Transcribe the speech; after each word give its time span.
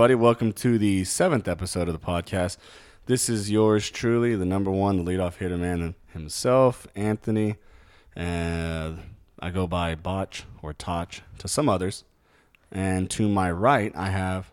everybody? 0.00 0.14
Welcome 0.14 0.54
to 0.54 0.78
the 0.78 1.04
seventh 1.04 1.46
episode 1.46 1.86
of 1.86 1.92
the 1.92 2.00
podcast. 2.00 2.56
This 3.04 3.28
is 3.28 3.50
yours 3.50 3.90
truly, 3.90 4.34
the 4.34 4.46
number 4.46 4.70
one, 4.70 4.96
the 4.96 5.12
leadoff 5.12 5.34
hitter 5.34 5.58
man 5.58 5.94
himself, 6.14 6.86
Anthony. 6.96 7.56
And 8.16 8.98
I 9.40 9.50
go 9.50 9.66
by 9.66 9.94
Botch 9.94 10.44
or 10.62 10.72
Toch 10.72 11.16
to 11.36 11.48
some 11.48 11.68
others. 11.68 12.04
And 12.72 13.10
to 13.10 13.28
my 13.28 13.52
right, 13.52 13.92
I 13.94 14.08
have. 14.08 14.50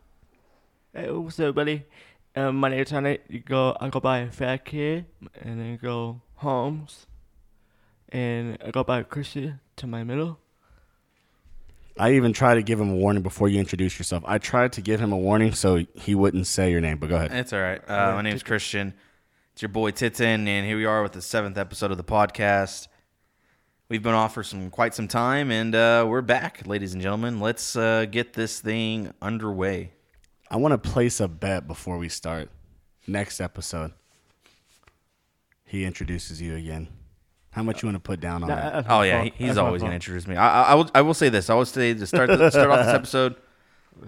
Hey, 0.93 1.11
what's 1.11 1.39
up, 1.39 1.55
buddy? 1.55 1.85
Um, 2.35 2.57
my 2.57 2.67
name 2.67 2.81
is 2.81 2.89
Tony. 2.89 3.19
You 3.29 3.39
go, 3.39 3.77
I 3.79 3.87
go 3.87 4.01
by 4.01 4.27
Fat 4.27 4.65
Kid, 4.65 5.05
and 5.39 5.61
then 5.61 5.79
go 5.81 6.19
Holmes, 6.35 7.07
and 8.09 8.57
I 8.65 8.71
go 8.71 8.83
by 8.83 9.01
Christian 9.03 9.61
to 9.77 9.87
my 9.87 10.03
middle. 10.03 10.39
I 11.99 12.13
even 12.13 12.33
tried 12.33 12.55
to 12.55 12.63
give 12.63 12.79
him 12.79 12.89
a 12.91 12.95
warning 12.95 13.23
before 13.23 13.49
you 13.49 13.59
introduce 13.59 13.97
yourself. 13.97 14.23
I 14.27 14.37
tried 14.37 14.73
to 14.73 14.81
give 14.81 14.99
him 14.99 15.11
a 15.11 15.17
warning 15.17 15.53
so 15.53 15.83
he 15.95 16.15
wouldn't 16.15 16.47
say 16.47 16.71
your 16.71 16.81
name, 16.81 16.97
but 16.97 17.09
go 17.09 17.15
ahead. 17.15 17.31
It's 17.31 17.53
all 17.53 17.59
right. 17.59 17.81
Uh, 17.87 18.13
my 18.13 18.21
name's 18.21 18.43
Christian. 18.43 18.93
It's 19.53 19.61
your 19.61 19.69
boy 19.69 19.91
Titan, 19.91 20.47
and 20.47 20.67
here 20.67 20.77
we 20.77 20.85
are 20.85 21.01
with 21.01 21.13
the 21.13 21.21
seventh 21.21 21.57
episode 21.57 21.91
of 21.91 21.97
the 21.97 22.03
podcast. 22.03 22.87
We've 23.89 24.03
been 24.03 24.13
off 24.13 24.33
for 24.33 24.43
some 24.43 24.69
quite 24.69 24.93
some 24.93 25.07
time, 25.07 25.49
and 25.49 25.73
uh, 25.73 26.05
we're 26.07 26.21
back, 26.21 26.67
ladies 26.67 26.93
and 26.93 27.01
gentlemen. 27.01 27.39
Let's 27.39 27.75
uh, 27.75 28.05
get 28.05 28.33
this 28.33 28.59
thing 28.59 29.13
underway. 29.21 29.93
I 30.51 30.57
want 30.57 30.73
to 30.73 30.77
place 30.77 31.19
a 31.19 31.27
bet 31.27 31.67
before 31.67 31.97
we 31.97 32.09
start. 32.09 32.49
Next 33.07 33.39
episode, 33.39 33.93
he 35.65 35.85
introduces 35.85 36.41
you 36.41 36.55
again. 36.55 36.89
How 37.51 37.63
much 37.63 37.81
you 37.81 37.87
want 37.87 37.95
to 37.95 37.99
put 37.99 38.19
down 38.19 38.43
on 38.43 38.49
that? 38.49 38.85
Oh 38.89 39.01
yeah, 39.01 39.23
he, 39.23 39.33
he's 39.35 39.57
always 39.57 39.81
gonna 39.81 39.95
introduce 39.95 40.27
me. 40.27 40.35
I, 40.35 40.63
I, 40.63 40.71
I 40.71 40.75
will. 40.75 40.91
I 40.95 41.01
will 41.01 41.13
say 41.13 41.29
this. 41.29 41.49
I 41.49 41.55
will 41.55 41.65
say 41.65 41.93
to 41.93 42.05
start 42.07 42.29
the, 42.29 42.49
start 42.51 42.69
off 42.69 42.85
this 42.85 42.93
episode. 42.93 43.35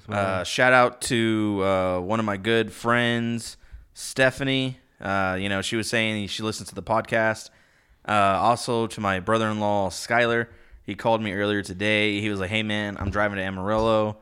Uh, 0.08 0.44
shout 0.44 0.72
out 0.72 1.02
to 1.02 1.62
uh, 1.64 2.00
one 2.00 2.20
of 2.20 2.26
my 2.26 2.38
good 2.38 2.72
friends, 2.72 3.58
Stephanie. 3.94 4.78
Uh, 5.02 5.38
you 5.40 5.50
know, 5.50 5.62
she 5.62 5.76
was 5.76 5.90
saying 5.90 6.28
she 6.28 6.44
listens 6.44 6.70
to 6.70 6.76
the 6.76 6.84
podcast. 6.84 7.50
Uh, 8.08 8.12
also 8.40 8.88
to 8.88 9.02
my 9.02 9.20
brother-in-law, 9.20 9.90
Skyler. 9.90 10.48
He 10.84 10.96
called 10.96 11.22
me 11.22 11.34
earlier 11.34 11.62
today. 11.62 12.22
He 12.22 12.30
was 12.30 12.40
like, 12.40 12.50
"Hey 12.50 12.64
man, 12.64 12.98
I'm 13.00 13.10
driving 13.10 13.38
to 13.38 13.44
Amarillo. 13.44 14.18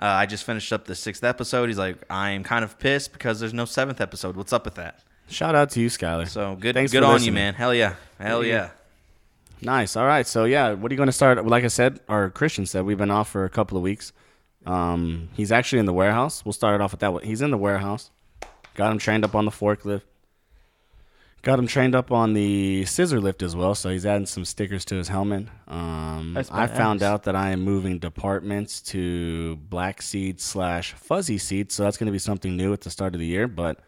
Uh, 0.00 0.04
I 0.04 0.26
just 0.26 0.44
finished 0.44 0.72
up 0.72 0.84
the 0.86 0.94
sixth 0.94 1.24
episode." 1.24 1.68
He's 1.68 1.78
like, 1.78 1.96
"I'm 2.10 2.42
kind 2.42 2.64
of 2.64 2.78
pissed 2.78 3.12
because 3.12 3.40
there's 3.40 3.54
no 3.54 3.64
seventh 3.64 4.00
episode. 4.00 4.36
What's 4.36 4.52
up 4.52 4.64
with 4.64 4.74
that?" 4.74 5.02
Shout 5.28 5.54
out 5.54 5.70
to 5.70 5.80
you, 5.80 5.88
Skyler. 5.88 6.28
So 6.28 6.54
good, 6.56 6.74
Thanks 6.74 6.92
good 6.92 7.02
on 7.02 7.14
listening. 7.14 7.26
you, 7.28 7.32
man. 7.32 7.54
Hell 7.54 7.74
yeah, 7.74 7.94
hell 8.18 8.44
yeah. 8.44 8.70
Nice. 9.60 9.96
All 9.96 10.06
right. 10.06 10.26
So 10.26 10.44
yeah, 10.44 10.72
what 10.74 10.90
are 10.90 10.94
you 10.94 10.96
going 10.98 11.08
to 11.08 11.12
start? 11.12 11.44
Like 11.46 11.64
I 11.64 11.68
said, 11.68 12.00
or 12.08 12.30
Christian 12.30 12.66
said, 12.66 12.84
we've 12.84 12.98
been 12.98 13.10
off 13.10 13.30
for 13.30 13.44
a 13.44 13.50
couple 13.50 13.76
of 13.76 13.82
weeks. 13.82 14.12
Um, 14.66 15.28
he's 15.34 15.50
actually 15.50 15.78
in 15.78 15.86
the 15.86 15.92
warehouse. 15.92 16.44
We'll 16.44 16.52
start 16.52 16.74
it 16.74 16.80
off 16.82 16.92
with 16.92 17.00
that. 17.00 17.12
one. 17.12 17.22
He's 17.22 17.40
in 17.42 17.50
the 17.50 17.58
warehouse. 17.58 18.10
Got 18.74 18.92
him 18.92 18.98
trained 18.98 19.24
up 19.24 19.34
on 19.34 19.44
the 19.44 19.50
forklift. 19.50 20.02
Got 21.42 21.58
him 21.60 21.66
trained 21.68 21.94
up 21.94 22.10
on 22.10 22.32
the 22.34 22.84
scissor 22.86 23.20
lift 23.20 23.40
as 23.42 23.54
well. 23.54 23.74
So 23.76 23.88
he's 23.90 24.04
adding 24.04 24.26
some 24.26 24.44
stickers 24.44 24.84
to 24.86 24.96
his 24.96 25.08
helmet. 25.08 25.46
Um, 25.68 26.36
I 26.50 26.66
found 26.66 27.02
out 27.04 27.22
that 27.24 27.36
I 27.36 27.50
am 27.50 27.60
moving 27.62 27.98
departments 27.98 28.80
to 28.82 29.54
black 29.56 30.02
seed 30.02 30.40
slash 30.40 30.92
fuzzy 30.94 31.38
seed. 31.38 31.70
So 31.70 31.84
that's 31.84 31.96
going 31.96 32.06
to 32.06 32.12
be 32.12 32.18
something 32.18 32.56
new 32.56 32.72
at 32.72 32.80
the 32.80 32.90
start 32.90 33.14
of 33.14 33.20
the 33.20 33.26
year. 33.26 33.46
But 33.46 33.78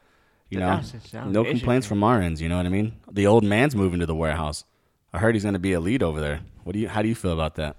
you 0.50 0.58
know, 0.58 0.80
no 1.26 1.44
complaints 1.44 1.86
from 1.86 2.02
our 2.02 2.20
ends. 2.20 2.40
You 2.40 2.48
know 2.48 2.56
what 2.56 2.66
I 2.66 2.70
mean? 2.70 2.96
The 3.10 3.26
old 3.26 3.44
man's 3.44 3.76
moving 3.76 4.00
to 4.00 4.06
the 4.06 4.14
warehouse. 4.14 4.64
I 5.12 5.18
heard 5.18 5.34
he's 5.34 5.44
going 5.44 5.54
to 5.54 5.58
be 5.58 5.72
a 5.72 5.80
lead 5.80 6.02
over 6.02 6.20
there. 6.20 6.40
What 6.64 6.72
do 6.72 6.78
you? 6.78 6.88
How 6.88 7.02
do 7.02 7.08
you 7.08 7.14
feel 7.14 7.32
about 7.32 7.56
that? 7.56 7.76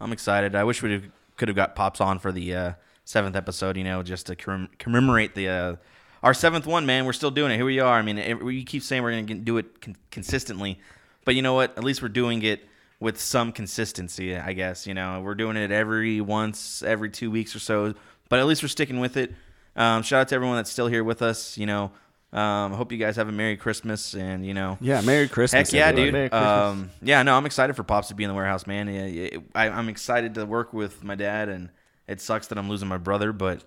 I'm 0.00 0.12
excited. 0.12 0.54
I 0.54 0.64
wish 0.64 0.82
we 0.82 1.10
could 1.36 1.48
have 1.48 1.56
got 1.56 1.74
pops 1.74 2.00
on 2.00 2.18
for 2.18 2.32
the 2.32 2.54
uh, 2.54 2.72
seventh 3.04 3.36
episode. 3.36 3.76
You 3.76 3.84
know, 3.84 4.02
just 4.02 4.26
to 4.26 4.36
commem- 4.36 4.68
commemorate 4.78 5.34
the 5.34 5.48
uh, 5.48 5.76
our 6.22 6.34
seventh 6.34 6.66
one. 6.66 6.86
Man, 6.86 7.04
we're 7.04 7.12
still 7.12 7.30
doing 7.30 7.52
it. 7.52 7.56
Here 7.56 7.64
we 7.64 7.80
are. 7.80 7.98
I 7.98 8.02
mean, 8.02 8.18
it, 8.18 8.42
we 8.42 8.64
keep 8.64 8.82
saying 8.82 9.02
we're 9.02 9.12
going 9.12 9.26
to 9.26 9.34
do 9.34 9.58
it 9.58 9.80
con- 9.80 9.96
consistently, 10.10 10.78
but 11.24 11.34
you 11.34 11.42
know 11.42 11.54
what? 11.54 11.76
At 11.76 11.84
least 11.84 12.02
we're 12.02 12.08
doing 12.08 12.42
it 12.42 12.66
with 13.00 13.20
some 13.20 13.52
consistency. 13.52 14.36
I 14.36 14.52
guess 14.52 14.86
you 14.86 14.94
know 14.94 15.20
we're 15.20 15.34
doing 15.34 15.56
it 15.56 15.70
every 15.70 16.20
once 16.20 16.82
every 16.82 17.10
two 17.10 17.30
weeks 17.30 17.54
or 17.54 17.60
so, 17.60 17.94
but 18.28 18.38
at 18.40 18.46
least 18.46 18.62
we're 18.62 18.68
sticking 18.68 19.00
with 19.00 19.16
it. 19.16 19.32
Um, 19.78 20.02
shout 20.02 20.20
out 20.22 20.28
to 20.28 20.34
everyone 20.34 20.56
that's 20.56 20.70
still 20.70 20.88
here 20.88 21.04
with 21.04 21.22
us. 21.22 21.56
You 21.56 21.66
know, 21.66 21.84
um, 22.32 22.72
I 22.72 22.76
hope 22.76 22.90
you 22.92 22.98
guys 22.98 23.16
have 23.16 23.28
a 23.28 23.32
Merry 23.32 23.56
Christmas 23.56 24.12
and 24.14 24.44
you 24.44 24.52
know. 24.52 24.76
Yeah, 24.80 25.00
Merry 25.02 25.28
Christmas. 25.28 25.70
Heck 25.70 25.78
yeah, 25.78 25.86
everybody. 25.86 26.24
dude. 26.28 26.34
Um, 26.34 26.90
yeah, 27.00 27.22
no, 27.22 27.34
I'm 27.36 27.46
excited 27.46 27.76
for 27.76 27.84
Pops 27.84 28.08
to 28.08 28.14
be 28.14 28.24
in 28.24 28.28
the 28.28 28.34
warehouse, 28.34 28.66
man. 28.66 28.88
Yeah, 28.88 29.06
yeah, 29.06 29.38
I, 29.54 29.68
I'm 29.70 29.88
excited 29.88 30.34
to 30.34 30.44
work 30.44 30.72
with 30.74 31.02
my 31.04 31.14
dad, 31.14 31.48
and 31.48 31.70
it 32.06 32.20
sucks 32.20 32.48
that 32.48 32.58
I'm 32.58 32.68
losing 32.68 32.88
my 32.88 32.98
brother, 32.98 33.32
but 33.32 33.64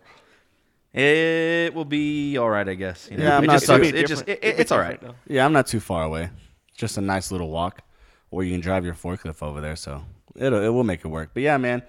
it 0.93 1.73
will 1.73 1.85
be 1.85 2.37
all 2.37 2.49
right, 2.49 2.67
I 2.67 2.73
guess. 2.75 3.07
You 3.09 3.17
know? 3.17 3.23
Yeah, 3.23 3.37
I'm 3.37 3.43
it 3.43 3.47
not 3.47 3.53
just 3.53 3.65
sucks. 3.67 3.87
It 3.87 4.07
just, 4.07 4.27
it, 4.27 4.39
it- 4.43 4.59
it's 4.59 4.71
all 4.71 4.79
right. 4.79 4.99
Different, 4.99 5.15
Yeah, 5.27 5.45
I'm 5.45 5.53
not 5.53 5.67
too 5.67 5.79
far 5.79 6.03
away. 6.03 6.29
Just 6.75 6.97
a 6.97 7.01
nice 7.01 7.31
little 7.31 7.49
walk, 7.49 7.81
or 8.31 8.43
you 8.43 8.51
can 8.51 8.59
drive 8.61 8.83
your 8.83 8.95
forklift 8.95 9.41
over 9.41 9.61
there. 9.61 9.75
So 9.75 10.03
it'll 10.35 10.61
it 10.63 10.69
will 10.69 10.83
make 10.83 11.05
it 11.05 11.07
work. 11.07 11.29
But 11.33 11.43
yeah, 11.43 11.57
man, 11.57 11.83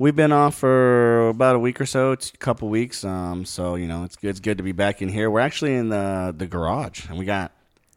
we've 0.00 0.16
been 0.16 0.32
off 0.32 0.56
for 0.56 1.28
about 1.28 1.54
a 1.54 1.58
week 1.60 1.80
or 1.80 1.86
so. 1.86 2.10
It's 2.10 2.30
a 2.30 2.36
couple 2.38 2.68
weeks. 2.68 3.04
Um, 3.04 3.44
so 3.44 3.76
you 3.76 3.86
know, 3.86 4.02
it's 4.02 4.16
good. 4.16 4.30
It's 4.30 4.40
good 4.40 4.58
to 4.58 4.64
be 4.64 4.72
back 4.72 5.00
in 5.00 5.08
here. 5.08 5.30
We're 5.30 5.40
actually 5.40 5.74
in 5.74 5.90
the 5.90 6.34
the 6.36 6.46
garage, 6.46 7.08
and 7.08 7.16
we 7.16 7.24
got 7.24 7.52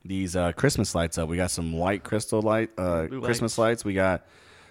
these 0.05 0.35
uh, 0.35 0.51
Christmas 0.51 0.93
lights 0.93 1.17
up. 1.17 1.29
We 1.29 1.37
got 1.37 1.49
some 1.49 1.73
white 1.73 2.03
crystal 2.03 2.41
light 2.41 2.69
uh, 2.77 3.07
Christmas 3.07 3.57
lights. 3.57 3.83
We 3.83 3.95
got 3.95 4.27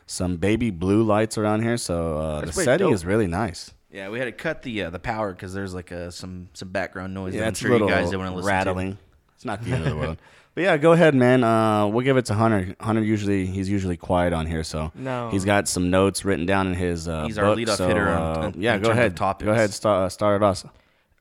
some 0.06 0.36
baby 0.36 0.70
blue 0.70 1.02
lights 1.02 1.38
around 1.38 1.62
here. 1.62 1.78
So 1.78 2.18
uh, 2.18 2.40
the 2.40 2.46
That's 2.46 2.56
pretty 2.56 2.64
setting 2.66 2.86
dope. 2.88 2.94
is 2.94 3.04
really 3.04 3.26
nice. 3.26 3.72
Yeah, 3.90 4.08
we 4.08 4.18
had 4.18 4.26
to 4.26 4.32
cut 4.32 4.62
the 4.62 4.84
uh, 4.84 4.90
the 4.90 4.98
power 5.00 5.32
because 5.32 5.52
there's 5.52 5.74
like 5.74 5.90
uh 5.90 6.10
some 6.10 6.48
some 6.52 6.68
background 6.68 7.14
noise. 7.14 7.32
that 7.32 7.38
Yeah, 7.38 7.44
I'm 7.44 7.48
it's 7.50 7.60
sure 7.60 7.70
a 7.70 7.72
little 7.72 7.88
you 7.88 7.94
guys 7.94 8.10
don't 8.10 8.20
want 8.20 8.30
to 8.30 8.36
listen 8.36 8.48
rattling. 8.48 8.98
It's 9.34 9.44
not 9.44 9.62
the 9.64 9.72
end 9.72 9.84
of 9.84 9.90
the 9.90 9.96
world. 9.96 10.18
But 10.54 10.64
yeah, 10.64 10.76
go 10.76 10.92
ahead, 10.92 11.14
man. 11.14 11.42
Uh, 11.44 11.86
we'll 11.86 12.04
give 12.04 12.18
it 12.18 12.26
to 12.26 12.34
Hunter. 12.34 12.76
Hunter 12.78 13.02
usually 13.02 13.46
he's 13.46 13.70
usually 13.70 13.96
quiet 13.96 14.32
on 14.34 14.46
here, 14.46 14.62
so 14.62 14.92
No. 14.94 15.30
he's 15.30 15.46
got 15.46 15.66
some 15.66 15.88
notes 15.90 16.24
written 16.26 16.44
down 16.44 16.66
in 16.66 16.74
his. 16.74 17.08
Uh, 17.08 17.24
He's 17.24 17.38
our 17.38 17.46
book, 17.54 17.58
leadoff 17.58 17.76
so, 17.76 17.88
hitter 17.88 18.08
uh, 18.08 18.48
in- 18.48 18.60
yeah, 18.60 18.74
in 18.74 18.82
go 18.82 18.88
terms 18.88 18.98
ahead. 18.98 19.16
topics. 19.16 19.46
Go 19.46 19.52
ahead. 19.52 19.72
Start 19.72 20.02
uh, 20.04 20.08
start 20.10 20.42
it 20.42 20.44
off. 20.44 20.64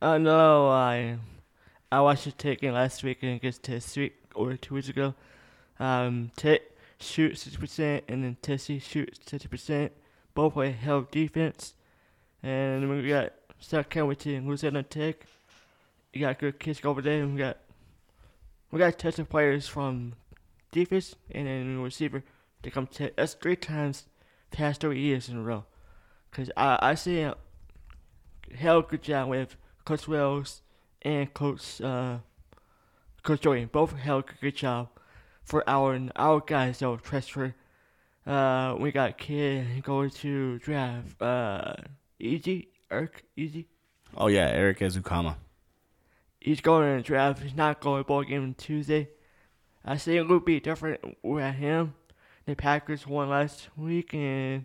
Uh, 0.02 0.18
no, 0.18 0.68
I 0.68 1.16
I 1.90 2.00
watched 2.02 2.26
it 2.26 2.36
taken 2.36 2.74
last 2.74 3.02
week 3.02 3.18
and 3.22 3.36
against 3.36 3.62
Test 3.62 3.96
week 3.96 4.16
or 4.34 4.54
two 4.56 4.74
weeks 4.74 4.88
ago. 4.90 5.14
Um, 5.80 6.30
Tit 6.36 6.76
shoot 7.00 7.38
sixty 7.38 7.58
percent 7.58 8.04
and 8.08 8.22
then 8.24 8.36
Tessie 8.42 8.80
shoot 8.80 9.18
sixty 9.26 9.48
percent. 9.48 9.92
Both 10.34 10.52
play 10.54 10.72
hell 10.72 11.06
defense, 11.10 11.72
and 12.42 12.88
we 12.90 13.08
got 13.08 13.32
South 13.60 13.88
Carolina 13.88 14.18
and 14.36 14.46
Louisiana 14.46 14.82
Tech. 14.82 15.16
You 16.12 16.20
got 16.20 16.38
good 16.38 16.58
kids 16.58 16.80
over 16.84 17.00
there. 17.00 17.22
And 17.22 17.32
we 17.32 17.38
got 17.38 17.56
we 18.72 18.78
got 18.78 18.98
tested 18.98 19.28
players 19.28 19.68
from 19.68 20.14
defense 20.72 21.14
and 21.30 21.46
then 21.46 21.80
receiver 21.80 22.24
to 22.62 22.70
come 22.70 22.86
to 22.88 23.12
us 23.20 23.34
three 23.34 23.54
times 23.54 24.06
past 24.50 24.80
three 24.80 24.98
years 24.98 25.28
in 25.28 25.36
a 25.36 25.42
row. 25.42 25.64
Cause 26.32 26.50
I 26.56 26.78
I 26.80 26.94
see 26.94 27.20
a 27.20 27.36
hell 28.56 28.82
good 28.82 29.02
job 29.02 29.28
with 29.28 29.56
Coach 29.84 30.08
Wells 30.08 30.62
and 31.02 31.32
Coach 31.34 31.80
uh, 31.80 32.18
Coach 33.22 33.42
Jordan. 33.42 33.68
Both 33.70 33.92
held 33.92 34.24
a 34.30 34.40
good 34.40 34.56
job 34.56 34.88
for 35.44 35.62
our 35.68 36.00
our 36.16 36.40
guys 36.40 36.78
that 36.78 36.88
will 36.88 36.98
transfer. 36.98 37.54
Uh, 38.26 38.76
we 38.78 38.90
got 38.90 39.18
kid 39.18 39.82
going 39.82 40.10
to 40.10 40.58
draft. 40.60 41.20
Uh, 41.20 41.74
easy 42.18 42.68
Eric 42.90 43.24
easy. 43.36 43.66
Oh 44.16 44.28
yeah, 44.28 44.48
Erik 44.48 44.78
Ezukanma. 44.78 45.36
He's 46.44 46.60
going 46.60 46.96
to 46.96 47.02
draft. 47.02 47.42
He's 47.42 47.54
not 47.54 47.80
going 47.80 48.02
to 48.02 48.06
ball 48.06 48.24
game 48.24 48.42
on 48.42 48.54
Tuesday. 48.54 49.08
I 49.84 49.96
see 49.96 50.16
it 50.16 50.28
would 50.28 50.44
be 50.44 50.60
different 50.60 51.16
with 51.22 51.54
him. 51.54 51.94
The 52.46 52.56
Packers 52.56 53.06
won 53.06 53.28
last 53.28 53.68
week, 53.76 54.12
and 54.14 54.64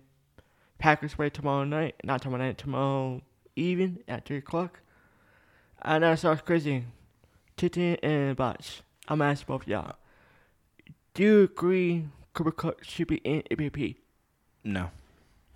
Packers 0.80 1.14
play 1.14 1.30
tomorrow 1.30 1.64
night. 1.64 1.96
Not 2.04 2.22
tomorrow 2.22 2.44
night, 2.44 2.58
tomorrow 2.58 3.22
even 3.56 4.00
at 4.08 4.26
3 4.26 4.38
o'clock. 4.38 4.80
I 5.82 6.00
know 6.00 6.14
it 6.14 6.18
sounds 6.18 6.42
crazy. 6.42 6.86
Titan 7.56 7.98
and 8.04 8.36
Botch. 8.36 8.82
I'm 9.08 9.22
asking 9.22 9.46
both 9.48 9.64
of 9.64 9.68
y'all. 9.68 9.96
Do 11.14 11.24
you 11.24 11.44
agree 11.44 12.06
Cooper 12.34 12.52
Kupp 12.52 12.84
should 12.84 13.08
be 13.08 13.18
in 13.18 13.44
MVP? 13.50 13.96
No. 14.64 14.92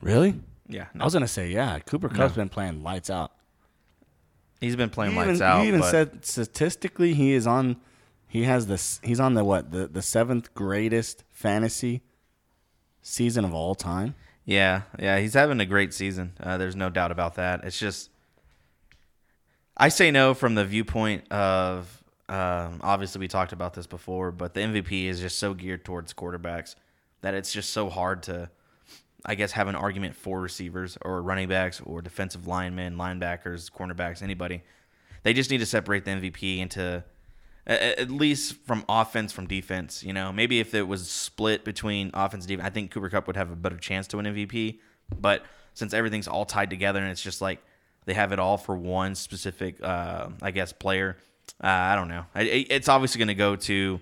Really? 0.02 0.40
Yeah. 0.68 0.88
I 1.00 1.04
was 1.04 1.14
gonna 1.14 1.28
say 1.28 1.50
yeah. 1.50 1.80
Cooper 1.80 2.10
Kupp's 2.10 2.36
been 2.36 2.50
playing 2.50 2.82
lights 2.82 3.10
out. 3.10 3.32
He's 4.62 4.75
been 4.78 4.90
playing 4.90 5.13
you 5.13 5.18
lights 5.18 5.31
even, 5.31 5.42
out. 5.42 5.62
You 5.62 5.68
even 5.68 5.84
said 5.84 6.24
statistically 6.24 7.13
he 7.13 7.34
is 7.34 7.46
on. 7.46 7.78
He 8.28 8.44
has 8.44 8.68
this. 8.68 9.02
He's 9.04 9.19
on 9.19 9.34
the 9.34 9.44
what? 9.44 9.72
The 9.72 9.88
the 9.88 10.02
seventh 10.02 10.54
greatest 10.54 11.25
fantasy 11.31 12.02
season 13.02 13.44
of 13.44 13.54
all 13.54 13.75
time. 13.75 14.16
Yeah, 14.46 14.84
yeah, 15.00 15.19
he's 15.19 15.34
having 15.34 15.60
a 15.60 15.66
great 15.66 15.94
season. 15.94 16.34
Uh, 16.40 16.58
there's 16.58 16.75
no 16.75 16.90
doubt 16.90 17.12
about 17.12 17.36
that. 17.36 17.63
It's 17.63 17.78
just, 17.78 18.10
I 19.78 19.90
say 19.90 20.12
no 20.12 20.34
from 20.34 20.56
the 20.56 20.66
viewpoint 20.66 21.31
of, 21.31 22.04
um, 22.28 22.80
obviously 22.81 23.19
we 23.19 23.28
talked 23.28 23.54
about 23.54 23.74
this 23.74 23.88
before, 23.88 24.31
but 24.31 24.54
the 24.54 24.62
MVP 24.62 25.06
is 25.06 25.19
just 25.19 25.38
so 25.38 25.54
geared 25.54 25.86
towards 25.86 26.13
quarterbacks 26.13 26.75
that 27.22 27.34
it's 27.34 27.54
just 27.54 27.69
so 27.69 27.90
hard 27.90 28.24
to 28.24 28.50
I 29.26 29.36
guess, 29.36 29.52
have 29.52 29.68
an 29.68 29.76
argument 29.76 30.16
for 30.16 30.42
receivers 30.42 30.98
or 31.02 31.22
running 31.22 31.48
backs 31.48 31.82
or 31.82 32.02
defensive 32.02 32.48
linemen, 32.48 32.96
linebackers, 32.96 33.72
cornerbacks, 33.72 34.22
anybody. 34.22 34.64
They 35.24 35.34
just 35.34 35.52
need 35.52 35.60
to 35.60 35.66
separate 35.66 36.06
the 36.06 36.12
MVP 36.12 36.60
into 36.60 37.04
at 37.68 38.10
least 38.10 38.56
from 38.66 38.84
offense 38.90 39.32
from 39.32 39.48
defense. 39.48 40.04
You 40.04 40.14
know, 40.14 40.32
maybe 40.32 40.60
if 40.60 40.74
it 40.74 40.88
was 40.88 41.10
split 41.10 41.64
between 41.64 42.10
offense 42.14 42.46
and 42.46 42.50
defense, 42.50 42.68
I 42.68 42.72
think 42.72 42.92
Cooper 42.92 43.10
Kupp 43.10 43.28
would 43.28 43.36
have 43.36 43.52
a 43.52 43.56
better 43.56 43.78
chance 43.78 44.08
to 44.08 44.18
win 44.18 44.26
MVP. 44.26 44.80
But 45.20 45.46
since 45.74 45.94
everything's 45.94 46.28
all 46.28 46.46
tied 46.46 46.70
together 46.70 47.00
and 47.00 47.12
it's 47.12 47.22
just 47.22 47.42
like 47.42 47.62
they 48.06 48.14
have 48.14 48.32
it 48.32 48.40
all 48.40 48.58
for 48.58 48.76
one 48.76 49.14
specific, 49.16 49.82
uh, 49.84 50.30
I 50.42 50.52
guess, 50.52 50.74
player, 50.74 51.18
uh, 51.64 51.68
I 51.68 51.96
don't 51.96 52.08
know. 52.08 52.26
It's 52.36 52.90
obviously 52.90 53.20
going 53.20 53.28
to 53.28 53.36
go 53.36 53.56
to 53.56 54.02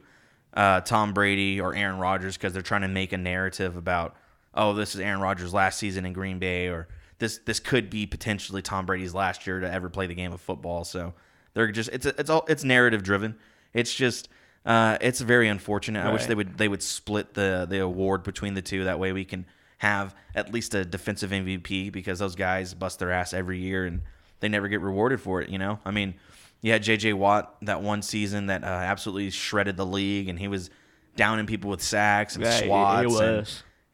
uh, 0.54 0.82
Tom 0.82 1.14
Brady 1.14 1.60
or 1.60 1.76
Aaron 1.76 2.00
Rodgers 2.00 2.38
because 2.38 2.54
they're 2.54 2.62
trying 2.62 2.82
to 2.82 2.88
make 2.88 3.12
a 3.12 3.18
narrative 3.18 3.76
about, 3.76 4.16
oh, 4.54 4.74
this 4.74 4.96
is 4.96 5.02
Aaron 5.02 5.22
Rodgers' 5.22 5.54
last 5.54 5.78
season 5.80 6.06
in 6.06 6.14
Green 6.14 6.40
Bay, 6.40 6.68
or 6.68 6.88
this 7.20 7.40
this 7.46 7.60
could 7.60 7.90
be 7.90 8.06
potentially 8.06 8.62
Tom 8.62 8.86
Brady's 8.86 9.14
last 9.14 9.46
year 9.48 9.60
to 9.60 9.72
ever 9.72 9.90
play 9.90 10.08
the 10.08 10.16
game 10.16 10.32
of 10.34 10.42
football. 10.42 10.84
So 10.84 11.14
they're 11.54 11.72
just 11.72 11.90
it's 11.92 12.06
it's 12.06 12.30
all 12.30 12.46
it's 12.48 12.64
narrative 12.64 13.04
driven. 13.04 13.36
It's 13.74 13.94
just 13.94 14.30
uh, 14.66 14.98
it's 15.02 15.22
very 15.22 15.48
unfortunate. 15.48 16.06
I 16.06 16.12
wish 16.12 16.26
they 16.26 16.36
would 16.36 16.58
they 16.58 16.68
would 16.68 16.82
split 16.84 17.34
the 17.34 17.66
the 17.70 17.80
award 17.82 18.24
between 18.24 18.54
the 18.54 18.62
two. 18.62 18.84
That 18.86 19.00
way 19.00 19.12
we 19.14 19.26
can 19.26 19.46
have 19.80 20.14
at 20.36 20.52
least 20.52 20.76
a 20.76 20.84
defensive 20.84 21.32
MVP 21.32 21.92
because 21.92 22.20
those 22.20 22.36
guys 22.36 22.74
bust 22.74 23.00
their 23.00 23.12
ass 23.12 23.34
every 23.34 23.60
year 23.60 23.86
and 23.86 24.02
they 24.42 24.50
never 24.50 24.68
get 24.68 24.82
rewarded 24.82 25.22
for 25.22 25.42
it. 25.42 25.50
You 25.50 25.58
know, 25.58 25.80
I 25.86 25.92
mean, 25.92 26.16
you 26.62 26.72
had 26.74 26.84
J.J. 26.84 27.14
Watt 27.14 27.56
that 27.62 27.82
one 27.82 28.02
season 28.02 28.48
that 28.48 28.64
uh, 28.64 28.68
absolutely 28.68 29.30
shredded 29.30 29.78
the 29.78 29.86
league, 29.86 30.28
and 30.28 30.38
he 30.38 30.48
was 30.50 30.70
downing 31.16 31.46
people 31.46 31.70
with 31.70 31.82
sacks 31.82 32.36
and 32.36 32.44
Yeah, 32.44 32.52
he- 32.56 32.62
he 32.64 32.68
swats. 32.68 33.08
was. 33.08 33.20
and 33.22 33.48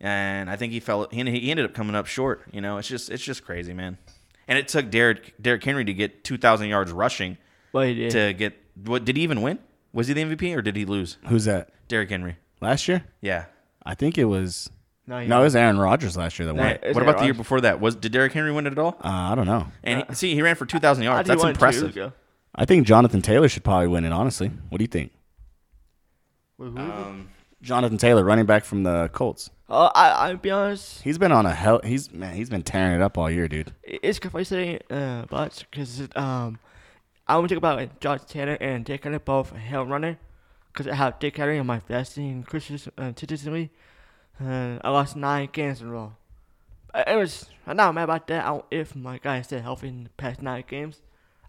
I 0.03 0.55
think 0.57 0.73
he 0.73 0.79
fell. 0.79 1.07
He, 1.11 1.23
he 1.23 1.51
ended 1.51 1.65
up 1.65 1.73
coming 1.73 1.95
up 1.95 2.05
short. 2.05 2.43
You 2.51 2.61
know, 2.61 2.77
it's 2.77 2.87
just 2.87 3.09
it's 3.09 3.23
just 3.23 3.43
crazy, 3.45 3.73
man. 3.73 3.97
And 4.47 4.57
it 4.59 4.67
took 4.67 4.89
Derrick 4.91 5.33
Derrick 5.41 5.63
Henry 5.63 5.85
to 5.85 5.93
get 5.93 6.23
two 6.23 6.37
thousand 6.37 6.67
yards 6.69 6.91
rushing 6.91 7.37
Well, 7.73 7.83
he 7.85 7.93
did. 7.95 8.11
to 8.11 8.33
get. 8.33 8.53
What 8.83 9.05
did 9.05 9.17
he 9.17 9.23
even 9.23 9.41
win? 9.41 9.59
Was 9.93 10.07
he 10.07 10.13
the 10.13 10.23
MVP 10.23 10.55
or 10.55 10.61
did 10.61 10.75
he 10.75 10.85
lose? 10.85 11.17
Who's 11.27 11.45
that? 11.45 11.69
Derrick 11.87 12.09
Henry. 12.09 12.35
Last 12.61 12.87
year? 12.87 13.05
Yeah. 13.21 13.45
I 13.85 13.95
think 13.95 14.17
it 14.17 14.25
was. 14.25 14.69
no, 15.07 15.23
No, 15.25 15.41
it 15.41 15.43
was 15.45 15.55
Aaron 15.55 15.77
Rodgers 15.77 16.17
last 16.17 16.37
year 16.37 16.47
that 16.47 16.55
won. 16.55 16.65
Nah, 16.65 16.71
what 16.73 16.83
it 16.83 16.97
about 16.97 17.17
the 17.19 17.25
year 17.25 17.33
before 17.33 17.61
that? 17.61 17.79
Was 17.79 17.95
did 17.95 18.11
Derrick 18.11 18.33
Henry 18.33 18.51
win 18.51 18.67
it 18.67 18.73
at 18.73 18.79
all? 18.79 18.97
Uh, 19.03 19.07
I 19.31 19.35
don't 19.35 19.45
know. 19.47 19.67
And 19.83 20.03
he, 20.09 20.15
see, 20.15 20.35
he 20.35 20.41
ran 20.41 20.55
for 20.55 20.65
two 20.65 20.79
thousand 20.79 21.03
yards. 21.05 21.27
That's 21.27 21.41
win 21.43 21.55
two 21.55 21.65
years 21.65 21.81
impressive. 21.81 22.13
I 22.53 22.65
think 22.65 22.85
Jonathan 22.85 23.21
Taylor 23.21 23.47
should 23.49 23.63
probably 23.63 23.87
win 23.87 24.03
it. 24.05 24.11
Honestly, 24.11 24.49
what 24.69 24.77
do 24.79 24.83
you 24.83 24.87
think? 24.87 25.11
Um, 26.59 27.29
Jonathan 27.61 27.97
Taylor, 27.97 28.23
running 28.23 28.45
back 28.45 28.63
from 28.65 28.83
the 28.83 29.09
Colts. 29.13 29.49
Oh, 29.67 29.89
I, 29.95 30.09
I'll 30.09 30.37
be 30.37 30.51
honest. 30.51 31.01
He's 31.01 31.17
been 31.17 31.31
on 31.31 31.45
a 31.45 31.53
hell. 31.53 31.81
He's 31.83 32.11
man. 32.13 32.35
He's 32.35 32.49
been 32.49 32.61
tearing 32.61 32.95
it 32.95 33.01
up 33.01 33.17
all 33.17 33.31
year, 33.31 33.47
dude. 33.47 33.73
It's 33.83 34.19
confusing, 34.19 34.79
uh, 34.91 35.25
but 35.27 35.63
because 35.71 36.07
um, 36.15 36.59
I 37.27 37.35
want 37.35 37.49
to 37.49 37.55
talk 37.55 37.57
about 37.57 37.77
like, 37.77 37.99
Josh 37.99 38.21
Tanner 38.27 38.57
and 38.61 38.85
Dick 38.85 39.03
Henry 39.03 39.17
both 39.17 39.51
hell 39.53 39.85
runner, 39.85 40.19
because 40.71 40.87
I 40.87 40.93
have 40.93 41.17
Dick 41.17 41.37
Henry 41.37 41.57
on 41.57 41.65
my 41.65 41.81
and 41.89 42.45
Christian 42.45 42.79
uh, 42.97 43.11
statistically, 43.13 43.71
and 44.37 44.79
I 44.83 44.91
lost 44.91 45.15
nine 45.15 45.49
games 45.51 45.81
in 45.81 45.87
a 45.87 45.91
row. 45.91 46.13
It 46.93 47.17
was 47.17 47.49
I'm 47.65 47.75
not 47.77 47.95
mad 47.95 48.03
about 48.03 48.27
that. 48.27 48.45
I, 48.45 48.61
if 48.69 48.95
my 48.95 49.17
guy 49.17 49.41
stayed 49.41 49.63
healthy 49.63 49.87
in 49.87 50.03
the 50.03 50.09
past 50.11 50.43
nine 50.43 50.63
games, 50.67 51.01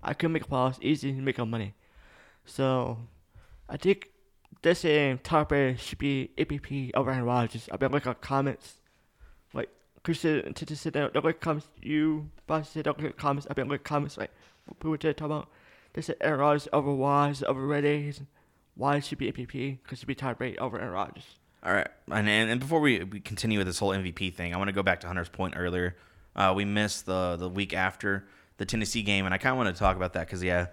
I 0.02 0.14
could 0.14 0.30
make 0.30 0.44
a 0.44 0.48
playoffs 0.48 0.78
easy 0.80 1.10
and 1.10 1.24
make 1.24 1.38
up 1.38 1.48
money. 1.48 1.74
So, 2.46 2.98
I 3.68 3.76
think 3.76 4.08
this 4.66 4.84
um, 4.84 5.44
Brady 5.44 5.78
should 5.78 5.98
be 5.98 6.30
APP 6.36 6.90
over 6.94 7.12
Rodgers. 7.22 7.68
I've 7.70 7.78
been 7.78 7.92
looking 7.92 8.10
at 8.10 8.20
comments 8.20 8.74
like 9.54 9.68
Christian 10.02 10.52
to 10.54 10.76
sit 10.76 10.92
there, 10.92 11.08
look 11.14 11.24
at 11.24 11.40
comments. 11.40 11.68
You, 11.80 12.30
boss 12.48 12.70
said, 12.70 12.86
look 12.86 13.16
comments. 13.16 13.46
I've 13.48 13.54
been 13.54 13.68
looking 13.68 13.82
at 13.82 13.84
comments 13.84 14.18
like 14.18 14.32
people 14.80 14.96
did 14.96 15.16
talk 15.16 15.26
about. 15.26 15.48
They 15.92 16.02
said 16.02 16.16
Aaron 16.20 16.40
Rodgers 16.40 16.66
over 16.72 16.92
Wise, 16.92 17.44
overrated. 17.44 18.26
Why 18.74 18.98
should 18.98 19.18
be 19.18 19.28
APP? 19.28 19.52
Because 19.52 20.00
should 20.00 20.08
be 20.08 20.16
Tom 20.16 20.34
Brady 20.34 20.58
over 20.58 20.80
Aaron 20.80 20.92
Rodgers. 20.92 21.26
All 21.62 21.72
right, 21.72 21.88
and 22.10 22.28
and, 22.28 22.50
and 22.50 22.60
before 22.60 22.80
we, 22.80 23.04
we 23.04 23.20
continue 23.20 23.58
with 23.58 23.68
this 23.68 23.78
whole 23.78 23.90
MVP 23.90 24.34
thing, 24.34 24.52
I 24.52 24.58
want 24.58 24.66
to 24.66 24.74
go 24.74 24.82
back 24.82 24.98
to 25.02 25.06
Hunter's 25.06 25.28
point 25.28 25.54
earlier. 25.56 25.96
Uh, 26.34 26.52
we 26.56 26.64
missed 26.64 27.06
the 27.06 27.36
the 27.36 27.48
week 27.48 27.72
after 27.72 28.26
the 28.56 28.66
Tennessee 28.66 29.02
game, 29.02 29.26
and 29.26 29.32
I 29.32 29.38
kind 29.38 29.52
of 29.52 29.58
want 29.58 29.72
to 29.72 29.78
talk 29.78 29.94
about 29.94 30.14
that 30.14 30.26
because 30.26 30.42
yeah, 30.42 30.66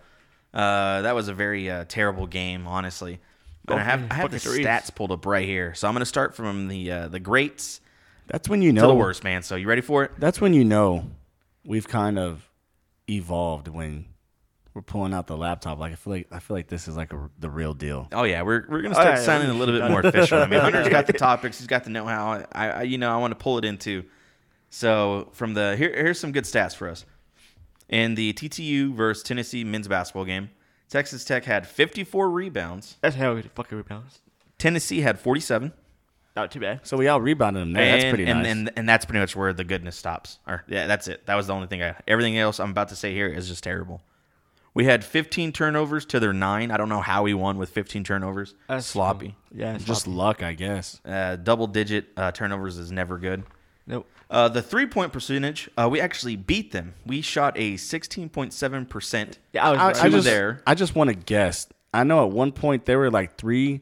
uh, 0.51 1.03
that 1.03 1.13
was 1.13 1.27
a 1.27 1.33
very 1.35 1.69
uh, 1.69 1.85
terrible 1.87 2.25
game, 2.25 2.65
honestly. 2.65 3.19
And 3.67 3.79
I 3.79 3.83
have 3.83 4.11
I 4.11 4.15
have 4.15 4.31
the 4.31 4.39
threes. 4.39 4.65
stats 4.65 4.93
pulled 4.93 5.11
up 5.11 5.25
right 5.25 5.45
here, 5.47 5.73
so 5.73 5.87
I'm 5.87 5.93
going 5.93 6.01
to 6.01 6.05
start 6.05 6.35
from 6.35 6.67
the 6.67 6.91
uh, 6.91 7.07
the 7.07 7.19
greats 7.19 7.79
That's 8.27 8.49
when 8.49 8.61
you 8.61 8.71
to 8.73 8.81
know. 8.81 8.87
the 8.87 8.95
worst, 8.95 9.23
man. 9.23 9.41
So 9.43 9.55
you 9.55 9.67
ready 9.67 9.81
for 9.81 10.03
it? 10.03 10.11
That's 10.17 10.41
when 10.41 10.53
you 10.53 10.63
know 10.65 11.05
we've 11.65 11.87
kind 11.87 12.19
of 12.19 12.49
evolved 13.09 13.67
when 13.67 14.05
we're 14.73 14.81
pulling 14.81 15.13
out 15.13 15.27
the 15.27 15.37
laptop. 15.37 15.79
Like 15.79 15.91
I 15.93 15.95
feel 15.95 16.13
like 16.13 16.27
I 16.31 16.39
feel 16.39 16.57
like 16.57 16.67
this 16.67 16.87
is 16.87 16.97
like 16.97 17.13
a, 17.13 17.29
the 17.39 17.49
real 17.49 17.73
deal. 17.73 18.07
Oh 18.11 18.23
yeah, 18.23 18.41
we're 18.41 18.65
we're 18.67 18.81
gonna 18.81 18.95
Oh, 18.97 19.01
start 19.01 19.17
yeah, 19.19 19.23
sounding 19.23 19.49
a 19.49 19.53
little 19.53 19.79
bit 19.79 19.89
more 19.89 20.01
official. 20.01 20.39
I 20.39 20.47
mean, 20.47 20.59
Hunter's 20.59 20.89
got 20.89 21.07
the 21.07 21.13
topics, 21.13 21.59
he's 21.59 21.67
got 21.67 21.83
the 21.85 21.89
know-how. 21.89 22.43
I, 22.51 22.69
I 22.69 22.81
you 22.83 22.97
know, 22.97 23.13
I 23.13 23.17
want 23.17 23.31
to 23.31 23.41
pull 23.41 23.57
it 23.57 23.65
into. 23.65 24.03
So 24.69 25.29
from 25.33 25.53
the 25.53 25.75
here, 25.77 25.89
here's 25.93 26.19
some 26.19 26.31
good 26.31 26.45
stats 26.45 26.75
for 26.75 26.89
us. 26.89 27.05
In 27.89 28.15
the 28.15 28.33
TTU 28.33 28.93
versus 28.93 29.23
Tennessee 29.23 29.63
men's 29.63 29.87
basketball 29.87 30.25
game, 30.25 30.49
Texas 30.93 31.25
Tech 31.25 31.45
had 31.45 31.65
54 31.65 32.29
rebounds. 32.29 32.97
That's 33.01 33.15
how 33.15 33.33
good 33.33 33.49
fucking 33.55 33.75
rebounds. 33.75 34.19
Tennessee 34.59 35.01
had 35.01 35.19
47. 35.19 35.73
Not 36.35 36.51
too 36.51 36.59
bad. 36.59 36.81
So 36.83 36.97
we 36.97 37.07
all 37.07 37.19
rebounded 37.19 37.63
them 37.63 37.73
there. 37.73 37.97
That's 37.97 38.09
pretty 38.09 38.27
and, 38.27 38.43
nice. 38.43 38.51
and 38.51 38.71
and 38.75 38.87
that's 38.87 39.03
pretty 39.03 39.19
much 39.19 39.35
where 39.35 39.53
the 39.53 39.63
goodness 39.63 39.95
stops. 39.95 40.37
Or 40.47 40.63
yeah, 40.67 40.85
that's 40.85 41.07
it. 41.07 41.25
That 41.25 41.33
was 41.33 41.47
the 41.47 41.53
only 41.53 41.65
thing 41.65 41.81
I. 41.81 41.95
Everything 42.07 42.37
else 42.37 42.59
I'm 42.59 42.69
about 42.69 42.89
to 42.89 42.95
say 42.95 43.11
here 43.11 43.25
is 43.27 43.47
just 43.47 43.63
terrible. 43.63 44.03
We 44.75 44.85
had 44.85 45.03
15 45.03 45.51
turnovers 45.51 46.05
to 46.07 46.19
their 46.19 46.31
nine. 46.31 46.69
I 46.69 46.77
don't 46.77 46.89
know 46.89 47.01
how 47.01 47.23
we 47.23 47.33
won 47.33 47.57
with 47.57 47.69
15 47.69 48.03
turnovers. 48.03 48.53
That's 48.67 48.85
Sloppy. 48.85 49.35
Yeah, 49.51 49.73
it's 49.73 49.85
Just 49.85 50.03
sloppy. 50.03 50.17
luck, 50.17 50.43
I 50.43 50.53
guess. 50.53 51.01
Uh, 51.03 51.37
double 51.37 51.65
digit 51.67 52.07
uh, 52.17 52.31
turnovers 52.31 52.77
is 52.77 52.91
never 52.91 53.17
good. 53.17 53.43
Nope. 53.85 54.07
Uh, 54.29 54.47
the 54.49 54.61
three 54.61 54.85
point 54.85 55.11
percentage, 55.13 55.69
uh, 55.77 55.87
we 55.91 55.99
actually 56.01 56.35
beat 56.35 56.71
them. 56.71 56.93
We 57.05 57.21
shot 57.21 57.53
a 57.57 57.73
16.7%. 57.73 59.37
Yeah, 59.53 59.65
I 59.67 59.71
was 59.71 59.79
I, 59.79 59.85
right. 59.87 59.97
I 59.97 60.03
Two 60.05 60.11
just, 60.11 60.25
there. 60.25 60.61
I 60.65 60.75
just 60.75 60.95
want 60.95 61.09
to 61.09 61.15
guess. 61.15 61.67
I 61.93 62.03
know 62.03 62.25
at 62.25 62.31
one 62.31 62.51
point 62.51 62.85
there 62.85 62.97
were 62.97 63.11
like 63.11 63.35
three, 63.37 63.81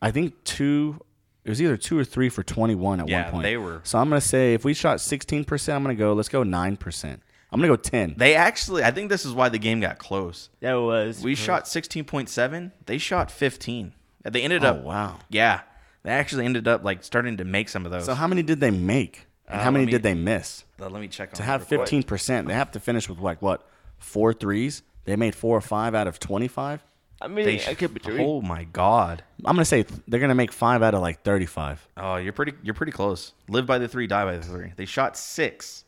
I 0.00 0.10
think 0.10 0.42
two. 0.44 1.00
It 1.44 1.50
was 1.50 1.62
either 1.62 1.76
two 1.76 1.98
or 1.98 2.04
three 2.04 2.28
for 2.28 2.42
twenty-one 2.42 3.00
at 3.00 3.08
Yeah, 3.08 3.22
one 3.24 3.30
point. 3.32 3.42
they 3.44 3.56
were- 3.56 3.80
So 3.84 3.98
I'm 3.98 4.08
gonna 4.10 4.20
say 4.20 4.52
if 4.54 4.64
we 4.64 4.74
shot 4.74 5.00
sixteen 5.00 5.44
percent, 5.44 5.76
I'm 5.76 5.82
gonna 5.82 5.94
go. 5.94 6.12
Let's 6.12 6.28
go 6.28 6.42
nine 6.42 6.76
percent. 6.76 7.22
I'm 7.50 7.58
gonna 7.58 7.68
go 7.72 7.76
ten. 7.76 8.14
They 8.18 8.34
actually, 8.34 8.84
I 8.84 8.90
think 8.90 9.08
this 9.08 9.24
is 9.24 9.32
why 9.32 9.48
the 9.48 9.58
game 9.58 9.80
got 9.80 9.98
close. 9.98 10.50
That 10.60 10.74
was. 10.74 11.22
We 11.22 11.34
shot 11.34 11.64
16.7. 11.64 12.72
They 12.84 12.98
shot 12.98 13.30
15. 13.30 13.94
They 14.24 14.42
ended 14.42 14.64
up 14.64 14.76
Oh 14.76 14.78
up, 14.80 14.84
wow. 14.84 15.18
yeah, 15.30 15.60
they 16.08 16.14
actually 16.14 16.44
ended 16.44 16.66
up 16.66 16.82
like 16.84 17.04
starting 17.04 17.36
to 17.36 17.44
make 17.44 17.68
some 17.68 17.84
of 17.86 17.92
those. 17.92 18.04
So 18.06 18.14
how 18.14 18.26
many 18.26 18.42
did 18.42 18.60
they 18.60 18.70
make? 18.70 19.26
And 19.46 19.60
Uh, 19.60 19.64
how 19.64 19.70
many 19.70 19.86
me- 19.86 19.92
did 19.92 20.02
they 20.02 20.14
miss? 20.14 20.64
Uh, 20.80 20.88
let 20.88 21.00
me 21.00 21.08
check 21.08 21.30
on 21.30 21.34
To 21.36 21.42
have 21.42 21.66
fifteen 21.66 22.02
percent, 22.02 22.48
they 22.48 22.54
have 22.54 22.70
to 22.72 22.80
finish 22.80 23.08
with 23.08 23.18
like 23.18 23.40
what 23.42 23.66
four 23.98 24.32
threes. 24.32 24.82
They 25.04 25.16
made 25.16 25.34
four 25.34 25.56
or 25.56 25.60
five 25.62 25.94
out 25.94 26.06
of 26.06 26.18
twenty-five. 26.18 26.84
I 27.20 27.26
mean, 27.26 27.46
They 27.46 27.64
I 27.66 27.74
could 27.74 27.92
be 27.94 28.00
three. 28.00 28.22
oh 28.24 28.40
my 28.42 28.64
god. 28.64 29.24
I'm 29.44 29.56
gonna 29.56 29.64
say 29.64 29.84
they're 30.06 30.20
gonna 30.20 30.34
make 30.34 30.52
five 30.52 30.82
out 30.82 30.94
of 30.94 31.00
like 31.00 31.22
thirty-five. 31.22 31.88
Oh, 31.96 32.16
you're 32.16 32.32
pretty. 32.32 32.52
You're 32.62 32.74
pretty 32.74 32.92
close. 32.92 33.32
Live 33.48 33.66
by 33.66 33.78
the 33.78 33.88
three, 33.88 34.06
die 34.06 34.24
by 34.24 34.36
the 34.36 34.44
three. 34.44 34.72
They 34.76 34.84
shot 34.84 35.16
six, 35.16 35.84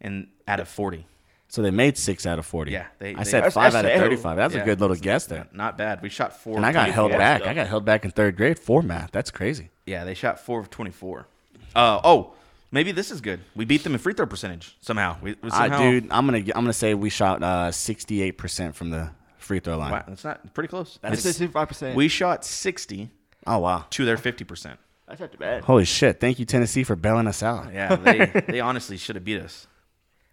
and 0.00 0.28
out 0.48 0.60
of 0.60 0.68
forty. 0.68 1.06
So 1.52 1.62
they 1.62 1.72
made 1.72 1.98
six 1.98 2.26
out 2.26 2.38
of 2.38 2.46
forty. 2.46 2.70
Yeah, 2.70 2.86
they- 3.00 3.14
I 3.14 3.18
they- 3.18 3.24
said 3.24 3.38
That's- 3.38 3.54
five 3.54 3.74
out 3.74 3.84
of 3.84 3.90
thirty-five. 3.90 4.36
That's 4.36 4.54
Yeah. 4.54 4.62
a 4.62 4.64
good 4.64 4.80
little 4.80 4.94
guess 4.94 5.26
there. 5.26 5.48
Not 5.52 5.76
bad. 5.76 6.00
We 6.00 6.08
shot 6.08 6.36
four. 6.40 6.56
And 6.56 6.64
I 6.64 6.72
got 6.72 6.88
held 6.90 7.10
24. 7.10 7.18
back. 7.18 7.42
I 7.42 7.54
got 7.54 7.66
held 7.66 7.84
back 7.84 8.04
in 8.04 8.12
third 8.12 8.36
grade 8.36 8.56
for 8.58 8.82
math. 8.82 9.10
That's 9.10 9.32
crazy. 9.32 9.70
Yeah, 9.84 10.04
they 10.04 10.14
shot 10.14 10.38
four 10.38 10.60
of 10.60 10.70
twenty-four. 10.70 11.26
Uh, 11.74 12.00
oh, 12.04 12.34
maybe 12.70 12.92
this 12.92 13.10
is 13.10 13.20
good. 13.20 13.40
We 13.56 13.64
beat 13.64 13.82
them 13.82 13.94
in 13.94 13.98
free 13.98 14.14
throw 14.14 14.26
percentage 14.26 14.76
somehow. 14.80 15.16
We, 15.20 15.36
we 15.42 15.50
I, 15.50 15.66
somehow 15.68 15.78
dude, 15.90 16.04
I'm 16.12 16.24
gonna 16.26 16.38
I'm 16.38 16.44
gonna 16.62 16.72
say 16.72 16.94
we 16.94 17.10
shot 17.10 17.42
uh, 17.42 17.72
68 17.72 18.38
percent 18.38 18.76
from 18.76 18.90
the 18.90 19.10
free 19.38 19.58
throw 19.58 19.76
line. 19.76 19.90
Wow, 19.90 20.04
that's 20.06 20.22
not 20.22 20.54
pretty 20.54 20.68
close. 20.68 21.00
That's 21.02 21.14
It's- 21.18 21.22
sixty-five 21.36 21.66
percent. 21.66 21.96
we 21.96 22.06
shot 22.06 22.44
sixty. 22.44 23.10
Oh 23.44 23.58
wow! 23.58 23.86
to 23.90 24.04
their 24.04 24.16
fifty 24.16 24.44
percent. 24.44 24.78
That's 25.08 25.18
not 25.20 25.32
too 25.32 25.38
bad. 25.38 25.64
Holy 25.64 25.84
shit! 25.84 26.20
Thank 26.20 26.38
you 26.38 26.44
Tennessee 26.44 26.84
for 26.84 26.94
bailing 26.94 27.26
us 27.26 27.42
out. 27.42 27.72
Yeah, 27.72 27.96
they 27.96 28.26
they 28.46 28.60
honestly 28.60 28.96
should 28.96 29.16
have 29.16 29.24
beat 29.24 29.40
us. 29.40 29.66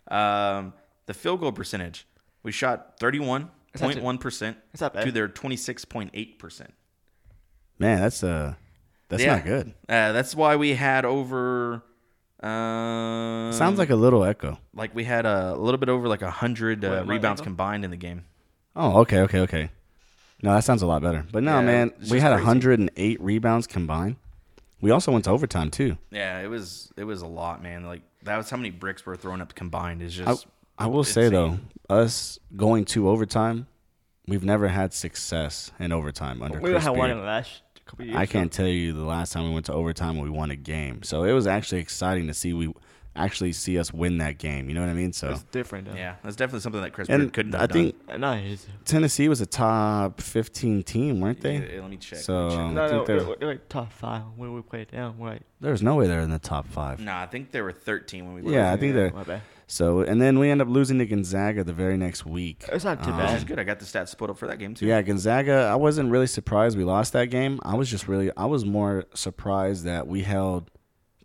Um, 0.10 0.74
the 1.08 1.14
field 1.14 1.40
goal 1.40 1.52
percentage, 1.52 2.08
we 2.44 2.52
shot 2.52 3.00
thirty-one 3.00 3.50
point 3.76 4.02
one 4.02 4.18
percent 4.20 4.58
That's 4.72 4.82
not 4.82 4.94
bad. 4.94 5.06
to 5.06 5.12
their 5.12 5.28
twenty-six 5.28 5.84
point 5.86 6.12
eight 6.14 6.38
percent. 6.40 6.74
Man, 7.80 8.00
that's 8.00 8.24
uh, 8.24 8.54
that's 9.10 9.24
Yeah. 9.24 9.36
not 9.36 9.46
good. 9.46 9.68
Uh, 9.90 10.12
that's 10.14 10.36
why 10.36 10.56
we 10.56 10.76
had 10.76 11.04
over. 11.06 11.84
Uh, 12.42 13.52
Sounds 13.52 13.80
like 13.80 13.90
a 13.90 13.96
little 13.96 14.24
echo. 14.24 14.60
like 14.74 14.94
we 14.94 15.04
had 15.04 15.26
a, 15.26 15.56
little 15.56 15.80
bit 15.80 15.90
over 15.90 16.08
like 16.08 16.22
a 16.22 16.30
hundred 16.30 16.86
uh, 16.86 17.04
rebounds 17.06 17.42
echo? 17.42 17.46
combined 17.50 17.84
in 17.84 17.90
the 17.92 17.98
game. 17.98 18.26
Oh, 18.76 19.00
okay, 19.02 19.22
okay, 19.22 19.40
okay. 19.40 19.70
No, 20.44 20.54
that 20.54 20.64
sounds 20.64 20.84
a 20.84 20.86
lot 20.88 21.02
better. 21.02 21.26
But 21.32 21.42
no, 21.42 21.56
Yeah, 21.60 21.66
man, 21.66 21.94
we 22.12 22.20
had 22.20 22.30
crazy. 22.34 22.46
108 22.46 23.20
rebounds 23.22 23.66
combined. 23.66 24.18
We 24.82 24.92
also 24.92 25.12
went 25.12 25.26
to 25.26 25.32
overtime 25.32 25.72
too. 25.72 25.98
Yeah, 26.12 26.40
it 26.40 26.48
was 26.48 26.92
it 26.96 27.06
was 27.06 27.24
a 27.24 27.28
lot, 27.28 27.64
man. 27.64 27.86
Like 27.86 28.04
that 28.24 28.38
was 28.38 28.50
how 28.52 28.58
many 28.58 28.70
bricks 28.70 29.04
were 29.04 29.16
thrown 29.16 29.42
up 29.42 29.56
combined. 29.56 30.04
Is 30.04 30.22
I, 30.22 30.26
just 30.26 30.46
I 30.78 30.88
will 30.88 31.04
say 31.04 31.30
though, 31.30 31.60
us 31.90 32.40
going 32.56 32.86
to 32.86 33.10
overtime, 33.10 33.68
we've 34.28 34.44
never 34.44 34.68
had 34.68 34.94
success 34.94 35.72
in 35.80 35.92
overtime 35.92 36.42
under 36.42 36.60
We 36.60 36.72
Chris 36.72 36.84
had 36.84 36.92
one 36.96 37.10
in 37.12 37.18
the 37.18 37.24
last 37.24 37.62
couple 37.86 38.06
years. 38.06 38.18
I 38.18 38.26
can't 38.26 38.52
tell 38.52 38.68
you 38.68 38.94
the 38.94 39.04
last 39.06 39.34
time 39.34 39.46
we 39.48 39.54
went 39.54 39.66
to 39.68 39.74
overtime 39.74 40.16
and 40.16 40.24
we 40.24 40.30
won 40.30 40.52
a 40.52 40.56
game. 40.56 41.04
So 41.04 41.24
it 41.24 41.32
was 41.34 41.48
actually 41.48 41.82
exciting 41.82 42.28
to 42.28 42.34
see 42.34 42.54
we 42.54 42.74
actually 43.16 43.52
see 43.52 43.80
us 43.80 43.92
win 43.92 44.20
that 44.20 44.38
game. 44.38 44.70
You 44.70 44.76
know 44.76 44.82
what 44.82 44.90
I 44.90 44.94
mean? 44.94 45.12
So 45.12 45.30
It's 45.32 45.42
different 45.46 45.88
though. 45.88 45.96
yeah, 45.96 46.18
that's 46.24 46.36
definitely 46.36 46.60
something 46.60 46.82
that 46.82 46.94
Chris 46.94 47.10
and 47.10 47.24
Bird 47.24 47.34
couldn't 47.34 47.54
have 47.54 47.62
I 47.64 47.66
done. 47.66 47.74
think 47.94 48.20
No, 48.20 48.34
it's, 48.34 48.68
Tennessee 48.86 49.28
was 49.28 49.42
a 49.42 49.48
top 49.48 50.22
15 50.22 50.84
team, 50.84 51.20
weren't 51.22 51.42
they? 51.42 51.56
Yeah, 51.76 51.82
let 51.82 51.90
me 51.90 51.98
check. 51.98 52.20
So- 52.20 52.48
let 52.50 52.52
me 52.52 52.56
check. 52.58 52.60
No, 52.60 52.70
no, 52.74 52.90
think 52.90 53.08
they're- 53.08 53.20
they're, 53.24 53.36
they're 53.40 53.50
like 53.50 53.70
top 53.70 53.92
five 53.92 54.22
when 54.36 54.54
we 54.54 54.62
played 54.62 54.92
down. 54.92 55.18
Right. 55.18 55.42
There's 55.60 55.82
no 55.82 55.96
way 55.96 56.06
they're 56.06 56.20
in 56.22 56.30
the 56.30 56.38
top 56.38 56.68
five. 56.68 57.00
No, 57.00 57.16
I 57.16 57.26
think 57.26 57.50
there 57.52 57.64
were 57.64 57.72
13 57.72 58.26
when 58.32 58.44
we. 58.44 58.54
Yeah, 58.54 58.68
I 58.68 58.70
went. 58.72 58.82
think 58.82 58.94
they're 58.94 59.12
My 59.12 59.24
bad. 59.24 59.42
So. 59.68 60.00
And 60.02 60.22
then 60.22 60.40
we 60.40 60.50
end 60.50 60.62
up 60.62 60.68
losing 60.70 60.98
to 61.00 61.06
Gonzaga 61.06 61.64
the 61.64 61.74
very 61.74 61.98
next 61.98 62.26
week. 62.26 62.64
It's 62.72 62.86
not 62.86 63.04
too 63.04 63.12
Um, 63.12 63.18
Which 63.18 63.28
is 63.32 63.34
bad. 63.44 63.48
good. 63.48 63.60
I 63.60 63.64
got 63.64 63.80
the 63.80 63.86
stats 63.86 64.18
put 64.18 64.30
up 64.30 64.38
for 64.38 64.48
that 64.48 64.60
game 64.60 64.74
too. 64.74 64.86
Yeah, 64.86 65.02
Gonzaga. 65.02 65.70
I 65.72 65.76
wasn't 65.76 66.10
really 66.12 66.28
surprised 66.28 66.78
we 66.78 66.84
lost 66.86 67.14
that 67.14 67.26
game. 67.26 67.60
I 67.64 67.76
was 67.76 67.90
just 67.90 68.08
really. 68.08 68.32
I 68.38 68.46
was 68.46 68.64
more 68.66 69.06
surprised 69.14 69.84
that 69.86 70.08
we 70.08 70.24
held 70.24 70.72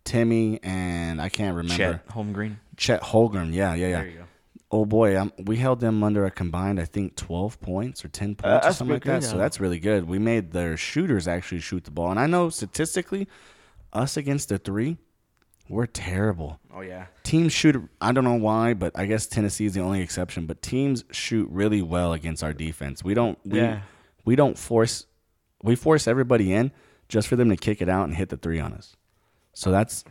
Timmy 0.03 0.59
and 0.63 1.21
I 1.21 1.29
can't 1.29 1.55
remember 1.55 1.77
Chet 1.77 2.07
Holmgren. 2.09 2.57
Chet 2.75 3.01
Holmgren. 3.01 3.53
Yeah, 3.53 3.73
yeah, 3.75 3.87
yeah. 3.87 3.97
There 4.01 4.07
you 4.09 4.17
go. 4.17 4.23
Oh 4.71 4.85
boy, 4.85 5.15
um, 5.19 5.31
we 5.45 5.57
held 5.57 5.79
them 5.81 6.03
under 6.03 6.25
a 6.25 6.31
combined, 6.31 6.79
I 6.79 6.85
think, 6.85 7.15
twelve 7.15 7.61
points 7.61 8.03
or 8.03 8.07
ten 8.07 8.33
points 8.35 8.43
or 8.43 8.57
Uh, 8.57 8.59
that's 8.61 8.77
something 8.77 8.95
like 8.95 9.03
that. 9.05 9.21
good, 9.21 9.29
So 9.29 9.37
that's 9.37 9.59
really 9.59 9.79
good. 9.79 10.05
We 10.07 10.17
made 10.19 10.51
their 10.51 10.75
shooters 10.77 11.27
actually 11.27 11.59
shoot 11.61 11.83
the 11.83 11.91
ball, 11.91 12.09
and 12.09 12.19
I 12.19 12.25
know 12.25 12.49
statistically, 12.49 13.27
us 13.93 14.17
against 14.17 14.49
the 14.49 14.57
three, 14.57 14.97
we're 15.69 15.85
terrible. 15.85 16.59
Oh 16.73 16.81
yeah. 16.81 17.07
Teams 17.23 17.53
shoot. 17.53 17.89
I 18.01 18.11
don't 18.11 18.23
know 18.23 18.35
why, 18.35 18.73
but 18.73 18.91
I 18.95 19.05
guess 19.05 19.27
Tennessee 19.27 19.65
is 19.65 19.73
the 19.73 19.81
only 19.81 20.01
exception. 20.01 20.45
But 20.45 20.61
teams 20.61 21.03
shoot 21.11 21.47
really 21.49 21.81
well 21.81 22.13
against 22.13 22.43
our 22.43 22.53
defense. 22.53 23.03
We 23.03 23.13
don't. 23.13 23.37
We, 23.45 23.59
Yeah. 23.59 23.81
We 24.25 24.35
don't 24.35 24.57
force. 24.57 25.05
We 25.61 25.75
force 25.75 26.07
everybody 26.07 26.53
in 26.53 26.71
just 27.09 27.27
for 27.27 27.35
them 27.35 27.49
to 27.49 27.55
kick 27.55 27.81
it 27.81 27.89
out 27.89 28.05
and 28.05 28.15
hit 28.15 28.29
the 28.29 28.37
three 28.37 28.59
on 28.59 28.73
us. 28.73 28.95
So 29.53 29.71
that's 29.71 30.03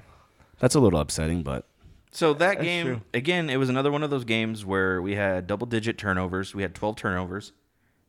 that's 0.58 0.74
a 0.74 0.80
little 0.80 1.00
upsetting, 1.00 1.42
but 1.42 1.66
So 2.12 2.32
that 2.34 2.56
That's 2.56 2.62
game 2.62 2.86
true. 2.86 3.00
again, 3.12 3.50
it 3.50 3.56
was 3.56 3.68
another 3.68 3.90
one 3.90 4.02
of 4.02 4.10
those 4.10 4.24
games 4.24 4.64
where 4.64 5.02
we 5.02 5.14
had 5.14 5.46
double-digit 5.46 5.98
turnovers. 5.98 6.54
We 6.54 6.62
had 6.62 6.74
12 6.74 6.96
turnovers 6.96 7.52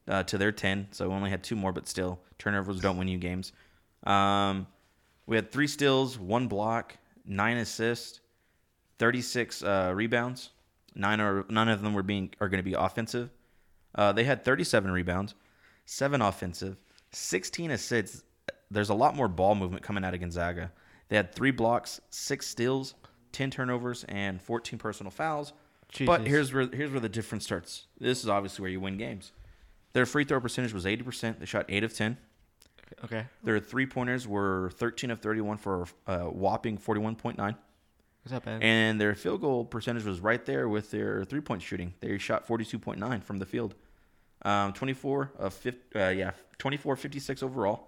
uh, 0.08 0.24
to 0.24 0.38
their 0.38 0.52
10, 0.52 0.90
so 0.92 1.10
we 1.10 1.16
only 1.16 1.30
had 1.30 1.44
two 1.44 1.56
more, 1.56 1.72
but 1.72 1.88
still, 1.88 2.20
turnovers 2.38 2.80
don't 2.80 2.98
win 2.98 3.08
you 3.08 3.18
games. 3.18 3.54
Um, 4.04 4.68
we 5.26 5.38
had 5.38 5.52
three 5.52 5.68
steals, 5.68 6.20
one 6.20 6.48
block, 6.48 6.98
nine 7.26 7.58
assists, 7.58 8.22
36 9.00 9.64
uh, 9.64 9.92
rebounds. 9.96 10.52
Nine 10.96 11.20
or 11.20 11.46
none 11.50 11.70
of 11.70 11.82
them 11.82 11.94
were 11.94 12.04
being 12.04 12.34
are 12.40 12.50
going 12.50 12.60
to 12.60 12.70
be 12.70 12.74
offensive. 12.74 13.32
Uh, 13.96 14.12
they 14.12 14.24
had 14.24 14.44
37 14.44 14.92
rebounds, 14.92 15.34
seven 15.86 16.22
offensive, 16.22 16.78
16 17.12 17.72
assists. 17.72 18.24
There's 18.70 18.90
a 18.90 18.94
lot 18.94 19.16
more 19.16 19.28
ball 19.28 19.56
movement 19.56 19.84
coming 19.84 20.04
out 20.04 20.14
of 20.14 20.20
Gonzaga. 20.20 20.72
They 21.10 21.16
had 21.16 21.34
three 21.34 21.52
blocks, 21.52 22.00
six 22.10 22.48
steals, 22.48 22.96
10 23.34 23.52
turnovers, 23.52 24.04
and 24.08 24.42
14 24.42 24.80
personal 24.80 25.12
fouls. 25.12 25.54
But 26.08 26.28
here's 26.28 26.54
where 26.54 26.68
here's 26.72 26.92
where 26.92 27.00
the 27.00 27.10
difference 27.10 27.44
starts. 27.44 27.88
This 28.00 28.24
is 28.24 28.30
obviously 28.30 28.64
where 28.64 28.72
you 28.72 28.80
win 28.80 28.98
games. 28.98 29.32
Their 29.94 30.08
free 30.08 30.24
throw 30.24 30.40
percentage 30.40 30.74
was 30.74 30.86
80%. 30.86 31.40
They 31.40 31.46
shot 31.46 31.66
8 31.70 31.84
of 31.84 31.94
10. 31.94 32.18
Okay. 33.04 33.26
Their 33.44 33.60
three 33.60 33.86
pointers 33.86 34.28
were 34.28 34.72
13 34.76 35.12
of 35.12 35.20
31 35.20 35.58
for 35.58 35.86
a 36.08 36.30
whopping 36.30 36.78
41.9. 36.78 37.56
It's 38.24 38.32
not 38.32 38.46
bad. 38.46 38.64
And 38.64 39.00
their 39.02 39.16
field 39.16 39.42
goal 39.42 39.66
percentage 39.66 40.06
was 40.06 40.20
right 40.22 40.44
there 40.46 40.70
with 40.70 40.92
their 40.92 41.24
three 41.26 41.42
point 41.42 41.62
shooting. 41.62 41.94
They 42.00 42.18
shot 42.18 42.48
42.9 42.48 43.24
from 43.24 43.40
the 43.40 43.46
field. 43.46 43.76
Um, 44.46 44.74
24 44.74 45.32
of 45.40 45.54
50, 45.54 46.00
uh, 46.00 46.10
yeah, 46.10 46.32
24 46.58 46.96
56 46.96 47.44
overall. 47.44 47.88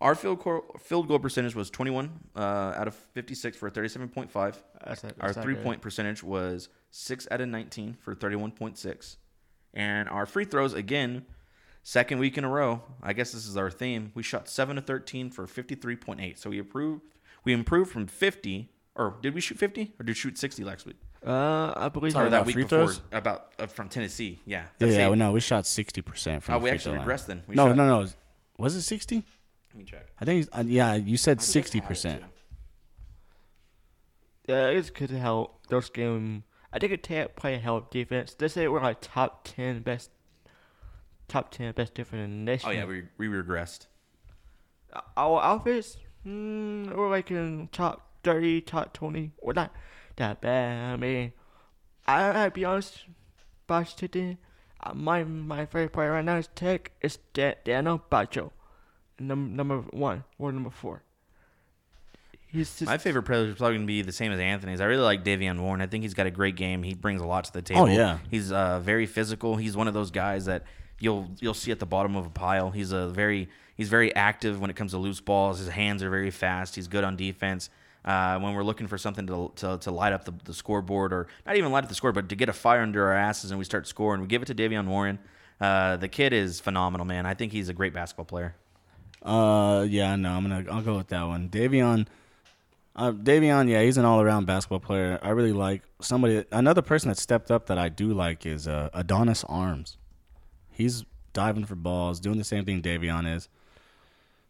Our 0.00 0.14
field 0.14 0.42
goal, 0.42 0.64
field 0.80 1.08
goal 1.08 1.18
percentage 1.18 1.54
was 1.54 1.70
21 1.70 2.10
uh, 2.36 2.40
out 2.40 2.88
of 2.88 2.94
56 2.94 3.56
for 3.56 3.70
37.5. 3.70 4.32
That's 4.84 5.02
not, 5.02 5.12
Our 5.20 5.28
that's 5.28 5.36
not 5.36 5.42
three 5.44 5.54
point 5.54 5.80
percentage 5.80 6.22
was 6.22 6.68
6 6.90 7.28
out 7.30 7.40
of 7.40 7.48
19 7.48 7.96
for 8.00 8.14
31.6. 8.14 9.16
And 9.72 10.08
our 10.08 10.26
free 10.26 10.44
throws, 10.44 10.74
again, 10.74 11.26
second 11.84 12.18
week 12.18 12.36
in 12.36 12.42
a 12.42 12.48
row, 12.48 12.82
I 13.00 13.12
guess 13.12 13.30
this 13.30 13.46
is 13.46 13.56
our 13.56 13.70
theme. 13.70 14.10
We 14.14 14.24
shot 14.24 14.48
7 14.48 14.74
to 14.74 14.82
13 14.82 15.30
for 15.30 15.46
53.8. 15.46 16.36
So 16.36 16.50
we 16.50 16.58
improved, 16.58 17.02
we 17.44 17.52
improved 17.52 17.92
from 17.92 18.08
50, 18.08 18.70
or 18.96 19.16
did 19.22 19.34
we 19.34 19.40
shoot 19.40 19.58
50? 19.58 19.94
Or 20.00 20.04
did 20.04 20.08
we 20.08 20.14
shoot 20.14 20.36
60 20.36 20.64
last 20.64 20.86
week? 20.86 20.96
Uh, 21.24 21.72
I 21.76 21.88
believe 21.88 22.12
Sorry, 22.12 22.26
or 22.26 22.30
that 22.30 22.36
about 22.38 22.46
week 22.46 22.54
free 22.54 22.62
before, 22.64 22.86
throws? 22.86 23.00
about 23.12 23.52
uh, 23.58 23.66
from 23.66 23.88
Tennessee. 23.88 24.40
Yeah. 24.44 24.64
yeah, 24.78 24.88
yeah 24.88 25.10
it. 25.10 25.16
no, 25.16 25.32
we 25.32 25.40
shot 25.40 25.66
sixty 25.66 26.02
percent 26.02 26.42
from. 26.42 26.56
Oh, 26.56 26.58
the 26.58 26.64
we 26.64 26.68
free 26.68 26.74
actually 26.74 26.96
throw 26.96 27.00
line. 27.00 27.08
regressed 27.08 27.26
then. 27.26 27.42
We 27.46 27.54
no, 27.54 27.68
shot- 27.68 27.76
no, 27.76 28.02
no. 28.02 28.08
Was 28.58 28.74
it 28.74 28.82
sixty? 28.82 29.24
Let 29.72 29.78
me 29.78 29.84
check. 29.84 30.06
I 30.20 30.26
think. 30.26 30.46
Uh, 30.52 30.64
yeah, 30.66 30.92
you 30.96 31.16
said 31.16 31.40
sixty 31.40 31.80
percent. 31.80 32.22
Yeah, 34.46 34.66
it's 34.66 34.90
good 34.90 35.08
to 35.08 35.18
help 35.18 35.66
those 35.68 35.88
game. 35.88 36.44
I 36.72 36.78
think 36.78 36.92
it 36.92 37.02
take 37.02 37.36
play 37.36 37.56
help 37.56 37.90
defense. 37.90 38.34
They 38.34 38.48
say 38.48 38.68
we're 38.68 38.82
like 38.82 38.98
top 39.00 39.44
ten 39.44 39.80
best, 39.80 40.10
top 41.28 41.50
ten 41.50 41.72
best 41.72 41.94
different 41.94 42.24
in 42.24 42.30
the 42.44 42.52
nation. 42.52 42.68
Oh, 42.68 42.72
yeah, 42.72 42.84
we, 42.84 43.04
we 43.18 43.26
regressed. 43.28 43.86
our 45.16 45.42
outfits, 45.42 45.96
mm, 46.26 46.94
we're 46.94 47.10
like 47.10 47.30
in 47.30 47.68
top 47.72 48.08
thirty, 48.22 48.60
top 48.60 48.92
twenty. 48.92 49.32
We're 49.42 49.52
not 49.54 49.72
that 50.16 50.40
bad. 50.40 50.92
I 50.92 50.96
mean, 50.96 51.32
I 52.06 52.44
I 52.44 52.48
be 52.48 52.64
honest, 52.64 53.04
Botch 53.66 53.94
today, 53.96 54.38
uh, 54.82 54.94
my 54.94 55.24
my 55.24 55.66
favorite 55.66 55.92
player 55.92 56.12
right 56.12 56.24
now 56.24 56.36
is 56.36 56.48
Tech. 56.54 56.92
It's 57.00 57.18
da- 57.32 57.56
Daniel 57.64 58.02
Batcho, 58.10 58.50
number 59.18 59.50
number 59.50 59.78
one 59.90 60.24
or 60.38 60.52
number 60.52 60.70
four. 60.70 61.02
He's 62.46 62.78
just 62.78 62.86
My 62.88 62.98
favorite 62.98 63.24
player 63.24 63.46
is 63.46 63.56
probably 63.56 63.78
going 63.78 63.86
to 63.86 63.86
be 63.88 64.02
the 64.02 64.12
same 64.12 64.30
as 64.30 64.38
Anthony's. 64.38 64.80
I 64.80 64.84
really 64.84 65.02
like 65.02 65.24
Davion 65.24 65.58
Warren. 65.60 65.80
I 65.80 65.86
think 65.88 66.02
he's 66.04 66.14
got 66.14 66.26
a 66.26 66.30
great 66.30 66.54
game. 66.54 66.84
He 66.84 66.94
brings 66.94 67.20
a 67.20 67.26
lot 67.26 67.42
to 67.46 67.52
the 67.52 67.62
table. 67.62 67.82
Oh 67.82 67.86
yeah. 67.86 68.18
he's 68.30 68.52
uh, 68.52 68.78
very 68.78 69.06
physical. 69.06 69.56
He's 69.56 69.76
one 69.76 69.88
of 69.88 69.94
those 69.94 70.12
guys 70.12 70.44
that 70.44 70.62
you'll 71.00 71.30
you'll 71.40 71.54
see 71.54 71.70
at 71.70 71.78
the 71.78 71.86
bottom 71.86 72.16
of 72.16 72.26
a 72.26 72.30
pile. 72.30 72.70
He's 72.70 72.92
a 72.92 73.08
very 73.08 73.48
he's 73.76 73.88
very 73.88 74.14
active 74.14 74.60
when 74.60 74.70
it 74.70 74.76
comes 74.76 74.92
to 74.92 74.98
loose 74.98 75.20
balls. 75.20 75.58
His 75.58 75.68
hands 75.68 76.02
are 76.02 76.10
very 76.10 76.30
fast. 76.30 76.74
He's 76.74 76.88
good 76.88 77.04
on 77.04 77.16
defense. 77.16 77.70
Uh, 78.04 78.38
when 78.38 78.52
we're 78.52 78.62
looking 78.62 78.86
for 78.86 78.98
something 78.98 79.26
to, 79.26 79.50
to, 79.56 79.78
to 79.78 79.90
light 79.90 80.12
up 80.12 80.26
the, 80.26 80.34
the 80.44 80.52
scoreboard, 80.52 81.10
or 81.10 81.26
not 81.46 81.56
even 81.56 81.72
light 81.72 81.84
up 81.84 81.88
the 81.88 81.94
score, 81.94 82.12
but 82.12 82.28
to 82.28 82.36
get 82.36 82.50
a 82.50 82.52
fire 82.52 82.82
under 82.82 83.06
our 83.06 83.14
asses 83.14 83.50
and 83.50 83.58
we 83.58 83.64
start 83.64 83.86
scoring, 83.86 84.20
we 84.20 84.26
give 84.26 84.42
it 84.42 84.44
to 84.44 84.54
Davion 84.54 84.86
Warren. 84.86 85.18
Uh, 85.58 85.96
the 85.96 86.08
kid 86.08 86.34
is 86.34 86.60
phenomenal, 86.60 87.06
man. 87.06 87.24
I 87.24 87.32
think 87.32 87.52
he's 87.52 87.70
a 87.70 87.72
great 87.72 87.94
basketball 87.94 88.26
player. 88.26 88.54
Uh, 89.22 89.86
yeah, 89.88 90.14
no, 90.16 90.32
I'm 90.32 90.42
gonna. 90.42 90.64
I'll 90.70 90.82
go 90.82 90.96
with 90.96 91.08
that 91.08 91.22
one. 91.22 91.48
Davion. 91.48 92.06
Uh, 92.94 93.10
Davion, 93.12 93.68
yeah, 93.68 93.82
he's 93.82 93.96
an 93.96 94.04
all-around 94.04 94.44
basketball 94.46 94.80
player. 94.80 95.18
I 95.22 95.30
really 95.30 95.52
like 95.52 95.82
somebody. 96.00 96.44
Another 96.52 96.82
person 96.82 97.08
that 97.08 97.18
stepped 97.18 97.50
up 97.50 97.66
that 97.66 97.78
I 97.78 97.88
do 97.88 98.12
like 98.12 98.44
is 98.44 98.68
uh, 98.68 98.90
Adonis 98.92 99.44
Arms. 99.48 99.96
He's 100.74 101.04
diving 101.32 101.64
for 101.64 101.74
balls, 101.74 102.20
doing 102.20 102.38
the 102.38 102.44
same 102.44 102.64
thing 102.64 102.82
Davion 102.82 103.34
is. 103.36 103.48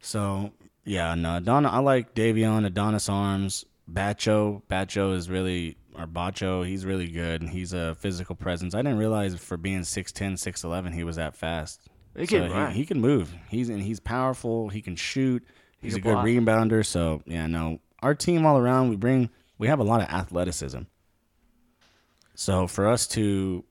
So 0.00 0.52
yeah, 0.84 1.14
no, 1.14 1.36
Adon, 1.36 1.66
I 1.66 1.78
like 1.78 2.14
Davion, 2.14 2.66
Adonis 2.66 3.08
Arms, 3.08 3.64
Batcho. 3.90 4.62
Batcho 4.70 5.14
is 5.14 5.30
really 5.30 5.76
or 5.96 6.06
Batcho. 6.06 6.66
He's 6.66 6.84
really 6.84 7.08
good, 7.08 7.40
and 7.40 7.50
he's 7.50 7.72
a 7.72 7.94
physical 7.94 8.34
presence. 8.34 8.74
I 8.74 8.82
didn't 8.82 8.98
realize 8.98 9.34
for 9.36 9.56
being 9.56 9.80
6'10", 9.80 10.34
6'11", 10.34 10.94
he 10.94 11.04
was 11.04 11.16
that 11.16 11.36
fast. 11.36 11.88
He 12.16 12.26
can 12.26 12.50
run. 12.50 12.72
he, 12.72 12.80
he 12.80 12.86
can 12.86 13.00
move. 13.00 13.34
He's 13.48 13.68
and 13.68 13.82
he's 13.82 14.00
powerful. 14.00 14.68
He 14.68 14.82
can 14.82 14.96
shoot. 14.96 15.44
He's 15.80 15.96
a 15.96 16.00
good 16.00 16.14
block. 16.14 16.26
rebounder. 16.26 16.84
So 16.86 17.22
yeah, 17.26 17.46
no, 17.46 17.80
our 18.02 18.14
team 18.14 18.46
all 18.46 18.56
around 18.56 18.90
we 18.90 18.96
bring 18.96 19.30
we 19.58 19.68
have 19.68 19.80
a 19.80 19.84
lot 19.84 20.00
of 20.00 20.08
athleticism. 20.08 20.82
So 22.36 22.66
for 22.66 22.88
us 22.88 23.06
to, 23.08 23.64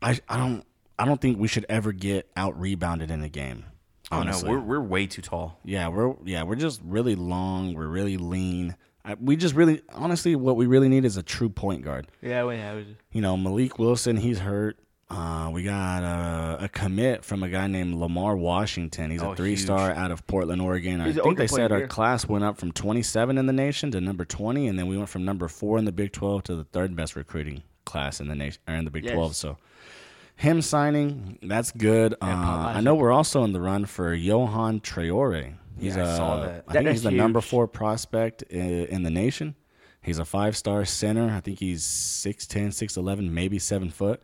I 0.00 0.20
I 0.28 0.36
don't 0.36 0.64
I 0.98 1.04
don't 1.04 1.20
think 1.20 1.38
we 1.38 1.48
should 1.48 1.66
ever 1.68 1.92
get 1.92 2.30
out 2.36 2.58
rebounded 2.60 3.10
in 3.10 3.22
a 3.22 3.28
game. 3.28 3.64
Oh 4.10 4.22
no, 4.22 4.38
we're 4.44 4.60
we're 4.60 4.80
way 4.80 5.06
too 5.06 5.22
tall. 5.22 5.58
yeah 5.64 5.88
we're 5.88 6.14
yeah 6.24 6.42
we're 6.42 6.54
just 6.56 6.80
really 6.84 7.14
long. 7.14 7.74
We're 7.74 7.86
really 7.88 8.18
lean. 8.18 8.76
I, 9.04 9.14
we 9.14 9.36
just 9.36 9.54
really 9.54 9.82
honestly 9.92 10.36
what 10.36 10.56
we 10.56 10.66
really 10.66 10.88
need 10.88 11.04
is 11.04 11.16
a 11.16 11.22
true 11.22 11.48
point 11.48 11.82
guard. 11.82 12.06
yeah, 12.20 12.44
we 12.44 12.56
have. 12.58 12.84
You 13.12 13.20
know 13.22 13.36
Mylik 13.36 13.78
Wilson, 13.78 14.16
he's 14.16 14.38
hurt. 14.38 14.78
Uh, 15.10 15.50
we 15.52 15.62
got 15.62 16.02
a, 16.02 16.64
a 16.64 16.68
commit 16.68 17.22
from 17.22 17.42
a 17.42 17.48
guy 17.48 17.66
named 17.66 17.94
Lamar 17.94 18.34
Washington. 18.34 19.10
He's 19.10 19.22
Oh, 19.22 19.32
a 19.32 19.36
three 19.36 19.56
star 19.56 19.90
out 19.92 20.10
of 20.10 20.26
Portland, 20.26 20.62
Oregon. 20.62 21.00
I 21.02 21.06
He's 21.08 21.18
an 21.18 21.22
think 21.24 21.36
they 21.36 21.46
said 21.46 21.68
player. 21.70 21.82
our 21.82 21.86
class 21.86 22.26
went 22.26 22.44
up 22.44 22.56
from 22.58 22.72
27 22.72 23.36
in 23.36 23.44
the 23.46 23.52
nation 23.52 23.90
to 23.90 24.00
number 24.00 24.24
20, 24.24 24.68
and 24.68 24.78
then 24.78 24.86
we 24.86 24.96
went 24.96 25.10
from 25.10 25.24
number 25.26 25.48
four 25.48 25.76
in 25.78 25.84
the 25.84 25.92
Big 25.92 26.12
12 26.12 26.44
to 26.44 26.56
the 26.56 26.64
third 26.64 26.96
best 26.96 27.14
recruiting 27.14 27.62
class 27.84 28.20
in 28.20 28.28
the 28.28 28.34
nation 28.34 28.62
or 28.66 28.74
in 28.74 28.86
the 28.86 28.90
Big 28.90 29.04
Yes. 29.04 29.12
12. 29.12 29.36
So 29.36 29.58
him 30.36 30.62
signing, 30.62 31.38
that's 31.42 31.70
good. 31.72 32.14
Uh, 32.20 32.72
I 32.74 32.80
know 32.80 32.94
we're 32.94 33.12
also 33.12 33.44
in 33.44 33.52
the 33.52 33.60
run 33.60 33.86
for 33.86 34.16
Yohan 34.16 34.80
Traore. 34.82 35.54
He's 35.78 35.96
Yeah, 35.96 36.06
I 36.06 36.12
a, 36.12 36.16
saw 36.16 36.40
that. 36.40 36.64
I 36.68 36.72
That- 36.72 36.78
think 36.84 36.88
he's 36.90 37.02
the 37.02 37.10
number 37.10 37.40
four 37.40 37.66
prospect 37.68 38.42
in, 38.42 38.86
in 38.86 39.02
the 39.02 39.10
nation. 39.10 39.54
He's 40.02 40.18
a 40.18 40.24
five 40.24 40.56
star 40.56 40.84
center. 40.84 41.30
I 41.30 41.40
think 41.40 41.60
he's 41.60 41.82
6'10", 41.84 42.68
6'11", 42.68 43.30
maybe 43.30 43.58
seven 43.58 43.88
foot. 43.90 44.20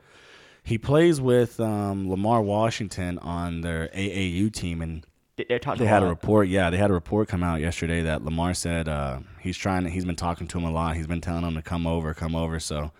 He 0.64 0.76
plays 0.76 1.20
with 1.20 1.60
um, 1.60 2.10
Lamar 2.10 2.42
Washington 2.42 3.18
on 3.20 3.60
their 3.62 3.88
AAU 3.94 4.52
team, 4.52 4.82
and 4.82 5.06
They, 5.36 5.46
they 5.48 5.58
talked 5.58 5.78
they 5.78 5.86
a 5.86 5.88
had 5.88 6.02
a 6.02 6.06
report. 6.06 6.48
Yeah, 6.48 6.68
they 6.70 6.76
had 6.76 6.90
a 6.90 6.94
report 6.94 7.28
come 7.28 7.42
out 7.44 7.60
yesterday 7.60 8.02
that 8.02 8.24
Lamar 8.24 8.52
said 8.54 8.88
uh, 8.88 9.20
he's 9.40 9.56
trying. 9.56 9.84
To, 9.84 9.90
he's 9.90 10.04
been 10.04 10.16
talking 10.16 10.46
to 10.48 10.58
him 10.58 10.64
a 10.64 10.70
lot. 10.70 10.96
He's 10.96 11.06
been 11.06 11.20
telling 11.20 11.44
him 11.44 11.54
to 11.54 11.62
come 11.62 11.86
over, 11.86 12.12
come 12.12 12.34
over. 12.34 12.58
So, 12.60 12.90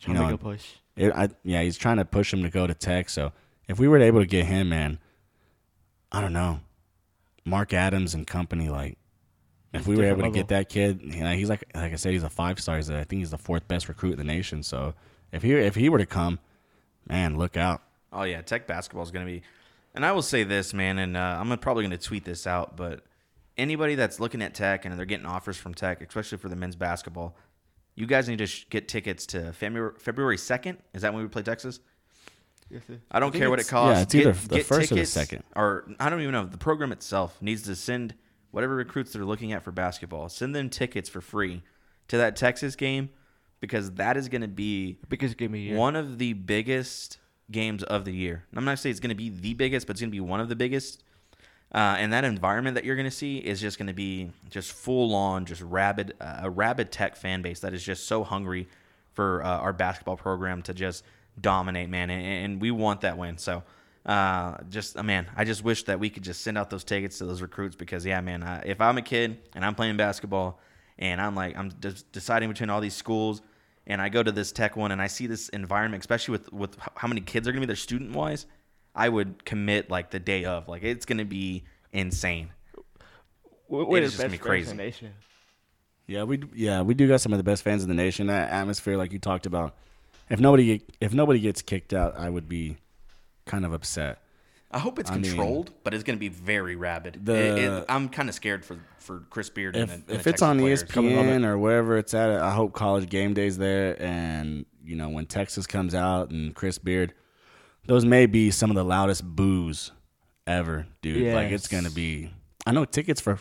you 0.00 0.12
know, 0.12 0.24
make 0.26 0.34
a 0.34 0.38
push. 0.38 0.66
It, 0.96 1.12
I, 1.12 1.28
yeah, 1.42 1.62
he's 1.62 1.76
trying 1.76 1.96
to 1.96 2.04
push 2.04 2.32
him 2.32 2.42
to 2.42 2.50
go 2.50 2.66
to 2.66 2.74
Tech. 2.74 3.08
So 3.08 3.32
if 3.68 3.78
we 3.78 3.88
were 3.88 3.98
able 3.98 4.20
to 4.20 4.26
get 4.26 4.46
him, 4.46 4.68
man, 4.68 4.98
I 6.12 6.20
don't 6.20 6.32
know, 6.32 6.60
Mark 7.44 7.72
Adams 7.72 8.14
and 8.14 8.26
company, 8.26 8.68
like 8.68 8.96
if 9.72 9.86
we 9.86 9.96
were 9.96 10.04
able 10.04 10.16
different 10.16 10.34
to 10.34 10.40
get 10.40 10.48
that 10.48 10.68
kid, 10.68 11.00
you 11.02 11.24
know, 11.24 11.32
he's 11.32 11.48
like 11.48 11.64
like 11.74 11.92
I 11.92 11.96
said, 11.96 12.12
he's 12.12 12.22
a 12.22 12.30
five 12.30 12.60
star. 12.60 12.76
He's 12.76 12.90
a, 12.90 12.98
I 13.00 13.04
think 13.04 13.20
he's 13.20 13.30
the 13.30 13.38
fourth 13.38 13.66
best 13.66 13.88
recruit 13.88 14.12
in 14.12 14.18
the 14.18 14.24
nation. 14.24 14.62
So 14.62 14.94
if 15.32 15.42
he 15.42 15.52
if 15.52 15.74
he 15.74 15.88
were 15.88 15.98
to 15.98 16.06
come, 16.06 16.38
man, 17.08 17.36
look 17.36 17.56
out. 17.56 17.82
Oh 18.12 18.22
yeah, 18.22 18.40
Tech 18.42 18.66
basketball 18.66 19.02
is 19.02 19.10
going 19.10 19.26
to 19.26 19.32
be. 19.32 19.42
And 19.94 20.04
I 20.04 20.12
will 20.12 20.22
say 20.22 20.42
this, 20.42 20.74
man, 20.74 20.98
and 20.98 21.16
uh, 21.16 21.38
I'm 21.40 21.56
probably 21.58 21.84
going 21.84 21.96
to 21.96 22.04
tweet 22.04 22.24
this 22.24 22.46
out, 22.46 22.76
but 22.76 23.04
anybody 23.56 23.94
that's 23.94 24.18
looking 24.18 24.42
at 24.42 24.54
Tech 24.54 24.84
and 24.84 24.98
they're 24.98 25.06
getting 25.06 25.26
offers 25.26 25.56
from 25.56 25.74
Tech, 25.74 26.00
especially 26.02 26.38
for 26.38 26.48
the 26.48 26.56
men's 26.56 26.76
basketball, 26.76 27.36
you 27.94 28.06
guys 28.06 28.28
need 28.28 28.38
to 28.38 28.46
sh- 28.46 28.66
get 28.70 28.88
tickets 28.88 29.26
to 29.26 29.52
February 29.52 29.94
February 29.98 30.38
second. 30.38 30.78
Is 30.94 31.02
that 31.02 31.12
when 31.14 31.22
we 31.22 31.28
play 31.28 31.42
Texas? 31.42 31.80
Yes, 32.70 32.82
sir. 32.86 32.98
I 33.10 33.20
don't 33.20 33.30
think 33.30 33.42
care 33.42 33.50
what 33.50 33.60
it 33.60 33.68
costs. 33.68 33.96
yeah, 33.98 34.02
it's 34.02 34.14
either 34.14 34.32
the 34.48 34.60
first 34.64 34.90
or 34.90 34.96
the 34.96 35.04
second. 35.06 35.42
Or 35.54 35.86
I 36.00 36.08
don't 36.10 36.20
even 36.20 36.32
know. 36.32 36.46
The 36.46 36.58
program 36.58 36.92
itself 36.92 37.40
needs 37.40 37.62
to 37.62 37.76
send 37.76 38.14
whatever 38.50 38.74
recruits 38.74 39.12
they're 39.12 39.24
looking 39.24 39.52
at 39.52 39.62
for 39.62 39.70
basketball, 39.70 40.28
send 40.28 40.54
them 40.54 40.70
tickets 40.70 41.08
for 41.08 41.20
free 41.20 41.62
to 42.08 42.16
that 42.18 42.36
Texas 42.36 42.74
game 42.76 43.10
because 43.60 43.92
that 43.92 44.16
is 44.16 44.28
going 44.28 44.42
to 44.42 44.48
be 44.48 44.98
Biggest 45.08 45.36
game 45.36 45.48
of 45.48 45.52
the 45.52 45.60
year. 45.60 45.76
one 45.76 45.94
of 45.96 46.18
the 46.18 46.32
biggest 46.32 47.18
games 47.50 47.82
of 47.82 48.04
the 48.04 48.12
year. 48.12 48.44
I'm 48.56 48.64
not 48.64 48.78
saying 48.78 48.90
it's 48.92 49.00
going 49.00 49.10
to 49.10 49.14
be 49.14 49.28
the 49.30 49.54
biggest, 49.54 49.86
but 49.86 49.92
it's 49.92 50.00
going 50.00 50.10
to 50.10 50.14
be 50.16 50.20
one 50.20 50.40
of 50.40 50.48
the 50.48 50.56
biggest. 50.56 51.03
Uh, 51.74 51.96
and 51.98 52.12
that 52.12 52.24
environment 52.24 52.76
that 52.76 52.84
you're 52.84 52.94
going 52.94 53.04
to 53.04 53.10
see 53.10 53.38
is 53.38 53.60
just 53.60 53.78
going 53.78 53.88
to 53.88 53.92
be 53.92 54.30
just 54.48 54.70
full 54.70 55.12
on, 55.12 55.44
just 55.44 55.60
rabid, 55.60 56.14
uh, 56.20 56.42
a 56.42 56.50
rabid 56.50 56.92
tech 56.92 57.16
fan 57.16 57.42
base 57.42 57.58
that 57.60 57.74
is 57.74 57.82
just 57.82 58.06
so 58.06 58.22
hungry 58.22 58.68
for 59.12 59.42
uh, 59.44 59.58
our 59.58 59.72
basketball 59.72 60.16
program 60.16 60.62
to 60.62 60.72
just 60.72 61.02
dominate, 61.40 61.88
man. 61.88 62.10
And, 62.10 62.24
and 62.24 62.62
we 62.62 62.70
want 62.70 63.00
that 63.00 63.18
win. 63.18 63.38
So, 63.38 63.64
uh, 64.06 64.58
just 64.70 64.96
uh, 64.96 65.02
man, 65.02 65.26
I 65.34 65.44
just 65.44 65.64
wish 65.64 65.82
that 65.84 65.98
we 65.98 66.10
could 66.10 66.22
just 66.22 66.42
send 66.42 66.56
out 66.56 66.70
those 66.70 66.84
tickets 66.84 67.18
to 67.18 67.24
those 67.24 67.42
recruits 67.42 67.74
because, 67.74 68.06
yeah, 68.06 68.20
man, 68.20 68.44
uh, 68.44 68.62
if 68.64 68.80
I'm 68.80 68.96
a 68.96 69.02
kid 69.02 69.38
and 69.56 69.64
I'm 69.64 69.74
playing 69.74 69.96
basketball 69.96 70.60
and 71.00 71.20
I'm 71.20 71.34
like, 71.34 71.56
I'm 71.56 71.72
just 71.80 72.12
deciding 72.12 72.50
between 72.50 72.70
all 72.70 72.80
these 72.80 72.94
schools 72.94 73.42
and 73.88 74.00
I 74.00 74.10
go 74.10 74.22
to 74.22 74.30
this 74.30 74.52
tech 74.52 74.76
one 74.76 74.92
and 74.92 75.02
I 75.02 75.08
see 75.08 75.26
this 75.26 75.48
environment, 75.48 76.02
especially 76.02 76.32
with 76.32 76.52
with 76.52 76.76
how 76.94 77.08
many 77.08 77.20
kids 77.20 77.48
are 77.48 77.52
going 77.52 77.62
to 77.62 77.66
be 77.66 77.70
there 77.70 77.76
student 77.76 78.14
wise, 78.14 78.46
I 78.94 79.08
would 79.08 79.44
commit 79.44 79.90
like 79.90 80.10
the 80.10 80.20
day 80.20 80.44
of. 80.44 80.68
Like 80.68 80.82
it's 80.82 81.04
going 81.06 81.18
to 81.18 81.24
be 81.24 81.64
insane. 81.92 82.50
We're, 83.68 83.84
we're 83.84 83.98
it 83.98 84.00
the 84.00 84.06
is 84.06 84.12
just 84.12 84.22
gonna 84.22 84.30
best 84.30 84.32
be 84.32 84.36
fans 84.36 84.38
in 84.38 84.50
crazy. 84.50 84.70
the 84.70 84.74
nation. 84.82 85.10
Yeah, 86.06 86.24
we 86.24 86.42
yeah 86.54 86.82
we 86.82 86.94
do 86.94 87.08
got 87.08 87.20
some 87.20 87.32
of 87.32 87.38
the 87.38 87.44
best 87.44 87.62
fans 87.62 87.82
in 87.82 87.88
the 87.88 87.94
nation. 87.94 88.26
That 88.26 88.50
atmosphere, 88.50 88.96
like 88.96 89.12
you 89.12 89.18
talked 89.18 89.46
about, 89.46 89.74
if 90.28 90.38
nobody 90.38 90.82
if 91.00 91.14
nobody 91.14 91.40
gets 91.40 91.62
kicked 91.62 91.94
out, 91.94 92.16
I 92.18 92.28
would 92.28 92.48
be 92.48 92.76
kind 93.46 93.64
of 93.64 93.72
upset. 93.72 94.18
I 94.70 94.78
hope 94.80 94.98
it's 94.98 95.10
I 95.10 95.14
mean- 95.14 95.22
controlled, 95.24 95.70
but 95.84 95.94
it's 95.94 96.02
going 96.02 96.16
to 96.16 96.20
be 96.20 96.28
very 96.28 96.74
rabid. 96.76 97.24
The- 97.24 97.32
It- 97.36 97.58
it- 97.58 97.84
I'm 97.88 98.08
kind 98.08 98.28
of 98.28 98.34
scared 98.34 98.64
for 98.64 98.78
for 98.98 99.20
Chris 99.30 99.48
Beard 99.48 99.76
and 99.76 99.84
if 99.84 99.88
the, 99.88 99.94
and 99.94 100.02
if 100.02 100.06
the 100.08 100.14
it's 100.14 100.24
Texas 100.24 100.42
on 100.42 100.58
players. 100.58 100.84
ESPN 100.84 101.44
or 101.46 101.56
wherever 101.58 101.96
it's 101.96 102.12
at, 102.12 102.30
I 102.30 102.50
hope 102.52 102.72
College 102.74 103.08
Game 103.08 103.32
Day's 103.34 103.56
there. 103.56 104.00
And 104.02 104.66
you 104.84 104.96
know 104.96 105.08
when 105.08 105.24
Texas 105.26 105.66
comes 105.66 105.94
out 105.94 106.30
and 106.30 106.54
Chris 106.54 106.76
Beard, 106.78 107.14
those 107.86 108.04
may 108.04 108.26
be 108.26 108.50
some 108.50 108.70
of 108.70 108.76
the 108.76 108.84
loudest 108.84 109.24
boos 109.24 109.92
ever, 110.46 110.86
dude. 111.02 111.34
Like 111.34 111.52
it's 111.52 111.68
gonna 111.68 111.90
be. 111.90 112.30
I 112.66 112.72
know 112.72 112.84
tickets 112.84 113.20
for 113.20 113.38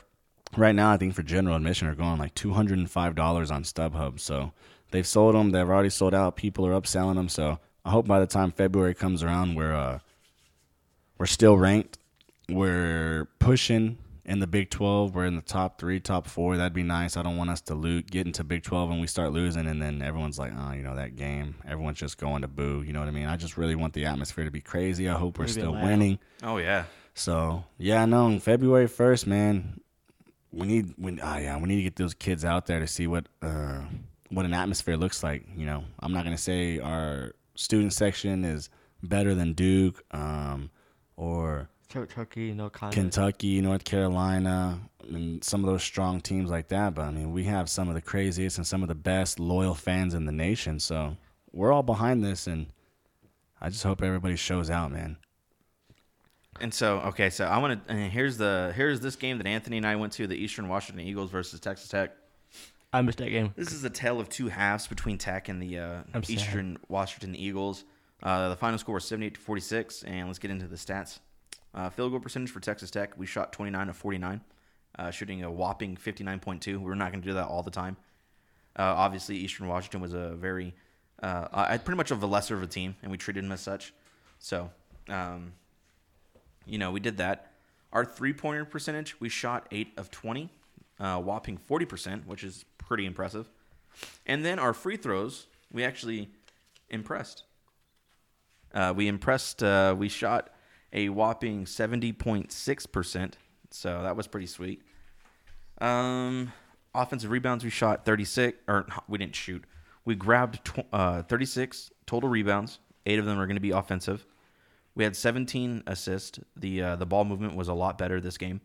right 0.57 0.75
now. 0.75 0.91
I 0.91 0.97
think 0.97 1.13
for 1.13 1.23
general 1.23 1.55
admission 1.55 1.87
are 1.87 1.95
going 1.95 2.17
like 2.17 2.35
two 2.35 2.53
hundred 2.53 2.77
and 2.79 2.89
five 2.89 3.15
dollars 3.15 3.51
on 3.51 3.63
StubHub. 3.63 4.19
So 4.19 4.51
they've 4.91 5.07
sold 5.07 5.35
them. 5.35 5.51
They've 5.51 5.69
already 5.69 5.89
sold 5.89 6.13
out. 6.13 6.35
People 6.35 6.65
are 6.65 6.79
upselling 6.79 7.15
them. 7.15 7.29
So 7.29 7.59
I 7.85 7.91
hope 7.91 8.07
by 8.07 8.19
the 8.19 8.27
time 8.27 8.51
February 8.51 8.93
comes 8.93 9.23
around, 9.23 9.55
we're 9.55 9.73
uh, 9.73 9.99
we're 11.17 11.25
still 11.25 11.57
ranked. 11.57 11.97
We're 12.49 13.27
pushing 13.39 13.97
in 14.25 14.39
the 14.39 14.47
Big 14.47 14.69
12. 14.69 15.13
We're 15.13 15.25
in 15.25 15.35
the 15.35 15.41
top 15.41 15.79
three, 15.79 15.99
top 15.99 16.27
four. 16.27 16.55
That'd 16.57 16.73
be 16.73 16.83
nice. 16.83 17.17
I 17.17 17.23
don't 17.23 17.35
want 17.37 17.49
us 17.49 17.61
to 17.61 17.75
loot, 17.75 18.09
get 18.09 18.25
into 18.25 18.43
Big 18.43 18.63
12 18.63 18.91
and 18.91 19.01
we 19.01 19.07
start 19.07 19.31
losing, 19.33 19.67
and 19.67 19.81
then 19.81 20.01
everyone's 20.01 20.39
like, 20.39 20.53
oh, 20.57 20.71
you 20.71 20.81
know, 20.81 20.95
that 20.95 21.15
game. 21.15 21.55
Everyone's 21.67 21.97
just 21.99 22.17
going 22.17 22.41
to 22.41 22.47
boo. 22.47 22.83
You 22.85 22.93
know 22.93 22.99
what 22.99 23.07
I 23.07 23.11
mean? 23.11 23.27
I 23.27 23.35
just 23.35 23.57
really 23.57 23.75
want 23.75 23.93
the 23.93 24.05
atmosphere 24.05 24.45
to 24.45 24.51
be 24.51 24.61
crazy. 24.61 25.09
I 25.09 25.13
hope 25.15 25.37
we're 25.37 25.43
Maybe 25.45 25.51
still 25.53 25.71
loud. 25.73 25.83
winning. 25.83 26.19
oh 26.41 26.57
yeah, 26.57 26.85
So 27.15 27.65
yeah, 27.77 28.05
no, 28.05 28.39
February 28.39 28.87
first, 28.87 29.27
man. 29.27 29.79
We 30.51 30.67
need, 30.67 30.93
we, 30.97 31.19
oh 31.19 31.37
yeah, 31.37 31.57
we 31.57 31.67
need 31.67 31.77
to 31.77 31.83
get 31.83 31.95
those 31.95 32.13
kids 32.13 32.45
out 32.45 32.67
there 32.67 32.79
to 32.79 32.87
see 32.87 33.07
what, 33.07 33.27
uh, 33.41 33.81
what 34.29 34.45
an 34.45 34.53
atmosphere 34.53 34.95
looks 34.97 35.23
like. 35.23 35.45
You 35.55 35.65
know, 35.65 35.83
I'm 35.99 36.13
not 36.13 36.23
gonna 36.23 36.37
say 36.37 36.79
our 36.79 37.33
student 37.55 37.91
section 37.93 38.45
is 38.45 38.69
better 39.01 39.35
than 39.35 39.53
Duke, 39.53 40.03
um, 40.11 40.69
or 41.17 41.69
Kentucky, 41.93 42.53
no 42.53 42.69
contest. 42.69 42.99
Kentucky, 42.99 43.61
North 43.61 43.83
Carolina, 43.83 44.79
and 45.07 45.43
some 45.43 45.63
of 45.63 45.69
those 45.69 45.83
strong 45.83 46.21
teams 46.21 46.49
like 46.49 46.69
that. 46.69 46.95
But 46.95 47.03
I 47.03 47.11
mean, 47.11 47.31
we 47.31 47.43
have 47.43 47.69
some 47.69 47.87
of 47.87 47.93
the 47.93 48.01
craziest 48.01 48.57
and 48.57 48.65
some 48.65 48.81
of 48.81 48.87
the 48.87 48.95
best 48.95 49.39
loyal 49.39 49.75
fans 49.75 50.13
in 50.13 50.25
the 50.25 50.31
nation. 50.31 50.79
So 50.79 51.17
we're 51.51 51.71
all 51.71 51.83
behind 51.83 52.23
this, 52.23 52.47
and 52.47 52.67
I 53.61 53.69
just 53.69 53.83
hope 53.83 54.01
everybody 54.01 54.35
shows 54.35 54.69
out, 54.69 54.91
man. 54.91 55.17
and 56.59 56.73
so 56.73 56.99
okay, 56.99 57.29
so 57.29 57.45
I 57.45 57.57
want 57.59 57.87
to. 57.87 57.93
Here's 57.93 58.37
the 58.37 58.73
here's 58.75 58.99
this 58.99 59.15
game 59.15 59.37
that 59.37 59.47
Anthony 59.47 59.77
and 59.77 59.85
I 59.85 59.95
went 59.95 60.13
to: 60.13 60.25
the 60.27 60.35
Eastern 60.35 60.67
Washington 60.67 61.05
Eagles 61.05 61.29
versus 61.29 61.59
Texas 61.59 61.89
Tech. 61.89 62.11
I 62.91 63.01
missed 63.01 63.17
that 63.19 63.29
game. 63.29 63.53
This 63.55 63.71
is 63.71 63.83
a 63.83 63.89
tale 63.89 64.19
of 64.19 64.29
two 64.29 64.49
halves 64.49 64.87
between 64.87 65.17
Tech 65.17 65.49
and 65.49 65.61
the 65.61 65.79
uh, 65.79 66.01
Eastern 66.27 66.77
Washington 66.87 67.35
Eagles. 67.35 67.85
Uh, 68.21 68.49
the 68.49 68.55
final 68.55 68.77
score 68.77 68.95
was 68.95 69.05
78 69.05 69.33
to 69.33 69.39
46, 69.41 70.03
and 70.03 70.27
let's 70.27 70.39
get 70.39 70.51
into 70.51 70.67
the 70.67 70.75
stats. 70.75 71.19
Uh, 71.73 71.89
field 71.89 72.11
goal 72.11 72.19
percentage 72.19 72.51
for 72.51 72.59
Texas 72.59 72.91
Tech, 72.91 73.17
we 73.17 73.25
shot 73.25 73.51
29 73.51 73.89
of 73.89 73.97
49, 73.97 74.41
uh, 74.99 75.09
shooting 75.09 75.43
a 75.43 75.51
whopping 75.51 75.95
59.2. 75.95 76.77
We're 76.77 76.93
not 76.93 77.11
going 77.11 77.21
to 77.21 77.27
do 77.27 77.33
that 77.33 77.47
all 77.47 77.63
the 77.63 77.71
time. 77.71 77.97
Uh, 78.77 78.93
obviously, 78.95 79.37
Eastern 79.37 79.67
Washington 79.67 80.01
was 80.01 80.13
a 80.13 80.35
very, 80.35 80.75
uh, 81.21 81.77
pretty 81.79 81.97
much 81.97 82.11
of 82.11 82.21
a 82.21 82.27
lesser 82.27 82.55
of 82.55 82.61
a 82.61 82.67
team, 82.67 82.95
and 83.01 83.11
we 83.11 83.17
treated 83.17 83.43
them 83.43 83.51
as 83.51 83.61
such. 83.61 83.93
So, 84.37 84.69
um, 85.09 85.53
you 86.65 86.77
know, 86.77 86.91
we 86.91 86.99
did 86.99 87.17
that. 87.17 87.51
Our 87.91 88.05
three 88.05 88.33
pointer 88.33 88.65
percentage, 88.65 89.19
we 89.19 89.29
shot 89.29 89.67
8 89.71 89.93
of 89.97 90.11
20, 90.11 90.49
uh, 90.99 91.19
whopping 91.19 91.57
40%, 91.57 92.25
which 92.27 92.43
is 92.43 92.65
pretty 92.77 93.05
impressive. 93.05 93.49
And 94.25 94.45
then 94.45 94.59
our 94.59 94.73
free 94.73 94.97
throws, 94.97 95.47
we 95.71 95.83
actually 95.83 96.29
impressed. 96.89 97.43
Uh, 98.73 98.93
we 98.95 99.07
impressed, 99.07 99.61
we 99.97 100.09
shot 100.09 100.49
a 100.93 101.09
whopping 101.09 101.65
70.6%. 101.65 103.33
So 103.71 104.03
that 104.03 104.15
was 104.15 104.27
pretty 104.27 104.47
sweet. 104.47 104.81
Um, 105.81 106.53
offensive 106.93 107.31
rebounds, 107.31 107.63
we 107.63 107.71
shot 107.71 108.05
36, 108.05 108.57
or 108.67 108.85
we 109.07 109.17
didn't 109.17 109.35
shoot. 109.35 109.63
We 110.05 110.15
grabbed 110.15 110.63
tw- 110.63 110.85
uh, 110.93 111.23
36 111.23 111.91
total 112.05 112.29
rebounds. 112.29 112.79
Eight 113.05 113.19
of 113.19 113.25
them 113.25 113.39
are 113.39 113.47
going 113.47 113.55
to 113.55 113.61
be 113.61 113.71
offensive. 113.71 114.25
We 114.95 115.03
had 115.03 115.15
17 115.15 115.83
assists. 115.87 116.39
The 116.55 116.81
uh, 116.81 116.95
the 116.97 117.05
ball 117.05 117.25
movement 117.25 117.55
was 117.55 117.67
a 117.67 117.73
lot 117.73 117.97
better 117.97 118.21
this 118.21 118.37
game. 118.37 118.61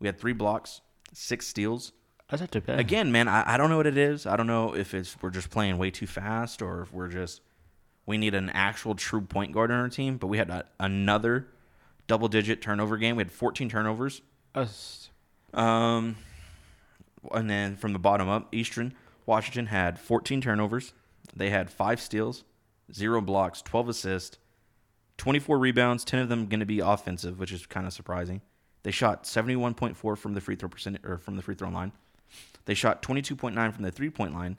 We 0.00 0.08
had 0.08 0.18
three 0.18 0.32
blocks, 0.32 0.80
six 1.12 1.46
steals. 1.46 1.92
That's 2.28 2.40
not 2.40 2.50
too 2.50 2.60
bad. 2.60 2.80
Again, 2.80 3.12
man, 3.12 3.28
I, 3.28 3.54
I 3.54 3.56
don't 3.56 3.70
know 3.70 3.76
what 3.76 3.86
it 3.86 3.96
is. 3.96 4.26
I 4.26 4.36
don't 4.36 4.48
know 4.48 4.74
if 4.74 4.92
it's 4.92 5.16
we're 5.22 5.30
just 5.30 5.50
playing 5.50 5.78
way 5.78 5.90
too 5.90 6.06
fast 6.06 6.60
or 6.60 6.82
if 6.82 6.92
we're 6.92 7.08
just 7.08 7.40
we 8.06 8.18
need 8.18 8.34
an 8.34 8.50
actual 8.50 8.94
true 8.94 9.20
point 9.20 9.52
guard 9.52 9.70
on 9.70 9.78
our 9.78 9.88
team. 9.88 10.16
But 10.16 10.26
we 10.26 10.38
had 10.38 10.50
a, 10.50 10.64
another 10.80 11.46
double 12.08 12.26
digit 12.26 12.60
turnover 12.60 12.96
game. 12.96 13.14
We 13.14 13.20
had 13.20 13.30
14 13.30 13.68
turnovers. 13.68 14.20
Us. 14.54 15.10
Um, 15.54 16.16
and 17.32 17.48
then 17.48 17.76
from 17.76 17.92
the 17.92 17.98
bottom 18.00 18.28
up, 18.28 18.52
Eastern 18.52 18.94
Washington 19.26 19.66
had 19.66 20.00
14 20.00 20.40
turnovers. 20.40 20.92
They 21.36 21.50
had 21.50 21.70
five 21.70 22.00
steals, 22.00 22.44
zero 22.92 23.20
blocks, 23.20 23.62
12 23.62 23.90
assists, 23.90 24.38
24 25.18 25.58
rebounds. 25.58 26.04
10 26.04 26.20
of 26.20 26.28
them 26.28 26.46
going 26.46 26.60
to 26.60 26.66
be 26.66 26.80
offensive, 26.80 27.38
which 27.38 27.52
is 27.52 27.66
kind 27.66 27.86
of 27.86 27.92
surprising. 27.92 28.40
They 28.82 28.90
shot 28.90 29.24
71.4 29.24 30.16
from 30.16 30.34
the 30.34 30.40
free 30.40 30.56
throw 30.56 30.68
percent 30.68 30.98
or 31.04 31.18
from 31.18 31.36
the 31.36 31.42
free 31.42 31.54
throw 31.54 31.68
line. 31.68 31.92
They 32.64 32.74
shot 32.74 33.02
22.9 33.02 33.72
from 33.72 33.82
the 33.82 33.90
three 33.90 34.10
point 34.10 34.34
line, 34.34 34.56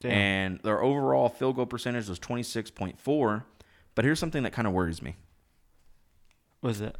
Damn. 0.00 0.10
and 0.12 0.60
their 0.60 0.82
overall 0.82 1.28
field 1.28 1.56
goal 1.56 1.66
percentage 1.66 2.08
was 2.08 2.18
26.4. 2.18 3.44
But 3.94 4.04
here's 4.04 4.18
something 4.18 4.42
that 4.42 4.52
kind 4.52 4.66
of 4.66 4.74
worries 4.74 5.02
me. 5.02 5.16
What 6.62 6.70
is 6.70 6.80
it? 6.80 6.96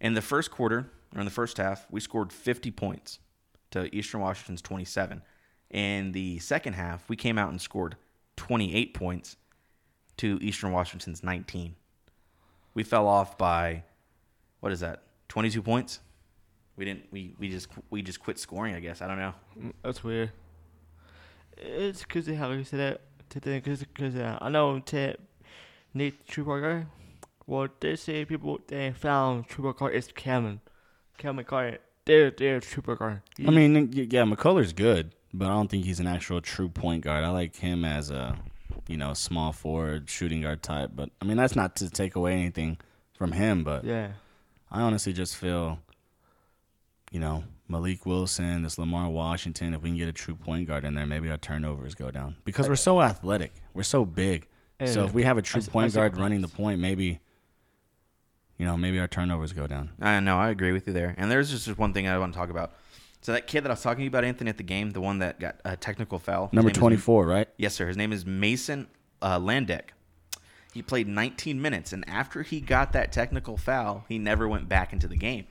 In 0.00 0.14
the 0.14 0.22
first 0.22 0.50
quarter, 0.50 0.90
or 1.14 1.20
in 1.20 1.24
the 1.26 1.30
first 1.30 1.58
half, 1.58 1.86
we 1.90 2.00
scored 2.00 2.32
50 2.32 2.70
points 2.70 3.18
to 3.70 3.94
Eastern 3.94 4.20
Washington's 4.22 4.62
27. 4.62 5.22
In 5.70 6.12
the 6.12 6.38
second 6.38 6.72
half, 6.72 7.06
we 7.08 7.14
came 7.14 7.36
out 7.36 7.50
and 7.50 7.60
scored 7.60 7.96
28 8.36 8.94
points 8.94 9.36
to 10.16 10.38
Eastern 10.40 10.72
Washington's 10.72 11.22
19. 11.22 11.76
We 12.72 12.82
fell 12.82 13.06
off 13.06 13.36
by 13.36 13.84
what 14.60 14.72
is 14.72 14.80
that? 14.80 15.02
22 15.28 15.60
points. 15.62 16.00
We 16.76 16.86
didn't. 16.86 17.04
We, 17.10 17.34
we 17.38 17.50
just 17.50 17.68
we 17.90 18.00
just 18.02 18.20
quit 18.20 18.38
scoring. 18.38 18.74
I 18.74 18.80
guess 18.80 19.02
I 19.02 19.08
don't 19.08 19.18
know. 19.18 19.34
Mm, 19.60 19.72
That's 19.82 20.02
weird. 20.02 20.30
It's 21.58 22.02
because 22.02 22.26
how 22.28 22.52
you 22.52 22.64
said 22.64 23.00
that 23.28 23.42
because 23.52 23.84
uh, 24.16 24.38
I 24.40 24.48
know 24.48 24.78
to 24.78 25.16
Nate 25.92 26.26
Truebar. 26.26 26.86
Well, 27.48 27.68
they 27.80 27.96
say 27.96 28.24
people 28.26 28.60
they 28.68 28.92
found 28.92 29.48
Truebar 29.48 29.90
is 29.90 30.08
Cameron, 30.14 30.60
Cameron 31.16 31.46
Carter. 31.46 31.78
They're 32.04 32.30
they're 32.30 32.60
Truebar. 32.60 33.22
I 33.46 33.50
mean, 33.50 33.90
yeah, 33.92 34.24
McCullar's 34.24 34.72
good, 34.74 35.14
but 35.32 35.46
I 35.46 35.54
don't 35.54 35.68
think 35.70 35.84
he's 35.86 35.98
an 35.98 36.06
actual 36.06 36.40
true 36.42 36.68
point 36.68 37.02
guard. 37.04 37.24
I 37.24 37.30
like 37.30 37.56
him 37.56 37.84
as 37.86 38.10
a, 38.10 38.36
you 38.86 38.98
know, 38.98 39.14
small 39.14 39.52
forward, 39.52 40.10
shooting 40.10 40.42
guard 40.42 40.62
type. 40.62 40.90
But 40.94 41.08
I 41.22 41.24
mean, 41.24 41.38
that's 41.38 41.56
not 41.56 41.74
to 41.76 41.88
take 41.90 42.16
away 42.16 42.34
anything 42.34 42.76
from 43.14 43.32
him. 43.32 43.64
But 43.64 43.82
yeah, 43.84 44.12
I 44.70 44.82
honestly 44.82 45.14
just 45.14 45.34
feel, 45.36 45.78
you 47.10 47.20
know, 47.20 47.44
Mylik 47.70 48.04
Wilson, 48.04 48.62
this 48.62 48.78
Lamar 48.78 49.08
Washington. 49.08 49.72
If 49.72 49.80
we 49.82 49.88
can 49.88 49.96
get 49.98 50.08
a 50.08 50.12
true 50.12 50.34
point 50.34 50.68
guard 50.68 50.84
in 50.84 50.94
there, 50.94 51.06
maybe 51.06 51.30
our 51.30 51.38
turnovers 51.38 51.94
go 51.94 52.10
down 52.10 52.36
because 52.44 52.68
we're 52.68 52.76
so 52.76 53.00
athletic, 53.00 53.52
we're 53.72 53.82
so 53.84 54.04
big. 54.04 54.46
so 54.84 55.04
if 55.04 55.14
we 55.14 55.22
have 55.24 55.38
a 55.38 55.42
true 55.42 55.60
I 55.60 55.62
s- 55.62 55.68
I 55.68 55.72
point 55.72 55.94
guard 55.94 56.16
running 56.18 56.40
the 56.42 56.48
point, 56.48 56.78
maybe, 56.80 57.20
you 58.58 58.66
know, 58.66 58.76
maybe 58.76 58.98
our 58.98 59.08
turnovers 59.08 59.52
go 59.52 59.66
down. 59.66 59.90
I 60.00 60.20
know. 60.20 60.38
I 60.38 60.50
agree 60.50 60.72
with 60.72 60.86
you 60.86 60.92
there. 60.92 61.14
And 61.16 61.30
there's 61.30 61.50
just 61.50 61.78
one 61.78 61.92
thing 61.92 62.08
I 62.08 62.18
want 62.18 62.32
to 62.32 62.38
talk 62.38 62.50
about. 62.50 62.72
So 63.20 63.32
that 63.32 63.46
kid 63.46 63.64
that 63.64 63.70
I 63.70 63.72
was 63.72 63.82
talking 63.82 64.06
about, 64.06 64.24
Anthony, 64.24 64.50
at 64.50 64.58
the 64.58 64.62
game, 64.62 64.90
the 64.90 65.00
one 65.00 65.18
that 65.18 65.40
got 65.40 65.56
a 65.64 65.76
technical 65.76 66.18
foul. 66.18 66.50
Number 66.52 66.70
twenty 66.70 66.96
four, 66.96 67.26
right? 67.26 67.48
Yes, 67.56 67.74
sir. 67.74 67.86
His 67.86 67.96
name 67.96 68.12
is 68.12 68.24
Mason 68.26 68.88
uh, 69.22 69.38
Landek. 69.38 69.90
He 70.74 70.82
played 70.82 71.08
19 71.08 71.60
minutes, 71.60 71.92
and 71.92 72.08
after 72.08 72.42
he 72.42 72.60
got 72.60 72.92
that 72.92 73.10
technical 73.10 73.56
foul, 73.56 74.04
he 74.08 74.18
never 74.18 74.46
went 74.46 74.68
back 74.68 74.92
into 74.92 75.08
the 75.08 75.16
game. 75.16 75.46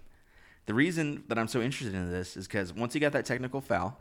The 0.67 0.73
reason 0.73 1.23
that 1.27 1.39
I'm 1.39 1.47
so 1.47 1.59
interested 1.59 1.95
in 1.95 2.11
this 2.11 2.37
is 2.37 2.47
because 2.47 2.71
once 2.71 2.93
he 2.93 2.99
got 2.99 3.13
that 3.13 3.25
technical 3.25 3.59
foul, 3.59 3.97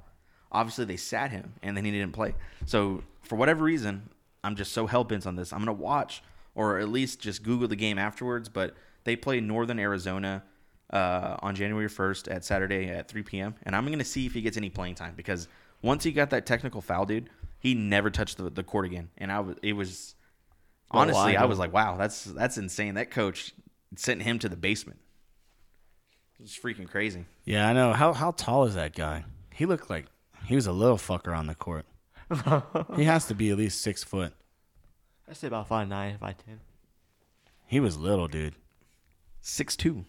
obviously 0.53 0.85
they 0.85 0.97
sat 0.97 1.31
him, 1.31 1.55
and 1.63 1.77
then 1.77 1.85
he 1.85 1.91
didn't 1.91 2.13
play. 2.13 2.35
So 2.67 3.03
for 3.23 3.37
whatever 3.37 3.65
reason, 3.65 4.11
I'm 4.45 4.57
just 4.57 4.73
so 4.73 4.87
hell 4.87 5.05
bent 5.05 5.27
on 5.27 5.37
this. 5.37 5.53
I'm 5.53 5.61
gonna 5.61 5.73
watch, 5.73 6.23
or 6.55 6.79
at 6.79 6.89
least 6.91 7.19
just 7.21 7.43
Google 7.43 7.67
the 7.67 7.77
game 7.77 7.99
afterwards. 7.99 8.49
But 8.49 8.75
they 9.07 9.17
play 9.17 9.41
Northern 9.41 9.79
Arizona 9.79 10.45
uh, 10.91 11.37
on 11.41 11.55
January 11.55 11.89
1st 11.89 12.31
at 12.31 12.45
Saturday 12.45 12.89
at 12.89 13.09
3 13.09 13.23
p.m. 13.23 13.55
And 13.63 13.75
I'm 13.75 13.87
gonna 13.91 14.05
see 14.05 14.27
if 14.27 14.35
he 14.35 14.43
gets 14.43 14.59
any 14.59 14.69
playing 14.69 14.97
time 14.97 15.15
because 15.17 15.49
once 15.81 16.05
he 16.05 16.13
got 16.13 16.31
that 16.31 16.45
technical 16.45 16.83
foul, 16.83 17.07
dude, 17.07 17.31
he 17.59 17.75
never 17.75 18.11
touched 18.11 18.37
the, 18.37 18.51
the 18.51 18.63
court 18.63 18.85
again. 18.85 19.09
And 19.17 19.33
I 19.33 19.41
was, 19.41 19.57
it 19.63 19.73
was 19.73 20.15
Oh, 20.91 20.99
honestly, 20.99 21.37
I 21.37 21.43
I 21.43 21.47
was 21.47 21.59
like, 21.59 21.73
wow, 21.73 21.97
that's 21.97 22.25
that's 22.25 22.59
insane. 22.59 22.95
That 22.95 23.11
coach 23.11 23.53
sent 23.97 24.23
him 24.23 24.39
to 24.41 24.49
the 24.49 24.57
basement. 24.57 25.01
It's 26.39 26.57
freaking 26.57 26.89
crazy. 26.89 27.25
Yeah, 27.45 27.69
I 27.69 27.73
know. 27.73 27.93
How 27.93 28.13
how 28.13 28.31
tall 28.33 28.65
is 28.65 28.75
that 28.75 28.95
guy? 28.95 29.25
He 29.53 29.67
looked 29.67 29.91
like 29.91 30.07
he 30.45 30.55
was 30.55 30.67
a 30.67 30.73
little 30.73 30.99
fucker 30.99 31.37
on 31.37 31.47
the 31.47 31.55
court. 31.55 31.87
he 32.97 33.05
has 33.05 33.27
to 33.27 33.35
be 33.35 33.51
at 33.51 33.57
least 33.57 33.81
six 33.81 34.05
foot. 34.05 34.33
I 35.29 35.33
say 35.33 35.49
about 35.49 35.67
five 35.67 35.89
nine, 35.89 36.19
five 36.19 36.37
ten. 36.45 36.61
He 37.67 37.81
was 37.81 37.97
little, 37.97 38.29
dude. 38.29 38.55
Six 39.49 39.77
two. 39.77 40.05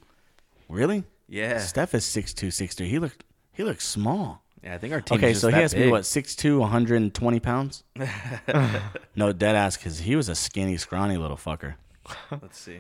Really? 0.68 1.04
Yeah. 1.30 1.60
Steph 1.60 1.94
is 1.94 2.04
six 2.04 2.34
two, 2.34 2.50
six 2.50 2.74
three. 2.74 2.90
He 2.90 2.98
looked 2.98 3.24
he 3.52 3.64
looked 3.64 3.84
small. 3.84 4.44
Yeah, 4.64 4.74
I 4.74 4.78
think 4.80 4.94
our 4.94 5.02
team. 5.02 5.20
Okay, 5.20 5.30
just 5.30 5.42
so 5.42 5.50
he 5.50 5.54
that 5.54 5.62
has 5.62 5.72
to 5.72 5.78
be 5.78 5.84
big. 5.84 5.92
what 5.92 6.02
6'2", 6.02 6.60
120 6.60 7.40
pounds. 7.40 7.84
no, 9.16 9.32
dead 9.32 9.56
ass, 9.56 9.78
because 9.78 10.00
he 10.00 10.16
was 10.16 10.28
a 10.28 10.34
skinny, 10.34 10.76
scrawny 10.78 11.18
little 11.18 11.38
fucker. 11.38 11.76
Let's 12.32 12.58
see. 12.58 12.80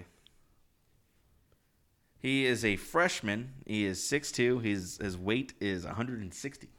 He 2.17 2.47
is 2.47 2.65
a 2.65 2.75
freshman. 2.75 3.53
He 3.67 3.85
is 3.85 3.99
6'2". 3.99 4.63
His 4.63 4.97
his 4.99 5.15
weight 5.15 5.53
is 5.61 5.85
160. 5.85 6.69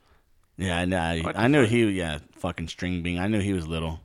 Yeah, 0.56 0.78
I 0.78 0.84
know. 0.86 0.98
I, 0.98 1.22
I 1.36 1.46
knew 1.46 1.64
he. 1.64 1.84
Yeah, 1.90 2.18
fucking 2.32 2.66
string 2.66 3.04
bean. 3.04 3.20
I 3.20 3.28
knew 3.28 3.38
he 3.38 3.52
was 3.52 3.68
little. 3.68 4.00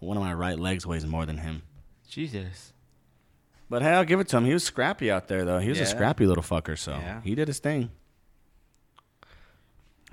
One 0.00 0.16
of 0.16 0.24
my 0.24 0.34
right 0.34 0.58
legs 0.58 0.84
weighs 0.84 1.06
more 1.06 1.24
than 1.24 1.38
him. 1.38 1.62
Jesus. 2.08 2.71
But 3.72 3.80
hey, 3.80 3.88
I'll 3.88 4.04
give 4.04 4.20
it 4.20 4.28
to 4.28 4.36
him. 4.36 4.44
He 4.44 4.52
was 4.52 4.62
scrappy 4.64 5.10
out 5.10 5.28
there, 5.28 5.46
though. 5.46 5.58
He 5.58 5.70
was 5.70 5.78
Yeah. 5.78 5.84
a 5.84 5.86
scrappy 5.86 6.26
little 6.26 6.42
fucker. 6.42 6.76
So 6.78 6.92
Yeah. 6.92 7.22
he 7.22 7.34
did 7.34 7.48
his 7.48 7.58
thing. 7.58 7.90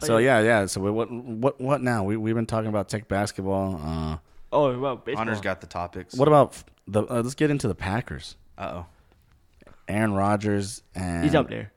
Oh, 0.02 0.06
So 0.06 0.18
yeah. 0.18 0.40
yeah, 0.40 0.62
yeah. 0.62 0.66
So 0.68 0.80
we- 0.80 0.92
what, 0.92 1.12
what, 1.12 1.60
what 1.60 1.82
now? 1.82 2.06
We 2.06 2.16
we've 2.16 2.36
been 2.36 2.46
talking 2.46 2.70
about 2.70 2.88
tech 2.88 3.10
basketball. 3.10 3.76
Uh, 3.84 4.18
Oh 4.54 4.80
well, 4.80 4.96
baseball. 4.96 5.26
Hunter's 5.26 5.42
got 5.42 5.60
the 5.60 5.68
topics. 5.68 6.16
what 6.16 6.30
about 6.30 6.54
f- 6.54 6.66
the? 6.88 7.04
Uh, 7.04 7.22
let's 7.22 7.36
get 7.36 7.52
into 7.52 7.68
the 7.68 7.76
Packers. 7.76 8.38
Uh 8.58 8.72
oh. 8.74 8.86
Aaron 9.90 10.14
Rodgers 10.14 10.82
and 10.96 11.26
He's 11.26 11.36
up 11.36 11.50
there. 11.50 11.74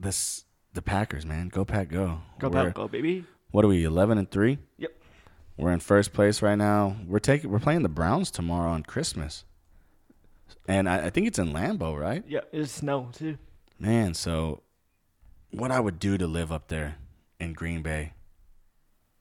This 0.00 0.44
the 0.74 0.82
Packers, 0.82 1.24
man. 1.24 1.46
Go 1.48 1.64
Pack, 1.64 1.90
go. 1.90 2.22
Go 2.40 2.48
We're- 2.48 2.64
back, 2.66 2.74
go 2.74 2.88
baby. 2.88 3.24
What 3.52 3.64
are 3.64 3.68
we? 3.68 3.84
Eleven 3.84 4.18
and 4.18 4.28
three. 4.28 4.58
Yep. 4.78 4.90
We're 5.56 5.70
in 5.72 5.78
first 5.80 6.12
place 6.12 6.42
right 6.42 6.56
now. 6.58 6.96
We're 7.06 7.20
taking. 7.20 7.50
We're 7.50 7.60
playing 7.60 7.84
the 7.84 7.88
Browns 7.88 8.30
tomorrow 8.32 8.72
on 8.72 8.82
Christmas, 8.82 9.44
and 10.68 10.88
I, 10.88 11.06
I 11.06 11.10
think 11.10 11.26
it's 11.26 11.38
in 11.38 11.52
Lambeau, 11.52 11.98
right? 11.98 12.24
Yeah, 12.26 12.40
it's 12.52 12.72
snow 12.72 13.10
too. 13.12 13.38
Man, 13.78 14.14
so 14.14 14.62
what 15.50 15.70
I 15.70 15.80
would 15.80 15.98
do 15.98 16.18
to 16.18 16.26
live 16.26 16.50
up 16.52 16.68
there 16.68 16.96
in 17.38 17.52
Green 17.52 17.82
Bay 17.82 18.12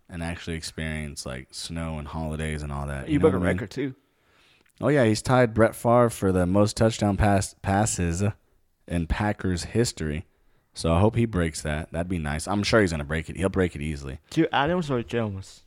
and 0.10 0.24
actually 0.24 0.56
experience 0.56 1.26
like 1.26 1.48
snow 1.52 1.98
and 1.98 2.08
holidays 2.08 2.62
and 2.64 2.72
all 2.72 2.88
that. 2.88 3.10
You, 3.10 3.20
know 3.20 3.24
broke 3.24 3.34
a 3.34 3.38
what 3.38 3.46
mean? 3.46 3.56
record 3.58 3.72
too. 3.72 3.96
Oh 4.82 4.90
yeah, 4.90 5.06
he's 5.06 5.22
tied 5.22 5.54
Brett 5.54 5.76
Favre 5.76 6.10
for 6.10 6.32
the 6.32 6.46
most 6.46 6.76
touchdown 6.78 7.18
pass 7.18 7.56
passes 7.62 8.24
in 8.88 9.08
Packers 9.08 9.66
history. 9.66 10.26
So 10.74 10.94
I 10.94 11.00
hope 11.00 11.16
he 11.16 11.26
breaks 11.26 11.62
that. 11.62 11.92
That'd 11.94 12.10
be 12.10 12.20
nice. 12.20 12.48
I'm 12.48 12.64
sure 12.64 12.82
he's 12.82 12.92
gonna 12.92 13.06
break 13.06 13.30
it. 13.30 13.38
He'll 13.38 13.50
break 13.50 13.76
it 13.76 13.82
easily. 13.82 14.20
To 14.32 14.54
Adams 14.54 14.92
or 14.92 15.02
Jones? 15.04 15.64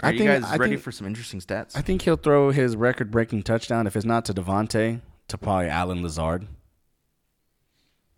Are 0.00 0.08
I 0.08 0.12
you 0.12 0.18
think- 0.18 0.28
guys 0.30 0.44
I 0.44 0.56
ready 0.56 0.72
think- 0.72 0.82
for 0.82 0.92
some 0.92 1.06
interesting 1.06 1.40
stats? 1.40 1.76
I 1.76 1.80
think 1.80 2.02
he'll 2.02 2.16
throw 2.16 2.50
his 2.50 2.76
record-breaking 2.76 3.44
touchdown 3.44 3.86
if 3.86 3.94
it's 3.96 4.04
not 4.04 4.24
to 4.26 4.34
Davante, 4.34 5.00
to 5.28 5.38
probably 5.38 5.68
Allen 5.68 6.02
Lazard. 6.02 6.46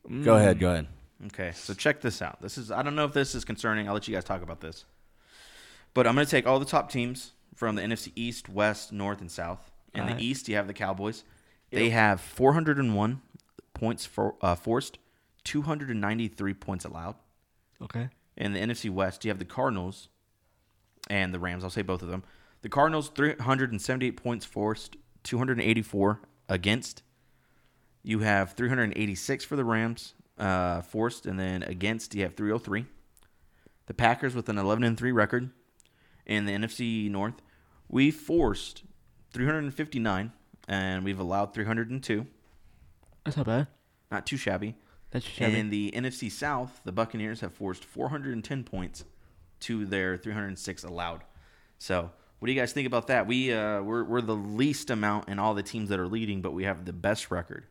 Go 0.04 0.10
Mm. 0.10 0.36
ahead, 0.40 0.58
go 0.60 0.70
ahead. 0.70 0.86
Okay, 1.26 1.52
so 1.52 1.74
check 1.74 2.00
this 2.00 2.22
out. 2.22 2.40
This 2.40 2.56
is 2.58 2.70
I 2.70 2.82
don't 2.82 2.94
know 2.94 3.04
if 3.04 3.12
this 3.12 3.34
is 3.34 3.44
concerning. 3.44 3.88
I'll 3.88 3.94
let 3.94 4.06
you 4.06 4.14
guys 4.14 4.24
talk 4.24 4.42
about 4.42 4.60
this. 4.60 4.84
But 5.94 6.06
I'm 6.06 6.14
going 6.14 6.26
to 6.26 6.30
take 6.30 6.46
all 6.46 6.58
the 6.58 6.66
top 6.66 6.90
teams 6.90 7.32
from 7.54 7.74
the 7.74 7.82
NFC 7.82 8.12
East, 8.14 8.48
West, 8.48 8.92
North, 8.92 9.20
and 9.20 9.30
South. 9.30 9.70
In 9.94 10.02
Alright. 10.02 10.18
the 10.18 10.24
East, 10.24 10.46
you 10.48 10.56
have 10.56 10.66
the 10.66 10.74
Cowboys. 10.74 11.24
They 11.70 11.88
have 11.90 12.20
401 12.20 13.22
points 13.74 14.04
for, 14.04 14.34
uh, 14.42 14.54
forced, 14.54 14.98
293 15.44 16.52
points 16.54 16.84
allowed. 16.84 17.16
Okay. 17.80 18.10
In 18.36 18.52
the 18.52 18.60
NFC 18.60 18.90
West, 18.90 19.24
you 19.24 19.30
have 19.30 19.38
the 19.38 19.44
Cardinals 19.46 20.08
and 21.08 21.32
the 21.32 21.38
Rams. 21.38 21.64
I'll 21.64 21.70
say 21.70 21.82
both 21.82 22.02
of 22.02 22.08
them. 22.08 22.22
The 22.62 22.68
Cardinals, 22.68 23.08
378 23.14 24.16
points 24.16 24.44
forced, 24.44 24.96
284 25.24 26.20
against. 26.48 27.02
You 28.02 28.20
have 28.20 28.52
386 28.52 29.44
for 29.44 29.56
the 29.56 29.64
Rams 29.64 30.14
uh, 30.38 30.80
forced, 30.82 31.26
and 31.26 31.38
then 31.38 31.62
against 31.62 32.14
you 32.14 32.22
have 32.22 32.34
303. 32.34 32.86
The 33.86 33.94
Packers 33.94 34.34
with 34.34 34.48
an 34.48 34.58
11 34.58 34.84
and 34.84 34.96
3 34.98 35.12
record 35.12 35.50
in 36.24 36.46
the 36.46 36.52
NFC 36.52 37.10
North. 37.10 37.34
We 37.88 38.10
forced 38.10 38.82
359, 39.32 40.32
and 40.66 41.04
we've 41.04 41.20
allowed 41.20 41.54
302. 41.54 42.26
That's 43.24 43.36
not 43.36 43.46
bad. 43.46 43.66
Not 44.10 44.26
too 44.26 44.36
shabby. 44.36 44.74
That's 45.10 45.26
And 45.26 45.34
shabby. 45.34 45.58
in 45.58 45.70
the 45.70 45.92
NFC 45.94 46.30
South, 46.30 46.80
the 46.84 46.92
Buccaneers 46.92 47.40
have 47.40 47.52
forced 47.54 47.84
410 47.84 48.64
points 48.64 49.04
to 49.60 49.84
their 49.86 50.16
306 50.16 50.84
allowed. 50.84 51.22
So, 51.78 52.10
what 52.38 52.46
do 52.46 52.52
you 52.52 52.60
guys 52.60 52.72
think 52.72 52.86
about 52.86 53.06
that? 53.08 53.26
We 53.26 53.52
uh, 53.52 53.82
we're 53.82 54.04
we're 54.04 54.20
the 54.20 54.36
least 54.36 54.90
amount 54.90 55.28
in 55.28 55.38
all 55.38 55.54
the 55.54 55.62
teams 55.62 55.88
that 55.90 55.98
are 55.98 56.08
leading, 56.08 56.42
but 56.42 56.52
we 56.52 56.64
have 56.64 56.84
the 56.84 56.92
best 56.92 57.30
record 57.30 57.64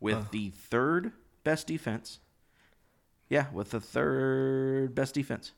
with 0.00 0.16
Uh. 0.16 0.24
the 0.30 0.50
third 0.50 1.12
best 1.44 1.66
defense. 1.66 2.20
Yeah, 3.28 3.46
with 3.52 3.70
the 3.70 3.80
third 3.80 4.94
best 4.94 5.14
defense 5.14 5.52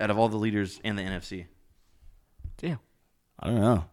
out 0.00 0.10
of 0.10 0.18
all 0.18 0.28
the 0.28 0.36
leaders 0.36 0.80
in 0.82 0.96
the 0.96 1.02
NFC. 1.02 1.46
Damn. 2.56 2.78
I 3.38 3.46
don't 3.48 3.60
know. 3.60 3.84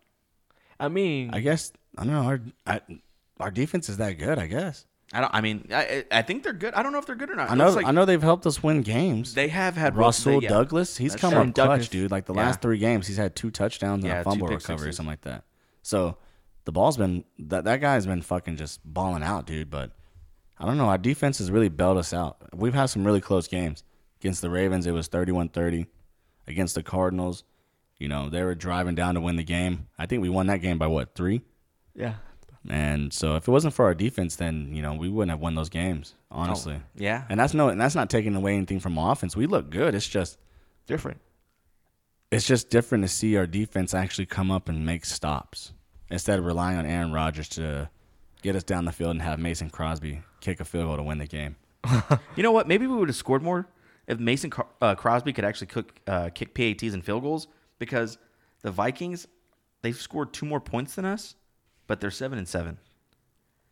I 0.79 0.87
mean, 0.87 1.31
I 1.33 1.39
guess 1.41 1.71
I 1.97 2.03
don't 2.05 2.13
know. 2.13 2.23
Our 2.23 2.41
I, 2.65 2.81
our 3.39 3.51
defense 3.51 3.89
is 3.89 3.97
that 3.97 4.13
good. 4.13 4.39
I 4.39 4.47
guess. 4.47 4.85
I 5.13 5.21
don't. 5.21 5.33
I 5.33 5.41
mean, 5.41 5.67
I 5.71 6.03
I 6.11 6.21
think 6.23 6.43
they're 6.43 6.51
good. 6.53 6.73
I 6.73 6.81
don't 6.83 6.91
know 6.91 6.97
if 6.97 7.05
they're 7.05 7.15
good 7.15 7.29
or 7.29 7.35
not. 7.35 7.49
I 7.51 7.55
know. 7.55 7.69
Like 7.69 7.85
I 7.85 7.91
know 7.91 8.05
they've 8.05 8.21
helped 8.21 8.45
us 8.45 8.61
win 8.63 8.81
games. 8.81 9.33
they 9.35 9.47
have 9.49 9.75
had 9.77 9.95
Rasul 9.95 10.39
they- 10.39 10.45
yeah. 10.45 10.49
Douglas, 10.49 10.97
he's 10.97 11.11
That's 11.11 11.21
come 11.21 11.31
true. 11.31 11.39
up 11.39 11.45
clutch, 11.45 11.55
Douglas. 11.55 11.89
dude. 11.89 12.11
Like 12.11 12.25
the 12.25 12.33
Yeah. 12.33 12.41
last 12.47 12.61
three 12.61 12.77
games, 12.79 13.07
he's 13.07 13.17
had 13.17 13.35
two 13.35 13.51
touchdowns 13.51 14.03
and 14.03 14.11
Yeah, 14.11 14.21
a 14.21 14.23
fumble 14.23 14.47
recovery 14.47 14.75
or 14.75 14.79
sixes. 14.91 14.97
something 14.97 15.11
like 15.11 15.21
that. 15.21 15.43
So 15.83 16.17
the 16.65 16.71
ball's 16.71 16.97
been 16.97 17.23
that 17.39 17.63
that 17.65 17.81
guy's 17.81 18.05
been 18.07 18.21
fucking 18.23 18.57
just 18.57 18.81
balling 18.83 19.21
out, 19.23 19.45
dude. 19.45 19.69
But 19.69 19.91
I 20.57 20.65
don't 20.65 20.77
know. 20.77 20.85
Our 20.89 20.97
defense 20.97 21.37
has 21.37 21.51
really 21.51 21.69
bailed 21.69 21.97
us 21.97 22.11
out. 22.13 22.37
We've 22.53 22.73
had 22.73 22.87
some 22.87 23.05
really 23.05 23.21
close 23.21 23.47
games. 23.47 23.83
Against 24.21 24.41
the 24.41 24.49
Ravens, 24.49 24.87
it 24.87 24.91
was 24.91 25.07
31 25.07 25.49
30. 25.49 25.85
Against 26.47 26.73
the 26.75 26.81
Cardinals, 26.83 27.43
you 27.99 28.07
know, 28.07 28.29
they 28.29 28.43
were 28.43 28.55
driving 28.55 28.95
down 28.95 29.13
to 29.15 29.21
win 29.21 29.35
the 29.35 29.43
game. 29.43 29.87
I 29.99 30.05
think 30.07 30.21
we 30.21 30.29
won 30.29 30.47
that 30.47 30.61
game 30.61 30.77
by 30.79 30.87
what, 30.87 31.13
three? 31.15 31.41
Yeah. 31.93 32.15
And 32.69 33.13
so 33.13 33.35
if 33.35 33.47
it 33.47 33.51
wasn't 33.51 33.73
for 33.73 33.85
our 33.85 33.93
defense, 33.93 34.35
then, 34.37 34.71
you 34.73 34.81
know, 34.81 34.93
we 34.93 35.09
wouldn't 35.09 35.29
have 35.29 35.39
won 35.39 35.55
those 35.55 35.69
games, 35.69 36.15
honestly. 36.31 36.81
Yeah. 36.95 37.23
And 37.29 37.39
that's 37.39 37.53
no 37.53 37.69
and 37.69 37.79
that's 37.79 37.95
not 37.95 38.09
taking 38.09 38.35
away 38.35 38.55
anything 38.55 38.79
from 38.79 38.97
offense. 38.97 39.35
We 39.35 39.45
look 39.45 39.69
good. 39.69 39.93
It's 39.95 40.07
just 40.07 40.37
Different. 40.87 41.19
it's 42.31 42.45
just 42.45 42.69
different 42.69 43.03
to 43.03 43.07
see 43.07 43.37
our 43.37 43.47
defense 43.47 43.93
actually 43.93 44.25
come 44.27 44.51
up 44.51 44.69
and 44.69 44.85
make 44.85 45.05
stops 45.05 45.73
instead 46.11 46.37
of 46.39 46.45
relying 46.45 46.77
on 46.77 46.85
Aaron 46.85 47.11
Rodgers 47.11 47.49
to 47.49 47.89
get 48.41 48.55
us 48.55 48.63
down 48.63 48.85
the 48.85 48.91
field 48.91 49.11
and 49.11 49.21
have 49.21 49.39
Mason 49.39 49.69
Crosby 49.69 50.21
kick 50.41 50.59
a 50.59 50.65
field 50.65 50.85
goal 50.85 50.97
to 50.97 51.03
win 51.03 51.17
the 51.17 51.27
game. 51.27 51.55
You 52.35 52.43
know 52.43 52.51
what? 52.51 52.67
Maybe 52.67 52.85
we 52.87 52.95
would 52.95 53.09
have 53.09 53.15
scored 53.15 53.41
more 53.41 53.67
if 54.07 54.19
Mason 54.19 54.51
uh, 54.81 54.93
Crosby 54.95 55.33
could 55.33 55.45
actually 55.45 55.67
cook, 55.67 55.99
uh, 56.05 56.29
kick 56.29 56.53
PATs 56.53 56.93
and 56.93 57.03
field 57.03 57.23
goals 57.23 57.47
because 57.79 58.17
the 58.61 58.71
Vikings 58.71 59.27
they've 59.81 59.95
scored 59.95 60.33
two 60.33 60.45
more 60.45 60.59
points 60.59 60.95
than 60.95 61.05
us, 61.05 61.35
but 61.87 61.99
they're 62.01 62.11
seven 62.11 62.37
and 62.37 62.47
seven, 62.47 62.77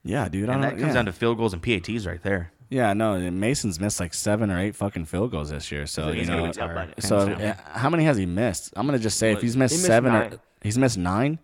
Yeah, 0.04 0.28
dude. 0.30 0.50
I 0.50 0.54
and 0.54 0.62
don't, 0.62 0.72
that 0.72 0.80
comes 0.80 0.88
yeah. 0.90 0.94
down 0.94 1.06
to 1.06 1.14
field 1.14 1.38
goals 1.38 1.54
and 1.54 1.62
PATs 1.62 2.06
right 2.06 2.22
there. 2.22 2.52
yeah, 2.70 2.94
no. 2.94 3.20
Mason's 3.32 3.80
missed 3.80 4.00
like 4.00 4.14
seven 4.14 4.50
or 4.52 4.60
eight 4.60 4.76
fucking 4.76 5.06
field 5.06 5.32
goals 5.32 5.50
this 5.50 5.72
year. 5.72 5.86
So 5.86 6.10
you 6.10 6.20
He's 6.20 6.28
gonna 6.30 6.42
know, 6.42 6.48
be 6.48 7.02
so 7.02 7.28
Hands 7.28 7.60
how 7.74 7.90
many 7.90 8.04
has 8.06 8.18
he 8.18 8.26
missed? 8.26 8.74
I'm 8.76 8.86
gonna 8.86 9.00
just 9.00 9.18
say 9.18 9.32
if 9.32 9.42
he's 9.42 9.56
missed, 9.58 9.74
He 9.74 9.78
missed 9.78 9.88
seven 9.88 10.14
or 10.16 10.32
he's 10.62 10.78
missed 10.78 10.98
nine, 10.98 11.40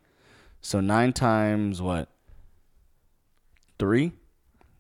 so 0.61 0.79
nine 0.79 1.13
times 1.13 1.81
what? 1.81 2.09
Three 3.77 4.11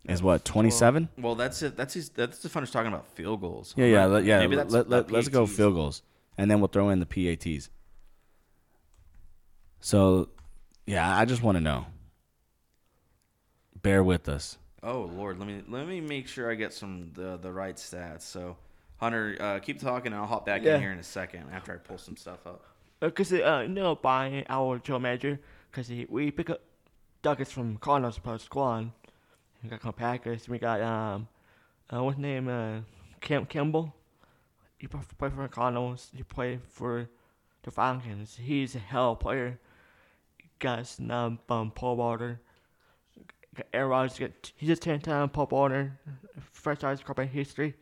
is 0.05 0.21
what? 0.23 0.43
Twenty 0.43 0.71
seven. 0.71 1.07
Well, 1.17 1.35
that's 1.35 1.61
it. 1.61 1.77
That's 1.77 1.93
his. 1.93 2.09
That's 2.09 2.39
the 2.39 2.49
fun 2.49 2.63
is 2.63 2.71
talking 2.71 2.91
about 2.91 3.07
field 3.15 3.41
goals. 3.41 3.73
Yeah, 3.77 3.85
yeah, 3.85 3.97
Right? 4.01 4.05
let, 4.07 4.23
yeah. 4.25 4.39
Maybe 4.39 4.55
Let, 4.55 4.63
that's 4.69 4.73
let, 4.73 4.85
about 4.87 5.11
let, 5.11 5.19
us 5.19 5.27
go 5.29 5.45
field 5.45 5.75
goals, 5.75 6.01
and 6.37 6.49
then 6.51 6.59
we'll 6.59 6.67
throw 6.67 6.89
in 6.89 6.99
the 6.99 7.05
PATs. 7.05 7.69
So, 9.81 10.29
yeah, 10.89 11.15
I 11.17 11.25
just 11.25 11.43
want 11.43 11.55
to 11.57 11.61
know. 11.63 11.85
Bear 13.81 14.03
with 14.03 14.27
us. 14.27 14.57
Oh 14.81 15.01
Lord, 15.13 15.37
let 15.39 15.47
me 15.47 15.61
let 15.67 15.87
me 15.87 16.01
make 16.01 16.27
sure 16.27 16.51
I 16.51 16.55
get 16.55 16.73
some 16.73 17.11
the 17.13 17.37
the 17.37 17.51
right 17.51 17.75
stats. 17.75 18.21
So, 18.21 18.57
Hunter, 18.97 19.37
uh, 19.39 19.59
keep 19.59 19.79
talking, 19.79 20.11
and 20.13 20.15
I'll 20.15 20.27
hop 20.27 20.45
back 20.45 20.63
Yeah. 20.63 20.75
in 20.75 20.81
here 20.81 20.91
in 20.91 20.99
a 20.99 21.03
second 21.03 21.45
after 21.53 21.73
I 21.73 21.77
pull 21.77 21.97
some 21.97 22.17
stuff 22.17 22.45
up. 22.47 22.65
Because 22.99 23.31
uh, 23.31 23.63
you 23.67 23.73
know, 23.73 23.95
by 23.95 24.45
our 24.49 24.79
general 24.79 24.99
manager, 24.99 25.39
because 25.69 25.89
we 26.09 26.31
pick 26.31 26.49
up 26.49 26.61
Douglas 27.21 27.51
from 27.51 27.77
Cardinals 27.77 28.19
plus 28.19 28.43
squad. 28.43 28.91
We 29.63 29.69
got 29.69 29.95
Packers. 29.95 30.49
We 30.49 30.57
got 30.57 30.81
um, 30.81 31.27
uh, 31.93 32.03
what's 32.03 32.15
his 32.17 32.21
name? 32.23 32.47
Uh, 32.47 32.79
Cam 33.21 33.45
Campbell. 33.45 33.93
He 34.77 34.87
played 34.87 35.03
for 35.33 35.43
the 35.43 35.49
Cardinals. 35.49 36.09
He 36.15 36.23
played 36.23 36.61
for 36.63 37.09
the 37.63 37.71
Falcons. 37.71 38.39
He's 38.41 38.75
a 38.75 38.79
hell 38.79 39.15
player. 39.15 39.59
Got 40.59 40.85
snub 40.87 41.39
um, 41.49 41.71
Paul 41.71 41.95
Walter. 41.97 42.41
Got 43.55 43.67
Aaron 43.73 43.89
Rodgers. 43.89 44.19
Got, 44.19 44.51
he's 44.55 44.69
just 44.69 44.81
ten 44.81 44.99
time 44.99 45.29
Paul 45.29 45.47
Walter. 45.51 45.99
Franchise 46.51 47.01
quarterback 47.01 47.31
history. 47.31 47.75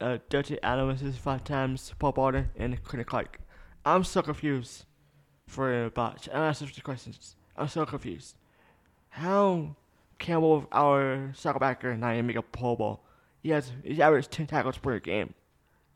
Uh, 0.00 0.18
Dutty 0.28 0.58
Adams 0.62 1.00
is 1.02 1.16
five 1.16 1.44
times 1.44 1.92
Paul 1.98 2.12
Walter 2.16 2.50
and 2.56 2.82
Quentin 2.84 3.04
Clark. 3.04 3.38
I'm 3.84 4.04
so 4.04 4.20
confused 4.22 4.84
for 5.46 5.84
about 5.84 6.26
and 6.28 6.42
answer 6.42 6.66
the 6.66 6.80
questions. 6.80 7.36
I'm 7.56 7.68
so 7.68 7.86
confused. 7.86 8.36
How 9.10 9.76
Campbell, 10.18 10.66
our 10.72 11.30
soccer 11.34 11.58
backer, 11.58 11.96
not 11.96 12.12
even 12.14 12.26
make 12.26 12.36
a 12.36 12.42
Pro 12.42 12.76
Bowl? 12.76 13.04
He 13.42 13.50
has 13.50 13.72
he 13.84 14.00
averaged 14.02 14.30
ten 14.30 14.46
tackles 14.46 14.78
per 14.78 14.98
game. 14.98 15.34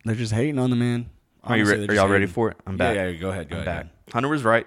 They're 0.04 0.14
just 0.14 0.32
hating 0.32 0.58
on 0.58 0.70
the 0.70 0.76
man. 0.76 1.10
Are 1.42 1.56
you 1.56 1.62
Honestly, 1.62 1.72
re- 1.72 1.78
they're 1.78 1.84
are 1.84 1.94
just 1.94 1.96
y'all 2.04 2.12
ready 2.12 2.26
for 2.26 2.50
it? 2.50 2.56
I'm 2.66 2.74
Yeah, 2.74 2.78
back. 2.78 2.96
yeah, 2.96 3.12
go 3.12 3.30
ahead, 3.30 3.48
go 3.48 3.56
I'm 3.56 3.62
ahead. 3.66 3.90
back. 4.06 4.12
Hunter 4.12 4.28
was 4.28 4.44
right. 4.44 4.66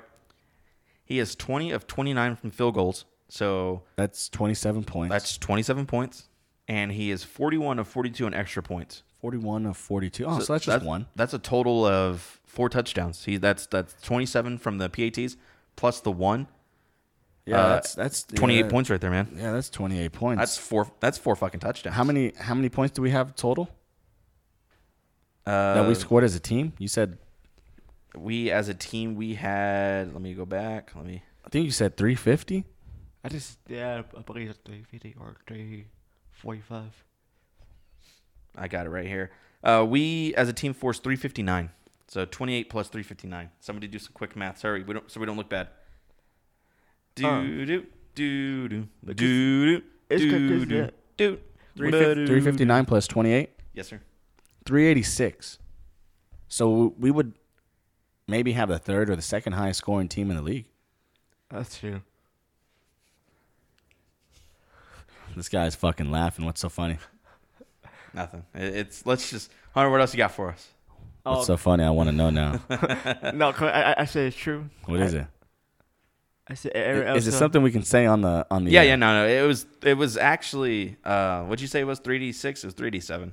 He 1.09 1.17
has 1.17 1.33
20 1.35 1.71
of 1.71 1.87
29 1.87 2.35
from 2.37 2.51
field 2.51 2.75
goals, 2.75 3.05
so 3.27 3.81
That's 3.95 4.29
27 4.29 4.83
points. 4.83 5.11
that's 5.11 5.37
27 5.39 5.85
points, 5.87 6.29
and 6.67 6.91
he 6.91 7.09
is 7.11 7.23
41 7.23 7.79
of 7.79 7.87
42 7.87 8.25
on 8.27 8.33
extra 8.35 8.61
points. 8.63 9.01
41 9.21 9.65
of 9.65 9.75
42. 9.75 10.23
Oh, 10.25 10.39
so, 10.39 10.53
that's 10.53 10.65
just 10.65 10.85
one. 10.85 11.07
That's 11.15 11.33
a 11.33 11.39
total 11.39 11.83
of 11.85 12.39
four 12.45 12.69
touchdowns. 12.69 13.25
He 13.25 13.35
that's 13.37 13.65
that's 13.65 13.93
27 14.01 14.59
from 14.59 14.77
the 14.77 14.87
PATs 14.87 15.35
plus 15.75 15.99
the 15.99 16.11
one. 16.11 16.47
Yeah, 17.45 17.57
Uh, 17.59 17.67
that's 17.69 17.95
that's 17.95 18.23
28 18.23 18.59
yeah, 18.59 18.69
points 18.69 18.89
right 18.91 19.01
there, 19.01 19.09
man. 19.11 19.27
Yeah, 19.35 19.51
that's 19.51 19.69
28 19.71 20.11
points. 20.13 20.39
That's 20.39 20.57
four. 20.57 20.89
That's 21.01 21.17
four 21.17 21.35
fucking 21.35 21.59
touchdowns. 21.59 21.95
how 21.95 22.03
many 22.05 22.33
how 22.39 22.53
many 22.53 22.69
points 22.69 22.93
do 22.95 23.01
we 23.01 23.09
have 23.09 23.35
total 23.35 23.67
uh, 25.45 25.73
that 25.73 25.87
we 25.87 25.95
scored 25.95 26.23
as 26.23 26.35
a 26.35 26.39
team? 26.39 26.73
You 26.77 26.87
said 26.87 27.17
we 28.15 28.51
as 28.51 28.69
a 28.69 28.73
team 28.73 29.15
we 29.15 29.35
had. 29.35 30.13
Let 30.13 30.21
me 30.21 30.33
go 30.33 30.45
back. 30.45 30.91
Let 30.95 31.05
me. 31.05 31.21
I 31.45 31.49
think 31.49 31.65
you 31.65 31.71
said 31.71 31.97
350. 31.97 32.65
I 33.23 33.29
just 33.29 33.59
yeah, 33.67 34.01
I 34.17 34.21
believe 34.21 34.49
it's 34.49 34.59
three 34.63 34.83
fifty 34.89 35.15
or 35.19 35.35
three 35.47 35.85
forty 36.31 36.61
five. 36.61 36.91
I 38.55 38.67
got 38.67 38.85
it 38.85 38.89
right 38.89 39.05
here. 39.07 39.31
Uh, 39.63 39.85
we 39.87 40.33
as 40.35 40.47
a 40.49 40.53
team 40.53 40.73
forced 40.73 41.03
359. 41.03 41.69
So 42.07 42.25
28 42.25 42.69
plus 42.69 42.87
359. 42.87 43.51
Somebody 43.59 43.87
do 43.87 43.99
some 43.99 44.13
quick 44.13 44.35
math. 44.35 44.57
Sorry, 44.57 44.83
we 44.83 44.93
don't 44.93 45.09
so 45.11 45.19
we 45.19 45.25
don't 45.25 45.37
look 45.37 45.49
bad. 45.49 45.67
Do 47.15 47.27
Uh. 47.27 47.41
do 47.43 47.65
do 47.65 47.85
do 48.15 48.67
do 48.69 48.87
Because 49.03 49.15
do 49.15 49.81
it's 50.09 50.21
do 50.23 50.47
because 50.47 50.67
do 50.67 50.75
the- 50.83 50.93
do. 51.17 51.39
350 51.75 52.25
359 52.25 52.85
plus 52.85 53.07
28, 53.07 53.49
Yes, 53.73 53.87
sir. 53.87 54.01
386. 54.65 55.59
So 56.47 56.95
we 56.97 57.11
would 57.11 57.33
maybe 58.29 58.53
have 58.53 58.69
the 58.69 58.79
third 58.79 59.09
or 59.09 59.15
the 59.15 59.21
second 59.21 59.53
highest 59.53 59.79
scoring 59.79 60.07
team 60.07 60.29
in 60.29 60.37
the 60.37 60.43
league. 60.43 60.65
That's 61.49 61.79
true. 61.79 62.01
This 65.35 65.49
guy's 65.49 65.75
fucking 65.75 66.11
laughing. 66.11 66.45
What's 66.45 66.61
so 66.61 66.69
funny? 66.69 66.97
Nothing. 68.13 68.43
It's 68.53 69.05
let's 69.05 69.29
just 69.29 69.51
Hunter. 69.73 69.89
What 69.89 70.01
else 70.01 70.13
you 70.13 70.17
got 70.17 70.31
for 70.31 70.49
us? 70.49 70.69
What's 71.23 71.41
Oh 71.41 71.43
so 71.43 71.57
funny? 71.57 71.83
I 71.83 71.89
want 71.91 72.09
to 72.09 72.15
know 72.15 72.29
now. 72.29 72.59
no, 73.33 73.53
I, 73.59 73.65
I 73.67 74.01
I 74.01 74.05
said 74.05 74.27
it's 74.27 74.37
true. 74.37 74.69
What 74.85 74.99
is 74.99 75.13
it? 75.13 75.27
I 76.47 76.55
said 76.55 76.71
every 76.71 77.17
Is 77.17 77.27
it 77.27 77.33
something 77.33 77.61
we 77.61 77.71
can 77.71 77.83
say 77.83 78.05
on 78.07 78.21
the 78.21 78.47
on 78.49 78.65
the? 78.65 78.71
Yeah, 78.71 78.81
uh, 78.81 78.83
yeah, 78.83 78.95
no, 78.95 79.13
no. 79.13 79.27
It 79.27 79.45
was 79.45 79.67
it 79.83 79.95
was 79.95 80.17
actually 80.17 80.97
uh, 81.03 81.43
what'd 81.43 81.61
you 81.61 81.67
say 81.67 81.81
it 81.81 81.85
was 81.85 81.99
3d6? 81.99 82.45
It 82.45 82.65
was 82.65 82.73
3d7. 82.73 83.31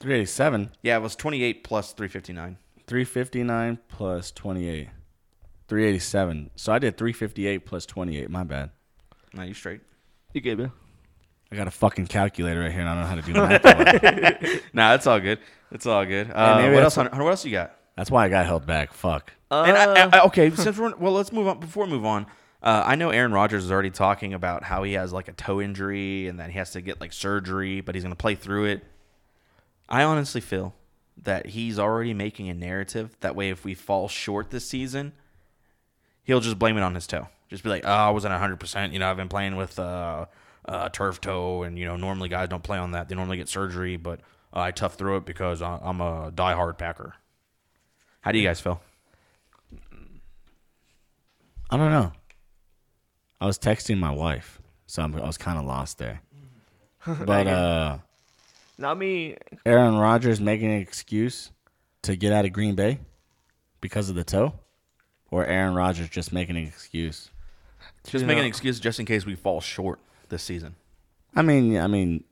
387, 0.00 0.70
Yeah, 0.82 0.96
it 0.96 1.02
was 1.02 1.16
28 1.16 1.64
plus 1.64 1.92
359. 1.92 2.56
359 2.88 3.78
plus 3.88 4.30
28, 4.32 4.88
387. 5.68 6.50
So 6.56 6.72
I 6.72 6.78
did 6.78 6.96
358 6.96 7.58
plus 7.66 7.86
28. 7.86 8.30
My 8.30 8.44
bad. 8.44 8.70
No, 9.34 9.42
you 9.42 9.54
straight. 9.54 9.80
You 10.32 10.40
get 10.40 10.58
me. 10.58 10.68
I 11.52 11.56
got 11.56 11.66
a 11.66 11.70
fucking 11.70 12.06
calculator 12.08 12.60
right 12.60 12.72
here, 12.72 12.80
and 12.80 12.88
I 12.88 12.94
don't 12.94 13.02
know 13.02 13.08
how 13.08 13.14
to 13.14 13.22
do 13.22 13.32
math. 13.32 14.62
Nah, 14.74 14.94
it's 14.94 15.06
all 15.06 15.18
good. 15.20 15.38
It's 15.70 15.86
all 15.86 16.04
good. 16.04 16.30
Uh, 16.32 16.56
maybe 16.58 16.74
what 16.74 16.80
that's 16.80 16.84
else? 16.84 16.94
Hunter, 16.96 17.10
Hunter, 17.10 17.24
what 17.24 17.30
else 17.30 17.44
you 17.44 17.52
got? 17.52 17.74
That's 17.96 18.10
why 18.10 18.24
I 18.24 18.28
got 18.28 18.46
held 18.46 18.66
back. 18.66 18.92
Fuck. 18.92 19.32
and 19.50 19.76
I, 19.76 19.84
Uh, 20.02 20.10
I, 20.12 20.20
okay, 20.26 20.50
since 20.50 20.76
we're 20.78 20.94
well, 20.96 21.12
let's 21.12 21.32
move 21.32 21.48
on. 21.48 21.58
Before 21.58 21.84
we 21.84 21.90
move 21.90 22.04
on, 22.04 22.26
uh, 22.62 22.82
I 22.86 22.96
know 22.96 23.10
Aaron 23.10 23.32
Rodgers 23.32 23.64
is 23.64 23.72
already 23.72 23.90
talking 23.90 24.34
about 24.34 24.62
how 24.64 24.82
he 24.82 24.92
has 24.94 25.12
like 25.12 25.28
a 25.28 25.32
toe 25.32 25.60
injury 25.60 26.28
and 26.28 26.38
that 26.38 26.50
he 26.50 26.58
has 26.58 26.72
to 26.72 26.80
get 26.82 27.00
like 27.00 27.12
surgery, 27.12 27.80
but 27.80 27.94
he's 27.94 28.04
going 28.04 28.12
to 28.12 28.16
play 28.16 28.34
through 28.34 28.66
it. 28.66 28.84
I 29.88 30.02
honestly 30.04 30.40
feel 30.42 30.74
that 31.24 31.46
he's 31.46 31.78
already 31.78 32.14
making 32.14 32.48
a 32.48 32.54
narrative. 32.54 33.16
That 33.20 33.34
way, 33.36 33.50
if 33.50 33.64
we 33.64 33.74
fall 33.74 34.08
short 34.08 34.50
this 34.50 34.66
season, 34.68 35.12
he'll 36.24 36.40
just 36.40 36.58
blame 36.58 36.76
it 36.76 36.82
on 36.82 36.94
his 36.94 37.06
toe. 37.06 37.28
Just 37.48 37.62
be 37.62 37.70
like, 37.70 37.84
"Oh, 37.84 37.90
I 37.90 38.10
wasn't 38.10 38.34
hundred 38.34 38.60
percent. 38.60 38.92
You 38.92 38.98
know, 38.98 39.10
I've 39.10 39.16
been 39.16 39.28
playing 39.28 39.56
with 39.56 39.78
uh, 39.78 40.26
uh, 40.64 40.88
turf 40.90 41.20
toe, 41.20 41.62
and 41.62 41.78
you 41.78 41.86
know, 41.86 41.96
normally 41.96 42.28
guys 42.28 42.48
don't 42.48 42.62
play 42.62 42.78
on 42.78 42.92
that. 42.92 43.08
They 43.08 43.14
normally 43.14 43.36
get 43.38 43.48
surgery, 43.48 43.96
but 43.96 44.20
uh, 44.54 44.60
I 44.60 44.70
tough 44.70 44.94
through 44.94 45.16
it 45.18 45.24
because 45.26 45.62
I- 45.62 45.80
I'm 45.82 46.00
a 46.00 46.30
diehard 46.30 46.78
Packer." 46.78 47.14
How 48.20 48.32
do 48.32 48.38
you 48.38 48.46
guys 48.46 48.60
feel? 48.60 48.82
I 51.70 51.76
don't 51.76 51.90
know. 51.90 52.12
I 53.40 53.46
was 53.46 53.58
texting 53.58 53.98
my 53.98 54.10
wife, 54.10 54.60
so 54.86 55.02
I'm, 55.02 55.14
I 55.14 55.26
was 55.26 55.38
kind 55.38 55.58
of 55.58 55.64
lost 55.64 55.98
there. 55.98 56.20
But 57.06 57.46
uh, 57.46 57.98
Not 58.78 58.96
me. 58.96 59.36
Aaron 59.66 59.96
Rodgers 59.96 60.40
making 60.40 60.70
an 60.72 60.80
excuse 60.80 61.50
to 62.02 62.14
get 62.16 62.32
out 62.32 62.44
of 62.44 62.52
Green 62.52 62.74
Bay 62.76 63.00
because 63.80 64.08
of 64.08 64.14
the 64.14 64.24
toe, 64.24 64.54
or 65.30 65.44
Aaron 65.44 65.74
Rodgers 65.74 66.08
just 66.08 66.32
making 66.32 66.56
an 66.56 66.64
excuse. 66.64 67.30
Just 68.04 68.22
You 68.22 68.26
make 68.26 68.38
an 68.38 68.44
excuse 68.44 68.78
just 68.80 69.00
in 69.00 69.06
case 69.06 69.26
we 69.26 69.34
fall 69.34 69.60
short 69.60 69.98
this 70.28 70.42
season. 70.42 70.76
I 71.34 71.42
mean, 71.42 71.76
I 71.76 71.86
mean, 71.88 72.24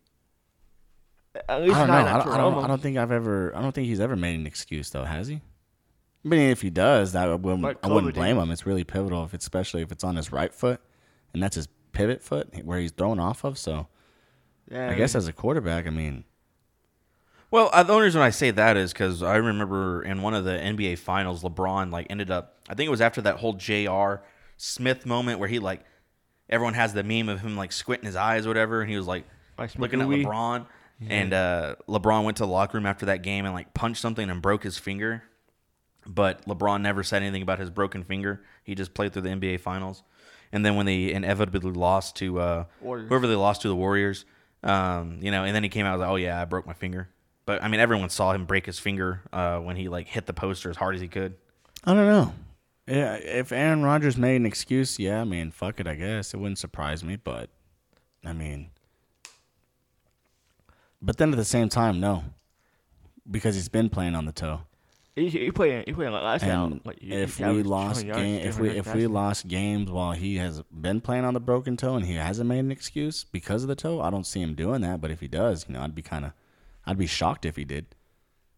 At 1.34 1.44
I 1.48 1.58
least 1.58 1.74
don't 1.74 1.88
know. 1.88 1.92
not 1.94 2.06
I 2.06 2.12
don't, 2.24 2.28
I 2.32 2.36
don't. 2.36 2.52
I 2.52 2.54
Toronto. 2.54 2.68
don't 2.68 2.82
think 2.82 2.96
I've 2.96 3.12
ever. 3.12 3.54
I 3.56 3.60
don't 3.60 3.72
think 3.74 3.86
he's 3.88 4.00
ever 4.00 4.16
made 4.16 4.38
an 4.38 4.46
excuse 4.46 4.90
though, 4.90 5.04
has 5.04 5.26
he? 5.28 5.36
I 6.24 6.28
mean, 6.28 6.50
if 6.50 6.62
he 6.62 6.70
does, 6.70 7.12
that 7.12 7.28
I 7.28 7.34
wouldn't, 7.34 7.62
Like 7.62 7.78
I 7.84 7.88
wouldn't 7.88 8.12
COVID 8.12 8.16
blame 8.16 8.36
him. 8.38 8.50
It's 8.50 8.66
really 8.66 8.82
pivotal, 8.84 9.24
if 9.24 9.32
it's, 9.34 9.44
especially 9.44 9.82
if 9.82 9.92
it's 9.92 10.02
on 10.02 10.16
his 10.16 10.32
right 10.32 10.52
foot, 10.52 10.80
and 11.32 11.40
that's 11.42 11.54
his 11.56 11.68
pivot 11.92 12.22
foot 12.22 12.64
where 12.64 12.78
he's 12.80 12.90
thrown 12.90 13.20
off 13.20 13.44
of. 13.44 13.58
So, 13.58 13.86
Yeah, 14.70 14.90
I 14.90 14.94
guess 14.94 15.14
as 15.14 15.28
a 15.28 15.32
quarterback, 15.32 15.86
I 15.86 15.90
mean, 15.90 16.24
Well, 17.50 17.70
uh, 17.72 17.82
the 17.82 17.92
only 17.92 18.06
reason 18.06 18.20
I 18.20 18.30
say 18.30 18.50
that 18.50 18.76
is 18.76 18.92
because 18.92 19.22
I 19.22 19.36
remember 19.36 20.02
in 20.02 20.20
one 20.20 20.34
of 20.34 20.44
the 20.44 20.50
NBA 20.50 20.98
Finals, 20.98 21.42
LeBron 21.42 21.92
like 21.92 22.06
ended 22.10 22.30
up. 22.30 22.56
I 22.68 22.74
think 22.74 22.88
it 22.88 22.90
was 22.90 23.00
after 23.00 23.20
that 23.22 23.36
whole 23.36 23.52
J.R. 23.52 24.22
Smith 24.56 25.06
moment 25.06 25.38
where 25.38 25.48
he 25.48 25.58
like 25.58 25.84
everyone 26.48 26.74
has 26.74 26.92
the 26.92 27.02
meme 27.04 27.28
of 27.28 27.40
him 27.40 27.56
like 27.56 27.72
squinting 27.72 28.06
his 28.06 28.16
eyes 28.16 28.46
or 28.46 28.50
whatever, 28.50 28.80
and 28.80 28.90
he 28.90 28.96
was 28.96 29.06
like 29.06 29.24
looking 29.78 30.00
at. 30.00 30.08
LeBron, 30.26 30.66
and 31.08 31.32
uh, 31.32 31.76
LeBron 31.88 32.24
went 32.24 32.36
to 32.38 32.42
the 32.44 32.48
locker 32.48 32.78
room 32.78 32.86
after 32.86 33.06
that 33.06 33.22
game 33.22 33.44
and 33.44 33.54
like 33.54 33.72
punched 33.74 34.00
something 34.00 34.28
and 34.28 34.42
broke 34.42 34.62
his 34.64 34.78
finger. 34.78 35.22
But 36.06 36.46
LeBron 36.46 36.82
never 36.82 37.02
said 37.02 37.22
anything 37.22 37.42
about 37.42 37.58
his 37.58 37.70
broken 37.70 38.02
finger. 38.04 38.42
He 38.64 38.74
just 38.74 38.94
played 38.94 39.12
through 39.12 39.22
the 39.22 39.28
NBA 39.30 39.60
Finals, 39.60 40.02
and 40.52 40.64
then 40.64 40.74
when 40.74 40.86
they 40.86 41.12
inevitably 41.12 41.72
lost 41.72 42.16
to 42.16 42.40
uh, 42.40 42.64
whoever 42.80 43.26
they 43.26 43.34
lost 43.34 43.62
to, 43.62 43.68
the 43.68 43.76
Warriors, 43.76 44.24
um, 44.62 45.18
you 45.20 45.30
know, 45.30 45.44
and 45.44 45.54
then 45.54 45.62
he 45.62 45.68
came 45.68 45.86
out 45.86 45.98
like, 46.00 46.08
"Oh 46.08 46.16
yeah, 46.16 46.40
I 46.40 46.44
broke 46.44 46.66
my 46.66 46.72
finger." 46.72 47.08
But 47.46 47.62
I 47.62 47.68
mean, 47.68 47.80
everyone 47.80 48.10
saw 48.10 48.32
him 48.32 48.44
break 48.44 48.66
his 48.66 48.78
finger 48.78 49.22
uh, 49.32 49.58
when 49.58 49.76
he 49.76 49.88
like 49.88 50.08
hit 50.08 50.26
the 50.26 50.32
poster 50.32 50.68
as 50.68 50.76
hard 50.76 50.94
as 50.96 51.00
he 51.00 51.08
could. 51.08 51.34
I 51.84 51.94
don't 51.94 52.06
know. 52.06 52.34
Yeah, 52.88 53.14
if 53.14 53.50
Aaron 53.52 53.82
Rodgers 53.82 54.16
made 54.16 54.36
an 54.36 54.46
excuse, 54.46 54.98
yeah, 54.98 55.20
I 55.20 55.24
mean, 55.24 55.50
fuck 55.50 55.80
it, 55.80 55.86
I 55.88 55.94
guess 55.94 56.34
it 56.34 56.36
wouldn't 56.36 56.58
surprise 56.58 57.02
me. 57.02 57.16
But 57.16 57.48
I 58.24 58.32
mean, 58.32 58.68
but 61.00 61.16
then 61.16 61.30
at 61.30 61.36
the 61.36 61.44
same 61.44 61.68
time, 61.68 62.00
no, 62.00 62.24
because 63.30 63.54
he's 63.54 63.68
been 63.68 63.88
playing 63.88 64.14
on 64.14 64.24
the 64.26 64.32
toe. 64.32 64.60
He, 65.14 65.30
he 65.30 65.50
played. 65.50 65.84
He 65.86 65.94
played 65.94 66.10
like 66.10 66.22
last 66.22 66.42
And 66.42 66.50
round. 66.52 66.80
Like, 66.84 66.98
he- 67.00 67.12
if 67.12 67.38
he 67.38 67.44
we 67.44 67.62
lost 67.62 68.02
20 68.06 68.20
game, 68.20 68.46
if 68.46 68.58
we 68.58 68.70
if 68.70 68.94
we 68.94 69.06
lost 69.06 69.48
games 69.48 69.90
while 69.90 70.12
he 70.12 70.36
has 70.36 70.62
been 70.70 71.00
playing 71.00 71.24
on 71.24 71.32
the 71.32 71.40
broken 71.40 71.76
toe 71.76 71.96
and 71.96 72.04
he 72.04 72.14
hasn't 72.14 72.48
made 72.48 72.58
an 72.58 72.70
excuse 72.70 73.24
because 73.24 73.62
of 73.62 73.68
the 73.68 73.74
toe, 73.76 74.00
I 74.02 74.10
don't 74.10 74.26
see 74.26 74.42
him 74.42 74.54
doing 74.54 74.82
that. 74.82 75.00
But 75.00 75.10
if 75.10 75.20
he 75.20 75.28
does, 75.28 75.64
you 75.68 75.74
know, 75.74 75.80
I'd 75.80 75.94
be 75.94 76.02
kind 76.02 76.26
of, 76.26 76.32
I'd 76.86 76.98
be 76.98 77.06
shocked 77.06 77.44
if 77.44 77.56
he 77.56 77.64
did. 77.64 77.86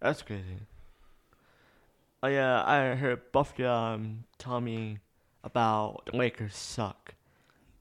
That's 0.00 0.22
crazy. 0.22 0.58
Oh 2.22 2.28
yeah, 2.28 2.62
I 2.64 2.94
heard 2.94 3.32
Buff 3.32 3.58
um 3.60 4.24
tell 4.38 4.60
me 4.60 4.98
about 5.44 6.02
the 6.06 6.16
Lakers 6.16 6.56
suck. 6.56 7.14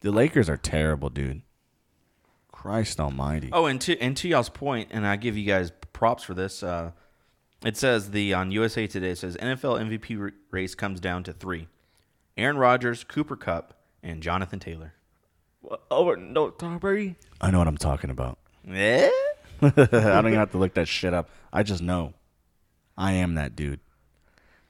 The 0.02 0.12
Lakers 0.12 0.50
are 0.50 0.58
terrible, 0.58 1.10
dude. 1.10 1.42
Christ 2.52 3.00
Almighty. 3.00 3.50
Oh, 3.52 3.66
and 3.66 3.82
to 3.82 4.00
and 4.00 4.16
to 4.18 4.28
y'all's 4.28 4.50
point, 4.50 4.90
and 4.92 5.06
I 5.06 5.16
give 5.16 5.38
you 5.38 5.46
guys 5.46 5.72
props 5.94 6.24
for 6.24 6.34
this. 6.34 6.64
Uh, 6.64 6.92
it 7.66 7.78
says 7.78 8.12
the 8.12 8.34
on 8.34 8.52
USA 8.52 8.88
Today 8.88 9.12
it 9.12 9.18
says 9.18 9.36
NFL 9.38 9.82
MVP 9.82 10.32
race 10.52 10.76
comes 10.76 11.00
down 11.00 11.24
to 11.24 11.34
three: 11.34 11.68
Aaron 12.38 12.58
Rodgers, 12.58 13.04
Cooper 13.04 13.36
Kupp, 13.36 13.74
and 14.04 14.22
Jonathan 14.22 14.60
Taylor. 14.60 14.94
What, 15.62 15.84
over 15.90 16.16
no 16.16 16.52
Tom 16.52 16.78
Brady. 16.78 17.16
I 17.42 17.52
know 17.52 17.60
what 17.60 17.68
I'm 17.68 17.78
talking 17.78 18.10
about. 18.10 18.38
Yeah. 18.64 19.10
I 19.62 19.70
don't 19.70 20.28
even 20.28 20.34
have 20.40 20.52
to 20.52 20.58
look 20.58 20.74
that 20.76 20.88
shit 20.88 21.14
up. 21.14 21.30
I 21.52 21.64
just 21.64 21.82
know. 21.82 22.14
I 22.98 23.14
am 23.14 23.36
that 23.36 23.56
dude. 23.56 23.80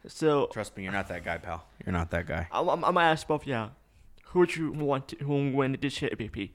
So 0.08 0.47
Trust 0.52 0.78
me, 0.78 0.84
you're 0.84 0.91
not 0.91 1.08
that 1.10 1.26
guy, 1.26 1.38
pal. 1.38 1.65
You're 1.86 1.93
not 1.93 2.12
that 2.12 2.28
guy. 2.28 2.47
I'm, 2.52 2.69
I'm, 2.69 2.86
I'm 2.86 2.93
gonna 2.93 3.08
ask 3.08 3.28
both 3.28 3.45
yeah, 3.45 3.69
who 4.26 4.39
would 4.39 4.56
you 4.56 4.71
want 4.71 5.10
to, 5.10 5.17
who 5.17 5.28
will 5.28 5.52
win 5.52 5.78
this 5.82 6.02
year 6.02 6.12
MVP? 6.12 6.52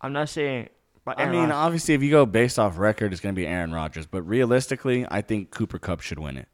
I'm 0.00 0.12
not 0.12 0.28
saying. 0.28 0.68
But 1.04 1.18
I 1.18 1.22
Aaron 1.22 1.32
mean, 1.32 1.40
Rodgers. 1.44 1.56
obviously, 1.56 1.94
if 1.94 2.02
you 2.02 2.10
go 2.10 2.26
based 2.26 2.58
off 2.58 2.78
record, 2.78 3.12
it's 3.12 3.20
going 3.20 3.34
to 3.34 3.38
be 3.38 3.46
Aaron 3.46 3.72
Rodgers. 3.72 4.06
But 4.06 4.22
realistically, 4.22 5.06
I 5.10 5.22
think 5.22 5.50
Cooper 5.50 5.78
Kupp 5.78 6.00
should 6.00 6.18
win 6.18 6.36
it. 6.36 6.48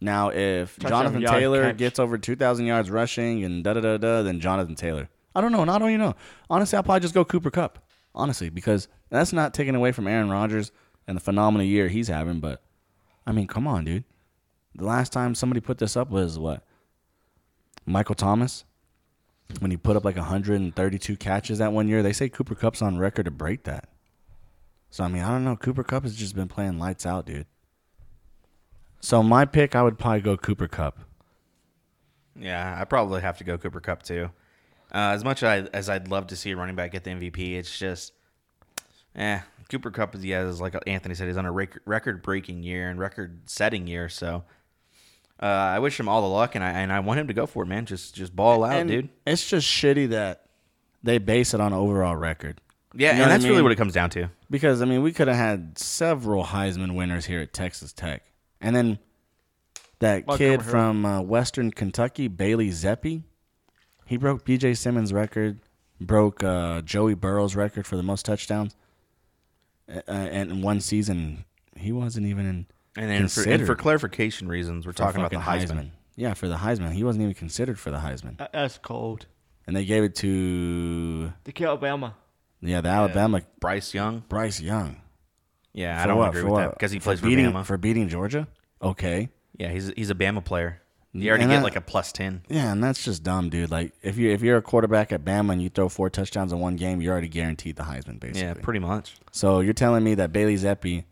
Now, 0.00 0.28
if 0.30 0.76
Touchdown 0.76 1.04
Jonathan 1.04 1.22
yard 1.22 1.38
Taylor 1.38 1.62
catch. 1.62 1.76
gets 1.76 1.98
over 1.98 2.18
2,000 2.18 2.66
yards 2.66 2.90
rushing 2.90 3.44
and 3.44 3.64
da 3.64 3.74
da 3.74 3.80
da 3.80 3.96
da, 3.96 4.22
then 4.22 4.40
Jonathan 4.40 4.74
Taylor. 4.74 5.08
I 5.34 5.40
don't 5.40 5.52
know. 5.52 5.62
i 5.62 5.64
don't 5.64 5.82
only 5.82 5.96
know. 5.96 6.14
Honestly, 6.48 6.76
I'll 6.76 6.82
probably 6.82 7.00
just 7.00 7.14
go 7.14 7.24
Cooper 7.24 7.50
Kupp. 7.50 7.78
Honestly, 8.14 8.50
because 8.50 8.88
that's 9.08 9.32
not 9.32 9.54
taking 9.54 9.74
away 9.74 9.92
from 9.92 10.06
Aaron 10.06 10.30
Rodgers 10.30 10.72
and 11.06 11.16
the 11.16 11.20
phenomenal 11.20 11.66
year 11.66 11.88
he's 11.88 12.08
having. 12.08 12.40
But 12.40 12.62
I 13.26 13.32
mean, 13.32 13.46
come 13.46 13.66
on, 13.66 13.84
dude. 13.84 14.04
The 14.74 14.84
last 14.84 15.12
time 15.12 15.34
somebody 15.34 15.60
put 15.60 15.78
this 15.78 15.96
up 15.96 16.10
was 16.10 16.38
what? 16.38 16.64
Michael 17.86 18.14
Thomas 18.14 18.64
when 19.58 19.70
he 19.70 19.76
put 19.76 19.96
up 19.96 20.04
like 20.04 20.16
132 20.16 21.16
catches 21.16 21.58
that 21.58 21.72
one 21.72 21.88
year. 21.88 22.02
They 22.02 22.12
say 22.12 22.28
Cooper 22.28 22.54
Kupp's 22.54 22.82
on 22.82 22.98
record 22.98 23.24
to 23.24 23.30
break 23.30 23.64
that. 23.64 23.88
So 24.90 25.04
I 25.04 25.08
mean, 25.08 25.22
I 25.22 25.28
don't 25.28 25.44
know. 25.44 25.56
Cooper 25.56 25.84
Kupp 25.84 26.04
has 26.04 26.16
just 26.16 26.34
been 26.34 26.48
playing 26.48 26.78
lights 26.78 27.06
out, 27.06 27.26
dude. 27.26 27.46
So 29.00 29.22
my 29.22 29.44
pick, 29.44 29.74
I 29.74 29.82
would 29.82 29.98
probably 29.98 30.20
go 30.20 30.36
Cooper 30.36 30.68
Kupp. 30.68 31.00
Yeah, 32.38 32.76
I 32.78 32.84
probably 32.84 33.20
have 33.22 33.38
to 33.38 33.44
go 33.44 33.58
Cooper 33.58 33.80
Kupp 33.80 34.02
too. 34.02 34.30
Uh, 34.92 35.14
as 35.14 35.24
much 35.24 35.42
as, 35.42 35.68
I, 35.68 35.76
as 35.76 35.88
I'd 35.88 36.08
love 36.08 36.28
to 36.28 36.36
see 36.36 36.50
a 36.50 36.56
running 36.56 36.76
back 36.76 36.92
get 36.92 37.04
the 37.04 37.10
MVP, 37.10 37.56
it's 37.56 37.78
just, 37.78 38.12
eh. 39.14 39.40
Cooper 39.70 39.90
Kupp 39.90 40.16
is 40.16 40.24
yeah, 40.24 40.44
is 40.46 40.60
like 40.60 40.74
Anthony 40.86 41.14
said, 41.14 41.28
he's 41.28 41.36
on 41.36 41.46
a 41.46 41.52
record 41.52 42.22
breaking 42.22 42.64
year 42.64 42.90
and 42.90 42.98
record 42.98 43.48
setting 43.48 43.86
year. 43.86 44.08
So 44.08 44.42
uh, 45.40 45.46
I 45.46 45.78
wish 45.78 45.98
him 45.98 46.08
all 46.08 46.20
the 46.22 46.28
luck, 46.28 46.54
and 46.54 46.62
I 46.62 46.70
and 46.70 46.92
I 46.92 47.00
want 47.00 47.20
him 47.20 47.28
to 47.28 47.34
go 47.34 47.46
for 47.46 47.62
it, 47.62 47.66
man. 47.66 47.86
Just 47.86 48.14
just 48.14 48.34
ball 48.34 48.64
out, 48.64 48.74
and 48.74 48.88
dude. 48.88 49.08
It's 49.26 49.48
just 49.48 49.66
shitty 49.66 50.10
that 50.10 50.46
they 51.02 51.18
base 51.18 51.54
it 51.54 51.60
on 51.60 51.72
overall 51.72 52.16
record. 52.16 52.60
Yeah, 52.92 52.98
You 52.98 53.04
know 53.06 53.10
and 53.12 53.20
what 53.20 53.26
I 53.26 53.38
that's 53.38 53.44
really 53.48 53.62
what 53.62 53.72
it 53.72 53.76
comes 53.76 53.94
down 53.94 54.10
to. 54.10 54.28
Because 54.50 54.82
I 54.82 54.84
mean, 54.84 55.02
we 55.02 55.12
could 55.12 55.28
have 55.28 55.36
had 55.36 55.78
several 55.78 56.44
Heisman 56.44 56.94
winners 56.94 57.24
here 57.24 57.40
at 57.40 57.52
Texas 57.52 57.92
Tech, 57.92 58.22
and 58.60 58.74
then 58.74 58.98
that 60.00 60.26
Like 60.26 60.38
kid 60.38 60.62
from 60.62 61.06
uh, 61.06 61.20
Western 61.22 61.70
Kentucky, 61.70 62.28
Bailey 62.28 62.70
Zappe, 62.70 63.22
he 64.10 64.16
broke 64.16 64.44
B.J. 64.44 64.74
Symons' 64.74 65.12
record, 65.12 65.60
broke 66.00 66.42
uh, 66.42 66.80
Joey 66.82 67.14
Burrow's 67.14 67.54
record 67.54 67.86
for 67.86 67.96
the 67.96 68.02
most 68.02 68.26
touchdowns, 68.26 68.74
uh, 69.88 70.00
and 70.06 70.50
in 70.50 70.62
one 70.62 70.80
season 70.80 71.44
he 71.76 71.92
wasn't 71.92 72.26
even 72.26 72.44
in. 72.46 72.66
And 72.96 73.08
then 73.08 73.28
for, 73.28 73.48
and 73.48 73.64
for 73.64 73.76
clarification 73.76 74.48
reasons, 74.48 74.84
we're 74.84 74.92
talking 74.92 75.20
about 75.20 75.30
the 75.30 75.38
fucking 75.40 75.68
Heisman. 75.68 75.90
Yeah, 76.16 76.34
for 76.34 76.48
the 76.48 76.56
Heisman, 76.56 76.92
he 76.92 77.04
wasn't 77.04 77.22
even 77.22 77.34
considered 77.34 77.78
for 77.78 77.90
the 77.92 77.98
Heisman, 77.98 78.36
That- 78.38 78.52
that's 78.52 78.78
cold. 78.78 79.26
and 79.66 79.76
they 79.76 79.84
gave 79.84 80.02
it 80.02 80.16
to 80.16 81.32
The 81.44 81.52
kid 81.52 81.66
Alabama. 81.66 82.16
yeah 82.60 82.80
the 82.80 82.88
Alabama 82.88 83.42
Bryce 83.60 83.94
Young. 83.94 84.24
Bryce 84.28 84.60
Young. 84.60 84.96
Yeah, 85.72 86.02
I 86.02 86.06
don't 86.08 86.18
what? 86.18 86.30
agree 86.30 86.40
For 86.40 86.46
with 86.46 86.52
what? 86.52 86.60
that 86.62 86.70
because 86.74 86.90
he 86.90 86.98
For 86.98 87.04
plays 87.04 87.20
for 87.20 87.26
beating 87.26 87.52
Bama. 87.52 87.64
for 87.64 87.78
beating 87.78 88.08
Georgia. 88.08 88.48
Okay. 88.82 89.28
yeah, 89.56 89.68
he's 89.70 89.92
he's 89.96 90.10
a 90.10 90.14
Bama 90.16 90.44
player. 90.44 90.79
You 91.12 91.28
already 91.30 91.42
And 91.44 91.50
get 91.50 91.56
that- 91.58 91.64
like 91.64 91.76
a 91.76 91.80
plus 91.80 92.12
ten. 92.12 92.42
Yeah, 92.48 92.70
and 92.72 92.82
that's 92.84 93.04
just 93.04 93.22
dumb, 93.24 93.50
dude. 93.50 93.70
Like 93.70 93.92
if 94.02 94.16
you 94.16 94.30
if 94.30 94.42
you're 94.42 94.56
a 94.58 94.62
quarterback 94.62 95.10
at 95.12 95.24
Bama 95.24 95.52
and 95.52 95.62
you 95.62 95.68
throw 95.68 95.88
four 95.88 96.08
touchdowns 96.08 96.52
in 96.52 96.60
one 96.60 96.76
game, 96.76 97.00
you're 97.00 97.12
already 97.12 97.28
guaranteed 97.28 97.76
the 97.76 97.82
Heisman, 97.82 98.20
basically. 98.20 98.42
Yeah, 98.42 98.54
pretty 98.54 98.78
much. 98.80 99.16
so 99.32 99.60
you're 99.60 99.72
telling 99.74 100.04
me 100.04 100.14
that 100.14 100.32
Bailey 100.32 100.54
Zappe, 100.56 101.04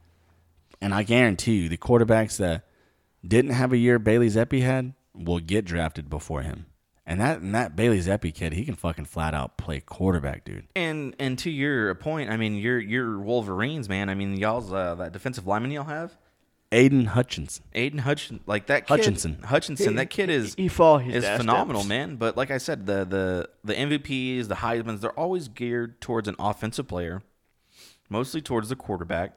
and 0.80 0.94
I 0.94 1.02
guarantee 1.02 1.56
you, 1.62 1.68
the 1.68 1.76
quarterbacks 1.76 2.36
that 2.38 2.64
didn't 3.26 3.50
have 3.52 3.72
a 3.72 3.76
year 3.76 3.98
Bailey 3.98 4.28
Zappe 4.28 4.62
had 4.62 4.94
will 5.14 5.40
get 5.40 5.64
drafted 5.64 6.08
before 6.08 6.42
him. 6.42 6.66
And 7.04 7.20
that 7.20 7.40
and 7.40 7.52
that 7.54 7.74
Bailey 7.74 7.98
Zappe 8.00 8.32
kid, 8.34 8.52
he 8.52 8.64
can 8.64 8.74
fucking 8.76 9.06
flat 9.06 9.34
out 9.34 9.56
play 9.56 9.80
quarterback, 9.80 10.44
dude. 10.44 10.66
And 10.76 11.16
and 11.18 11.36
to 11.40 11.50
your 11.50 11.92
point, 11.96 12.30
I 12.30 12.36
mean, 12.36 12.54
you're 12.54 12.78
you're 12.78 13.18
Wolverines, 13.18 13.88
man. 13.88 14.08
I 14.10 14.14
mean, 14.14 14.36
y'all's 14.36 14.70
uh, 14.72 14.94
that 14.96 15.12
defensive 15.12 15.46
lineman 15.46 15.70
y'all 15.72 15.84
have, 15.84 16.16
Aidan 16.70 17.06
Hutchinson. 17.06 17.64
Aidan 17.72 18.00
Hutchinson, 18.00 18.40
like 18.46 18.66
that 18.66 18.86
kid, 18.86 18.98
Hutchinson. 18.98 19.42
Hutchinson, 19.42 19.94
that 19.96 20.10
kid 20.10 20.28
is 20.28 20.54
He 20.54 20.68
fall 20.68 20.98
his 20.98 21.24
is 21.24 21.36
phenomenal, 21.38 21.80
steps. 21.82 21.88
man. 21.88 22.16
But 22.16 22.36
like 22.36 22.50
I 22.50 22.58
said, 22.58 22.86
the 22.86 23.04
the 23.06 23.48
the 23.64 23.74
MVPs, 23.74 24.48
the 24.48 24.56
Heisman's, 24.56 25.00
they're 25.00 25.18
always 25.18 25.48
geared 25.48 26.00
towards 26.00 26.28
an 26.28 26.36
offensive 26.38 26.86
player, 26.86 27.22
mostly 28.10 28.42
towards 28.42 28.68
the 28.68 28.76
quarterback, 28.76 29.32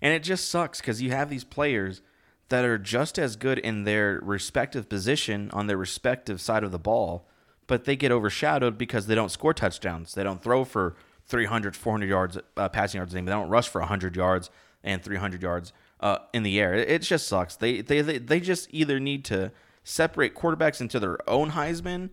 and 0.00 0.14
it 0.14 0.22
just 0.22 0.48
sucks 0.48 0.80
because 0.80 1.02
you 1.02 1.10
have 1.10 1.30
these 1.30 1.44
players 1.44 2.00
that 2.48 2.64
are 2.64 2.78
just 2.78 3.18
as 3.18 3.34
good 3.36 3.58
in 3.58 3.82
their 3.84 4.20
respective 4.22 4.88
position 4.88 5.50
on 5.52 5.66
their 5.66 5.76
respective 5.76 6.40
side 6.40 6.62
of 6.64 6.70
the 6.70 6.78
ball, 6.78 7.28
but 7.66 7.84
they 7.84 7.96
get 7.96 8.12
overshadowed 8.12 8.78
because 8.78 9.06
they 9.06 9.14
don't 9.16 9.30
score 9.32 9.52
touchdowns. 9.52 10.14
They 10.14 10.22
don't 10.22 10.42
throw 10.42 10.64
for 10.64 10.94
300, 11.26 11.76
400 11.76 12.08
yards 12.08 12.38
uh, 12.56 12.68
passing 12.70 12.98
yards. 13.00 13.12
They 13.12 13.20
don't 13.20 13.50
rush 13.50 13.68
for 13.68 13.80
100 13.80 14.16
yards 14.16 14.48
and 14.82 15.02
300 15.02 15.42
yards 15.42 15.72
uh, 16.00 16.18
in 16.32 16.42
the 16.42 16.60
air. 16.60 16.74
It, 16.74 16.88
it 16.88 17.02
just 17.02 17.26
sucks. 17.26 17.56
They, 17.56 17.80
they 17.80 18.00
they 18.00 18.18
they 18.18 18.40
just 18.40 18.68
either 18.70 19.00
need 19.00 19.24
to 19.26 19.52
separate 19.84 20.34
quarterbacks 20.34 20.80
into 20.80 21.00
their 21.00 21.18
own 21.28 21.52
Heisman 21.52 22.10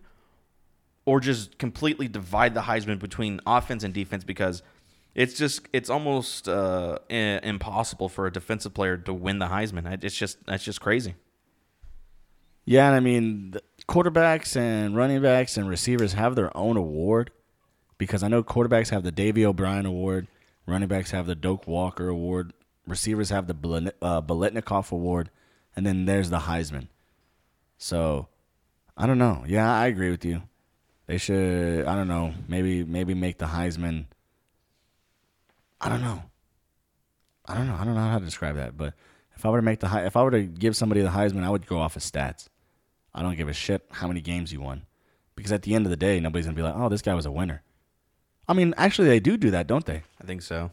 or 1.04 1.20
just 1.20 1.58
completely 1.58 2.08
divide 2.08 2.54
the 2.54 2.62
Heisman 2.62 2.98
between 2.98 3.40
offense 3.46 3.84
and 3.84 3.94
defense 3.94 4.24
because 4.24 4.62
it's 5.14 5.34
just 5.34 5.66
it's 5.72 5.88
almost 5.88 6.48
uh, 6.48 6.98
impossible 7.08 8.08
for 8.08 8.26
a 8.26 8.32
defensive 8.32 8.74
player 8.74 8.96
to 8.96 9.14
win 9.14 9.38
the 9.38 9.46
Heisman. 9.46 10.02
It's 10.04 10.16
just 10.16 10.44
that's 10.46 10.64
just 10.64 10.80
crazy. 10.80 11.14
Yeah, 12.66 12.88
and 12.88 12.96
I 12.96 13.00
mean, 13.00 13.54
quarterbacks 13.88 14.56
and 14.56 14.96
running 14.96 15.22
backs 15.22 15.56
and 15.56 15.68
receivers 15.68 16.14
have 16.14 16.34
their 16.34 16.54
own 16.56 16.76
award 16.76 17.30
because 17.96 18.22
I 18.22 18.28
know 18.28 18.42
quarterbacks 18.42 18.90
have 18.90 19.04
the 19.04 19.12
Davy 19.12 19.46
O'Brien 19.46 19.86
Award, 19.86 20.26
running 20.66 20.88
backs 20.88 21.12
have 21.12 21.26
the 21.26 21.36
Doak 21.36 21.66
Walker 21.68 22.08
Award, 22.08 22.52
receivers 22.86 23.30
have 23.30 23.46
the 23.46 23.54
Belen- 23.54 23.92
uh, 24.02 24.22
Award, 24.90 25.30
and 25.74 25.86
then 25.86 26.04
there's 26.04 26.30
the 26.30 26.40
Heisman. 26.40 26.88
So, 27.78 28.28
I 28.96 29.06
don't 29.06 29.18
know. 29.18 29.44
Yeah, 29.46 29.72
I 29.72 29.86
agree 29.86 30.10
with 30.10 30.24
you. 30.24 30.42
They 31.06 31.18
should. 31.18 31.86
I 31.86 31.94
don't 31.94 32.08
know. 32.08 32.34
Maybe 32.48 32.84
maybe 32.84 33.14
make 33.14 33.38
the 33.38 33.46
Heisman 33.46 34.06
I 35.80 35.88
don't 35.88 36.00
know. 36.00 36.22
I 37.46 37.54
don't 37.54 37.66
know. 37.66 37.76
I 37.78 37.84
don't 37.84 37.94
know 37.94 38.00
how 38.00 38.18
to 38.18 38.24
describe 38.24 38.56
that, 38.56 38.76
but 38.76 38.94
if 39.36 39.44
I 39.44 39.50
were 39.50 39.58
to 39.58 39.62
make 39.62 39.80
the 39.80 40.04
if 40.04 40.16
I 40.16 40.22
were 40.22 40.30
to 40.30 40.42
give 40.42 40.76
somebody 40.76 41.02
the 41.02 41.10
Heisman, 41.10 41.44
I 41.44 41.50
would 41.50 41.66
go 41.66 41.78
off 41.78 41.96
of 41.96 42.02
stats. 42.02 42.48
I 43.14 43.22
don't 43.22 43.36
give 43.36 43.48
a 43.48 43.52
shit 43.52 43.86
how 43.90 44.08
many 44.08 44.20
games 44.20 44.52
you 44.52 44.60
won, 44.60 44.82
because 45.36 45.52
at 45.52 45.62
the 45.62 45.74
end 45.74 45.86
of 45.86 45.90
the 45.90 45.96
day, 45.96 46.18
nobody's 46.20 46.46
gonna 46.46 46.56
be 46.56 46.62
like, 46.62 46.74
"Oh, 46.76 46.88
this 46.88 47.02
guy 47.02 47.14
was 47.14 47.26
a 47.26 47.30
winner." 47.30 47.62
I 48.48 48.52
mean, 48.52 48.74
actually, 48.76 49.08
they 49.08 49.20
do 49.20 49.36
do 49.36 49.50
that, 49.50 49.66
don't 49.66 49.84
they? 49.84 50.02
I 50.20 50.24
think 50.26 50.42
so. 50.42 50.70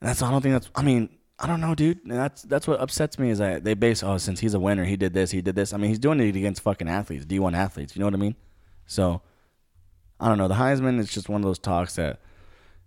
That's 0.00 0.22
I 0.22 0.30
don't 0.30 0.42
think 0.42 0.54
that's. 0.54 0.70
I 0.74 0.82
mean, 0.82 1.10
I 1.38 1.46
don't 1.46 1.60
know, 1.60 1.74
dude. 1.74 2.00
That's 2.04 2.42
that's 2.42 2.66
what 2.66 2.80
upsets 2.80 3.18
me 3.18 3.30
is 3.30 3.38
that 3.38 3.62
they 3.62 3.74
base 3.74 4.02
oh 4.02 4.16
since 4.16 4.40
he's 4.40 4.54
a 4.54 4.60
winner, 4.60 4.84
he 4.84 4.96
did 4.96 5.12
this, 5.12 5.30
he 5.30 5.42
did 5.42 5.54
this. 5.54 5.72
I 5.72 5.76
mean, 5.76 5.90
he's 5.90 5.98
doing 5.98 6.20
it 6.20 6.34
against 6.34 6.62
fucking 6.62 6.88
athletes, 6.88 7.26
D 7.26 7.38
one 7.38 7.54
athletes. 7.54 7.94
You 7.94 8.00
know 8.00 8.06
what 8.06 8.14
I 8.14 8.18
mean? 8.18 8.36
So 8.86 9.20
I 10.18 10.28
don't 10.28 10.38
know. 10.38 10.48
The 10.48 10.54
Heisman 10.54 10.98
is 10.98 11.10
just 11.10 11.28
one 11.28 11.42
of 11.42 11.46
those 11.46 11.58
talks 11.58 11.96
that 11.96 12.20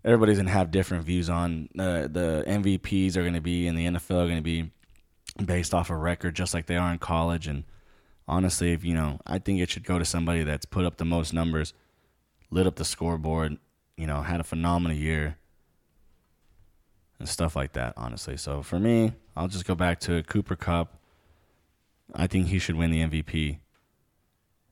everybody's 0.04 0.38
gonna 0.38 0.50
have 0.50 0.72
different 0.72 1.06
views 1.06 1.30
on. 1.30 1.70
Uh, 1.78 2.08
the 2.08 2.43
MVPs 2.47 3.16
are 3.16 3.24
gonna 3.24 3.41
be 3.41 3.68
in 3.68 3.76
the 3.76 3.86
NFL 3.86 4.26
are 4.26 4.28
gonna 4.28 4.41
be 4.41 4.72
based 5.45 5.76
off 5.76 5.91
a 5.91 5.95
record, 5.95 6.36
just 6.36 6.56
like 6.56 6.66
they 6.66 6.78
are 6.78 6.91
in 6.91 6.97
college. 6.97 7.45
And 7.45 7.66
honestly, 8.28 8.74
if 8.74 8.84
you 8.84 8.95
know, 8.95 9.20
I 9.28 9.38
think 9.38 9.60
it 9.60 9.70
should 9.70 9.84
go 9.84 10.00
to 10.00 10.06
somebody 10.06 10.43
that's 10.43 10.66
put 10.66 10.86
up 10.86 10.97
the 10.97 11.06
most 11.06 11.34
numbers, 11.34 11.74
lit 12.50 12.66
up 12.66 12.78
the 12.78 12.86
scoreboard, 12.86 13.58
you 13.95 14.08
know, 14.08 14.24
had 14.24 14.39
a 14.39 14.43
phenomenal 14.43 14.97
year 14.97 15.38
and 17.20 17.28
stuff 17.28 17.55
like 17.55 17.74
that, 17.74 17.93
honestly. 17.97 18.38
So 18.38 18.63
for 18.63 18.80
me, 18.80 19.13
I'll 19.36 19.47
just 19.47 19.65
go 19.65 19.76
back 19.76 19.99
to 20.01 20.24
Cooper 20.24 20.55
Kupp. 20.55 20.97
I 22.15 22.28
think 22.28 22.47
he 22.47 22.59
should 22.59 22.76
win 22.76 22.91
the 22.91 23.01
MVP. 23.01 23.59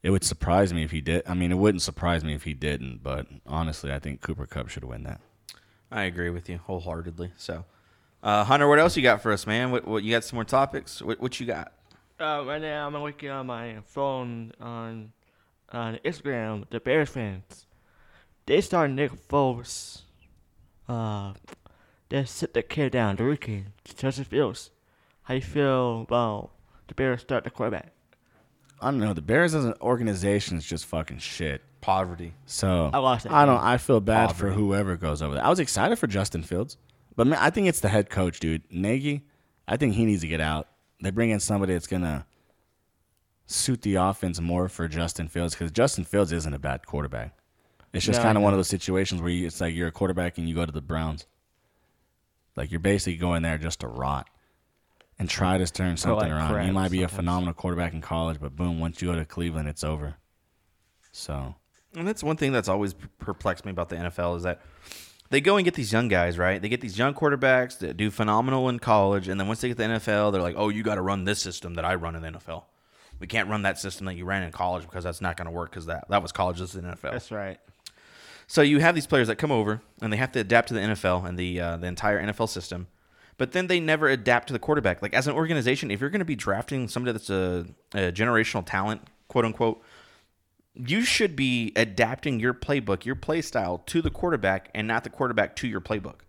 It 0.02 0.10
would 0.10 0.24
surprise 0.24 0.74
me 0.74 0.84
if 0.84 0.92
he 0.92 1.02
did. 1.02 1.24
I 1.28 1.34
mean, 1.34 1.52
it 1.52 1.58
wouldn't 1.58 1.82
surprise 1.82 2.24
me 2.24 2.34
if 2.34 2.44
he 2.44 2.54
didn't, 2.54 3.04
but 3.04 3.28
honestly, 3.46 3.92
I 3.92 4.00
think 4.00 4.22
Cooper 4.22 4.46
Kupp 4.46 4.70
should 4.70 4.84
win 4.84 5.04
that. 5.04 5.20
I 5.92 6.04
agree 6.04 6.30
with 6.30 6.50
you 6.50 6.58
wholeheartedly. 6.58 7.32
So, 7.38 7.66
uh, 8.24 8.44
Hunter, 8.44 8.68
what 8.68 8.80
else 8.80 8.96
you 8.96 9.04
got 9.04 9.22
for 9.22 9.32
us, 9.32 9.46
man? 9.46 9.72
What, 9.72 9.86
what 9.88 10.04
you 10.04 10.12
got? 10.12 10.24
Some 10.24 10.38
more 10.38 10.44
topics? 10.44 11.02
What, 11.02 11.20
what 11.20 11.40
you 11.40 11.46
got? 11.46 11.74
Uh, 12.20 12.44
right 12.48 12.62
now, 12.62 12.88
I'm 12.88 12.98
looking 12.98 13.30
on 13.30 13.46
my 13.48 13.78
phone 13.86 14.52
on 14.60 15.12
on 15.72 16.00
Instagram. 16.04 16.66
The 16.70 16.80
Bears 16.80 17.10
fans, 17.10 17.68
they 18.46 18.62
started 18.62 18.96
Nick 18.96 19.12
Foles. 19.28 20.02
Uh, 20.88 21.34
they 22.10 22.24
sit 22.26 22.54
the 22.54 22.64
kid 22.64 22.92
down, 22.92 23.16
the 23.16 23.24
rookie, 23.24 23.66
Justin 23.84 24.26
Fields. 24.26 24.72
How 25.24 25.34
you 25.36 25.42
feel 25.42 26.02
about 26.02 26.52
the 26.88 26.94
Bears 26.94 27.22
start 27.22 27.44
the 27.44 27.50
quarterback? 27.50 27.92
I 28.80 28.92
don't 28.92 29.00
know. 29.00 29.14
The 29.14 29.22
Bears 29.22 29.56
as 29.56 29.66
an 29.66 29.74
organization 29.82 30.58
is 30.58 30.66
just 30.66 30.86
fucking 30.86 31.18
shit. 31.18 31.62
Poverty. 31.82 32.34
So 32.46 32.90
I 32.94 32.98
lost 33.00 33.24
that 33.24 33.34
I 33.34 33.46
don't. 33.46 33.60
I 33.60 33.78
feel 33.78 34.00
bad 34.00 34.34
for 34.36 34.50
whoever 34.50 34.98
goes 34.98 35.22
over 35.22 35.36
there. 35.36 35.46
I 35.46 35.50
was 35.50 35.60
excited 35.60 35.98
for 35.98 36.08
Justin 36.08 36.44
Fields, 36.44 36.78
but 37.16 37.28
man, 37.28 37.40
I 37.42 37.50
think 37.50 37.68
it's 37.68 37.80
the 37.80 37.90
head 37.90 38.10
coach, 38.10 38.40
dude. 38.40 38.64
Nagy. 38.72 39.24
I 39.68 39.78
think 39.78 39.96
he 39.96 40.06
needs 40.06 40.22
to 40.22 40.28
get 40.28 40.42
out. 40.42 40.68
They 41.02 41.12
bring 41.12 41.30
in 41.30 41.40
somebody 41.40 41.74
that's 41.74 41.88
gonna 41.88 42.26
suit 43.46 43.82
the 43.82 43.96
offense 43.96 44.40
more 44.40 44.68
for 44.70 44.88
Justin 44.88 45.28
Fields 45.28 45.54
because 45.54 45.72
Justin 45.72 46.04
Fields 46.04 46.32
isn't 46.32 46.54
a 46.54 46.60
bad 46.60 46.86
quarterback. 46.86 47.38
It's 47.94 48.06
just 48.06 48.20
No, 48.20 48.24
kind 48.24 48.38
of 48.38 48.44
one 48.44 48.54
of 48.54 48.60
those 48.60 48.68
situations 48.68 49.22
where 49.22 49.30
you, 49.32 49.48
it's 49.48 49.62
like 49.62 49.74
you're 49.74 49.88
a 49.88 49.92
quarterback 49.92 50.38
and 50.38 50.48
you 50.48 50.54
go 50.56 50.66
to 50.66 50.72
the 50.72 50.82
Browns. 50.82 51.26
Like 52.58 52.72
you're 52.72 52.80
basically 52.80 53.18
going 53.18 53.44
there 53.44 53.58
just 53.58 53.82
to 53.82 53.88
rot 53.88 54.28
and 55.20 55.30
try 55.30 55.58
to 55.58 55.66
turn 55.68 55.96
something 55.96 56.30
like 56.30 56.32
around. 56.32 56.52
crap 56.52 56.66
You 56.68 56.74
might 56.74 56.92
be 56.92 57.04
a 57.04 57.08
phenomenal 57.08 57.54
quarterback 57.54 57.94
in 57.94 58.02
college, 58.02 58.40
but 58.42 58.56
boom, 58.56 58.80
once 58.80 59.02
you 59.02 59.10
go 59.10 59.16
to 59.16 59.26
Cleveland, 59.26 59.70
it's 59.70 59.84
over. 59.84 60.16
So 61.12 61.56
And 61.96 62.08
that's 62.08 62.24
one 62.24 62.36
thing 62.36 62.52
that's 62.52 62.68
always 62.68 62.94
perplexed 63.20 63.64
me 63.64 63.72
about 63.72 63.90
the 63.90 63.96
NFL 63.96 64.38
is 64.38 64.44
that 64.44 64.62
they 65.30 65.42
go 65.42 65.58
and 65.58 65.66
get 65.66 65.74
these 65.74 65.92
young 65.92 66.08
guys, 66.08 66.38
right? 66.38 66.62
They 66.62 66.70
get 66.70 66.82
these 66.82 66.98
young 66.98 67.14
quarterbacks 67.14 67.80
that 67.80 67.98
do 67.98 68.10
phenomenal 68.10 68.70
in 68.70 68.80
college, 68.80 69.28
and 69.28 69.40
then 69.40 69.48
once 69.48 69.62
they 69.62 69.68
get 69.68 69.78
to 69.78 69.84
the 69.84 69.90
NFL, 69.96 70.32
they're 70.32 70.42
like, 70.42 70.56
"Oh, 70.58 70.70
you 70.70 70.84
got 70.84 70.96
to 70.96 71.02
run 71.02 71.26
this 71.26 71.40
system 71.42 71.76
that 71.76 71.86
I 71.86 71.96
run 71.96 72.16
in 72.16 72.22
the 72.22 72.30
NFL. 72.30 72.64
We 73.20 73.28
can't 73.28 73.50
run 73.50 73.64
that 73.64 73.78
system 73.80 74.06
that 74.06 74.16
you 74.16 74.26
ran 74.26 74.44
in 74.44 74.52
college 74.52 74.84
because 74.84 75.04
that's 75.04 75.22
not 75.22 75.36
going 75.36 75.48
to 75.48 75.52
work 75.52 75.72
because 75.72 75.88
that 75.88 76.06
that 76.10 76.22
was 76.22 76.32
college, 76.32 76.60
this 76.60 76.74
is 76.74 76.82
the 76.82 76.88
NFL." 76.88 77.12
That's 77.12 77.32
right. 77.32 77.60
So 78.48 78.62
you 78.62 78.80
have 78.80 78.96
these 78.96 79.08
players 79.08 79.28
that 79.28 79.36
come 79.36 79.52
over 79.52 79.82
and 80.02 80.12
they 80.12 80.18
have 80.18 80.32
to 80.32 80.40
adapt 80.40 80.70
to 80.70 80.74
the 80.74 80.80
NFL 80.80 81.28
and 81.28 81.38
the 81.38 81.60
uh, 81.60 81.78
the 81.78 81.88
entire 81.88 82.22
NFL 82.22 82.50
system, 82.50 82.88
but 83.38 83.52
then 83.52 83.68
they 83.68 83.80
never 83.80 84.08
adapt 84.08 84.48
to 84.48 84.54
the 84.54 84.60
quarterback. 84.60 85.02
Like 85.02 85.14
as 85.14 85.28
an 85.28 85.36
organization, 85.36 85.92
if 85.92 86.00
you're 86.00 86.10
going 86.10 86.20
to 86.20 86.26
be 86.26 86.36
drafting 86.36 86.88
somebody 86.88 87.12
that's 87.12 87.30
a, 87.30 87.68
a 87.94 88.12
generational 88.12 88.66
talent, 88.66 89.02
quote 89.28 89.44
unquote, 89.44 89.84
you 90.74 91.02
should 91.02 91.36
be 91.36 91.74
adapting 91.76 92.40
your 92.40 92.54
playbook, 92.54 93.04
your 93.04 93.16
play 93.16 93.42
style 93.42 93.80
to 93.88 94.02
the 94.02 94.10
quarterback 94.10 94.70
and 94.74 94.88
not 94.88 95.04
the 95.04 95.10
quarterback 95.10 95.56
to 95.58 95.68
your 95.68 95.82
playbook. 95.82 96.20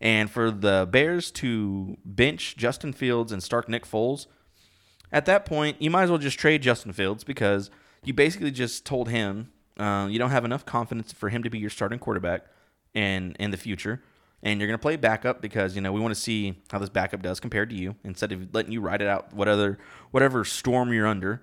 And 0.00 0.30
for 0.30 0.50
the 0.50 0.88
Bears 0.90 1.30
to 1.32 1.96
bench 2.04 2.56
Justin 2.56 2.92
Fields 2.92 3.32
and 3.32 3.42
start 3.42 3.68
Nick 3.68 3.86
Foles, 3.86 4.26
at 5.12 5.26
that 5.26 5.44
point, 5.44 5.80
you 5.80 5.90
might 5.90 6.04
as 6.04 6.10
well 6.10 6.18
just 6.18 6.38
trade 6.38 6.62
Justin 6.62 6.92
Fields 6.92 7.24
because 7.24 7.70
you 8.04 8.12
basically 8.12 8.50
just 8.50 8.84
told 8.84 9.08
him 9.08 9.52
uh, 9.82 10.06
you 10.06 10.18
don't 10.18 10.30
have 10.30 10.44
enough 10.44 10.64
confidence 10.64 11.12
for 11.12 11.28
him 11.28 11.42
to 11.42 11.50
be 11.50 11.58
your 11.58 11.70
starting 11.70 11.98
quarterback 11.98 12.46
in 12.94 13.34
in 13.40 13.50
the 13.50 13.56
future, 13.56 14.00
and 14.42 14.60
you're 14.60 14.68
going 14.68 14.78
to 14.78 14.82
play 14.82 14.96
backup 14.96 15.42
because 15.42 15.74
you 15.74 15.82
know 15.82 15.90
we 15.90 16.00
want 16.00 16.14
to 16.14 16.20
see 16.20 16.62
how 16.70 16.78
this 16.78 16.88
backup 16.88 17.20
does 17.20 17.40
compared 17.40 17.68
to 17.70 17.76
you 17.76 17.96
instead 18.04 18.30
of 18.30 18.54
letting 18.54 18.70
you 18.70 18.80
ride 18.80 19.02
it 19.02 19.08
out 19.08 19.32
whatever 19.34 19.78
whatever 20.12 20.44
storm 20.44 20.92
you're 20.92 21.06
under. 21.06 21.42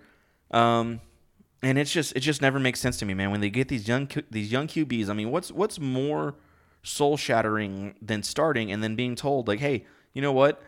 Um, 0.51 1.01
and 1.61 1.77
it's 1.77 1.91
just 1.91 2.15
it 2.15 2.21
just 2.21 2.41
never 2.41 2.59
makes 2.59 2.79
sense 2.79 2.97
to 2.99 3.05
me, 3.05 3.13
man. 3.13 3.31
When 3.31 3.41
they 3.41 3.49
get 3.49 3.67
these 3.67 3.87
young 3.87 4.09
these 4.31 4.51
young 4.51 4.67
QBs, 4.67 5.09
I 5.09 5.13
mean, 5.13 5.31
what's 5.31 5.51
what's 5.51 5.77
more 5.77 6.35
soul 6.81 7.17
shattering 7.17 7.95
than 8.01 8.23
starting 8.23 8.71
and 8.71 8.81
then 8.81 8.95
being 8.95 9.15
told 9.15 9.49
like, 9.49 9.59
hey, 9.59 9.85
you 10.13 10.21
know 10.21 10.31
what? 10.31 10.61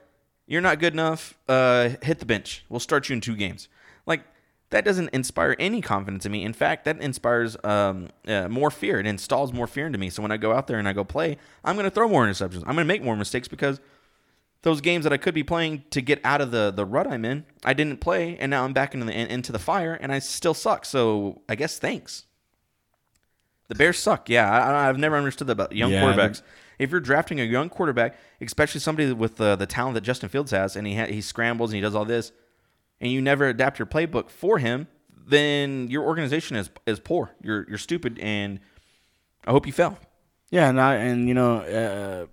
You're 0.46 0.60
not 0.60 0.80
good 0.80 0.92
enough. 0.92 1.38
Uh, 1.48 1.92
hit 2.02 2.20
the 2.20 2.26
bench. 2.26 2.66
We'll 2.68 2.82
start 2.82 3.08
you 3.08 3.14
in 3.14 3.22
two 3.22 3.38
games. 3.38 3.70
Like 4.06 4.26
that 4.72 4.84
doesn't 4.84 5.10
inspire 5.10 5.56
any 5.60 5.82
confidence 5.82 6.26
in 6.26 6.32
me. 6.32 6.44
In 6.44 6.54
fact, 6.54 6.86
that 6.86 7.00
inspires 7.00 7.56
um, 7.64 8.10
uh, 8.28 8.48
more 8.50 8.72
fear. 8.72 9.00
It 9.00 9.06
installs 9.06 9.54
more 9.54 9.68
fear 9.68 9.86
into 9.86 9.98
me. 10.00 10.10
So 10.10 10.22
when 10.22 10.32
I 10.32 10.38
go 10.38 10.54
out 10.54 10.68
there 10.68 10.80
and 10.80 10.88
I 10.88 10.94
go 10.94 11.04
play, 11.04 11.38
I'm 11.64 11.76
going 11.76 11.86
to 11.86 11.92
throw 11.92 12.08
more 12.10 12.26
interceptions. 12.26 12.60
I'm 12.66 12.76
going 12.76 12.78
to 12.78 12.86
make 12.86 13.04
more 13.04 13.16
mistakes 13.16 13.48
because 13.48 13.80
those 14.64 14.80
games 14.82 15.04
that 15.04 15.14
I 15.14 15.18
could 15.18 15.34
be 15.34 15.44
playing 15.44 15.84
to 15.90 16.02
get 16.02 16.22
out 16.24 16.40
of 16.40 16.52
the 16.52 16.72
the 16.72 16.86
rut 16.86 17.08
I'm 17.08 17.26
in, 17.26 17.46
I 17.66 17.74
didn't 17.74 18.00
play, 18.00 18.38
and 18.38 18.50
now 18.50 18.64
I'm 18.64 18.74
back 18.74 18.94
into 18.94 19.06
the 19.06 19.14
in- 19.14 19.28
into 19.28 19.52
the 19.52 19.60
fire, 19.60 19.94
and 19.94 20.12
I 20.12 20.20
still 20.20 20.54
suck. 20.54 20.86
So 20.86 21.42
I 21.50 21.56
guess 21.56 21.78
thanks. 21.80 22.26
The 23.68 23.76
Bears 23.76 23.98
suck. 23.98 24.30
Yeah, 24.30 24.50
I, 24.52 24.90
I've 24.90 24.98
never 24.98 25.16
understood 25.16 25.48
that 25.48 25.54
about 25.54 25.72
young 25.74 25.92
Yeah, 25.92 26.04
quarterbacks. 26.04 26.42
If 26.78 26.92
you're 26.92 27.00
drafting 27.00 27.40
a 27.40 27.44
young 27.44 27.70
quarterback, 27.70 28.18
especially 28.42 28.82
somebody 28.82 29.12
with 29.14 29.38
the 29.38 29.56
the 29.56 29.66
talent 29.66 29.96
that 29.96 30.02
Justin 30.02 30.30
Fields 30.30 30.52
has, 30.52 30.76
and 30.76 30.86
he 30.86 30.96
ha- 30.96 31.08
he 31.08 31.22
scrambles 31.22 31.72
and 31.72 31.76
he 31.76 31.82
does 31.82 31.96
all 31.96 32.06
this, 32.06 32.32
and 33.02 33.12
you 33.12 33.20
never 33.20 33.48
adapt 33.48 33.80
your 33.80 33.88
playbook 33.88 34.30
for 34.30 34.60
him, 34.60 34.88
then 35.28 35.90
your 35.90 36.04
organization 36.04 36.56
is 36.56 36.70
is 36.86 37.00
poor. 37.00 37.32
You're 37.42 37.66
you're 37.68 37.78
stupid, 37.78 38.20
and 38.20 38.60
I 39.46 39.52
hope 39.52 39.66
you 39.68 39.74
fail. 39.74 39.98
Yeah, 40.52 40.70
and 40.70 40.80
I 40.80 40.96
and 40.96 41.28
you 41.28 41.34
know, 41.34 41.58
uh, 41.58 42.26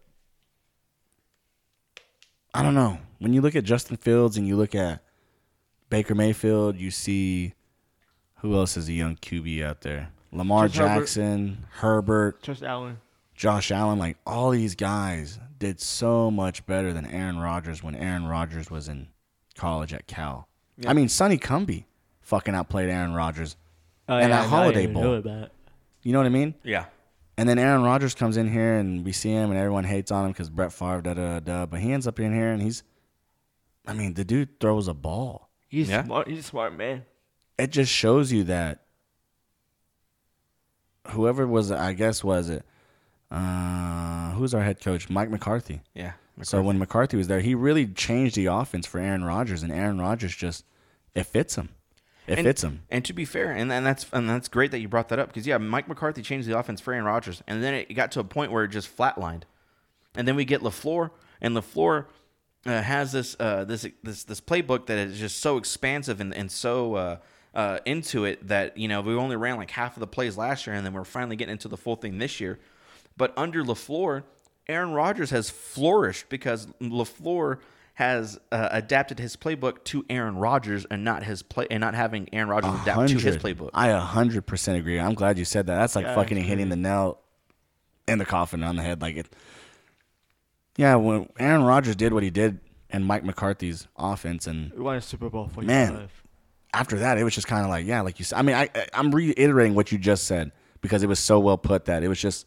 I 2.54 2.62
don't 2.62 2.74
know. 2.74 2.98
When 3.18 3.32
you 3.32 3.40
look 3.40 3.56
at 3.56 3.64
Justin 3.64 3.96
Fields 3.96 4.36
and 4.36 4.46
you 4.46 4.56
look 4.56 4.74
at 4.74 5.02
Baker 5.90 6.14
Mayfield, 6.14 6.76
you 6.76 6.90
see 6.90 7.54
who 8.36 8.54
else 8.54 8.76
is 8.76 8.88
a 8.88 8.92
young 8.92 9.16
QB 9.16 9.64
out 9.64 9.80
there? 9.80 10.10
Lamar 10.30 10.68
Just 10.68 10.78
Herbert. 10.78 11.00
Jackson, 11.00 11.66
Herbert, 11.70 12.42
Josh 12.42 12.62
Allen. 12.62 12.98
Josh 13.34 13.70
Allen. 13.70 13.98
Like 13.98 14.18
all 14.26 14.50
these 14.50 14.74
guys 14.74 15.38
did 15.58 15.80
so 15.80 16.30
much 16.30 16.66
better 16.66 16.92
than 16.92 17.06
Aaron 17.06 17.38
Rodgers 17.38 17.82
when 17.82 17.94
Aaron 17.94 18.26
Rodgers 18.26 18.70
was 18.70 18.88
in 18.88 19.08
college 19.56 19.92
at 19.92 20.06
Cal. 20.06 20.47
I 20.86 20.92
mean, 20.92 21.08
Sonny 21.08 21.38
Cumbie 21.38 21.84
fucking 22.20 22.54
outplayed 22.54 22.88
Aaron 22.90 23.14
Rodgers. 23.14 23.56
Oh, 24.08 24.14
And 24.16 24.30
yeah, 24.30 24.36
that 24.38 24.44
I 24.46 24.48
Holiday 24.48 24.80
didn't 24.82 24.94
Bowl. 24.94 25.02
know 25.02 25.14
about. 25.14 25.50
You 26.02 26.12
know 26.12 26.18
what 26.18 26.26
I 26.26 26.30
mean? 26.30 26.54
Yeah. 26.62 26.86
And 27.36 27.48
then 27.48 27.58
Aaron 27.58 27.82
Rodgers 27.82 28.14
comes 28.14 28.36
in 28.36 28.50
here 28.50 28.74
and 28.76 29.04
we 29.04 29.12
see 29.12 29.30
him 29.30 29.50
and 29.50 29.58
everyone 29.58 29.84
hates 29.84 30.10
on 30.10 30.24
him 30.26 30.32
because 30.32 30.50
Brett 30.50 30.72
Favre, 30.72 31.02
da 31.02 31.14
da 31.14 31.38
da. 31.38 31.40
da. 31.40 31.66
But 31.66 31.80
he 31.80 31.92
ends 31.92 32.06
up 32.06 32.18
in 32.20 32.32
here 32.34 32.48
and 32.52 32.60
he's, 32.62 32.82
I 33.86 33.92
mean, 33.92 34.14
the 34.14 34.24
dude 34.24 34.58
throws 34.60 34.88
a 34.88 34.94
ball. 34.94 35.48
He's 35.68 35.88
Yeah. 35.88 36.04
smart. 36.04 36.28
He's 36.28 36.40
a 36.40 36.42
smart 36.42 36.76
man. 36.76 37.04
It 37.58 37.70
just 37.70 37.92
shows 37.92 38.32
you 38.32 38.44
that 38.44 38.82
whoever 41.08 41.46
was, 41.46 41.70
I 41.70 41.92
guess, 41.92 42.22
was 42.22 42.48
it, 42.48 42.64
uh, 43.30 44.32
who's 44.32 44.54
our 44.54 44.62
head 44.62 44.80
coach? 44.80 45.08
Mike 45.10 45.30
McCarthy. 45.30 45.80
Yeah. 45.94 46.12
So 46.42 46.62
when 46.62 46.78
McCarthy 46.78 47.16
was 47.16 47.28
there, 47.28 47.40
he 47.40 47.54
really 47.54 47.86
changed 47.86 48.36
the 48.36 48.46
offense 48.46 48.86
for 48.86 49.00
Aaron 49.00 49.24
Rodgers, 49.24 49.62
and 49.62 49.72
Aaron 49.72 50.00
Rodgers 50.00 50.34
just, 50.34 50.64
it 51.14 51.24
fits 51.24 51.56
him. 51.56 51.70
It 52.26 52.38
and, 52.38 52.46
fits 52.46 52.62
him. 52.62 52.82
And 52.90 53.04
to 53.06 53.12
be 53.12 53.24
fair, 53.24 53.52
and, 53.52 53.72
and 53.72 53.84
that's 53.84 54.06
and 54.12 54.28
that's 54.28 54.48
great 54.48 54.70
that 54.72 54.80
you 54.80 54.88
brought 54.88 55.08
that 55.08 55.18
up 55.18 55.28
because 55.28 55.46
yeah, 55.46 55.56
Mike 55.56 55.88
McCarthy 55.88 56.20
changed 56.20 56.46
the 56.46 56.58
offense 56.58 56.80
for 56.80 56.92
Aaron 56.92 57.06
Rodgers, 57.06 57.42
and 57.46 57.62
then 57.62 57.74
it 57.74 57.94
got 57.94 58.12
to 58.12 58.20
a 58.20 58.24
point 58.24 58.52
where 58.52 58.64
it 58.64 58.68
just 58.68 58.94
flatlined, 58.94 59.42
and 60.14 60.28
then 60.28 60.36
we 60.36 60.44
get 60.44 60.60
Lafleur, 60.60 61.10
and 61.40 61.56
Lafleur 61.56 62.04
uh, 62.66 62.82
has 62.82 63.12
this 63.12 63.34
uh, 63.40 63.64
this 63.64 63.86
this 64.02 64.24
this 64.24 64.40
playbook 64.42 64.86
that 64.86 64.98
is 64.98 65.18
just 65.18 65.40
so 65.40 65.56
expansive 65.56 66.20
and 66.20 66.34
and 66.34 66.50
so. 66.50 66.94
Uh, 66.94 67.16
uh, 67.54 67.80
into 67.86 68.24
it 68.24 68.46
that 68.46 68.76
you 68.76 68.86
know 68.86 69.00
we 69.00 69.14
only 69.14 69.34
ran 69.34 69.56
like 69.56 69.70
half 69.70 69.96
of 69.96 70.00
the 70.00 70.06
plays 70.06 70.36
last 70.36 70.66
year, 70.66 70.76
and 70.76 70.84
then 70.86 70.92
we're 70.92 71.02
finally 71.02 71.34
getting 71.34 71.52
into 71.52 71.66
the 71.66 71.78
full 71.78 71.96
thing 71.96 72.18
this 72.18 72.40
year. 72.40 72.58
But 73.16 73.32
under 73.36 73.64
Lafleur, 73.64 74.22
Aaron 74.68 74.92
Rodgers 74.92 75.30
has 75.30 75.48
flourished 75.50 76.28
because 76.28 76.66
LaFleur 76.80 77.58
has 77.94 78.38
uh, 78.52 78.68
adapted 78.70 79.18
his 79.18 79.34
playbook 79.36 79.82
to 79.84 80.04
Aaron 80.08 80.36
Rodgers 80.36 80.84
and 80.90 81.04
not 81.04 81.24
his 81.24 81.42
play 81.42 81.66
and 81.70 81.80
not 81.80 81.94
having 81.94 82.28
Aaron 82.32 82.48
Rodgers 82.48 82.80
adapt 82.82 83.08
to 83.08 83.18
his 83.18 83.36
playbook. 83.38 83.70
I 83.74 83.88
a 83.88 83.98
hundred 83.98 84.46
percent 84.46 84.78
agree. 84.78 85.00
I'm 85.00 85.14
glad 85.14 85.36
you 85.38 85.44
said 85.44 85.66
that. 85.66 85.76
That's 85.76 85.96
like 85.96 86.04
Yeah, 86.04 86.14
fucking 86.14 86.36
hitting 86.36 86.68
the 86.68 86.76
nail 86.76 87.18
in 88.06 88.18
the 88.18 88.24
coffin 88.24 88.62
on 88.62 88.76
the 88.76 88.82
head. 88.82 89.02
Like 89.02 89.16
it. 89.16 89.28
Yeah, 90.76 90.94
when 90.94 91.28
Aaron 91.40 91.64
Rodgers 91.64 91.96
did 91.96 92.12
what 92.12 92.22
he 92.22 92.30
did 92.30 92.60
and 92.88 93.04
Mike 93.04 93.24
McCarthy's 93.24 93.88
offense, 93.96 94.46
and 94.46 94.72
We 94.72 94.80
won 94.80 94.96
a 94.96 95.00
Super 95.00 95.28
Bowl 95.28 95.48
for 95.48 95.62
Man. 95.62 95.92
you. 95.94 96.08
after 96.72 97.00
that, 97.00 97.18
it 97.18 97.24
was 97.24 97.34
just 97.34 97.48
kind 97.48 97.64
of 97.64 97.68
like, 97.70 97.84
yeah, 97.84 98.02
like 98.02 98.20
you 98.20 98.24
said. 98.24 98.38
I 98.38 98.42
mean, 98.42 98.54
I, 98.54 98.68
I 98.74 98.86
I'm 98.94 99.10
reiterating 99.10 99.74
what 99.74 99.90
you 99.90 99.98
just 99.98 100.24
said 100.24 100.52
because 100.82 101.02
it 101.02 101.08
was 101.08 101.18
so 101.18 101.40
well 101.40 101.58
put 101.58 101.86
that 101.86 102.02
it 102.04 102.08
was 102.08 102.20
just. 102.20 102.46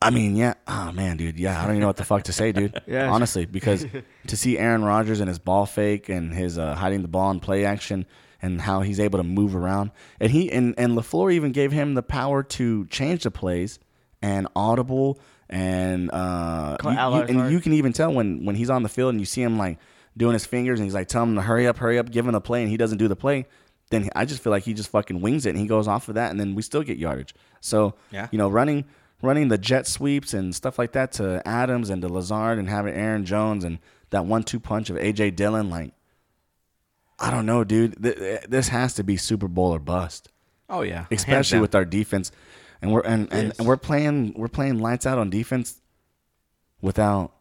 I 0.00 0.10
mean, 0.10 0.36
yeah. 0.36 0.54
Oh 0.68 0.92
man, 0.92 1.16
dude. 1.16 1.38
Yeah, 1.40 1.58
I 1.58 1.62
don't 1.62 1.72
even 1.72 1.80
know 1.80 1.86
what 1.88 1.96
the 1.96 2.04
fuck 2.04 2.22
to 2.24 2.32
say, 2.32 2.52
dude. 2.52 2.80
Yeah. 2.86 3.10
Honestly, 3.10 3.46
because 3.46 3.84
to 4.28 4.36
see 4.36 4.56
Aaron 4.58 4.84
Rodgers 4.84 5.20
and 5.20 5.28
his 5.28 5.38
ball 5.40 5.66
fake 5.66 6.08
and 6.08 6.32
his 6.32 6.56
uh, 6.58 6.74
hiding 6.76 7.02
the 7.02 7.08
ball 7.08 7.30
in 7.32 7.40
play 7.40 7.64
action 7.64 8.06
and 8.40 8.60
how 8.60 8.82
he's 8.82 9.00
able 9.00 9.18
to 9.18 9.24
move 9.24 9.56
around, 9.56 9.90
and 10.20 10.30
he 10.30 10.52
and 10.52 10.74
and 10.78 10.92
Lafleur 10.96 11.32
even 11.32 11.50
gave 11.50 11.72
him 11.72 11.94
the 11.94 12.02
power 12.02 12.44
to 12.44 12.86
change 12.86 13.24
the 13.24 13.30
plays 13.32 13.80
and 14.22 14.46
audible 14.54 15.18
and 15.50 16.10
uh, 16.12 16.76
you- 16.84 16.90
you- 16.90 17.40
and 17.40 17.52
you 17.52 17.60
can 17.60 17.72
even 17.72 17.92
tell 17.92 18.12
when 18.12 18.44
when 18.44 18.54
he's 18.54 18.70
on 18.70 18.82
the 18.84 18.88
field 18.88 19.10
and 19.10 19.20
you 19.20 19.26
see 19.26 19.42
him 19.42 19.58
like 19.58 19.78
doing 20.16 20.32
his 20.34 20.46
fingers 20.46 20.78
and 20.78 20.86
he's 20.86 20.94
like 20.94 21.08
telling 21.08 21.30
him 21.30 21.34
to 21.36 21.42
hurry 21.42 21.66
up, 21.66 21.76
hurry 21.78 21.98
up, 21.98 22.10
give 22.10 22.24
him 22.26 22.32
the 22.32 22.40
play, 22.40 22.62
and 22.62 22.70
he 22.70 22.76
doesn't 22.76 22.98
do 22.98 23.08
the 23.08 23.16
play. 23.16 23.46
Then 23.90 24.08
I 24.14 24.24
just 24.26 24.42
feel 24.42 24.50
like 24.52 24.62
he 24.64 24.74
just 24.74 24.90
fucking 24.90 25.20
wings 25.20 25.46
it 25.46 25.50
and 25.50 25.58
he 25.58 25.66
goes 25.66 25.88
off 25.88 26.08
of 26.08 26.14
that, 26.16 26.30
and 26.30 26.38
then 26.38 26.54
we 26.54 26.62
still 26.62 26.82
get 26.82 26.98
yardage. 26.98 27.34
So 27.60 27.94
Yeah. 28.12 28.28
you 28.30 28.38
know, 28.38 28.48
running 28.48 28.84
running 29.22 29.48
the 29.48 29.58
jet 29.58 29.86
sweeps 29.86 30.32
and 30.34 30.54
stuff 30.54 30.78
like 30.78 30.92
that 30.92 31.12
to 31.12 31.42
Adams 31.46 31.90
and 31.90 32.02
to 32.02 32.08
Lazard 32.08 32.58
and 32.58 32.68
having 32.68 32.94
Aaron 32.94 33.24
Jones 33.24 33.64
and 33.64 33.78
that 34.10 34.24
one 34.24 34.42
two 34.42 34.60
punch 34.60 34.90
of 34.90 34.96
AJ 34.96 35.36
Dillon, 35.36 35.68
like 35.70 35.92
I 37.18 37.30
don't 37.30 37.46
know, 37.46 37.64
dude. 37.64 38.02
Th- 38.02 38.40
This 38.48 38.68
has 38.68 38.94
to 38.94 39.02
be 39.04 39.16
Super 39.16 39.48
Bowl 39.48 39.74
or 39.74 39.78
bust, 39.80 40.30
oh 40.70 40.82
yeah, 40.82 41.06
especially 41.10 41.58
with 41.60 41.74
our 41.74 41.84
defense, 41.84 42.30
and 42.80 42.92
we're 42.92 43.00
and, 43.00 43.32
and, 43.32 43.52
and 43.58 43.66
we're 43.66 43.76
playing 43.76 44.34
we're 44.36 44.48
playing 44.48 44.78
lights 44.78 45.04
out 45.04 45.18
on 45.18 45.28
defense 45.30 45.80
without 46.80 47.32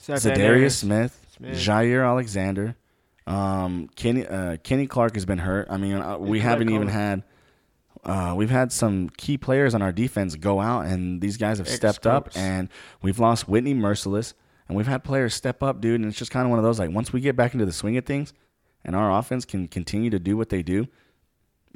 Zadarius 0.00 0.76
Smith, 0.78 1.26
Smith. 1.36 1.56
Jaire 1.58 2.06
Alexander, 2.06 2.74
um, 3.26 3.88
Kenny 3.96 4.26
uh, 4.26 4.56
Kenny 4.62 4.86
Clark 4.86 5.14
has 5.14 5.26
been 5.26 5.38
hurt. 5.38 5.66
I 5.70 5.76
mean, 5.76 5.96
uh, 5.96 6.16
we 6.18 6.40
haven't 6.40 6.70
even 6.70 6.88
had. 6.88 7.22
Uh, 8.04 8.32
we've 8.36 8.50
had 8.50 8.72
some 8.72 9.10
key 9.10 9.36
players 9.36 9.74
on 9.74 9.82
our 9.82 9.92
defense 9.92 10.34
go 10.36 10.60
out, 10.60 10.86
and 10.86 11.20
these 11.20 11.36
guys 11.36 11.58
have 11.58 11.68
stepped 11.68 12.06
up. 12.06 12.30
And 12.34 12.68
we've 13.02 13.18
lost 13.18 13.48
Whitney 13.48 13.74
Mercilus, 13.74 14.32
and 14.68 14.76
we've 14.76 14.86
had 14.86 15.04
players 15.04 15.34
step 15.34 15.62
up, 15.62 15.80
dude. 15.80 16.00
And 16.00 16.08
it's 16.08 16.18
just 16.18 16.30
kind 16.30 16.44
of 16.46 16.50
one 16.50 16.58
of 16.58 16.64
those 16.64 16.78
like 16.78 16.90
once 16.90 17.12
we 17.12 17.20
get 17.20 17.36
back 17.36 17.52
into 17.52 17.66
the 17.66 17.72
swing 17.72 17.96
of 17.98 18.06
things, 18.06 18.32
and 18.84 18.96
our 18.96 19.10
offense 19.18 19.44
can 19.44 19.68
continue 19.68 20.08
to 20.10 20.18
do 20.18 20.36
what 20.36 20.48
they 20.48 20.62
do, 20.62 20.86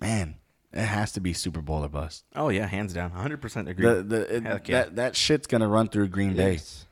man, 0.00 0.36
it 0.72 0.86
has 0.86 1.12
to 1.12 1.20
be 1.20 1.32
Super 1.34 1.60
Bowl 1.60 1.84
or 1.84 1.88
bust. 1.88 2.24
Oh 2.34 2.48
yeah, 2.48 2.66
hands 2.66 2.94
down, 2.94 3.10
100 3.12 3.40
percent 3.42 3.68
agree. 3.68 3.84
The, 3.86 4.02
the, 4.02 4.36
it- 4.36 4.42
yeah. 4.44 4.58
that 4.82 4.96
that 4.96 5.16
shit's 5.16 5.46
gonna 5.46 5.68
run 5.68 5.88
through 5.88 6.08
Green 6.08 6.34
Bay 6.34 6.52
Yes. 6.52 6.86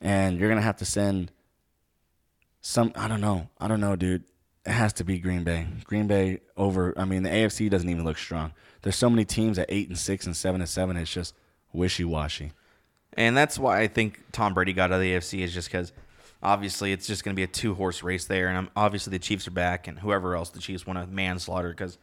and 0.00 0.40
you're 0.40 0.48
gonna 0.48 0.62
have 0.62 0.78
to 0.78 0.84
send 0.86 1.30
some. 2.60 2.92
I 2.96 3.08
don't 3.08 3.20
know. 3.20 3.48
I 3.58 3.68
don't 3.68 3.80
know, 3.80 3.96
dude. 3.96 4.24
It 4.66 4.72
has 4.72 4.92
to 4.94 5.04
be 5.04 5.18
Green 5.18 5.44
Bay. 5.44 5.66
Green 5.84 6.06
Bay 6.06 6.40
over. 6.56 6.92
I 6.98 7.04
mean, 7.04 7.22
the 7.22 7.30
AFC 7.30 7.70
doesn't 7.70 7.88
even 7.88 8.04
look 8.04 8.18
strong. 8.18 8.52
There's 8.82 8.96
so 8.96 9.10
many 9.10 9.24
teams 9.24 9.58
at 9.58 9.66
eight 9.68 9.88
and 9.88 9.98
six 9.98 10.26
and 10.26 10.36
seven 10.36 10.60
and 10.60 10.68
seven. 10.70 10.96
It's 10.96 11.12
just 11.12 11.34
wishy 11.72 12.04
washy. 12.04 12.52
And 13.14 13.36
that's 13.36 13.58
why 13.58 13.80
I 13.80 13.88
think 13.88 14.22
Tom 14.32 14.54
Brady 14.54 14.72
got 14.72 14.90
out 14.92 14.96
of 14.96 15.00
the 15.00 15.12
AFC 15.14 15.40
is 15.40 15.52
just 15.52 15.68
because 15.68 15.92
obviously 16.42 16.92
it's 16.92 17.06
just 17.06 17.24
going 17.24 17.34
to 17.34 17.36
be 17.36 17.42
a 17.42 17.48
two 17.48 17.74
horse 17.74 18.02
race 18.02 18.26
there, 18.26 18.48
and 18.48 18.68
obviously 18.76 19.10
the 19.10 19.18
Chiefs 19.18 19.48
are 19.48 19.52
back, 19.52 19.88
and 19.88 19.98
whoever 19.98 20.36
else 20.36 20.50
the 20.50 20.60
Chiefs 20.60 20.86
want 20.86 20.98
to 21.00 21.06
manslaughter 21.06 21.70
because 21.70 21.98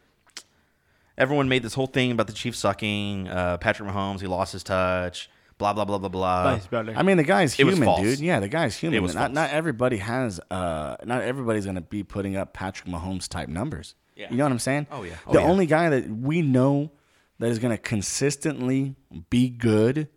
everyone 1.16 1.48
made 1.48 1.62
this 1.62 1.74
whole 1.74 1.86
thing 1.86 2.10
about 2.12 2.26
the 2.26 2.32
Chiefs 2.32 2.58
sucking. 2.58 3.28
Uh, 3.28 3.56
Patrick 3.58 3.88
Mahomes, 3.88 4.20
he 4.20 4.26
lost 4.26 4.52
his 4.52 4.62
touch. 4.62 5.30
Blah 5.58 5.72
blah 5.72 5.86
blah 5.86 5.96
blah 5.96 6.10
blah. 6.10 6.60
I 6.98 7.02
mean, 7.02 7.16
the 7.16 7.24
guy's 7.24 7.54
human, 7.54 7.78
dude. 8.02 8.20
Yeah, 8.20 8.40
the 8.40 8.48
guy's 8.48 8.76
human. 8.76 8.98
It 8.98 9.02
was 9.02 9.14
not 9.14 9.28
false. 9.28 9.34
not 9.34 9.50
everybody 9.50 9.96
has. 9.96 10.38
Uh, 10.50 10.96
not 11.04 11.22
everybody's 11.22 11.64
gonna 11.64 11.80
be 11.80 12.02
putting 12.02 12.36
up 12.36 12.52
Patrick 12.52 12.86
Mahomes 12.90 13.26
type 13.26 13.48
numbers. 13.48 13.94
Yeah. 14.16 14.30
You 14.30 14.36
know 14.36 14.44
what 14.44 14.52
I'm 14.52 14.58
saying? 14.58 14.86
Oh, 14.90 15.02
yeah. 15.02 15.14
Oh, 15.26 15.32
the 15.34 15.40
yeah. 15.40 15.46
only 15.46 15.66
guy 15.66 15.90
that 15.90 16.08
we 16.08 16.42
know 16.42 16.90
that 17.38 17.50
is 17.50 17.58
gonna 17.58 17.76
consistently 17.78 18.94
be 19.30 19.48
good 19.50 20.08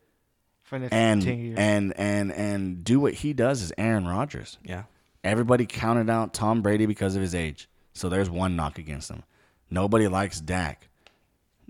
for 0.64 0.80
the 0.80 0.94
and 0.94 1.24
years. 1.24 1.58
and 1.60 1.94
and 1.98 2.32
and 2.32 2.84
do 2.84 3.00
what 3.00 3.14
he 3.16 3.34
does 3.34 3.62
is 3.62 3.74
Aaron 3.78 4.08
Rodgers. 4.08 4.58
Yeah. 4.64 4.84
Everybody 5.24 5.66
counted 5.66 6.10
out 6.10 6.34
Tom 6.34 6.62
Brady 6.62 6.86
because 6.86 7.16
of 7.16 7.22
his 7.22 7.36
age. 7.36 7.68
So 7.94 8.08
there's 8.08 8.30
one 8.30 8.56
knock 8.56 8.78
against 8.80 9.12
him. 9.12 9.24
Nobody 9.70 10.08
likes 10.08 10.40
Dak. 10.40 10.88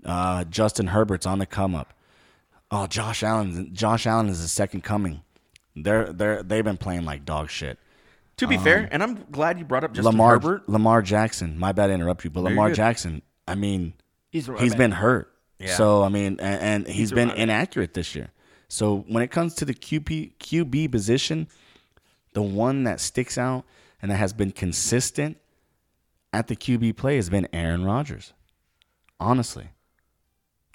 Uh, 0.04 0.44
Justin 0.44 0.88
Herbert's 0.88 1.26
on 1.26 1.38
the 1.40 1.46
come 1.46 1.74
up. 1.74 1.92
Oh, 2.70 2.86
Josh 2.86 3.22
Allen. 3.24 3.70
Josh 3.74 4.06
Allen 4.06 4.28
is 4.28 4.40
the 4.40 4.48
second 4.48 4.84
coming. 4.84 5.22
They're 5.74 6.12
they're 6.12 6.42
they've 6.42 6.64
been 6.64 6.76
playing 6.76 7.04
like 7.04 7.24
dog 7.24 7.50
shit. 7.50 7.78
To 8.40 8.46
be 8.46 8.56
fair, 8.56 8.80
um, 8.80 8.88
and 8.90 9.02
I'm 9.02 9.24
glad 9.30 9.58
you 9.58 9.64
brought 9.66 9.84
up 9.84 9.92
Justin 9.92 10.12
Lamar 10.12 10.32
Herbert. 10.32 10.68
Lamar 10.68 11.02
Jackson. 11.02 11.58
My 11.58 11.72
bad 11.72 11.88
to 11.88 11.92
interrupt 11.92 12.24
you, 12.24 12.30
but 12.30 12.40
you're 12.40 12.48
Lamar 12.50 12.68
good. 12.68 12.76
Jackson. 12.76 13.20
I 13.46 13.54
mean, 13.54 13.92
He's 14.30 14.48
a 14.48 14.52
he's 14.52 14.60
running 14.72 14.78
been 14.78 14.92
hurt. 14.92 15.30
Yeah. 15.58 15.74
So 15.74 16.02
I 16.02 16.08
mean, 16.08 16.38
and, 16.40 16.86
and 16.86 16.88
he's 16.88 17.12
a 17.12 17.16
been 17.16 17.30
inaccurate 17.30 17.92
this 17.92 18.14
year. 18.14 18.30
So 18.68 19.04
when 19.08 19.22
it 19.22 19.30
comes 19.30 19.54
to 19.56 19.64
the 19.64 19.74
QB 19.74 20.38
QB 20.38 20.90
position, 20.90 21.48
the 22.32 22.40
one 22.40 22.84
that 22.84 22.98
sticks 23.00 23.36
out 23.36 23.64
and 24.00 24.10
that 24.10 24.16
has 24.16 24.32
been 24.32 24.52
consistent 24.52 25.36
at 26.32 26.46
the 26.46 26.56
QB 26.56 26.96
play 26.96 27.16
has 27.16 27.28
been 27.28 27.46
Aaron 27.52 27.84
Rodgers. 27.84 28.32
Honestly, 29.18 29.68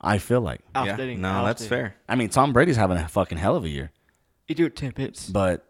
I 0.01 0.19
feel 0.19 0.41
like. 0.41 0.61
Yeah. 0.75 0.97
No, 0.97 1.45
that's 1.45 1.65
fair. 1.65 1.95
I 2.07 2.15
mean, 2.15 2.29
Tom 2.29 2.53
Brady's 2.53 2.77
having 2.77 2.97
a 2.97 3.07
fucking 3.07 3.39
hell 3.39 3.55
of 3.55 3.63
a 3.63 3.69
year, 3.69 3.91
You 4.47 4.53
do 4.53 4.65
it 4.65 4.75
10 4.75 4.91
pips. 4.91 5.27
but 5.29 5.65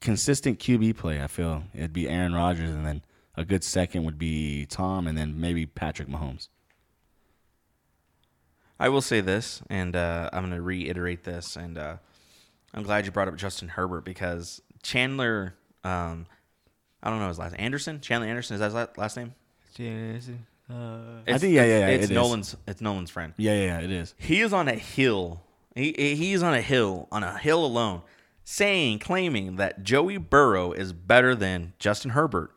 consistent 0.00 0.58
QB 0.58 0.96
play, 0.96 1.22
I 1.22 1.26
feel 1.26 1.64
it'd 1.74 1.92
be 1.92 2.08
Aaron 2.08 2.34
Rodgers, 2.34 2.70
and 2.70 2.84
then 2.86 3.02
a 3.36 3.44
good 3.44 3.64
second 3.64 4.04
would 4.04 4.18
be 4.18 4.66
Tom, 4.66 5.06
and 5.06 5.16
then 5.16 5.40
maybe 5.40 5.66
Patrick 5.66 6.08
Mahomes. 6.08 6.48
I 8.80 8.88
will 8.88 9.00
say 9.00 9.20
this, 9.20 9.60
and 9.68 9.96
uh, 9.96 10.30
I'm 10.32 10.44
going 10.44 10.54
to 10.54 10.62
reiterate 10.62 11.24
this, 11.24 11.56
and 11.56 11.76
uh, 11.76 11.96
I'm 12.72 12.84
glad 12.84 13.06
you 13.06 13.12
brought 13.12 13.28
up 13.28 13.36
Justin 13.36 13.68
Herbert 13.68 14.04
because 14.04 14.62
Chandler, 14.82 15.54
um, 15.82 16.26
I 17.02 17.10
don't 17.10 17.18
know 17.18 17.28
his 17.28 17.38
last 17.38 17.56
Anderson. 17.58 18.00
Chandler 18.00 18.28
Anderson 18.28 18.54
is 18.54 18.60
that 18.60 18.66
his 18.88 18.96
last 18.96 19.16
name? 19.16 19.34
Yes. 19.76 20.30
Uh, 20.70 20.74
I 21.26 21.38
think- 21.38 21.54
yeah, 21.54 21.64
yeah, 21.64 21.78
yeah, 21.80 21.86
It's 21.88 22.04
it 22.04 22.10
is. 22.10 22.14
Nolan's. 22.14 22.56
It's 22.66 22.80
Nolan's 22.80 23.10
friend. 23.10 23.32
Yeah, 23.36 23.54
yeah, 23.54 23.64
yeah, 23.64 23.80
it 23.80 23.90
is. 23.90 24.14
He 24.18 24.40
is 24.42 24.52
on 24.52 24.68
a 24.68 24.74
hill. 24.74 25.42
He 25.74 25.92
he 25.92 26.32
is 26.32 26.42
on 26.42 26.54
a 26.54 26.60
hill, 26.60 27.06
on 27.12 27.22
a 27.22 27.38
hill 27.38 27.64
alone, 27.64 28.02
saying, 28.48 28.98
claiming 28.98 29.56
that 29.56 29.82
Joey 29.82 30.16
Burrow 30.16 30.72
is 30.72 30.94
better 30.94 31.34
than 31.34 31.74
Justin 31.78 32.12
Herbert. 32.12 32.50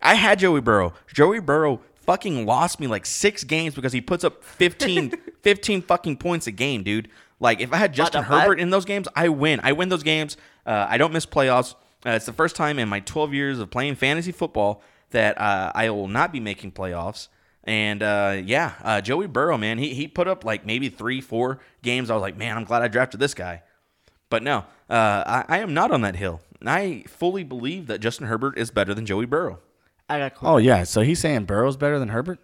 I 0.00 0.14
had 0.14 0.38
Joey 0.38 0.60
Burrow. 0.60 0.94
Joey 1.12 1.40
Burrow 1.40 1.80
fucking 1.96 2.46
lost 2.46 2.78
me 2.78 2.86
like 2.86 3.04
six 3.04 3.42
games 3.42 3.74
because 3.74 3.92
he 3.92 4.00
puts 4.00 4.22
up 4.22 4.44
15, 4.44 5.12
15 5.42 5.82
fucking 5.82 6.18
points 6.18 6.46
a 6.46 6.52
game, 6.52 6.84
dude. 6.84 7.08
Like 7.40 7.60
if 7.60 7.72
I 7.72 7.78
had 7.78 7.92
Justin? 7.92 8.22
Herbert 8.22 8.60
in 8.60 8.70
those 8.70 8.84
games, 8.84 9.08
I 9.16 9.30
win. 9.30 9.58
I 9.64 9.72
win 9.72 9.88
those 9.88 10.04
games. 10.04 10.36
Uh, 10.64 10.86
I 10.88 10.96
don't 10.96 11.12
miss 11.12 11.26
playoffs. 11.26 11.74
Uh, 12.06 12.10
it's 12.10 12.26
the 12.26 12.32
first 12.32 12.54
time 12.54 12.78
in 12.78 12.88
my 12.88 13.00
12 13.00 13.34
years 13.34 13.58
of 13.58 13.68
playing 13.68 13.96
fantasy 13.96 14.30
football 14.30 14.80
that 15.10 15.40
uh, 15.40 15.72
I 15.74 15.90
will 15.90 16.08
not 16.08 16.32
be 16.32 16.38
making 16.38 16.70
playoffs. 16.70 17.26
And 17.64 18.00
uh, 18.00 18.40
yeah, 18.44 18.74
uh, 18.80 19.00
Joey 19.00 19.26
Burrow, 19.26 19.58
man, 19.58 19.78
he, 19.78 19.92
he 19.92 20.06
put 20.06 20.28
up 20.28 20.44
like 20.44 20.64
maybe 20.64 20.88
three, 20.88 21.20
four 21.20 21.58
games. 21.82 22.10
I 22.10 22.14
was 22.14 22.22
like, 22.22 22.36
man, 22.36 22.56
I'm 22.56 22.64
glad 22.64 22.82
I 22.82 22.88
drafted 22.88 23.18
this 23.18 23.34
guy. 23.34 23.62
But 24.32 24.42
no, 24.42 24.64
uh, 24.92 25.24
I, 25.48 25.56
I 25.56 25.58
am 25.58 25.72
not 25.74 25.90
on 25.90 26.02
that 26.02 26.16
hill. 26.16 26.40
I 26.64 27.04
fully 27.08 27.42
believe 27.44 27.86
that 27.88 28.00
Justin 28.00 28.26
Herbert 28.28 28.56
is 28.56 28.70
better 28.70 28.94
than 28.94 29.06
Joey 29.06 29.26
Burrow. 29.26 29.58
I 30.08 30.18
got 30.18 30.34
Oh 30.42 30.58
yeah, 30.58 30.84
so 30.84 31.00
he's 31.00 31.18
saying 31.20 31.44
Burrow's 31.46 31.76
better 31.76 31.98
than 31.98 32.08
Herbert? 32.10 32.38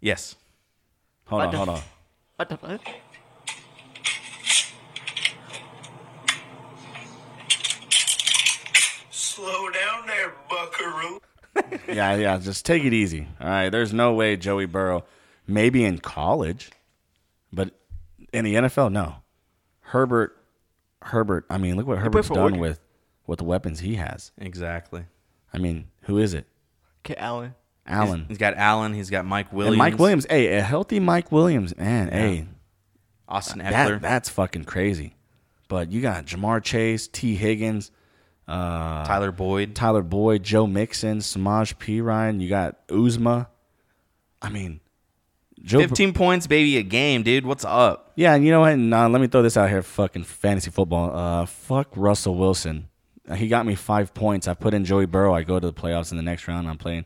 Yes. 0.00 0.34
Hold 1.26 1.40
What 1.40 1.46
on, 1.46 1.50
the- 1.52 1.56
hold 1.58 1.68
on. 1.68 1.80
What 2.36 2.48
the 2.48 2.56
fuck? 2.56 2.80
Slow 9.10 9.70
down 9.70 10.06
there, 10.06 10.32
buckaroo. 10.48 11.20
Yeah, 11.86 12.14
yeah, 12.16 12.38
just 12.38 12.64
take 12.64 12.82
it 12.84 12.94
easy. 12.94 13.26
All 13.40 13.46
right, 13.48 13.68
there's 13.68 13.92
no 13.92 14.14
way 14.14 14.36
Joey 14.36 14.64
Burrow, 14.64 15.04
maybe 15.46 15.84
in 15.84 15.98
college, 15.98 16.70
but 17.52 17.70
in 18.32 18.44
the 18.46 18.54
NFL, 18.54 18.90
no. 18.90 19.16
Herbert, 19.80 20.34
Herbert. 21.04 21.44
I 21.50 21.58
mean, 21.58 21.76
look 21.76 21.86
what 21.86 21.98
Herbert's 21.98 22.28
for 22.28 22.34
done 22.34 22.42
Oregon. 22.42 22.60
with 22.60 22.80
with 23.26 23.38
the 23.38 23.44
weapons 23.44 23.80
he 23.80 23.96
has. 23.96 24.32
Exactly. 24.38 25.04
I 25.52 25.58
mean, 25.58 25.88
who 26.02 26.18
is 26.18 26.34
it? 26.34 26.46
Kit 27.02 27.18
Allen. 27.18 27.54
Allen. 27.86 28.26
He's 28.28 28.38
got 28.38 28.54
Allen. 28.56 28.94
He's 28.94 29.10
got 29.10 29.24
Mike 29.26 29.52
Williams. 29.52 29.74
And 29.74 29.78
Mike 29.78 29.98
Williams. 29.98 30.26
Hey, 30.30 30.56
a 30.56 30.62
healthy 30.62 31.00
Mike 31.00 31.32
Williams, 31.32 31.76
man. 31.76 32.08
Hey, 32.10 32.46
Austin 33.28 33.60
Ekeler. 33.60 33.70
that 33.70 34.02
that's 34.02 34.28
fucking 34.28 34.64
crazy. 34.64 35.14
but 35.68 35.90
you 35.90 36.00
got 36.00 36.26
Ja'Marr 36.26 36.62
Chase, 36.62 37.08
Tee 37.08 37.34
Higgins, 37.34 37.90
uh, 38.46 39.04
Tyler 39.04 39.32
Boyd. 39.32 39.74
Tyler 39.74 40.02
Boyd, 40.02 40.42
Joe 40.42 40.66
Mixon, 40.66 41.18
Samaje 41.18 41.74
Perine. 41.76 42.40
You 42.40 42.48
got 42.48 42.86
Uzomah. 42.88 43.46
I 44.40 44.48
mean, 44.50 44.80
Joe. 45.62 45.78
15 45.80 46.12
points, 46.12 46.46
baby, 46.46 46.76
a 46.76 46.82
game, 46.82 47.22
dude. 47.22 47.46
What's 47.46 47.64
up? 47.64 48.12
Yeah, 48.16 48.34
and 48.34 48.44
you 48.44 48.50
know 48.50 48.60
what? 48.60 48.76
Nah, 48.76 49.06
let 49.06 49.20
me 49.20 49.26
throw 49.28 49.42
this 49.42 49.56
out 49.56 49.68
here. 49.70 49.82
Fucking 49.82 50.24
fantasy 50.24 50.70
football. 50.70 51.14
Uh, 51.16 51.46
fuck 51.46 51.88
Russell 51.96 52.34
Wilson. 52.34 52.88
Uh, 53.28 53.34
He 53.34 53.48
got 53.48 53.64
me 53.64 53.74
five 53.74 54.12
points. 54.14 54.48
I 54.48 54.54
put 54.54 54.74
in 54.74 54.84
Joey 54.84 55.06
Burrow. 55.06 55.34
I 55.34 55.42
go 55.44 55.60
to 55.60 55.66
the 55.66 55.72
playoffs 55.72 56.10
in 56.10 56.16
the 56.16 56.22
next 56.22 56.48
round. 56.48 56.68
I'm 56.68 56.78
playing 56.78 57.04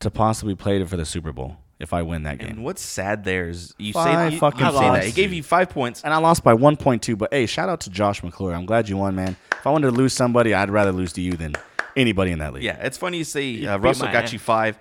to 0.00 0.10
possibly 0.10 0.54
play 0.54 0.80
it 0.80 0.88
for 0.88 0.96
the 0.96 1.04
Super 1.04 1.32
Bowl 1.32 1.56
if 1.80 1.92
I 1.92 2.02
win 2.02 2.22
that 2.22 2.38
game. 2.38 2.50
And 2.50 2.64
what's 2.64 2.82
sad 2.82 3.24
there 3.24 3.48
is 3.48 3.74
you 3.78 3.92
Five 3.92 4.30
say 4.30 4.34
you, 4.34 4.38
fucking 4.40 4.60
you 4.64 4.72
say 4.72 4.90
that. 4.90 5.04
He 5.04 5.12
gave 5.12 5.32
you 5.32 5.42
five 5.42 5.68
points. 5.70 6.02
And 6.04 6.14
I 6.14 6.18
lost 6.18 6.44
by 6.44 6.54
1.2. 6.54 7.18
But 7.18 7.32
hey, 7.32 7.46
shout 7.46 7.68
out 7.68 7.80
to 7.82 7.90
Josh 7.90 8.22
McClure. 8.22 8.54
I'm 8.54 8.66
glad 8.66 8.88
you 8.88 8.96
won, 8.96 9.14
man. 9.16 9.36
If 9.52 9.66
I 9.66 9.70
wanted 9.70 9.90
to 9.90 9.96
lose 9.96 10.12
somebody, 10.12 10.54
I'd 10.54 10.70
rather 10.70 10.92
lose 10.92 11.12
to 11.14 11.20
you 11.20 11.32
than 11.32 11.56
anybody 11.96 12.30
in 12.30 12.38
that 12.38 12.52
league. 12.52 12.62
Yeah, 12.62 12.76
it's 12.80 12.96
funny 12.96 13.18
you 13.18 13.24
say 13.24 13.66
uh, 13.66 13.76
Russell 13.78 14.06
got 14.12 14.32
you 14.32 14.38
five, 14.38 14.78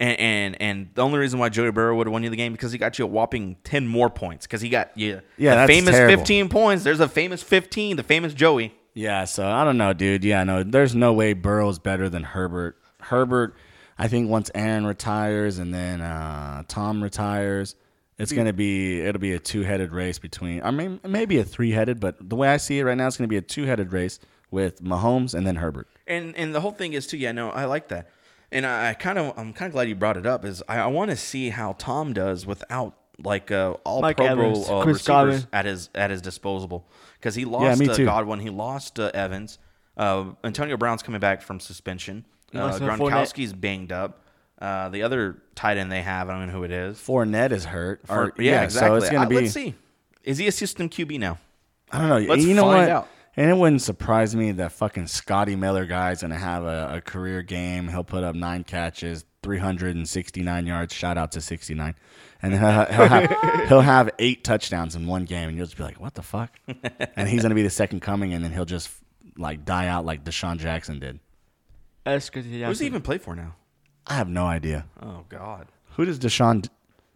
and, 0.00 0.18
and 0.18 0.62
and 0.62 0.88
the 0.94 1.02
only 1.02 1.18
reason 1.20 1.38
why 1.38 1.48
Joey 1.50 1.70
Burrow 1.70 1.94
would 1.96 2.08
have 2.08 2.12
won 2.12 2.24
you 2.24 2.30
the 2.30 2.36
game 2.36 2.52
because 2.52 2.72
he 2.72 2.78
got 2.78 2.98
you 2.98 3.04
a 3.04 3.08
whopping 3.08 3.56
ten 3.62 3.86
more 3.86 4.10
points 4.10 4.46
because 4.46 4.60
he 4.60 4.68
got 4.68 4.90
you 4.96 5.20
Yeah, 5.36 5.66
the 5.66 5.72
famous 5.72 5.94
terrible. 5.94 6.16
fifteen 6.16 6.48
points. 6.48 6.82
There's 6.82 7.00
a 7.00 7.08
famous 7.08 7.42
fifteen, 7.42 7.96
the 7.96 8.02
famous 8.02 8.34
Joey. 8.34 8.74
Yeah, 8.94 9.24
so 9.24 9.46
I 9.46 9.62
don't 9.64 9.78
know, 9.78 9.92
dude. 9.92 10.24
Yeah, 10.24 10.42
no, 10.42 10.64
there's 10.64 10.96
no 10.96 11.12
way 11.12 11.32
Burrow's 11.34 11.78
better 11.78 12.08
than 12.08 12.24
Herbert. 12.24 12.76
Herbert, 13.00 13.54
I 13.96 14.08
think 14.08 14.28
once 14.28 14.50
Aaron 14.54 14.84
retires 14.84 15.58
and 15.58 15.72
then 15.72 16.00
uh, 16.00 16.64
Tom 16.66 17.00
retires, 17.02 17.76
it's 18.18 18.32
gonna 18.32 18.52
be 18.52 19.00
it'll 19.00 19.20
be 19.20 19.32
a 19.34 19.38
two 19.38 19.62
headed 19.62 19.92
race 19.92 20.18
between. 20.18 20.62
I 20.62 20.70
mean, 20.72 20.98
maybe 21.06 21.38
a 21.38 21.44
three 21.44 21.70
headed, 21.70 22.00
but 22.00 22.16
the 22.28 22.36
way 22.36 22.48
I 22.48 22.56
see 22.56 22.78
it 22.78 22.84
right 22.84 22.96
now, 22.96 23.06
it's 23.06 23.16
gonna 23.16 23.28
be 23.28 23.36
a 23.36 23.42
two 23.42 23.64
headed 23.64 23.92
race 23.92 24.18
with 24.50 24.82
Mahomes 24.82 25.34
and 25.34 25.46
then 25.46 25.56
Herbert. 25.56 25.86
And 26.06 26.36
and 26.36 26.52
the 26.54 26.60
whole 26.60 26.72
thing 26.72 26.92
is 26.94 27.06
too. 27.06 27.16
Yeah, 27.16 27.32
no, 27.32 27.50
I 27.50 27.66
like 27.66 27.88
that, 27.88 28.10
and 28.52 28.66
I, 28.66 28.90
I 28.90 28.94
kind 28.94 29.18
of 29.18 29.38
I'm 29.38 29.52
kind 29.52 29.68
of 29.68 29.72
glad 29.72 29.88
you 29.88 29.94
brought 29.94 30.16
it 30.16 30.26
up. 30.26 30.44
Is 30.44 30.62
I, 30.68 30.78
I 30.78 30.86
want 30.86 31.10
to 31.10 31.16
see 31.16 31.50
how 31.50 31.74
Tom 31.78 32.12
does 32.12 32.46
without 32.46 32.94
like 33.24 33.50
uh, 33.50 33.76
all 33.84 34.00
Mike 34.02 34.16
Pro 34.16 34.26
Evans, 34.26 34.66
Bowl 34.66 34.78
uh, 34.78 34.82
Chris 34.82 34.94
receivers 34.94 35.44
Godwin. 35.44 35.48
at 35.52 35.64
his 35.64 35.90
at 35.94 36.10
his 36.10 36.22
disposable 36.22 36.88
because 37.18 37.34
he 37.34 37.44
lost 37.44 37.80
me 37.80 37.88
uh. 37.88 37.96
Godwin, 37.96 38.40
he 38.40 38.50
lost 38.50 38.98
uh, 38.98 39.10
Evans. 39.14 39.58
Uh, 39.96 40.32
Antonio 40.44 40.76
Brown's 40.76 41.02
coming 41.02 41.20
back 41.20 41.42
from 41.42 41.60
suspension. 41.60 42.24
Uh, 42.54 42.78
Gronkowski's 42.78 43.52
banged 43.52 43.92
up. 43.92 44.24
Uh, 44.60 44.88
the 44.88 45.02
other 45.02 45.42
tight 45.54 45.78
end 45.78 45.90
they 45.90 46.02
have, 46.02 46.28
I 46.28 46.38
don't 46.38 46.48
know 46.48 46.52
who 46.52 46.64
it 46.64 46.70
is. 46.70 46.98
Fournette 46.98 47.52
is 47.52 47.64
hurt. 47.64 48.02
Or- 48.08 48.32
For- 48.34 48.42
yeah, 48.42 48.62
exactly. 48.62 49.00
So 49.00 49.04
it's 49.04 49.10
gonna 49.12 49.28
be. 49.28 49.36
Let's 49.36 49.52
see. 49.52 49.74
Is 50.22 50.38
he 50.38 50.46
a 50.48 50.52
system 50.52 50.88
QB 50.88 51.18
now? 51.18 51.38
I 51.90 51.98
don't 51.98 52.08
know. 52.08 52.18
Let's 52.34 52.44
you 52.44 52.54
know 52.54 52.64
find 52.64 52.82
what? 52.82 52.90
out. 52.90 53.08
And 53.36 53.48
it 53.50 53.56
wouldn't 53.56 53.82
surprise 53.82 54.34
me 54.34 54.52
that 54.52 54.72
fucking 54.72 55.06
Scotty 55.06 55.56
Miller 55.56 55.86
guy's 55.86 56.22
gonna 56.22 56.36
have 56.38 56.64
a, 56.64 56.96
a 56.96 57.00
career 57.00 57.42
game. 57.42 57.88
He'll 57.88 58.04
put 58.04 58.24
up 58.24 58.34
nine 58.34 58.64
catches, 58.64 59.24
369 59.42 60.66
yards. 60.66 60.92
Shout 60.92 61.16
out 61.16 61.32
to 61.32 61.40
69, 61.40 61.94
and 62.42 62.52
he'll, 62.52 62.60
he'll 62.60 63.08
have 63.08 63.68
he'll 63.68 63.80
have 63.80 64.10
eight 64.18 64.42
touchdowns 64.44 64.96
in 64.96 65.06
one 65.06 65.24
game, 65.24 65.48
and 65.48 65.56
you'll 65.56 65.66
just 65.66 65.76
be 65.76 65.84
like, 65.84 66.00
"What 66.00 66.14
the 66.14 66.22
fuck?" 66.22 66.58
and 67.16 67.28
he's 67.28 67.42
gonna 67.42 67.54
be 67.54 67.62
the 67.62 67.70
second 67.70 68.00
coming, 68.00 68.34
and 68.34 68.44
then 68.44 68.52
he'll 68.52 68.64
just 68.64 68.90
like 69.38 69.64
die 69.64 69.86
out 69.86 70.04
like 70.04 70.24
DeSean 70.24 70.58
Jackson 70.58 70.98
did. 70.98 71.20
That's 72.04 72.28
because 72.28 72.44
he 72.44 72.62
Who's 72.62 72.80
he 72.80 72.86
even 72.86 73.02
play 73.02 73.18
for 73.18 73.36
now? 73.36 73.54
I 74.06 74.14
have 74.14 74.28
no 74.28 74.46
idea 74.46 74.86
Oh 75.00 75.24
God, 75.28 75.68
who 75.90 76.04
does 76.04 76.18
DeSean. 76.18 76.62
d- 76.62 76.68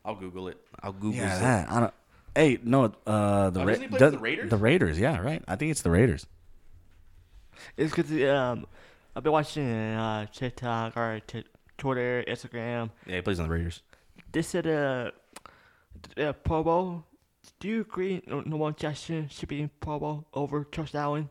I'll 0.04 0.14
Google 0.14 0.48
it. 0.48 0.58
I'll 0.80 0.92
Google 0.92 1.14
Yeah, 1.14 1.38
that 1.40 1.70
I 1.70 1.80
don't. 1.80 1.94
Hey, 2.34 2.58
no, 2.62 2.92
uh, 3.06 3.50
the 3.50 3.60
Oh, 3.60 3.64
Ra- 3.64 3.72
doesn't 3.72 3.90
he 3.92 3.96
does- 3.98 4.12
the 4.12 4.18
Raiders? 4.18 4.50
The 4.50 4.56
Raiders, 4.56 4.98
yeah, 4.98 5.18
right. 5.20 5.42
I 5.46 5.56
think 5.56 5.70
it's 5.70 5.82
the 5.82 5.90
Raiders. 5.90 6.26
It's 7.76 7.94
because 7.94 8.10
um, 8.28 8.66
I've 9.14 9.22
been 9.22 9.32
watching 9.32 9.70
uh, 9.70 10.26
TikTok 10.32 10.96
or 10.96 11.20
t- 11.26 11.44
Twitter, 11.78 12.24
Instagram. 12.26 12.90
Yeah, 13.06 13.16
he 13.16 13.22
plays 13.22 13.38
on 13.38 13.46
the 13.48 13.54
Raiders. 13.54 13.82
They 14.32 14.42
said 14.42 14.66
uh, 14.66 15.10
uh, 16.16 16.32
Pro 16.32 16.64
Bowl. 16.64 17.04
Do 17.60 17.68
you 17.68 17.82
agree 17.82 18.22
no, 18.26 18.40
no 18.44 18.56
one 18.56 18.74
Jackson 18.74 19.28
should 19.28 19.48
be 19.48 19.60
in 19.60 19.70
Pro 19.80 20.00
Bowl 20.00 20.26
over 20.34 20.66
Josh 20.72 20.94
Allen? 20.94 21.28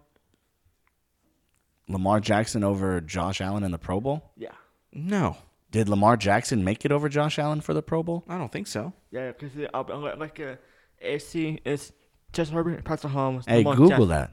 Lamar 1.87 2.19
Jackson 2.19 2.63
over 2.63 3.01
Josh 3.01 3.41
Allen 3.41 3.63
in 3.63 3.71
the 3.71 3.77
Pro 3.77 3.99
Bowl. 3.99 4.31
Yeah. 4.37 4.51
No, 4.93 5.37
Did 5.71 5.89
Lamar 5.89 6.15
Jackson 6.17 6.63
make 6.63 6.85
it 6.85 6.91
over 6.91 7.09
Josh 7.09 7.37
Allen 7.39 7.61
for 7.61 7.73
the 7.73 7.81
Pro 7.81 8.03
Bowl? 8.03 8.23
I 8.29 8.37
don't 8.37 8.51
think 8.51 8.67
so. 8.67 8.93
Yeah, 9.11 9.31
because 9.31 9.51
like, 9.55 10.17
like 10.17 10.39
uh, 10.39 10.55
AFC 11.03 11.59
is 11.65 11.91
Justin 12.31 12.55
Herbert, 12.57 12.83
Patrick 12.83 13.11
Mahomes. 13.13 13.47
Hey, 13.47 13.57
Lamar 13.59 13.75
Google 13.75 13.89
Jackson. 13.89 14.09
that. 14.09 14.31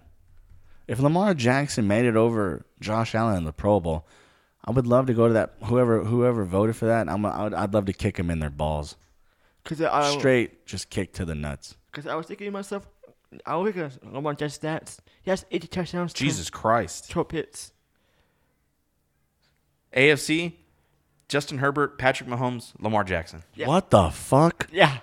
If 0.88 0.98
Lamar 1.00 1.34
Jackson 1.34 1.86
made 1.86 2.04
it 2.04 2.16
over 2.16 2.66
Josh 2.80 3.14
Allen 3.14 3.36
in 3.36 3.44
the 3.44 3.52
Pro 3.52 3.78
Bowl, 3.80 4.06
I 4.64 4.72
would 4.72 4.86
love 4.86 5.06
to 5.06 5.14
go 5.14 5.28
to 5.28 5.34
that. 5.34 5.54
Whoever 5.64 6.04
whoever 6.04 6.44
voted 6.44 6.76
for 6.76 6.86
that, 6.86 7.08
I'm, 7.08 7.24
I'd, 7.24 7.54
I'd 7.54 7.74
love 7.74 7.86
to 7.86 7.92
kick 7.92 8.18
him 8.18 8.30
in 8.30 8.40
their 8.40 8.50
balls. 8.50 8.96
Cause 9.64 9.80
I, 9.82 10.16
Straight, 10.18 10.66
just 10.66 10.90
kick 10.90 11.12
to 11.14 11.24
the 11.24 11.34
nuts. 11.34 11.76
Because 11.90 12.06
I 12.06 12.14
was 12.14 12.26
thinking 12.26 12.46
to 12.46 12.50
myself, 12.50 12.88
I 13.44 13.56
look 13.56 13.76
at 13.76 14.04
Lamar 14.04 14.34
Jackson 14.34 14.68
stats. 14.68 14.98
He 15.22 15.30
has 15.30 15.44
80 15.50 15.66
touchdowns. 15.68 16.12
Jesus 16.12 16.50
Christ. 16.50 17.10
12 17.10 17.30
hits. 17.30 17.72
AFC, 19.94 20.54
Justin 21.28 21.58
Herbert, 21.58 21.98
Patrick 21.98 22.28
Mahomes, 22.28 22.72
Lamar 22.80 23.04
Jackson. 23.04 23.42
Yeah. 23.54 23.66
What 23.66 23.90
the 23.90 24.10
fuck? 24.10 24.68
Yeah. 24.72 24.98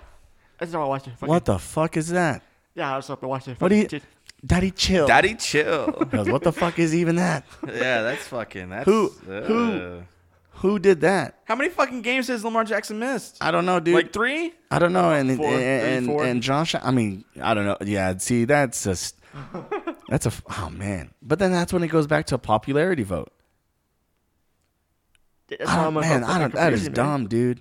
That's 0.58 0.72
not 0.72 0.78
what 0.80 0.84
I'm 0.84 0.90
watching. 0.90 1.12
Fucking- 1.14 1.28
What 1.28 1.44
the 1.44 1.58
fuck 1.58 1.96
is 1.96 2.08
that? 2.10 2.42
Yeah, 2.74 2.92
I 2.92 2.96
was 2.96 3.08
up 3.10 3.22
watching. 3.22 3.54
What 3.56 3.68
do 3.68 3.74
you, 3.76 3.82
fucking- 3.84 4.02
Daddy? 4.44 4.70
Chill. 4.70 5.06
Daddy, 5.06 5.34
chill. 5.34 5.90
Goes, 6.10 6.28
what 6.28 6.42
the 6.42 6.52
fuck 6.52 6.78
is 6.78 6.94
even 6.94 7.16
that? 7.16 7.44
yeah, 7.66 8.02
that's 8.02 8.26
fucking. 8.28 8.68
That's, 8.70 8.84
Who- 8.84 9.12
uh, 9.28 9.40
who- 9.42 10.02
Who 10.60 10.78
did 10.80 11.00
that? 11.02 11.38
How 11.44 11.54
many 11.54 11.70
fucking 11.70 12.02
games 12.02 12.26
has 12.28 12.44
Lamar 12.44 12.64
Jackson 12.64 12.98
missed? 12.98 13.36
I 13.40 13.52
don't 13.52 13.64
know, 13.64 13.78
dude. 13.78 13.94
Like 13.94 14.12
three? 14.12 14.52
I 14.72 14.80
don't 14.80 14.92
know, 14.92 15.10
and 15.12 15.36
Four, 15.36 15.46
and, 15.46 15.56
maybe 15.56 15.96
and 15.96 16.06
four. 16.06 16.24
and 16.24 16.42
Josh. 16.42 16.74
I 16.74 16.90
mean, 16.90 17.24
I 17.40 17.54
don't 17.54 17.64
know. 17.64 17.76
Yeah, 17.80 18.16
see, 18.18 18.44
that's 18.44 18.82
just 18.82 19.14
that's 20.08 20.26
a 20.26 20.32
oh 20.58 20.68
man. 20.70 21.12
But 21.22 21.38
then 21.38 21.52
that's 21.52 21.72
when 21.72 21.84
it 21.84 21.88
goes 21.88 22.08
back 22.08 22.26
to 22.26 22.34
a 22.34 22.38
popularity 22.38 23.04
vote. 23.04 23.32
That's 25.46 25.70
I 25.70 25.84
don't, 25.84 25.94
man, 25.94 26.24
I 26.24 26.38
don't, 26.40 26.52
that 26.54 26.72
is 26.72 26.84
man. 26.84 26.92
dumb, 26.92 27.26
dude. 27.28 27.60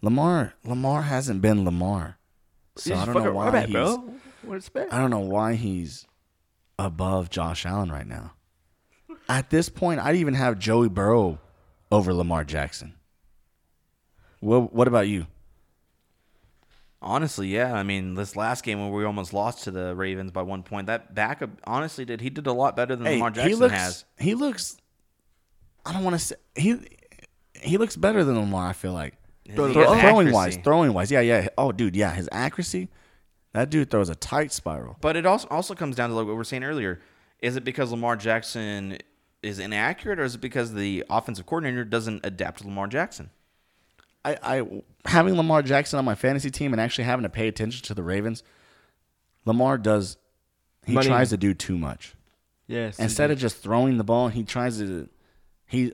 Lamar, 0.00 0.54
Lamar 0.64 1.02
hasn't 1.02 1.42
been 1.42 1.64
Lamar, 1.64 2.16
so 2.80 2.94
I 2.94 3.04
don't 3.04 3.14
know 3.14 3.32
why 3.32 3.60
he's. 3.60 3.72
bro. 3.72 4.14
What 4.42 4.56
expect? 4.56 4.92
I 4.92 4.98
don't 4.98 5.10
know 5.10 5.18
why 5.18 5.54
he's 5.54 6.06
above 6.78 7.30
Josh 7.30 7.66
Allen 7.66 7.92
right 7.92 8.06
now. 8.06 8.32
At 9.28 9.50
this 9.50 9.68
point, 9.68 10.00
I'd 10.00 10.16
even 10.16 10.34
have 10.34 10.58
Joey 10.58 10.88
Burrow 10.88 11.38
over 11.92 12.12
Lamar 12.12 12.44
Jackson. 12.44 12.94
What 14.40 14.72
What 14.72 14.88
about 14.88 15.08
you? 15.08 15.26
Honestly, 17.02 17.48
yeah. 17.48 17.72
I 17.74 17.82
mean, 17.82 18.14
this 18.14 18.36
last 18.36 18.62
game 18.62 18.80
where 18.80 18.90
we 18.90 19.04
almost 19.04 19.32
lost 19.32 19.64
to 19.64 19.70
the 19.70 19.94
Ravens 19.94 20.32
by 20.32 20.42
one 20.42 20.62
point, 20.62 20.86
that 20.88 21.14
backup 21.14 21.50
honestly 21.64 22.04
did 22.04 22.20
he 22.20 22.28
did 22.30 22.46
a 22.46 22.52
lot 22.52 22.76
better 22.76 22.94
than 22.96 23.06
Lamar 23.06 23.30
Jackson 23.30 23.50
he 23.50 23.54
looks, 23.56 23.74
has. 23.74 24.04
He 24.18 24.34
looks. 24.34 24.76
I 25.84 25.92
don't 25.92 26.04
want 26.04 26.18
to 26.18 26.24
say 26.24 26.36
he. 26.54 26.78
He 27.54 27.76
looks 27.78 27.96
better 27.96 28.24
than 28.24 28.36
Lamar. 28.36 28.68
I 28.68 28.72
feel 28.72 28.92
like 28.92 29.14
He 29.50 29.56
Throw- 29.56 29.92
has 29.92 30.00
throwing 30.00 30.32
wise, 30.32 30.56
throwing 30.62 30.92
wise. 30.92 31.10
Yeah, 31.10 31.20
yeah. 31.20 31.48
Oh, 31.58 31.72
dude, 31.72 31.96
yeah. 31.96 32.12
His 32.14 32.28
accuracy. 32.32 32.88
That 33.52 33.68
dude 33.70 33.90
throws 33.90 34.08
a 34.08 34.14
tight 34.14 34.52
spiral. 34.52 34.96
But 35.00 35.16
it 35.16 35.26
also 35.26 35.48
also 35.48 35.74
comes 35.74 35.96
down 35.96 36.10
to 36.10 36.14
like 36.14 36.26
what 36.26 36.32
we 36.32 36.36
were 36.36 36.44
saying 36.44 36.62
earlier. 36.62 37.00
Is 37.40 37.56
it 37.56 37.64
because 37.64 37.90
Lamar 37.90 38.14
Jackson 38.16 38.98
is 39.42 39.58
inaccurate, 39.58 40.20
or 40.20 40.24
is 40.24 40.36
it 40.36 40.40
because 40.40 40.74
the 40.74 41.04
offensive 41.10 41.46
coordinator 41.46 41.84
doesn't 41.84 42.20
adapt 42.24 42.60
to 42.60 42.66
Lamar 42.66 42.86
Jackson? 42.86 43.30
I, 44.24 44.36
I 44.42 44.82
having 45.06 45.34
Lamar 45.36 45.62
Jackson 45.62 45.98
on 45.98 46.04
my 46.04 46.14
fantasy 46.14 46.50
team 46.50 46.72
and 46.72 46.80
actually 46.80 47.04
having 47.04 47.22
to 47.24 47.28
pay 47.30 47.48
attention 47.48 47.82
to 47.86 47.94
the 47.94 48.02
Ravens. 48.02 48.42
Lamar 49.46 49.78
does. 49.78 50.16
He 50.86 50.92
Money. 50.92 51.08
tries 51.08 51.30
to 51.30 51.36
do 51.36 51.54
too 51.54 51.76
much. 51.76 52.14
Yes. 52.66 52.98
Instead 52.98 53.30
of 53.30 53.38
just 53.38 53.56
throwing 53.56 53.96
the 53.98 54.04
ball, 54.04 54.28
he 54.28 54.44
tries 54.44 54.78
to. 54.78 55.08
He 55.66 55.92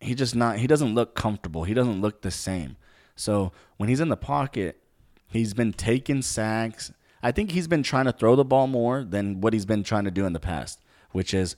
he 0.00 0.14
just 0.14 0.34
not. 0.36 0.58
He 0.58 0.66
doesn't 0.66 0.94
look 0.94 1.14
comfortable. 1.14 1.64
He 1.64 1.72
doesn't 1.74 2.00
look 2.02 2.20
the 2.22 2.30
same. 2.30 2.76
So 3.18 3.52
when 3.76 3.88
he's 3.88 4.00
in 4.00 4.08
the 4.08 4.16
pocket, 4.16 4.80
he's 5.26 5.52
been 5.52 5.72
taking 5.72 6.22
sacks. 6.22 6.92
I 7.20 7.32
think 7.32 7.50
he's 7.50 7.66
been 7.66 7.82
trying 7.82 8.04
to 8.04 8.12
throw 8.12 8.36
the 8.36 8.44
ball 8.44 8.68
more 8.68 9.02
than 9.02 9.40
what 9.40 9.52
he's 9.52 9.66
been 9.66 9.82
trying 9.82 10.04
to 10.04 10.10
do 10.10 10.24
in 10.24 10.32
the 10.32 10.40
past, 10.40 10.80
which 11.10 11.34
is 11.34 11.56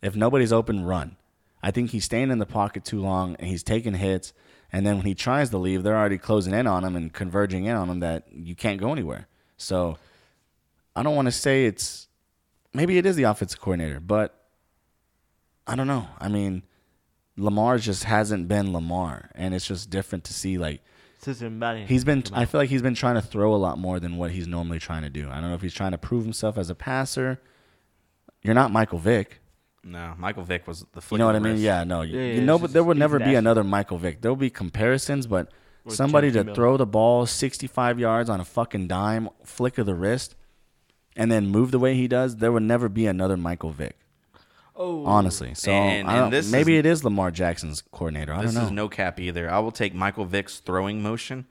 if 0.00 0.16
nobody's 0.16 0.52
open, 0.52 0.84
run. 0.84 1.16
I 1.62 1.70
think 1.70 1.90
he's 1.90 2.06
staying 2.06 2.30
in 2.30 2.38
the 2.38 2.46
pocket 2.46 2.84
too 2.84 3.00
long 3.00 3.36
and 3.36 3.46
he's 3.46 3.62
taking 3.62 3.94
hits. 3.94 4.32
And 4.72 4.86
then 4.86 4.96
when 4.96 5.06
he 5.06 5.14
tries 5.14 5.50
to 5.50 5.58
leave, 5.58 5.82
they're 5.82 5.96
already 5.96 6.16
closing 6.16 6.54
in 6.54 6.66
on 6.66 6.82
him 6.82 6.96
and 6.96 7.12
converging 7.12 7.66
in 7.66 7.76
on 7.76 7.90
him 7.90 8.00
that 8.00 8.24
you 8.32 8.54
can't 8.54 8.80
go 8.80 8.90
anywhere. 8.90 9.28
So 9.58 9.98
I 10.96 11.02
don't 11.02 11.14
want 11.14 11.26
to 11.26 11.32
say 11.32 11.66
it's 11.66 12.08
maybe 12.72 12.96
it 12.96 13.04
is 13.04 13.16
the 13.16 13.24
offensive 13.24 13.60
coordinator, 13.60 14.00
but 14.00 14.46
I 15.66 15.76
don't 15.76 15.86
know. 15.86 16.08
I 16.18 16.28
mean, 16.28 16.62
Lamar 17.36 17.76
just 17.76 18.04
hasn't 18.04 18.48
been 18.48 18.72
Lamar, 18.72 19.30
and 19.34 19.54
it's 19.54 19.66
just 19.66 19.90
different 19.90 20.24
to 20.24 20.32
see 20.32 20.56
like. 20.56 20.80
He's 21.88 22.04
been. 22.04 22.22
I 22.32 22.44
feel 22.44 22.60
like 22.60 22.70
he's 22.70 22.82
been 22.82 22.94
trying 22.94 23.14
to 23.14 23.22
throw 23.22 23.54
a 23.54 23.56
lot 23.56 23.78
more 23.78 24.00
than 24.00 24.16
what 24.16 24.30
he's 24.32 24.46
normally 24.48 24.78
trying 24.78 25.02
to 25.02 25.10
do. 25.10 25.28
I 25.30 25.40
don't 25.40 25.48
know 25.50 25.54
if 25.54 25.62
he's 25.62 25.74
trying 25.74 25.92
to 25.92 25.98
prove 25.98 26.24
himself 26.24 26.58
as 26.58 26.68
a 26.70 26.74
passer, 26.74 27.40
you're 28.42 28.54
not 28.54 28.72
Michael 28.72 28.98
Vick. 28.98 29.40
No, 29.84 30.14
Michael 30.16 30.44
Vick 30.44 30.66
was 30.66 30.84
the. 30.92 31.02
You 31.10 31.18
know 31.18 31.26
what 31.26 31.36
I 31.36 31.40
mean? 31.40 31.52
wrist. 31.54 31.64
Yeah, 31.64 31.84
no, 31.84 32.02
you, 32.02 32.18
Yeah, 32.18 32.34
you 32.34 32.40
know, 32.40 32.58
but 32.58 32.72
there 32.72 32.84
will 32.84 32.94
he's 32.94 33.00
never 33.00 33.18
be 33.18 33.24
nasty. 33.26 33.36
another 33.36 33.64
Michael 33.64 33.98
Vick. 33.98 34.20
There'll 34.20 34.36
be 34.36 34.50
comparisons, 34.50 35.26
but 35.26 35.50
Or 35.84 35.92
somebody 35.92 36.30
to 36.32 36.44
Miller. 36.44 36.54
throw 36.54 36.76
the 36.76 36.86
ball 36.86 37.26
65 37.26 37.98
yards 37.98 38.30
on 38.30 38.40
a 38.40 38.44
fucking 38.44 38.86
dime, 38.88 39.28
flick 39.44 39.78
of 39.78 39.86
the 39.86 39.94
wrist, 39.94 40.36
and 41.16 41.30
then 41.32 41.46
move 41.48 41.72
the 41.72 41.78
way 41.80 41.94
he 41.94 42.06
does, 42.08 42.36
there 42.36 42.52
will 42.52 42.60
never 42.60 42.88
be 42.88 43.06
another 43.06 43.36
Michael 43.36 43.70
Vick. 43.70 43.98
Oh, 44.82 45.04
Honestly, 45.06 45.54
so 45.54 45.70
And- 45.70 46.08
I 46.08 46.12
and 46.14 46.20
don't- 46.22 46.30
this 46.30 46.50
maybe 46.50 46.74
is- 46.74 46.80
it 46.80 46.86
is 46.86 47.04
Lamar 47.04 47.30
Jackson's 47.30 47.82
coordinator. 47.92 48.32
I 48.32 48.42
This 48.42 48.52
don't 48.54 48.62
know. 48.62 48.66
is 48.66 48.72
no 48.72 48.88
cap 48.88 49.20
either. 49.20 49.50
I 49.50 49.58
will 49.60 49.70
take 49.72 49.94
Michael 49.94 50.24
Vick's 50.24 50.58
throwing 50.58 51.02
motion 51.02 51.46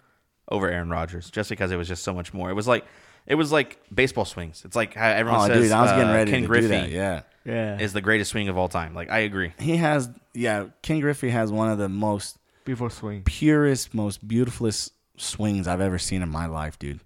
over 0.49 0.69
Aaron 0.69 0.89
Rodgers 0.89 1.29
just 1.32 1.49
because 1.49 1.71
it 1.71 1.77
was 1.77 1.88
just 1.88 2.03
so 2.03 2.13
much 2.13 2.34
more. 2.34 2.49
It 2.49 2.53
was 2.53 2.67
like 2.67 2.86
it 3.27 3.36
was 3.36 3.51
like 3.51 3.79
baseball 3.93 4.25
swings. 4.25 4.63
It's 4.65 4.75
like 4.75 4.95
how 4.95 5.07
everyone 5.09 5.41
oh, 5.41 5.47
says 5.53 5.63
dude, 5.63 5.71
I 5.71 5.82
was 5.84 5.91
getting 5.91 6.09
uh, 6.09 6.13
ready 6.13 6.32
Ken 6.32 6.41
to 6.41 6.47
Griffey 6.47 6.63
do 6.67 6.67
that. 6.69 6.89
Yeah, 6.89 7.21
yeah. 7.45 7.77
is 7.79 7.93
the 7.93 8.01
greatest 8.01 8.32
swing 8.32 8.49
of 8.49 8.57
all 8.57 8.67
time. 8.67 8.93
Like 8.95 9.09
I 9.11 9.19
agree. 9.19 9.53
he 9.59 9.77
has. 9.77 10.09
Yeah, 10.34 10.65
Ken 10.82 10.99
Griffey 10.99 11.29
has 11.29 11.51
one 11.51 11.69
of 11.69 11.77
the 11.77 11.88
most 11.88 12.38
before 12.65 12.89
swing. 12.89 13.21
purest, 13.23 13.93
most 13.93 14.27
beautifulest 14.27 14.91
swings 15.17 15.67
I've 15.67 15.82
ever 15.82 15.99
seen 15.99 16.21
in 16.21 16.29
my 16.29 16.47
life, 16.47 16.79
dude. 16.79 16.99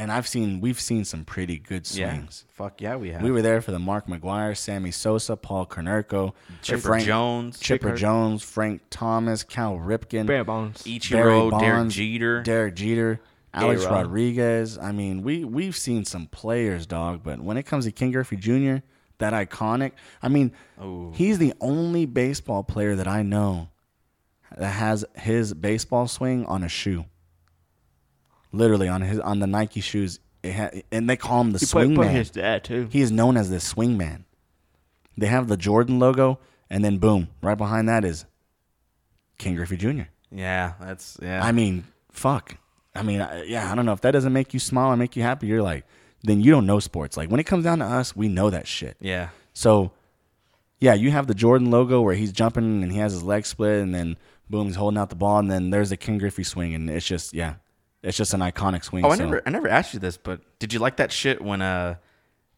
And 0.00 0.10
I've 0.10 0.26
seen, 0.26 0.62
we've 0.62 0.80
seen 0.80 1.04
some 1.04 1.26
pretty 1.26 1.58
good 1.58 1.86
swings. 1.86 2.44
Yeah. 2.48 2.54
Fuck 2.54 2.80
yeah, 2.80 2.96
we 2.96 3.10
have. 3.10 3.20
We 3.20 3.30
were 3.30 3.42
there 3.42 3.60
for 3.60 3.70
the 3.70 3.78
Mark 3.78 4.06
McGwire, 4.06 4.56
Sammy 4.56 4.92
Sosa, 4.92 5.36
Paul 5.36 5.66
Konerko, 5.66 6.32
Chipper 6.62 6.80
Frank- 6.80 7.04
Jones, 7.04 7.60
Chipper 7.60 7.88
Chipper. 7.88 7.96
Jones, 7.98 8.42
Frank 8.42 8.80
Thomas, 8.88 9.42
Cal 9.42 9.76
Ripken, 9.76 10.24
Bare 10.24 10.42
bones. 10.42 10.82
Barry 10.84 10.98
Ichiro, 10.98 11.50
Derek 11.50 11.50
Bonds, 11.50 11.94
Jeter. 11.94 12.42
Derek 12.42 12.76
Jeter, 12.76 13.20
Alex 13.52 13.82
A-Rod. 13.84 14.06
Rodriguez. 14.06 14.78
I 14.78 14.92
mean, 14.92 15.22
we 15.22 15.44
we've 15.44 15.76
seen 15.76 16.06
some 16.06 16.28
players, 16.28 16.86
dog. 16.86 17.20
But 17.22 17.40
when 17.40 17.58
it 17.58 17.64
comes 17.64 17.84
to 17.84 17.92
Ken 17.92 18.10
Griffey 18.10 18.36
Jr., 18.36 18.76
that 19.18 19.34
iconic. 19.34 19.92
I 20.22 20.28
mean, 20.28 20.52
Ooh. 20.82 21.12
he's 21.14 21.36
the 21.36 21.52
only 21.60 22.06
baseball 22.06 22.64
player 22.64 22.96
that 22.96 23.06
I 23.06 23.22
know 23.22 23.68
that 24.56 24.70
has 24.70 25.04
his 25.14 25.52
baseball 25.52 26.08
swing 26.08 26.46
on 26.46 26.62
a 26.64 26.68
shoe. 26.70 27.04
Literally 28.52 28.88
on 28.88 29.02
his 29.02 29.18
on 29.20 29.38
the 29.40 29.46
Nike 29.46 29.80
shoes, 29.80 30.18
it 30.42 30.52
ha- 30.54 30.70
and 30.90 31.08
they 31.08 31.16
call 31.16 31.40
him 31.42 31.52
the 31.52 31.58
He 31.60 31.66
swing 31.66 31.94
played 31.94 32.06
man. 32.08 32.16
his 32.16 32.30
dad 32.30 32.64
too. 32.64 32.88
He 32.90 33.00
is 33.00 33.12
known 33.12 33.36
as 33.36 33.48
the 33.50 33.60
swing 33.60 33.96
man. 33.96 34.24
They 35.16 35.26
have 35.28 35.48
the 35.48 35.56
Jordan 35.56 35.98
logo, 35.98 36.38
and 36.68 36.84
then 36.84 36.98
boom, 36.98 37.28
right 37.42 37.56
behind 37.58 37.88
that 37.88 38.04
is 38.04 38.24
Ken 39.38 39.54
Griffey 39.54 39.76
Jr. 39.76 40.02
yeah, 40.30 40.72
that's 40.80 41.16
yeah. 41.22 41.44
I 41.44 41.52
mean, 41.52 41.84
fuck. 42.10 42.56
I 42.94 43.02
mean, 43.02 43.20
I- 43.20 43.44
yeah, 43.44 43.70
I 43.70 43.74
don't 43.74 43.86
know 43.86 43.92
if 43.92 44.00
that 44.00 44.10
doesn't 44.12 44.32
make 44.32 44.52
you 44.52 44.60
smile 44.60 44.90
and 44.90 44.98
make 44.98 45.14
you 45.16 45.22
happy. 45.22 45.46
You're 45.46 45.62
like, 45.62 45.84
then 46.22 46.40
you 46.40 46.50
don't 46.50 46.66
know 46.66 46.80
sports. 46.80 47.16
Like 47.16 47.30
when 47.30 47.38
it 47.40 47.44
comes 47.46 47.64
down 47.64 47.78
to 47.78 47.84
us, 47.84 48.16
we 48.16 48.28
know 48.28 48.50
that 48.50 48.66
shit. 48.66 48.96
yeah. 49.00 49.28
So, 49.52 49.90
yeah, 50.78 50.94
you 50.94 51.10
have 51.10 51.26
the 51.26 51.34
Jordan 51.34 51.70
logo 51.70 52.00
where 52.00 52.14
he's 52.14 52.32
jumping 52.32 52.82
and 52.82 52.90
he 52.92 52.98
has 52.98 53.12
his 53.12 53.22
leg 53.22 53.44
split, 53.46 53.80
and 53.82 53.94
then 53.94 54.16
boom, 54.48 54.66
he's 54.66 54.76
holding 54.76 54.98
out 54.98 55.10
the 55.10 55.16
ball, 55.16 55.38
and 55.38 55.50
then 55.50 55.70
there's 55.70 55.90
the 55.90 55.96
Ken 55.96 56.18
Griffey 56.18 56.44
swing, 56.44 56.74
and 56.74 56.88
it's 56.90 57.06
just 57.06 57.32
yeah, 57.34 57.54
it's 58.02 58.16
just 58.16 58.34
an 58.34 58.40
iconic 58.40 58.84
swing. 58.84 59.04
Oh, 59.04 59.10
I 59.10 59.16
So- 59.16 59.24
never, 59.24 59.42
I 59.46 59.50
never 59.50 59.68
asked 59.68 59.94
you 59.94 60.00
this, 60.00 60.16
but 60.16 60.40
did 60.58 60.72
you 60.72 60.78
like 60.78 60.96
that 60.96 61.12
shit 61.12 61.40
when 61.42 61.62
uh, 61.62 61.96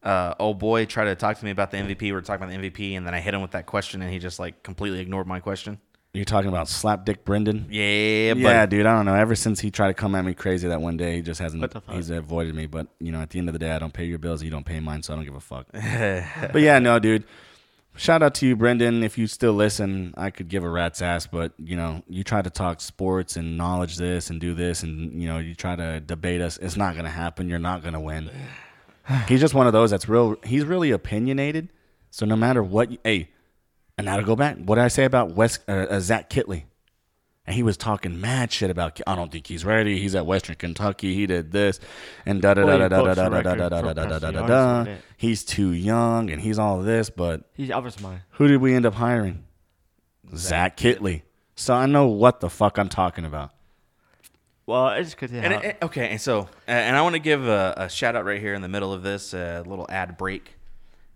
uh, 0.03 0.35
old 0.39 0.59
boy 0.59 0.85
tried 0.85 1.05
to 1.07 1.15
talk 1.15 1.39
to 1.39 1.45
me 1.45 1.51
about 1.51 1.71
the 1.71 1.79
MVP? 1.79 2.01
We 2.03 2.11
are 2.13 2.21
talking 2.21 2.45
about 2.45 2.51
the 2.61 2.71
MVP, 2.71 2.97
and 2.97 3.07
then 3.07 3.15
I 3.15 3.21
hit 3.21 3.35
him 3.35 3.43
with 3.43 3.53
that 3.53 3.67
question, 3.67 4.03
and 4.03 4.13
he 4.13 4.19
just 4.19 4.39
like 4.39 4.63
completely 4.63 5.01
ignored 5.01 5.27
my 5.27 5.41
question. 5.41 5.79
You're 6.15 6.27
talking 6.27 6.51
about 6.51 6.69
slap 6.69 7.07
dick 7.07 7.25
Brendan. 7.25 7.69
Yeah, 7.71 8.35
but 8.35 8.41
Yeah, 8.41 8.67
dude, 8.67 8.85
I 8.85 8.95
don't 8.95 9.07
know. 9.07 9.15
Ever 9.15 9.35
since 9.35 9.61
he 9.61 9.71
tried 9.71 9.89
to 9.89 9.95
come 9.95 10.15
at 10.15 10.25
me 10.27 10.35
crazy 10.35 10.69
that 10.69 10.83
one 10.83 10.99
day, 10.99 11.17
he 11.17 11.23
just 11.23 11.41
hasn't. 11.41 11.63
What 11.63 11.71
the 11.71 11.81
fuck? 11.81 11.95
He's 11.95 12.11
avoided 12.11 12.55
me. 12.55 12.67
But 12.67 12.89
you 13.01 13.13
know, 13.13 13.21
at 13.23 13.31
the 13.31 13.39
end 13.39 13.49
of 13.49 13.55
the 13.55 13.59
day, 13.59 13.71
I 13.71 13.79
don't 13.79 13.95
pay 13.95 14.05
your 14.05 14.19
bills, 14.19 14.41
and 14.43 14.45
you 14.45 14.51
don't 14.51 14.67
pay 14.67 14.79
mine, 14.79 15.03
so 15.03 15.15
I 15.15 15.17
don't 15.17 15.25
give 15.25 15.35
a 15.35 15.41
fuck. 15.41 15.67
but 15.73 16.61
yeah, 16.61 16.79
no, 16.81 16.99
dude. 16.99 17.25
Shout 17.95 18.23
out 18.23 18.35
to 18.37 18.47
you, 18.47 18.57
Brendan. 18.57 19.03
If 19.03 19.19
you 19.19 19.27
still 19.27 19.53
listen, 19.53 20.15
I 20.17 20.31
could 20.31 20.49
give 20.49 20.65
a 20.65 20.69
rat's 20.69 21.03
ass. 21.03 21.27
But 21.27 21.53
you 21.59 21.77
know, 21.77 22.03
you 22.09 22.25
try 22.25 22.41
to 22.41 22.51
talk 22.51 22.81
sports 22.81 23.37
and 23.37 23.59
knowledge 23.59 23.97
this 23.97 24.31
and 24.31 24.41
do 24.41 24.55
this, 24.55 24.83
and 24.83 25.21
you 25.21 25.29
know, 25.29 25.39
you 25.39 25.55
try 25.55 25.77
to 25.77 26.01
debate 26.01 26.41
us. 26.41 26.57
It's 26.57 26.77
not 26.77 26.97
gonna 26.97 27.11
happen. 27.11 27.49
You're 27.49 27.59
not 27.59 27.83
gonna 27.83 28.01
win. 28.01 28.31
he's 29.29 29.41
just 29.41 29.55
one 29.55 29.67
of 29.67 29.73
those 29.73 29.91
that's 29.91 30.09
real. 30.09 30.37
He's 30.45 30.65
really 30.65 30.91
opinionated. 30.91 31.69
So 32.11 32.27
no 32.27 32.37
matter 32.37 32.63
what, 32.63 32.93
you, 32.93 32.99
hey, 33.05 33.31
and 33.99 34.07
now 34.07 34.17
to 34.17 34.23
go 34.23 34.37
back, 34.37 34.57
what 34.59 34.77
did 34.77 34.85
I 34.85 34.89
say 34.89 35.05
about 35.05 35.35
West 35.35 35.61
uh, 35.69 35.73
uh, 35.73 36.01
Zach 36.01 36.31
Kittley? 36.31 36.65
And 37.45 37.57
he 37.57 37.65
was 37.65 37.77
talking 37.77 38.21
mad 38.21 38.53
shit 38.53 38.71
about. 38.71 39.01
I 39.05 39.17
don't 39.17 39.33
think 39.33 39.49
he's 39.49 39.65
ready. 39.65 39.99
He's 39.99 40.15
at 40.15 40.25
Western 40.27 40.55
Kentucky. 40.55 41.15
He 41.15 41.27
did 41.27 41.51
this, 41.51 41.81
and 42.25 42.41
da 42.41 42.55
da 42.55 42.63
da 42.63 42.67
Well, 42.67 42.79
da 42.79 42.89
da 42.89 43.03
da 43.03 43.15
da 43.15 43.43
da 43.43 43.55
da 43.55 43.69
da 43.69 43.69
da 43.69 43.93
da 43.93 44.05
da 44.05 44.19
da 44.19 44.31
da. 44.31 44.39
yards 44.39 44.51
on 44.53 44.87
it. 44.87 45.01
He's 45.17 45.45
too 45.45 45.71
young, 45.73 46.31
and 46.31 46.41
he's 46.41 46.59
all 46.61 46.83
this. 46.83 47.11
But 47.11 47.43
He's 47.55 47.71
Albert's 47.71 48.01
mine. 48.01 48.21
who 48.31 48.47
did 48.47 48.59
we 48.59 48.75
end 48.75 48.87
up 48.87 48.95
hiring? 48.95 49.43
Zach 50.37 50.77
Kittley. 50.77 51.23
So 51.57 51.75
I 51.75 51.87
know 51.87 52.07
what 52.07 52.39
the 52.41 52.49
fuck 52.49 52.79
I'm 52.79 52.89
talking 52.89 53.25
about. 53.25 53.51
Well, 54.65 54.91
it's 54.91 55.09
just 55.09 55.17
because 55.17 55.33
And 55.33 55.53
it, 55.65 55.79
okay, 55.83 56.11
and 56.11 56.21
so 56.21 56.43
uh, 56.43 56.71
and 56.71 56.97
I 56.97 57.03
want 57.03 57.15
to 57.17 57.19
give 57.21 57.47
a, 57.47 57.75
a 57.77 57.89
shout 57.89 58.15
out 58.15 58.25
right 58.25 58.41
here 58.41 58.55
in 58.55 58.63
the 58.63 58.69
middle 58.69 58.93
of 58.93 59.03
this 59.03 59.35
uh, 59.35 59.65
little 59.67 59.87
ad 59.91 60.17
break. 60.17 60.55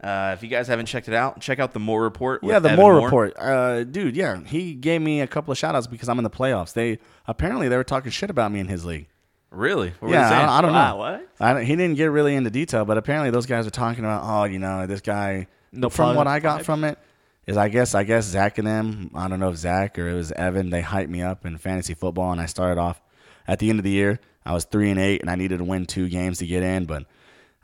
Uh, 0.01 0.33
if 0.35 0.43
you 0.43 0.49
guys 0.49 0.69
haven't 0.69 0.87
checked 0.87 1.09
it 1.09 1.15
out, 1.15 1.41
check 1.41 1.59
out 1.59 1.73
the 1.73 1.81
Moore 1.81 2.03
Report. 2.03 2.43
with 2.43 2.53
Yeah, 2.53 2.59
the 2.59 2.71
Evan 2.71 2.81
Moore 2.81 3.01
report, 3.01 3.35
uh, 3.39 3.85
dude. 3.85 4.15
Yeah, 4.15 4.41
he 4.45 4.75
gave 4.75 5.01
me 5.01 5.23
a 5.23 5.27
couple 5.27 5.53
of 5.53 5.59
shout 5.59 5.75
outs 5.75 5.87
because 5.87 6.09
I'm 6.09 6.19
in 6.19 6.25
the 6.25 6.31
playoffs. 6.31 6.75
They 6.75 6.99
apparently 7.27 7.69
they 7.69 7.77
were 7.77 7.85
talking 7.85 8.11
shit 8.11 8.29
about 8.29 8.53
me 8.53 8.61
in 8.61 8.69
his 8.69 8.85
league. 8.85 9.09
Really? 9.51 9.95
What 10.01 10.11
yeah. 10.11 10.29
I, 10.29 10.59
I 10.59 10.61
don't 10.61 10.73
know. 10.73 10.79
Wow, 10.79 10.99
what? 10.99 11.29
I 11.41 11.55
don't, 11.55 11.65
he 11.65 11.77
didn't 11.77 11.97
get 11.97 12.07
really 12.07 12.35
into 12.35 12.51
detail, 12.51 12.85
but 12.85 12.99
apparently 12.99 13.31
those 13.31 13.47
guys 13.47 13.67
are 13.67 13.71
talking 13.71 14.05
about, 14.05 14.23
oh, 14.25 14.45
you 14.45 14.59
know, 14.59 14.87
this 14.87 15.01
guy. 15.01 15.47
No 15.73 15.89
from 15.89 16.15
what 16.15 16.27
I 16.27 16.41
got 16.41 16.61
vibes? 16.61 16.65
from 16.65 16.85
it 16.85 16.99
is, 17.47 17.57
I 17.57 17.69
guess, 17.69 17.95
I 17.95 18.05
guess 18.05 18.25
Zach 18.25 18.59
and 18.59 18.67
them. 18.67 19.11
I 19.15 19.29
don't 19.29 19.41
know 19.41 19.51
if 19.51 19.57
Zach 19.57 19.99
or 19.99 20.09
it 20.09 20.15
was 20.15 20.33
Evan. 20.33 20.71
They 20.71 20.83
hyped 20.83 21.09
me 21.09 21.23
up 21.23 21.47
in 21.47 21.57
fantasy 21.59 21.95
football, 21.95 22.33
and 22.33 22.41
I 22.41 22.47
started 22.47 22.81
off 22.81 23.01
at 23.47 23.61
the 23.61 23.71
end 23.71 23.79
of 23.79 23.85
the 23.85 23.91
year. 23.91 24.21
I 24.45 24.53
was 24.53 24.65
three 24.65 24.91
and 24.91 25.01
eight, 25.01 25.21
and 25.23 25.31
I 25.31 25.37
needed 25.37 25.59
to 25.59 25.65
win 25.65 25.87
two 25.87 26.09
games 26.09 26.39
to 26.39 26.47
get 26.47 26.63
in. 26.63 26.85
But 26.85 27.07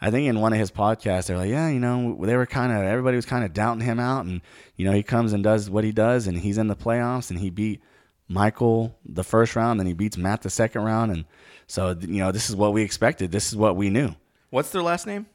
I 0.04 0.10
think 0.10 0.28
in 0.28 0.40
one 0.40 0.52
of 0.52 0.58
his 0.58 0.72
podcasts, 0.72 1.26
they're 1.26 1.36
like, 1.36 1.48
yeah, 1.48 1.68
you 1.68 1.78
know, 1.78 2.18
they 2.20 2.36
were 2.36 2.44
kind 2.44 2.72
of 2.72 2.82
everybody 2.82 3.14
was 3.14 3.24
kind 3.24 3.44
of 3.44 3.52
doubting 3.52 3.84
him 3.84 4.00
out, 4.00 4.24
and 4.26 4.40
you 4.76 4.84
know, 4.84 4.90
he 4.92 5.04
comes 5.04 5.32
and 5.32 5.44
does 5.44 5.70
what 5.70 5.84
he 5.84 5.92
does, 5.92 6.26
and 6.26 6.36
he's 6.36 6.58
in 6.58 6.66
the 6.66 6.74
playoffs, 6.74 7.30
and 7.30 7.38
he 7.38 7.50
beat 7.50 7.80
Michael 8.26 8.98
the 9.04 9.22
first 9.22 9.54
round, 9.54 9.80
and 9.80 9.86
he 9.86 9.94
beats 9.94 10.16
Matt 10.16 10.42
the 10.42 10.50
second 10.50 10.82
round, 10.82 11.12
and 11.12 11.24
so 11.68 11.96
you 12.00 12.18
know, 12.18 12.32
this 12.32 12.50
is 12.50 12.56
what 12.56 12.72
we 12.72 12.82
expected. 12.82 13.30
This 13.30 13.48
is 13.48 13.56
what 13.56 13.76
we 13.76 13.90
knew. 13.90 14.14
What's 14.50 14.70
their 14.70 14.82
last 14.82 15.06
name? 15.06 15.26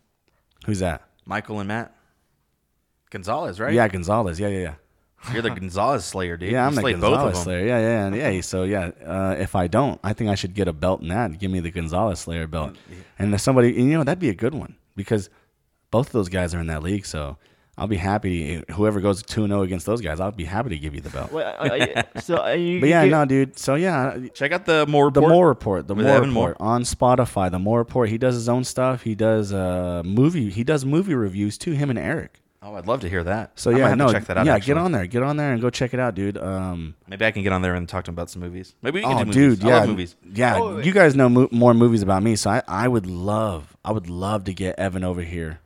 Who's 0.65 0.79
that? 0.79 1.01
Michael 1.25 1.59
and 1.59 1.67
Matt 1.69 1.95
Gonzalez, 3.09 3.59
right? 3.61 3.73
Yeah, 3.73 3.87
Gonzalez. 3.87 4.37
Yeah, 4.37 4.49
yeah, 4.49 4.59
yeah. 4.59 4.73
You're 5.33 5.41
the 5.41 5.49
Gonzalez 5.51 6.05
Slayer, 6.05 6.37
dude. 6.37 6.51
Yeah, 6.51 6.65
I'm 6.65 6.73
you 6.73 6.81
the 6.81 6.91
Gonzalez 6.93 7.17
both 7.17 7.27
of 7.27 7.33
them. 7.35 7.43
Slayer. 7.43 7.65
Yeah, 7.65 7.79
yeah, 7.79 8.05
and 8.05 8.15
yeah. 8.15 8.41
So 8.41 8.63
yeah, 8.63 8.91
uh, 9.05 9.35
if 9.37 9.55
I 9.55 9.67
don't, 9.67 9.99
I 10.03 10.13
think 10.13 10.29
I 10.29 10.35
should 10.35 10.53
get 10.53 10.67
a 10.67 10.73
belt 10.73 11.01
in 11.01 11.07
that. 11.09 11.37
Give 11.39 11.51
me 11.51 11.59
the 11.59 11.71
Gonzalez 11.71 12.19
Slayer 12.19 12.47
belt, 12.47 12.75
and 13.19 13.33
if 13.33 13.41
somebody, 13.41 13.73
you 13.73 13.85
know, 13.97 14.03
that'd 14.03 14.19
be 14.19 14.29
a 14.29 14.35
good 14.35 14.53
one 14.53 14.75
because 14.95 15.29
both 15.91 16.07
of 16.07 16.13
those 16.13 16.29
guys 16.29 16.53
are 16.53 16.59
in 16.59 16.67
that 16.67 16.83
league. 16.83 17.05
So 17.05 17.37
I'll 17.77 17.87
be 17.87 17.97
happy. 17.97 18.63
Whoever 18.71 18.99
goes 19.01 19.21
two 19.21 19.45
zero 19.47 19.61
against 19.61 19.85
those 19.85 20.01
guys, 20.01 20.19
I'll 20.19 20.31
be 20.31 20.45
happy 20.45 20.69
to 20.69 20.77
give 20.79 20.95
you 20.95 21.01
the 21.01 21.11
belt. 21.11 21.31
Wait, 21.31 21.43
uh, 21.45 22.01
uh, 22.15 22.19
so 22.19 22.43
uh, 22.43 22.49
you, 22.53 22.79
But 22.79 22.89
yeah, 22.89 23.05
get- 23.05 23.11
no, 23.11 23.25
dude. 23.25 23.59
So 23.59 23.75
yeah, 23.75 24.17
Check 24.33 24.51
out 24.51 24.65
the 24.65 24.85
Moore 24.87 25.11
the 25.11 25.21
Report. 25.21 25.31
Moore 25.33 25.47
Report, 25.47 25.87
the 25.87 25.95
more 25.95 26.03
Moore 26.03 26.13
Evan 26.15 26.29
Report 26.29 26.57
on 26.59 26.81
Spotify. 26.83 27.51
The 27.51 27.59
more 27.59 27.77
Report. 27.79 28.09
He 28.09 28.17
does 28.17 28.33
his 28.33 28.49
own 28.49 28.63
stuff. 28.63 29.03
He 29.03 29.13
does 29.13 29.53
uh 29.53 30.01
movie. 30.03 30.49
He 30.49 30.63
does 30.63 30.85
movie 30.85 31.13
reviews 31.13 31.57
too. 31.57 31.73
Him 31.73 31.89
and 31.89 31.99
Eric. 31.99 32.41
Oh, 32.61 32.73
I'd 32.73 32.87
love 32.87 33.01
to 33.01 33.09
hear 33.09 33.23
that. 33.23 33.59
So 33.59 33.69
I 33.69 33.73
might 33.73 33.79
yeah, 33.79 33.87
have 33.89 33.97
to 33.97 34.05
no, 34.05 34.11
check 34.11 34.25
that 34.25 34.37
out. 34.37 34.45
yeah, 34.45 34.55
actually. 34.55 34.73
get 34.73 34.77
on 34.77 34.91
there, 34.91 35.05
get 35.05 35.23
on 35.23 35.37
there, 35.37 35.53
and 35.53 35.61
go 35.61 35.69
check 35.69 35.93
it 35.93 35.99
out, 35.99 36.15
dude. 36.15 36.37
Um, 36.37 36.95
Maybe 37.07 37.23
I 37.23 37.31
can 37.31 37.43
get 37.43 37.53
on 37.53 37.61
there 37.61 37.75
and 37.75 37.87
talk 37.87 38.05
to 38.05 38.09
him 38.09 38.15
about 38.15 38.31
some 38.31 38.41
movies. 38.41 38.73
Maybe 38.81 38.99
we 38.99 39.03
can 39.03 39.13
oh, 39.13 39.19
do 39.19 39.25
movies. 39.25 39.59
dude, 39.59 39.65
I 39.65 39.69
yeah, 39.69 39.79
love 39.79 39.89
movies. 39.89 40.15
yeah. 40.33 40.57
Oh, 40.57 40.77
you 40.79 40.91
guys 40.91 41.15
know 41.15 41.29
mo- 41.29 41.49
more 41.51 41.75
movies 41.75 42.01
about 42.01 42.23
me, 42.23 42.35
so 42.35 42.49
I, 42.49 42.63
I 42.67 42.87
would 42.87 43.05
love, 43.05 43.77
I 43.85 43.91
would 43.91 44.09
love 44.09 44.45
to 44.45 44.53
get 44.53 44.77
Evan 44.79 45.03
over 45.03 45.21
here, 45.21 45.59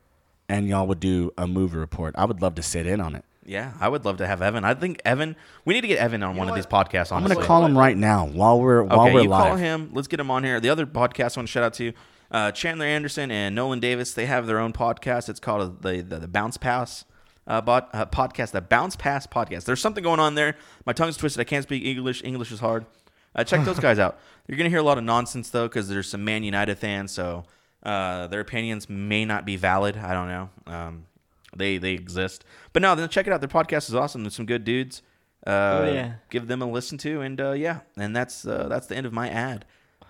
and 0.50 0.68
y'all 0.68 0.86
would 0.86 1.00
do 1.00 1.32
a 1.38 1.46
movie 1.46 1.78
report. 1.78 2.14
I 2.18 2.26
would 2.26 2.42
love 2.42 2.56
to 2.56 2.62
sit 2.62 2.86
in 2.86 3.00
on 3.00 3.14
it. 3.14 3.24
Yeah, 3.44 3.72
I 3.80 3.88
would 3.88 4.04
love 4.04 4.18
to 4.18 4.26
have 4.26 4.40
Evan. 4.40 4.64
I 4.64 4.74
think 4.74 5.00
Evan. 5.04 5.34
We 5.64 5.74
need 5.74 5.80
to 5.80 5.88
get 5.88 5.98
Evan 5.98 6.22
on 6.22 6.36
one 6.36 6.48
of 6.48 6.54
these 6.54 6.66
podcasts. 6.66 7.10
I'm 7.10 7.22
gonna 7.22 7.42
call 7.42 7.64
him 7.64 7.76
right 7.76 7.96
now 7.96 8.26
while 8.26 8.60
we're 8.60 8.84
while 8.84 9.00
okay, 9.00 9.14
we're 9.14 9.22
you 9.22 9.28
live. 9.28 9.48
call 9.48 9.56
him. 9.56 9.90
Let's 9.92 10.06
get 10.06 10.20
him 10.20 10.30
on 10.30 10.44
here. 10.44 10.60
The 10.60 10.68
other 10.68 10.86
podcast 10.86 11.36
I 11.36 11.40
want 11.40 11.48
to 11.48 11.52
shout 11.52 11.64
out 11.64 11.74
to 11.74 11.92
uh, 12.32 12.50
Chandler 12.50 12.86
Anderson 12.86 13.30
and 13.30 13.54
Nolan 13.54 13.78
Davis. 13.78 14.12
They 14.14 14.26
have 14.26 14.46
their 14.48 14.58
own 14.58 14.72
podcast. 14.72 15.28
It's 15.28 15.38
called 15.38 15.82
the 15.82 16.02
the, 16.02 16.18
the 16.18 16.28
Bounce 16.28 16.56
Pass 16.56 17.04
uh, 17.46 17.60
bot, 17.60 17.90
uh, 17.92 18.06
podcast. 18.06 18.50
The 18.50 18.60
Bounce 18.60 18.96
Pass 18.96 19.26
podcast. 19.26 19.64
There's 19.64 19.80
something 19.80 20.02
going 20.02 20.18
on 20.20 20.34
there. 20.34 20.56
My 20.86 20.92
tongue's 20.92 21.16
twisted. 21.16 21.40
I 21.40 21.44
can't 21.44 21.62
speak 21.62 21.84
English. 21.84 22.22
English 22.24 22.50
is 22.50 22.58
hard. 22.60 22.86
Uh, 23.34 23.44
check 23.44 23.64
those 23.64 23.78
guys 23.78 23.98
out. 23.98 24.18
You're 24.48 24.58
gonna 24.58 24.70
hear 24.70 24.80
a 24.80 24.82
lot 24.82 24.98
of 24.98 25.04
nonsense 25.04 25.50
though, 25.50 25.68
because 25.68 25.88
there's 25.88 26.08
some 26.08 26.24
Man 26.24 26.42
United 26.42 26.78
fans. 26.78 27.12
So 27.12 27.44
uh, 27.82 28.26
their 28.26 28.40
opinions 28.40 28.88
may 28.90 29.24
not 29.24 29.44
be 29.44 29.56
valid. 29.56 29.96
I 29.96 30.12
don't 30.12 30.28
know. 30.28 30.50
Um, 30.66 31.06
they 31.54 31.78
they 31.78 31.92
exist, 31.92 32.44
but 32.72 32.82
no. 32.82 32.94
Then 32.94 33.08
check 33.08 33.26
it 33.26 33.32
out. 33.32 33.40
Their 33.40 33.48
podcast 33.48 33.88
is 33.88 33.94
awesome. 33.94 34.22
There's 34.24 34.34
some 34.34 34.46
good 34.46 34.64
dudes. 34.64 35.02
Uh, 35.46 35.50
Oh, 35.82 35.92
yeah. 35.92 36.12
Give 36.30 36.46
them 36.46 36.62
a 36.62 36.66
listen 36.70 36.98
to, 36.98 37.20
and 37.20 37.40
uh, 37.40 37.52
yeah, 37.52 37.80
and 37.96 38.14
that's 38.16 38.46
uh, 38.46 38.68
that's 38.68 38.86
the 38.86 38.96
end 38.96 39.06
of 39.06 39.12
my 39.12 39.28
ad. 39.28 39.64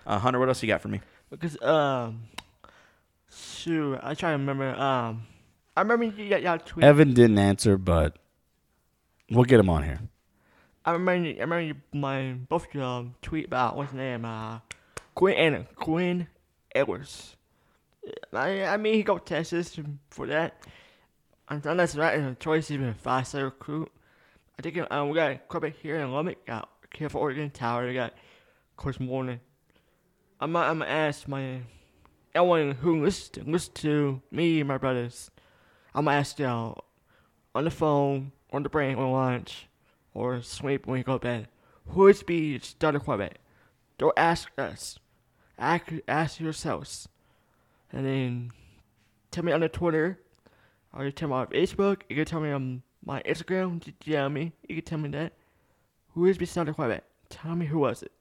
Uh, 0.05 0.19
Hunter, 0.19 0.39
what 0.39 0.47
else 0.47 0.61
you 0.61 0.67
got 0.67 0.81
for 0.81 0.89
me? 0.89 1.01
Because 1.33 1.59
um, 1.63 2.21
shoot, 3.31 3.99
I 4.03 4.13
try 4.13 4.29
to 4.31 4.37
remember 4.37 4.69
um, 4.75 5.23
I 5.75 5.81
remember 5.81 6.05
you 6.05 6.29
got 6.29 6.43
y'all 6.43 6.59
tweet. 6.59 6.85
Evan 6.85 7.13
didn't 7.13 7.39
answer, 7.39 7.77
but 7.77 8.17
we'll 9.31 9.45
get 9.45 9.59
him 9.59 9.69
on 9.69 9.83
here. 9.83 9.99
I 10.85 10.91
remember, 10.91 11.27
I 11.29 11.41
remember 11.41 11.61
you, 11.61 11.75
my 11.93 12.33
both 12.33 12.67
of 12.67 12.75
y'all 12.75 13.07
tweet 13.21 13.45
about 13.45 13.75
what's 13.75 13.91
his 13.91 13.97
name, 13.97 14.25
uh, 14.25 14.59
Quinn 15.15 15.35
Anna, 15.35 15.65
Quinn 15.75 16.27
Edwards. 16.75 17.35
I, 18.31 18.65
I 18.65 18.77
mean, 18.77 18.93
he 18.93 19.03
go 19.03 19.17
to 19.17 19.23
Texas 19.23 19.79
for 20.09 20.27
that. 20.27 20.61
Unless 21.49 21.95
right 21.95 22.17
in 22.17 22.25
the 22.29 22.35
choice, 22.35 22.69
a 22.69 22.93
five 22.93 23.27
star 23.27 23.45
recruit. 23.45 23.91
I 24.59 24.61
think 24.61 24.79
um, 24.91 25.09
we 25.09 25.15
got 25.15 25.47
quarterback 25.47 25.79
here 25.79 25.97
in 25.97 26.11
Lubbock, 26.11 26.45
got 26.45 26.69
kid 26.91 27.11
for 27.11 27.17
Oregon 27.17 27.49
Tower, 27.49 27.87
we 27.87 27.93
got 27.95 28.11
of 28.11 28.77
course 28.77 28.99
Morning. 28.99 29.39
I'm 30.43 30.57
I'm 30.57 30.81
ask 30.81 31.25
my 31.25 31.61
anyone 32.35 32.71
who 32.71 33.01
listens 33.01 33.29
to, 33.29 33.49
listen 33.49 33.73
to 33.75 34.21
me 34.29 34.59
and 34.59 34.67
my 34.67 34.77
brothers. 34.77 35.31
I'm 35.95 36.03
gonna 36.03 36.17
ask 36.17 36.37
y'all 36.37 36.83
on 37.55 37.63
the 37.63 37.71
phone, 37.71 38.33
on 38.51 38.63
the 38.63 38.67
brain, 38.67 38.97
on 38.97 39.13
lunch, 39.13 39.69
or 40.13 40.41
sleep 40.41 40.85
when 40.85 40.97
you 40.97 41.05
go 41.05 41.13
to 41.13 41.19
bed. 41.19 41.47
Who 41.87 42.01
would 42.01 42.25
be 42.25 42.59
starter 42.59 42.99
quarterback? 42.99 43.37
Don't 43.97 44.13
ask 44.17 44.49
us. 44.57 44.99
Ask, 45.57 45.85
ask 46.09 46.41
yourselves. 46.41 47.07
And 47.93 48.05
then 48.05 48.51
tell 49.31 49.45
me 49.45 49.53
on 49.53 49.61
the 49.61 49.69
Twitter, 49.69 50.19
or 50.91 51.05
you 51.05 51.11
tell 51.11 51.29
me 51.29 51.35
on 51.35 51.47
Facebook. 51.47 52.01
You 52.09 52.17
can 52.17 52.25
tell 52.25 52.41
me 52.41 52.51
on 52.51 52.83
my 53.05 53.21
Instagram. 53.21 53.81
DM 54.01 54.33
me. 54.33 54.51
You 54.67 54.75
can 54.75 54.83
tell 54.83 54.99
me 54.99 55.07
that. 55.11 55.31
Who 56.15 56.25
is 56.25 56.37
be 56.37 56.45
starter 56.45 56.73
quarterback? 56.73 57.05
Tell 57.29 57.55
me 57.55 57.65
who 57.65 57.79
was 57.79 58.03
it. 58.03 58.11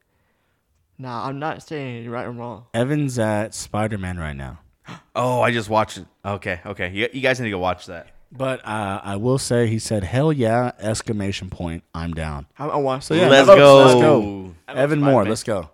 Nah, 1.02 1.26
I'm 1.26 1.40
not 1.40 1.66
saying 1.66 2.08
right 2.08 2.24
or 2.24 2.30
wrong. 2.30 2.66
Evan's 2.72 3.18
at 3.18 3.54
Spider 3.54 3.98
Man 3.98 4.18
right 4.18 4.36
now. 4.36 4.60
Oh, 5.16 5.42
I 5.42 5.50
just 5.50 5.68
watched 5.68 5.98
it. 5.98 6.06
Okay, 6.24 6.60
okay. 6.64 6.90
You, 6.90 7.08
you 7.12 7.20
guys 7.20 7.38
need 7.40 7.46
to 7.46 7.50
go 7.50 7.58
watch 7.58 7.86
that. 7.86 8.08
But 8.30 8.64
uh, 8.66 9.00
I 9.02 9.16
will 9.16 9.38
say, 9.38 9.66
he 9.66 9.78
said, 9.78 10.04
"Hell 10.04 10.32
yeah!" 10.32 10.72
Exclamation 10.78 11.50
point. 11.50 11.82
I'm 11.94 12.14
down. 12.14 12.46
I, 12.58 12.66
I 12.68 12.76
want 12.76 13.04
So 13.04 13.14
yeah, 13.14 13.28
Let's 13.28 13.48
let's 13.48 13.58
go. 13.58 13.76
Let's 13.84 13.94
go. 14.00 14.54
Evan 14.68 15.00
Moore. 15.00 15.24
Let's 15.26 15.42
go. 15.42 15.70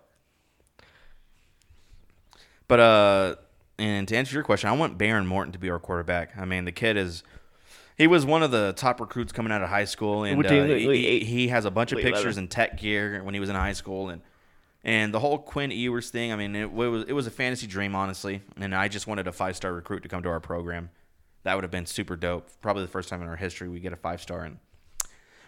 But 2.67 2.79
uh, 2.79 3.35
and 3.77 4.07
to 4.07 4.17
answer 4.17 4.33
your 4.33 4.43
question, 4.43 4.69
I 4.69 4.73
want 4.73 4.97
Behren 4.97 5.25
Morton 5.25 5.53
to 5.53 5.59
be 5.59 5.69
our 5.69 5.79
quarterback. 5.79 6.37
I 6.37 6.45
mean, 6.45 6.65
the 6.65 6.71
kid 6.71 6.97
is. 6.97 7.23
He 7.97 8.07
was 8.07 8.25
one 8.25 8.41
of 8.43 8.51
the 8.51 8.73
top 8.75 8.99
recruits 8.99 9.31
coming 9.31 9.51
out 9.51 9.61
of 9.61 9.69
high 9.69 9.85
school, 9.85 10.23
and 10.23 10.43
uh, 10.45 10.65
he, 10.65 11.19
he- 11.19 11.47
has 11.49 11.65
a 11.65 11.71
bunch 11.71 11.91
of 11.91 11.99
pictures 11.99 12.25
letter. 12.25 12.39
in 12.39 12.47
tech 12.47 12.79
gear 12.79 13.21
when 13.23 13.33
he 13.33 13.39
was 13.39 13.49
in 13.49 13.55
high 13.55 13.73
school, 13.73 14.09
and 14.09 14.21
and 14.83 15.13
the 15.13 15.19
whole 15.19 15.37
Quinn 15.37 15.71
Ewers 15.71 16.09
thing. 16.09 16.31
I 16.31 16.35
mean, 16.35 16.55
it, 16.55 16.71
was 16.71 17.05
it 17.07 17.13
was 17.13 17.27
a 17.27 17.31
fantasy 17.31 17.67
dream, 17.67 17.95
honestly, 17.95 18.41
and 18.57 18.73
I 18.73 18.87
just 18.87 19.07
wanted 19.07 19.27
a 19.27 19.31
five 19.31 19.55
star 19.55 19.73
recruit 19.73 20.03
to 20.03 20.09
come 20.09 20.23
to 20.23 20.29
our 20.29 20.39
program. 20.39 20.89
That 21.43 21.55
would 21.55 21.63
have 21.63 21.71
been 21.71 21.85
super 21.85 22.15
dope. 22.15 22.49
Probably 22.61 22.83
the 22.83 22.91
first 22.91 23.09
time 23.09 23.21
in 23.21 23.27
our 23.27 23.35
history 23.35 23.69
we 23.69 23.79
get 23.79 23.93
a 23.93 23.97
five 23.97 24.21
star, 24.21 24.43
and 24.43 24.57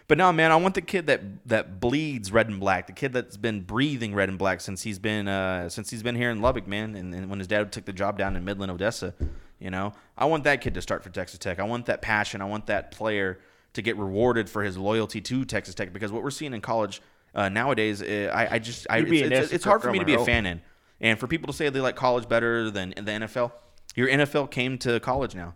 but 0.08 0.18
no, 0.18 0.32
man, 0.32 0.50
I 0.50 0.56
want 0.56 0.74
the 0.74 0.82
kid 0.82 1.06
that 1.06 1.22
that 1.46 1.80
bleeds 1.80 2.32
red 2.32 2.48
and 2.48 2.60
black. 2.60 2.86
The 2.86 2.92
kid 2.92 3.12
that's 3.12 3.36
been 3.36 3.62
breathing 3.62 4.14
red 4.14 4.28
and 4.28 4.38
black 4.38 4.60
since 4.60 4.82
he's 4.82 4.98
been 4.98 5.28
uh, 5.28 5.68
since 5.68 5.90
he's 5.90 6.02
been 6.02 6.16
here 6.16 6.30
in 6.30 6.40
Lubbock, 6.40 6.66
man. 6.66 6.94
And, 6.94 7.14
and 7.14 7.30
when 7.30 7.38
his 7.38 7.48
dad 7.48 7.72
took 7.72 7.84
the 7.84 7.92
job 7.92 8.18
down 8.18 8.36
in 8.36 8.44
Midland, 8.44 8.72
Odessa, 8.72 9.14
you 9.58 9.70
know, 9.70 9.92
I 10.16 10.24
want 10.26 10.44
that 10.44 10.60
kid 10.60 10.74
to 10.74 10.82
start 10.82 11.02
for 11.02 11.10
Texas 11.10 11.38
Tech. 11.38 11.58
I 11.60 11.64
want 11.64 11.86
that 11.86 12.02
passion. 12.02 12.42
I 12.42 12.46
want 12.46 12.66
that 12.66 12.90
player 12.90 13.38
to 13.74 13.82
get 13.82 13.96
rewarded 13.96 14.50
for 14.50 14.62
his 14.62 14.76
loyalty 14.76 15.20
to 15.20 15.44
Texas 15.44 15.74
Tech 15.74 15.92
because 15.92 16.12
what 16.12 16.22
we're 16.22 16.30
seeing 16.30 16.52
in 16.52 16.60
college 16.60 17.00
uh, 17.34 17.48
nowadays, 17.48 18.02
uh, 18.02 18.30
I, 18.32 18.54
I 18.54 18.58
just 18.58 18.86
I, 18.90 18.98
it's, 18.98 19.10
it's, 19.10 19.52
it's 19.52 19.64
hard 19.64 19.82
for 19.82 19.90
me 19.90 19.98
to 19.98 20.04
be 20.04 20.14
a 20.14 20.24
fan 20.24 20.46
in, 20.46 20.60
and 21.00 21.18
for 21.18 21.26
people 21.26 21.46
to 21.46 21.52
say 21.52 21.68
they 21.68 21.80
like 21.80 21.96
college 21.96 22.28
better 22.28 22.70
than 22.70 22.90
the 22.90 23.02
NFL. 23.02 23.52
Your 23.94 24.08
NFL 24.08 24.50
came 24.50 24.78
to 24.78 25.00
college 25.00 25.34
now. 25.34 25.54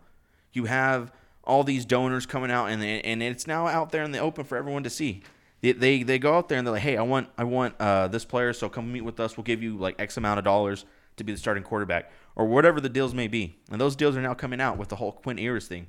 You 0.52 0.64
have 0.64 1.12
all 1.44 1.64
these 1.64 1.84
donors 1.84 2.26
coming 2.26 2.50
out, 2.50 2.66
and 2.66 2.82
and 2.82 3.22
it's 3.22 3.46
now 3.46 3.66
out 3.66 3.90
there 3.90 4.02
in 4.02 4.12
the 4.12 4.18
open 4.18 4.44
for 4.44 4.56
everyone 4.56 4.82
to 4.84 4.90
see. 4.90 5.22
They, 5.62 5.72
they, 5.72 6.02
they 6.02 6.18
go 6.18 6.36
out 6.36 6.48
there 6.48 6.58
and 6.58 6.66
they're 6.66 6.74
like, 6.74 6.82
hey, 6.82 6.96
I 6.96 7.02
want 7.02 7.28
I 7.38 7.44
want 7.44 7.74
uh, 7.80 8.08
this 8.08 8.24
player, 8.24 8.52
so 8.52 8.68
come 8.68 8.92
meet 8.92 9.00
with 9.02 9.18
us. 9.20 9.36
We'll 9.36 9.44
give 9.44 9.62
you 9.62 9.76
like 9.76 9.96
X 9.98 10.16
amount 10.16 10.38
of 10.38 10.44
dollars 10.44 10.84
to 11.16 11.24
be 11.24 11.32
the 11.32 11.38
starting 11.38 11.62
quarterback, 11.62 12.10
or 12.34 12.46
whatever 12.46 12.80
the 12.80 12.88
deals 12.88 13.14
may 13.14 13.26
be. 13.26 13.58
And 13.70 13.80
those 13.80 13.96
deals 13.96 14.16
are 14.16 14.22
now 14.22 14.34
coming 14.34 14.60
out 14.60 14.76
with 14.76 14.88
the 14.88 14.96
whole 14.96 15.12
Quinn 15.12 15.38
Ewers 15.38 15.66
thing. 15.66 15.86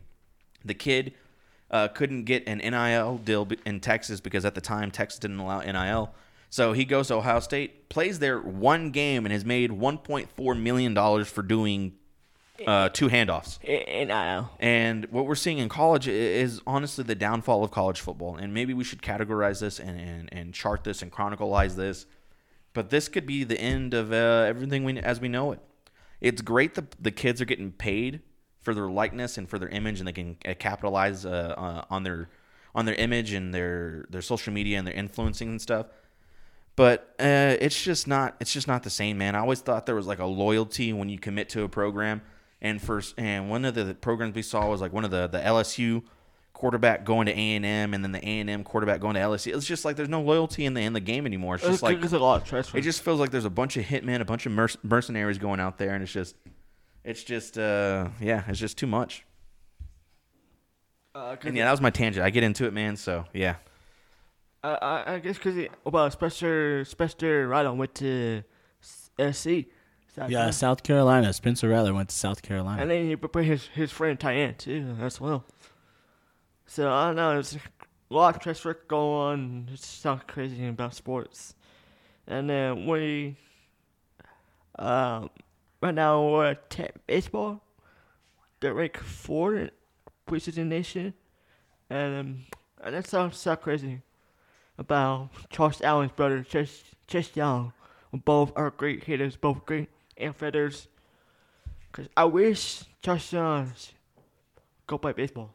The 0.63 0.73
kid 0.73 1.13
uh, 1.71 1.87
couldn't 1.89 2.23
get 2.23 2.47
an 2.47 2.59
NIL 2.59 3.17
deal 3.17 3.47
in 3.65 3.79
Texas 3.79 4.19
because 4.19 4.45
at 4.45 4.55
the 4.55 4.61
time 4.61 4.91
Texas 4.91 5.19
didn't 5.19 5.39
allow 5.39 5.59
NIL. 5.59 6.13
So 6.49 6.73
he 6.73 6.85
goes 6.85 7.09
to 7.09 7.15
Ohio 7.15 7.39
State, 7.41 7.89
plays 7.89 8.19
there 8.19 8.39
one 8.39 8.91
game, 8.91 9.25
and 9.25 9.33
has 9.33 9.43
made 9.43 9.71
1.4 9.71 10.61
million 10.61 10.93
dollars 10.93 11.27
for 11.27 11.41
doing 11.41 11.93
uh, 12.65 12.89
two 12.89 13.09
handoffs. 13.09 13.59
And 13.67 14.11
I 14.11 14.45
And 14.59 15.05
what 15.11 15.25
we're 15.25 15.35
seeing 15.35 15.57
in 15.57 15.69
college 15.69 16.07
is 16.07 16.61
honestly 16.65 17.03
the 17.03 17.15
downfall 17.15 17.63
of 17.63 17.71
college 17.71 17.99
football. 17.99 18.37
And 18.37 18.53
maybe 18.53 18.73
we 18.73 18.83
should 18.83 19.01
categorize 19.01 19.59
this 19.59 19.79
and, 19.79 19.99
and, 19.99 20.29
and 20.31 20.53
chart 20.53 20.83
this 20.83 21.01
and 21.01 21.11
chronicleize 21.11 21.75
this. 21.75 22.05
But 22.73 22.89
this 22.89 23.09
could 23.09 23.25
be 23.25 23.43
the 23.43 23.59
end 23.59 23.93
of 23.93 24.11
uh, 24.11 24.45
everything 24.47 24.83
we, 24.83 24.99
as 24.99 25.19
we 25.19 25.27
know 25.27 25.51
it. 25.51 25.59
It's 26.21 26.41
great 26.41 26.75
that 26.75 26.91
the 27.03 27.11
kids 27.11 27.41
are 27.41 27.45
getting 27.45 27.71
paid 27.71 28.21
for 28.67 28.73
their 28.73 28.89
likeness 28.89 29.37
and 29.37 29.49
for 29.49 29.57
their 29.57 29.69
image, 29.69 29.99
and 29.99 30.07
they 30.09 30.11
can 30.11 30.35
uh, 30.45 30.53
capitalize 30.59 31.25
uh, 31.25 31.55
uh, 31.57 31.85
on 31.89 32.03
their 32.03 32.27
on 32.75 32.83
their 32.83 32.95
image 32.95 33.31
and 33.31 33.53
their 33.53 34.05
their 34.09 34.21
social 34.21 34.51
media 34.51 34.77
and 34.77 34.85
their 34.85 34.93
influencing 34.93 35.47
and 35.47 35.61
stuff. 35.61 35.85
But 36.75 37.15
uh, 37.17 37.55
it's 37.61 37.81
just 37.81 38.09
not 38.09 38.35
it's 38.41 38.51
just 38.51 38.67
not 38.67 38.83
the 38.83 38.89
same, 38.89 39.17
man. 39.17 39.35
I 39.35 39.39
always 39.39 39.61
thought 39.61 39.85
there 39.85 39.95
was 39.95 40.05
like 40.05 40.19
a 40.19 40.25
loyalty 40.25 40.91
when 40.91 41.07
you 41.07 41.17
commit 41.17 41.47
to 41.51 41.63
a 41.63 41.69
program. 41.69 42.21
And 42.61 42.81
first, 42.81 43.13
and 43.17 43.49
one 43.49 43.63
of 43.63 43.73
the 43.73 43.93
programs 43.93 44.35
we 44.35 44.41
saw 44.41 44.67
was 44.67 44.81
like 44.81 44.91
one 44.91 45.05
of 45.05 45.11
the 45.11 45.27
the 45.27 45.39
LSU 45.39 46.03
quarterback 46.51 47.05
going 47.05 47.27
to 47.27 47.31
A 47.31 47.55
and 47.55 47.65
M, 47.65 47.93
and 47.93 48.03
then 48.03 48.11
the 48.11 48.19
A 48.19 48.39
and 48.41 48.49
M 48.49 48.65
quarterback 48.65 48.99
going 48.99 49.13
to 49.13 49.21
LSU. 49.21 49.55
It's 49.55 49.65
just 49.65 49.85
like 49.85 49.95
there's 49.95 50.09
no 50.09 50.21
loyalty 50.21 50.65
in 50.65 50.73
the 50.73 50.81
in 50.81 50.91
the 50.91 50.99
game 50.99 51.25
anymore. 51.25 51.55
It's 51.55 51.63
just 51.63 51.83
like 51.83 52.01
there's 52.01 52.11
a 52.11 52.19
lot 52.19 52.41
of 52.41 52.47
transfer. 52.49 52.77
it 52.77 52.81
just 52.81 53.01
feels 53.01 53.17
like 53.21 53.31
there's 53.31 53.45
a 53.45 53.49
bunch 53.49 53.77
of 53.77 53.85
hitmen, 53.85 54.19
a 54.19 54.25
bunch 54.25 54.45
of 54.45 54.51
merc- 54.51 54.83
mercenaries 54.83 55.37
going 55.37 55.61
out 55.61 55.77
there, 55.77 55.93
and 55.93 56.03
it's 56.03 56.11
just, 56.11 56.35
it's 57.09 57.23
just, 57.23 57.57
uh, 57.57 58.09
yeah, 58.19 58.43
it's 58.47 58.59
just 58.59 58.77
too 58.77 58.87
much. 58.87 59.25
uh, 61.15 61.35
'cause 61.35 61.45
And 61.45 61.57
yeah, 61.57 61.65
that 61.65 61.71
was 61.71 61.81
my 61.81 61.89
tangent. 61.89 62.23
I 62.25 62.29
get 62.29 62.43
into 62.43 62.65
it, 62.65 62.73
man. 62.73 62.95
So 62.97 63.25
yeah, 63.33 63.55
I, 64.63 64.69
I, 64.75 65.13
I 65.15 65.19
guess 65.19 65.37
because 65.37 65.67
well, 65.83 66.09
Spencer 66.11 66.85
Spencer 66.85 67.47
Ryland 67.47 67.79
went 67.79 67.95
to 67.95 68.43
SC. 69.17 69.65
South 70.15 70.29
Yeah, 70.31 70.37
Carolina. 70.37 70.53
South 70.53 70.83
Carolina. 70.83 71.33
Spencer 71.33 71.69
Rattler 71.69 71.93
went 71.93 72.09
to 72.09 72.15
South 72.15 72.41
Carolina. 72.41 72.81
and 72.81 72.89
then 72.91 73.07
he 73.07 73.15
put 73.15 73.45
his 73.45 73.67
his 73.67 73.91
friend 73.91 74.19
Tyann 74.19 74.57
too 74.57 74.95
as 75.01 75.19
well. 75.21 75.45
So 76.65 76.91
I 76.91 77.07
don't 77.07 77.15
know. 77.15 77.33
There's 77.33 77.55
a 77.55 77.59
lot 78.13 78.35
of 78.35 78.41
transfer 78.41 78.73
going 78.87 79.13
on. 79.67 79.69
It 79.73 79.79
sounds 79.79 80.23
crazy 80.27 80.65
about 80.67 80.93
sports. 80.95 81.55
And 82.27 82.49
then 82.49 82.85
we, 82.87 83.37
um, 84.77 85.29
right 85.81 85.93
now 85.93 86.27
we're 86.27 86.45
at 86.45 87.07
baseball. 87.07 87.61
They're 88.59 88.73
ranked 88.73 88.97
four 88.97 89.55
in 89.55 89.71
preseason 90.27 90.67
nation, 90.67 91.13
and 91.89 92.19
um, 92.19 92.37
and 92.83 92.95
that 92.95 93.07
sounds 93.07 93.37
so 93.37 93.55
crazy 93.55 94.01
about 94.77 95.29
Charles 95.49 95.81
Allen's 95.81 96.11
brother, 96.11 96.43
Chase 96.43 96.83
Chase 97.07 97.35
Young. 97.35 97.73
Both 98.13 98.53
are 98.55 98.71
great 98.71 99.03
hitters, 99.03 99.35
both 99.35 99.65
great 99.65 99.89
infielders. 100.19 100.87
Cause 101.91 102.07
I 102.15 102.25
wish 102.25 102.83
Josh 103.01 103.33
Young 103.33 103.71
go 104.87 104.97
play 104.97 105.13
baseball. 105.13 105.53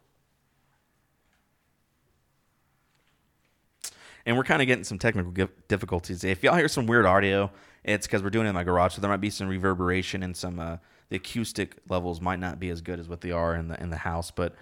and 4.27 4.37
we're 4.37 4.45
kind 4.45 4.63
of 4.63 4.69
getting 4.69 4.85
some 4.85 4.99
technical 4.99 5.49
difficulties. 5.69 6.25
If 6.25 6.43
y'all 6.43 6.57
hear 6.57 6.69
some 6.69 6.87
weird 6.87 7.07
audio, 7.07 7.51
it's 7.85 8.07
because 8.07 8.23
we're 8.23 8.31
doing 8.31 8.47
it 8.47 8.51
in 8.51 8.55
my 8.55 8.65
garage, 8.65 8.95
so 8.95 9.01
there 9.01 9.11
might 9.11 9.21
be 9.21 9.31
some 9.31 9.49
reverberation 9.49 10.23
and 10.23 10.37
some 10.37 10.59
uh, 10.59 10.77
the 11.09 11.17
acoustic 11.17 11.77
levels 11.89 12.21
might 12.21 12.39
not 12.39 12.59
be 12.59 12.71
as 12.71 12.81
good 12.81 12.99
as 12.99 13.09
what 13.09 13.21
they 13.21 13.31
are 13.31 13.55
in 13.55 13.69
the 13.69 13.81
in 13.81 13.91
the 13.91 13.97
house. 13.97 14.31
But 14.31 14.55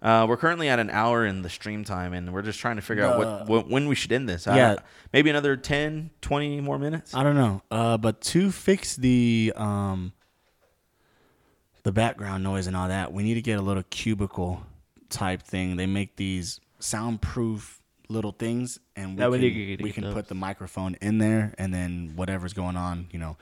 uh, 0.00 0.26
we're 0.28 0.36
currently 0.36 0.68
at 0.68 0.78
an 0.78 0.90
hour 0.90 1.26
in 1.26 1.42
the 1.42 1.50
stream 1.50 1.84
time, 1.84 2.12
and 2.12 2.32
we're 2.32 2.42
just 2.42 2.60
trying 2.60 2.76
to 2.76 2.82
figure 2.82 3.04
out 3.04 3.18
what, 3.18 3.48
what 3.48 3.68
when 3.68 3.88
we 3.88 3.94
should 3.94 4.12
end 4.12 4.28
this. 4.28 4.46
Yeah. 4.46 4.76
maybe 5.12 5.28
another 5.30 5.56
10, 5.56 6.10
20 6.20 6.60
more 6.60 6.78
minutes. 6.78 7.14
I 7.14 7.24
don't 7.24 7.34
know. 7.34 7.62
Uh, 7.70 7.96
but 7.96 8.20
to 8.22 8.52
fix 8.52 8.94
the 8.94 9.52
um, 9.56 10.12
the 11.82 11.92
background 11.92 12.44
noise 12.44 12.66
and 12.68 12.76
all 12.76 12.88
that, 12.88 13.12
we 13.12 13.22
need 13.22 13.34
to 13.34 13.42
get 13.42 13.58
a 13.58 13.62
little 13.62 13.82
cubicle 13.90 14.62
type 15.08 15.42
thing. 15.42 15.76
They 15.76 15.86
make 15.86 16.16
these 16.16 16.60
soundproof 16.78 17.82
little 18.08 18.32
things, 18.32 18.78
and 18.96 19.16
we 19.16 19.22
Yeah, 19.22 19.30
can, 19.30 19.40
need 19.40 19.50
to 19.54 19.66
get- 19.76 19.82
we 19.82 19.92
can 19.92 20.12
put 20.12 20.28
the 20.28 20.34
microphone 20.34 20.96
in 21.02 21.18
there, 21.18 21.54
and 21.58 21.72
then 21.74 22.12
whatever's 22.16 22.52
going 22.54 22.76
on, 22.76 23.08
you 23.12 23.18
know, 23.18 23.36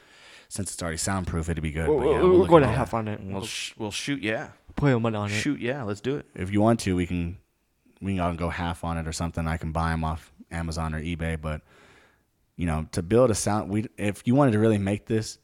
since 0.49 0.73
it's 0.73 0.83
already 0.83 0.97
soundproof, 0.97 1.49
it'd 1.49 1.62
be 1.62 1.71
good. 1.73 1.89
We're, 1.89 1.99
But 1.99 2.05
yeah, 2.11 2.23
we're, 2.23 2.31
we'll 2.31 2.41
we're 2.41 2.47
going 2.47 2.62
to 2.62 2.69
into 2.69 2.73
that. 2.73 2.79
have 2.79 2.89
fun 2.91 3.09
it. 3.09 3.21
We'll 3.23 3.45
sh- 3.45 3.75
we'll 3.79 3.91
shoot. 3.91 4.23
Yeah, 4.23 4.49
put 4.77 4.93
a 4.93 4.99
money 5.01 5.17
on 5.17 5.31
it. 5.31 5.35
shoot. 5.35 5.61
Yeah, 5.61 5.83
let's 5.83 6.01
do 6.01 6.17
it. 6.17 6.27
If 6.35 6.53
you 6.53 6.61
want 6.61 6.81
to, 6.81 6.95
we 6.97 7.07
can 7.07 7.39
we 8.01 8.12
can 8.14 8.21
all 8.21 8.35
go 8.35 8.49
half 8.51 8.85
on 8.85 8.97
it 8.99 9.07
or 9.09 9.12
something. 9.12 9.47
I 9.49 9.57
can 9.57 9.73
buy 9.73 9.91
them 9.91 10.05
off 10.05 10.33
Amazon 10.51 10.95
or 10.95 11.01
eBay, 11.01 11.41
but 11.41 11.62
you 12.57 12.67
know, 12.67 12.87
to 12.93 13.03
build 13.03 13.31
a 13.31 13.35
sound, 13.35 13.71
we 13.71 13.87
if 13.99 14.23
you 14.27 14.35
wanted 14.35 14.53
to 14.53 14.59
really 14.59 14.79
make 14.79 15.07
this 15.07 15.39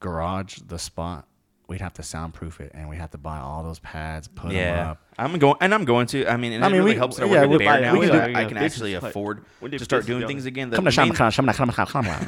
garage 0.00 0.58
the 0.66 0.78
spot, 0.78 1.26
we'd 1.66 1.80
have 1.80 1.94
to 1.94 2.02
soundproof 2.02 2.60
it, 2.60 2.70
and 2.74 2.88
we 2.88 2.96
have 2.96 3.10
to 3.10 3.18
buy 3.18 3.38
all 3.38 3.62
those 3.64 3.78
pads, 3.80 4.28
put 4.28 4.48
them 4.50 4.56
Yeah, 4.56 4.90
up. 4.92 5.02
I'm 5.18 5.38
going, 5.38 5.56
and 5.60 5.74
I'm 5.74 5.84
going 5.84 6.06
to. 6.08 6.26
I 6.26 6.36
mean, 6.36 6.52
and 6.52 6.64
I 6.64 6.68
it 6.68 6.70
mean, 6.70 6.80
really 6.80 6.92
we- 6.92 6.98
helps 6.98 7.16
that 7.16 7.28
yeah, 7.28 7.42
we're 7.44 7.58
we- 7.58 7.60
bear 7.64 7.80
now. 7.80 7.98
we 7.98 8.06
so 8.06 8.12
can 8.12 8.20
I, 8.20 8.26
do- 8.26 8.34
I 8.34 8.44
can 8.46 8.56
actually 8.58 8.98
plan. 8.98 9.10
afford 9.10 9.44
We 9.60 9.70
do 9.70 9.78
to 9.78 9.84
start 9.84 10.06
doing 10.06 10.26
things 10.26 10.46
again. 10.46 10.70
The 10.70 10.76
Come 10.76 10.84
to 10.86 10.90
sham, 10.90 11.08
main, 11.08 11.16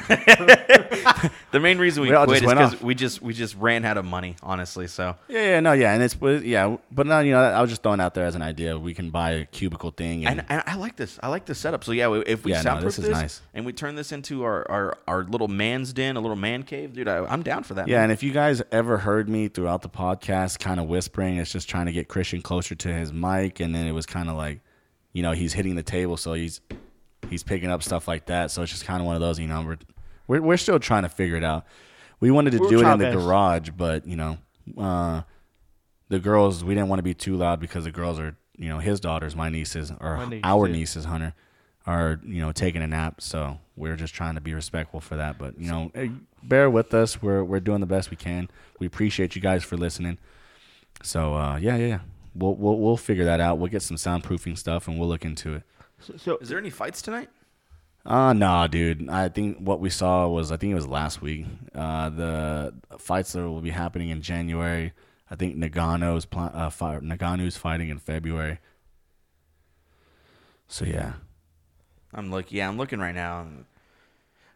the 1.53 1.61
main 1.61 1.79
reason 1.79 2.03
we 2.03 2.11
We 2.11 2.17
quit 2.17 2.43
just 2.43 2.45
is 2.45 2.53
because 2.53 2.83
we 2.83 2.95
just 2.95 3.23
we 3.23 3.35
just 3.35 3.57
ran 3.57 3.85
out 3.85 3.97
of 3.97 4.05
money, 4.05 4.37
honestly. 4.43 4.87
So 4.87 5.17
Yeah, 5.29 5.41
yeah, 5.41 5.61
no, 5.61 5.73
yeah, 5.73 5.95
and 5.95 6.03
it's 6.03 6.17
yeah, 6.45 6.77
but 6.91 7.07
no, 7.07 7.21
you 7.21 7.33
know, 7.33 7.43
I 7.43 7.61
was 7.61 7.71
just 7.71 7.83
throwing 7.83 8.01
out 8.01 8.15
there 8.15 8.27
as 8.27 8.35
an 8.35 8.43
idea. 8.43 8.79
We 8.79 8.95
can 8.95 9.11
buy 9.11 9.31
a 9.33 9.45
cubicle 9.47 9.91
thing, 9.91 10.27
and, 10.27 10.41
And, 10.41 10.47
and 10.51 10.63
I 10.67 10.77
like 10.77 10.97
this. 10.97 11.19
I 11.23 11.29
like 11.29 11.47
the 11.47 11.55
setup. 11.55 11.85
So 11.85 11.93
yeah, 11.93 12.13
if 12.27 12.45
we 12.45 12.53
Yeah, 12.53 12.59
no, 12.59 12.63
soundproof 12.63 12.97
this 12.97 13.07
this, 13.07 13.07
is 13.07 13.11
nice. 13.23 13.41
and 13.55 13.65
we 13.67 13.73
turn 13.73 13.95
this 13.95 14.13
into 14.13 14.45
our, 14.45 14.69
our, 14.71 14.99
our 15.09 15.25
little 15.25 15.49
man's 15.49 15.93
den, 15.93 16.17
a 16.17 16.21
little 16.21 16.37
man 16.37 16.63
cave, 16.63 16.93
dude, 16.93 17.09
I, 17.09 17.25
I'm 17.25 17.43
down 17.43 17.63
for 17.65 17.75
that. 17.75 17.89
yeah, 17.89 17.97
man. 17.97 18.05
and 18.05 18.13
if 18.13 18.23
you 18.23 18.33
guys 18.33 18.63
ever 18.73 18.99
heard 18.99 19.29
me 19.29 19.49
throughout 19.49 19.83
the 19.83 19.89
podcast, 19.89 20.59
kind 20.59 20.81
of 20.81 20.87
whispering, 20.87 21.37
it's 21.39 21.51
just 21.53 21.69
trying 21.69 21.87
to 21.87 21.93
get 21.93 22.09
Christian 22.09 22.43
closer 22.43 22.75
to 22.77 22.93
his 22.93 23.13
mic, 23.13 23.61
and 23.61 23.75
then 23.75 23.87
it 23.87 23.93
was 23.93 24.07
kind 24.07 24.29
of 24.29 24.37
like, 24.37 24.61
you 25.13 25.23
know, 25.23 25.33
he's 25.33 25.53
hitting 25.53 25.75
the 25.77 25.83
table, 25.83 26.17
so 26.17 26.35
he's 26.35 26.61
he's 27.31 27.43
picking 27.43 27.71
up 27.71 27.83
stuff 27.83 28.07
like 28.07 28.27
that. 28.27 28.51
So 28.51 28.63
it's 28.63 28.73
just 28.73 28.85
kind 28.85 29.01
of 29.01 29.07
one 29.07 29.15
of 29.17 29.21
those, 29.21 29.39
you 29.39 29.47
know, 29.49 29.63
we're 29.63 29.79
we're, 30.27 30.43
we're 30.43 30.57
still 30.57 30.79
trying 30.79 31.03
to 31.03 31.09
figure 31.09 31.37
it 31.37 31.45
out. 31.45 31.67
We 32.21 32.31
wanted 32.31 32.53
to 32.53 32.59
We're 32.59 32.69
do 32.71 32.81
it 32.81 32.93
in 32.93 32.99
the 32.99 33.05
best. 33.07 33.19
garage, 33.19 33.71
but 33.77 34.07
you 34.07 34.17
know, 34.17 34.39
uh, 34.79 35.23
the 36.09 36.19
girls 36.19 36.65
we 36.65 36.75
didn't 36.75 36.89
want 36.89 36.99
to 36.99 37.03
be 37.05 37.15
too 37.15 37.37
loud 37.37 37.61
because 37.61 37.85
the 37.85 37.91
girls 37.91 38.19
are, 38.19 38.37
you 38.57 38.69
know, 38.69 38.79
his 38.79 39.01
daughters, 39.01 39.37
my 39.37 39.49
nieces, 39.51 39.93
or 40.01 40.17
My 40.17 40.27
niece, 40.29 40.41
our 40.45 40.67
yeah. 40.67 40.73
nieces, 40.73 41.05
Hunter, 41.05 41.35
are 41.87 42.21
you 42.25 42.41
know 42.41 42.53
taking 42.53 42.83
a 42.83 42.87
nap. 42.87 43.21
So 43.21 43.59
we're 43.77 43.97
just 43.97 44.15
trying 44.15 44.35
to 44.37 44.41
be 44.41 44.55
respectful 44.55 45.01
for 45.01 45.17
that. 45.17 45.39
But 45.39 45.61
you 45.61 45.71
know, 45.71 45.91
bear 46.43 46.71
with 46.71 46.95
us. 46.95 47.21
We're 47.21 47.45
we're 47.45 47.61
doing 47.61 47.81
the 47.81 47.87
best 47.87 48.11
we 48.11 48.17
can. 48.17 48.49
We 48.79 48.87
appreciate 48.87 49.37
you 49.37 49.43
guys 49.43 49.63
for 49.63 49.77
listening. 49.77 50.19
So 51.03 51.35
uh, 51.35 51.57
yeah, 51.59 51.77
yeah, 51.77 51.87
yeah. 51.87 51.99
We'll, 52.39 52.55
we'll 52.55 52.79
we'll 52.79 52.97
figure 52.97 53.25
that 53.25 53.41
out. 53.41 53.59
We'll 53.59 53.71
get 53.71 53.83
some 53.83 53.97
soundproofing 53.97 54.59
stuff 54.59 54.89
and 54.89 54.99
we'll 54.99 55.09
look 55.09 55.25
into 55.25 55.55
it. 55.55 55.63
So, 56.01 56.15
so 56.17 56.37
Is 56.39 56.49
there 56.49 56.59
any 56.59 56.71
fights 56.71 57.01
tonight? 57.03 57.31
Uh 58.05 58.33
nah, 58.33 58.67
dude. 58.69 59.09
I 59.09 59.29
think 59.29 59.59
what 59.59 59.81
we 59.81 59.91
saw 59.91 60.29
was 60.29 60.53
I 60.53 60.57
think 60.57 60.71
it 60.71 60.77
was 60.77 60.87
last 60.87 61.21
week. 61.21 61.47
Uh, 61.75 62.09
the 62.11 62.75
fights 62.99 63.33
that 63.33 63.43
will 63.43 63.61
be 63.61 63.71
happening 63.71 64.11
in 64.11 64.23
January. 64.23 64.93
I 65.29 65.35
think 65.35 65.57
Ngannou's 65.57 66.25
pl- 66.25 66.51
uh, 66.55 66.71
fi- 66.71 67.01
Ngannou's 67.01 67.57
fighting 67.57 67.89
in 67.89 67.99
February. 67.99 68.61
So 70.69 70.85
yeah, 70.85 71.15
I'm 72.15 72.31
look. 72.31 72.53
Yeah, 72.53 72.69
I'm 72.69 72.77
looking 72.77 73.01
right 73.01 73.15
now. 73.15 73.47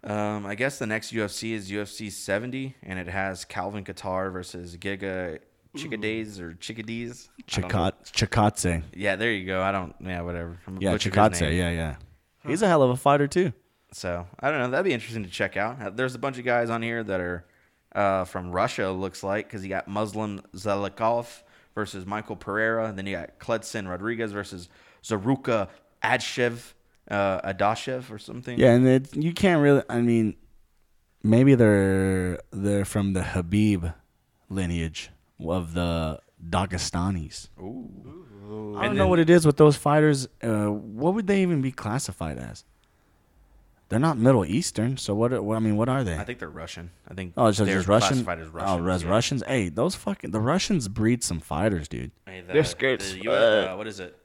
Um, 0.03 0.47
I 0.47 0.55
guess 0.55 0.79
the 0.79 0.87
next 0.87 1.13
UFC 1.13 1.53
is 1.53 1.71
UFC 1.71 2.11
70, 2.11 2.75
and 2.83 2.99
it 2.99 3.07
has 3.09 3.45
Calvin 3.45 3.85
Kattar 3.85 4.33
versus 4.33 4.77
Giga 4.77 5.41
Chickades 5.77 6.41
or 6.41 6.55
chickadees. 6.55 7.29
I 7.57 7.61
don't 7.61 7.73
know. 7.73 7.79
Chikot 7.79 7.93
Chikadze. 8.13 8.83
Yeah, 8.95 9.17
there 9.17 9.33
you 9.33 9.47
go. 9.47 9.63
I 9.63 9.71
don't. 9.73 9.95
Yeah, 10.01 10.23
whatever. 10.23 10.59
I'm 10.67 10.81
Yeah, 10.81 10.93
butchering 10.93 11.15
his 11.15 11.39
Chikadze. 11.39 11.41
name. 11.43 11.59
Yeah, 11.59 11.71
yeah. 11.71 11.97
He's 12.47 12.63
a 12.63 12.69
hell 12.69 12.83
of 12.83 12.91
a 12.91 12.97
fighter 12.97 13.29
too. 13.29 13.53
So 13.93 14.27
I 14.41 14.51
don't 14.51 14.61
know. 14.61 14.71
That'd 14.71 14.85
be 14.85 14.93
interesting 14.93 15.25
to 15.25 15.31
check 15.31 15.57
out. 15.57 15.81
Uh, 15.81 15.91
There's 15.91 16.15
a 16.15 16.19
bunch 16.19 16.39
of 16.39 16.45
guys 16.45 16.71
on 16.71 16.83
here 16.83 17.03
that 17.05 17.21
are 17.21 17.45
uh, 17.95 18.25
from 18.25 18.51
Russia. 18.53 18.91
Looks 18.91 19.23
like 19.23 19.47
because 19.47 19.63
you 19.63 19.69
got 19.69 19.87
Muslim 19.89 20.41
Salikhov 20.55 21.43
versus 21.75 22.05
Michael 22.07 22.37
Pereira, 22.37 22.87
and 22.87 22.99
then 22.99 23.07
you 23.07 23.17
got 23.17 23.39
Kleydson 23.39 23.89
Rodrigues 23.89 24.33
versus 24.33 24.69
Zaruka 25.05 25.69
Adshev, 26.03 26.73
uh, 27.11 27.41
Adashev 27.53 28.11
or 28.11 28.19
something. 28.19 28.59
Yeah, 28.59 28.73
and 28.73 28.87
it, 28.89 29.15
you 29.17 29.33
can't 29.33 29.63
really. 29.63 29.83
I 29.89 30.01
mean, 30.01 30.35
maybe 31.23 31.55
they're 31.55 32.41
they're 32.51 32.85
from 32.85 33.13
the 33.13 33.21
Khabib 33.21 33.95
lineage 34.49 35.11
of 35.49 35.75
the 35.75 36.21
Dagestanis. 36.49 37.49
Ooh. 37.61 38.75
I 38.77 38.83
don't 38.83 38.85
And 38.91 38.99
know 38.99 39.07
what 39.09 39.19
it 39.21 39.31
is 39.31 39.47
with 39.47 39.57
those 39.57 39.77
fighters. 39.77 40.27
Uh, 40.43 40.67
what 40.67 41.15
would 41.15 41.27
they 41.27 41.43
even 41.43 41.63
be 41.63 41.71
classified 41.71 42.39
as? 42.39 42.65
They're 43.89 43.99
not 43.99 44.19
Middle 44.19 44.45
Eastern, 44.45 44.97
so 44.97 45.15
what? 45.15 45.33
Are, 45.33 45.43
what 45.43 45.57
I 45.57 45.59
mean, 45.59 45.77
what 45.77 45.89
are 45.89 46.05
they? 46.05 46.17
I 46.17 46.23
think 46.23 46.39
they're 46.39 46.49
Russian. 46.49 46.91
I 47.09 47.15
think. 47.15 47.33
oh, 47.37 47.47
it's 47.47 47.59
just, 47.59 47.67
they're 47.67 47.79
just 47.79 47.89
Russian. 47.89 48.09
classified 48.25 48.39
as 48.41 48.49
Russian. 48.49 48.81
Oh, 48.81 48.83
Russians. 48.85 49.03
yeah. 49.05 49.11
Russians. 49.11 49.43
Hey, 49.47 49.69
those 49.69 49.95
fucking 49.97 50.31
the 50.31 50.41
Russians 50.41 50.87
breed 50.89 51.25
some 51.25 51.41
fighters, 51.41 51.89
dude. 51.89 52.13
Hey, 52.27 52.41
the, 52.41 52.53
They're 52.53 52.65
scared 52.65 53.01
the 53.01 53.05
as 53.05 53.17
U- 53.17 53.33
uh, 53.33 53.75
what 53.75 53.89
is 53.89 53.99
it? 53.99 54.17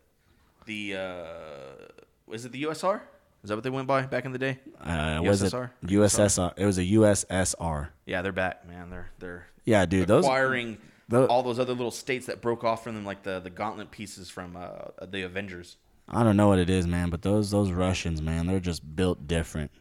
The 0.66 0.96
uh, 0.98 2.32
is 2.34 2.46
it 2.46 2.52
the 2.52 2.64
USR? 2.64 3.02
Is 3.44 3.50
that 3.50 3.56
what 3.56 3.64
they 3.64 3.70
went 3.72 3.88
by 3.88 4.04
back 4.04 4.26
in 4.26 4.32
the 4.32 4.40
day? 4.40 4.60
Uh, 4.80 5.20
was 5.24 5.42
it 5.42 5.52
USSR? 5.52 5.72
USSR? 5.86 6.54
It 6.58 6.66
was 6.66 6.78
a 6.78 6.84
USSR. 6.86 7.90
Yeah, 8.06 8.22
they're 8.22 8.32
back, 8.32 8.68
man. 8.68 8.90
They're 8.92 9.10
they're 9.20 9.48
Yeah, 9.66 9.86
dude. 9.88 10.08
Those 10.08 10.26
acquiring 10.26 10.78
tho- 11.10 11.26
all 11.28 11.44
those 11.44 11.60
other 11.60 11.74
little 11.74 11.92
states 11.92 12.26
that 12.28 12.42
broke 12.42 12.64
off 12.64 12.84
from 12.84 12.96
them, 12.96 13.06
like 13.06 13.24
the 13.24 13.40
the 13.40 13.50
gauntlet 13.50 13.92
pieces 13.92 14.30
from 14.30 14.56
uh, 14.58 15.06
the 15.06 15.22
Avengers. 15.24 15.78
I 16.08 16.24
don't 16.24 16.38
know 16.38 16.48
what 16.48 16.60
it 16.60 16.70
is, 16.70 16.86
man, 16.88 17.10
but 17.10 17.22
those 17.24 17.52
those 17.52 17.72
Russians, 17.72 18.22
man, 18.22 18.46
they're 18.48 18.60
just 18.60 18.96
built 18.96 19.28
different. 19.28 19.72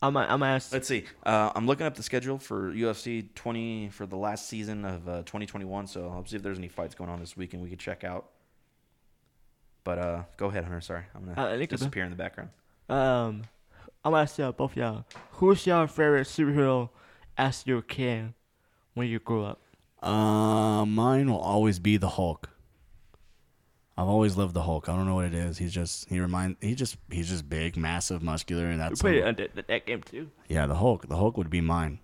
I'm 0.00 0.16
I'm 0.16 0.42
asked. 0.44 0.72
Let's 0.72 0.86
see. 0.86 1.04
Uh, 1.26 1.50
I'm 1.56 1.66
looking 1.66 1.84
up 1.86 1.96
the 1.96 2.02
schedule 2.04 2.38
for 2.38 2.72
UFC 2.72 3.34
20 3.34 3.88
for 3.88 4.06
the 4.06 4.16
last 4.16 4.48
season 4.48 4.84
of 4.84 5.08
uh, 5.08 5.16
2021. 5.24 5.88
So 5.88 6.08
I'll 6.08 6.24
see 6.24 6.36
if 6.36 6.42
there's 6.42 6.58
any 6.58 6.68
fights 6.68 6.94
going 6.94 7.10
on 7.10 7.18
this 7.18 7.36
weekend 7.36 7.62
we 7.64 7.70
could 7.70 7.80
check 7.80 8.04
out. 8.04 8.26
But 9.82 9.98
uh, 9.98 10.22
go 10.36 10.46
ahead, 10.46 10.64
Hunter. 10.64 10.80
Sorry, 10.80 11.04
I'm 11.14 11.24
gonna 11.34 11.40
Uh, 11.54 11.66
disappear 11.66 12.04
in 12.04 12.10
the 12.10 12.16
background. 12.16 12.50
Um, 12.88 13.42
I'm 14.04 14.12
gonna 14.12 14.22
ask 14.22 14.38
y'all 14.38 14.52
both 14.52 14.76
y'all. 14.76 15.04
Who's 15.32 15.66
your 15.66 15.88
favorite 15.88 16.28
superhero 16.28 16.90
as 17.36 17.64
you 17.66 17.82
can 17.82 18.34
when 18.94 19.08
you 19.08 19.18
grow 19.18 19.44
up? 19.44 19.60
Uh, 20.02 20.84
mine 20.86 21.30
will 21.30 21.40
always 21.40 21.78
be 21.78 21.96
the 21.96 22.08
Hulk. 22.10 22.50
I've 23.96 24.06
always 24.06 24.36
loved 24.36 24.54
the 24.54 24.62
Hulk. 24.62 24.88
I 24.88 24.94
don't 24.94 25.06
know 25.06 25.16
what 25.16 25.24
it 25.24 25.34
is. 25.34 25.58
He's 25.58 25.72
just 25.72 26.08
he 26.08 26.20
remind 26.20 26.56
he 26.60 26.74
just 26.76 26.96
he's 27.10 27.28
just 27.28 27.48
big, 27.48 27.76
massive, 27.76 28.22
muscular, 28.22 28.64
and 28.66 28.74
We 28.74 28.78
that's 28.78 29.00
played 29.00 29.22
all- 29.22 29.28
it 29.28 29.40
on 29.40 29.50
the, 29.56 29.62
that 29.66 29.86
game 29.86 30.02
too. 30.02 30.30
yeah. 30.48 30.66
The 30.66 30.76
Hulk. 30.76 31.08
The 31.08 31.16
Hulk 31.16 31.36
would 31.36 31.50
be 31.50 31.60
mine. 31.60 31.98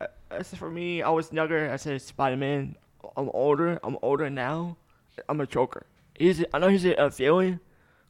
Uh, 0.00 0.06
As 0.30 0.54
for 0.54 0.70
me, 0.70 1.02
I 1.02 1.10
was 1.10 1.30
younger. 1.30 1.70
I 1.70 1.76
said 1.76 2.00
Spider 2.00 2.38
Man. 2.38 2.76
I'm 3.16 3.28
older. 3.34 3.78
I'm 3.84 3.98
older 4.00 4.30
now. 4.30 4.78
I'm 5.28 5.40
a 5.42 5.46
Joker. 5.46 5.84
He's 6.18 6.42
I 6.54 6.58
know 6.58 6.68
he's 6.68 6.86
a, 6.86 6.92
a 6.94 7.10
villain 7.10 7.60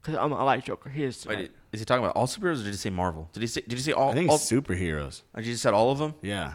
because 0.01 0.15
I'm 0.15 0.33
I 0.33 0.45
like 0.45 0.65
Joker. 0.65 0.89
He 0.89 1.03
is. 1.03 1.27
Wait, 1.27 1.51
is 1.73 1.81
he 1.81 1.85
talking 1.85 2.05
about 2.05 2.15
all 2.15 2.29
superheroes, 2.29 2.61
or 2.61 2.65
did 2.65 2.67
he 2.71 2.77
say 2.77 2.91
Marvel? 2.91 3.29
Did 3.33 3.41
he 3.41 3.49
say? 3.49 3.63
Did 3.63 3.73
he 3.73 3.83
say 3.83 3.91
all? 3.93 4.11
I 4.11 4.15
think 4.15 4.31
all, 4.31 4.39
superheroes. 4.39 5.23
oh, 5.35 5.41
you 5.41 5.47
just 5.47 5.63
said 5.65 5.75
all 5.75 5.91
of 5.91 5.99
them. 5.99 6.15
Yeah. 6.23 6.55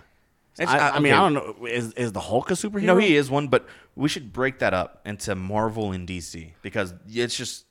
It's- 0.59 0.69
I, 0.69 0.89
I 0.97 0.99
mean, 0.99 1.13
okay. 1.13 1.19
I 1.21 1.29
don't 1.29 1.33
know. 1.61 1.65
Is 1.67 1.93
is 1.93 2.11
the 2.13 2.19
Hulk 2.19 2.49
a 2.51 2.53
superhero? 2.55 2.83
No, 2.83 2.97
he 2.97 3.15
is 3.15 3.29
one, 3.29 3.47
but 3.47 3.67
we 3.95 4.09
should 4.09 4.33
break 4.33 4.59
that 4.59 4.73
up 4.73 5.01
into 5.05 5.35
Marvel 5.35 5.91
and 5.91 6.07
DC 6.07 6.51
because 6.61 6.93
it's 7.07 7.35
just 7.35 7.65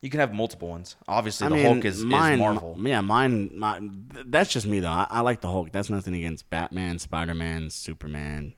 you 0.00 0.08
can 0.10 0.20
have 0.20 0.32
multiple 0.32 0.68
ones. 0.68 0.96
Obviously, 1.08 1.48
the 1.48 1.62
Hulk 1.62 1.84
is, 1.84 2.02
mine, 2.04 2.34
is 2.34 2.38
Marvel. 2.40 2.76
Yeah, 2.80 3.00
mine. 3.02 3.50
My, 3.54 3.80
that's 4.26 4.50
just 4.50 4.66
me 4.66 4.80
though. 4.80 4.88
I, 4.88 5.06
I 5.10 5.20
like 5.20 5.40
the 5.40 5.48
Hulk. 5.50 5.72
That's 5.72 5.90
nothing 5.90 6.14
against 6.14 6.48
Batman, 6.50 6.98
Spider 6.98 7.34
Man, 7.34 7.68
Superman, 7.68 8.54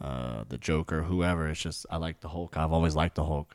uh, 0.00 0.44
the 0.48 0.58
Joker, 0.58 1.02
whoever. 1.02 1.48
It's 1.48 1.60
just 1.60 1.86
I 1.90 1.98
like 1.98 2.20
the 2.20 2.28
Hulk. 2.28 2.56
I've 2.56 2.72
always 2.72 2.96
liked 2.96 3.14
the 3.16 3.24
Hulk. 3.24 3.54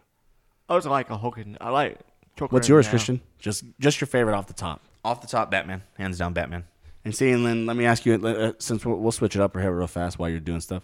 I 0.69 0.75
was 0.75 0.85
like 0.85 1.09
a 1.09 1.17
Hulk. 1.17 1.37
and 1.37 1.57
I 1.61 1.69
like 1.69 1.99
Joker. 2.37 2.53
What's 2.53 2.69
yours, 2.69 2.85
now. 2.85 2.91
Christian? 2.91 3.21
Just 3.39 3.63
just 3.79 3.99
your 3.99 4.07
favorite 4.07 4.35
off 4.35 4.47
the 4.47 4.53
top. 4.53 4.81
Off 5.03 5.21
the 5.21 5.27
top, 5.27 5.51
Batman, 5.51 5.83
hands 5.97 6.17
down, 6.17 6.33
Batman. 6.33 6.63
And 7.05 7.15
see, 7.15 7.29
and 7.29 7.45
then 7.45 7.67
let 7.67 7.77
me 7.77 7.85
ask 7.85 8.03
you, 8.05 8.15
uh, 8.15 8.53
since 8.57 8.83
we'll, 8.83 8.97
we'll 8.97 9.11
switch 9.11 9.35
it 9.35 9.41
up 9.41 9.55
here 9.55 9.71
real 9.71 9.85
fast 9.85 10.17
while 10.17 10.27
you're 10.27 10.39
doing 10.39 10.59
stuff. 10.59 10.83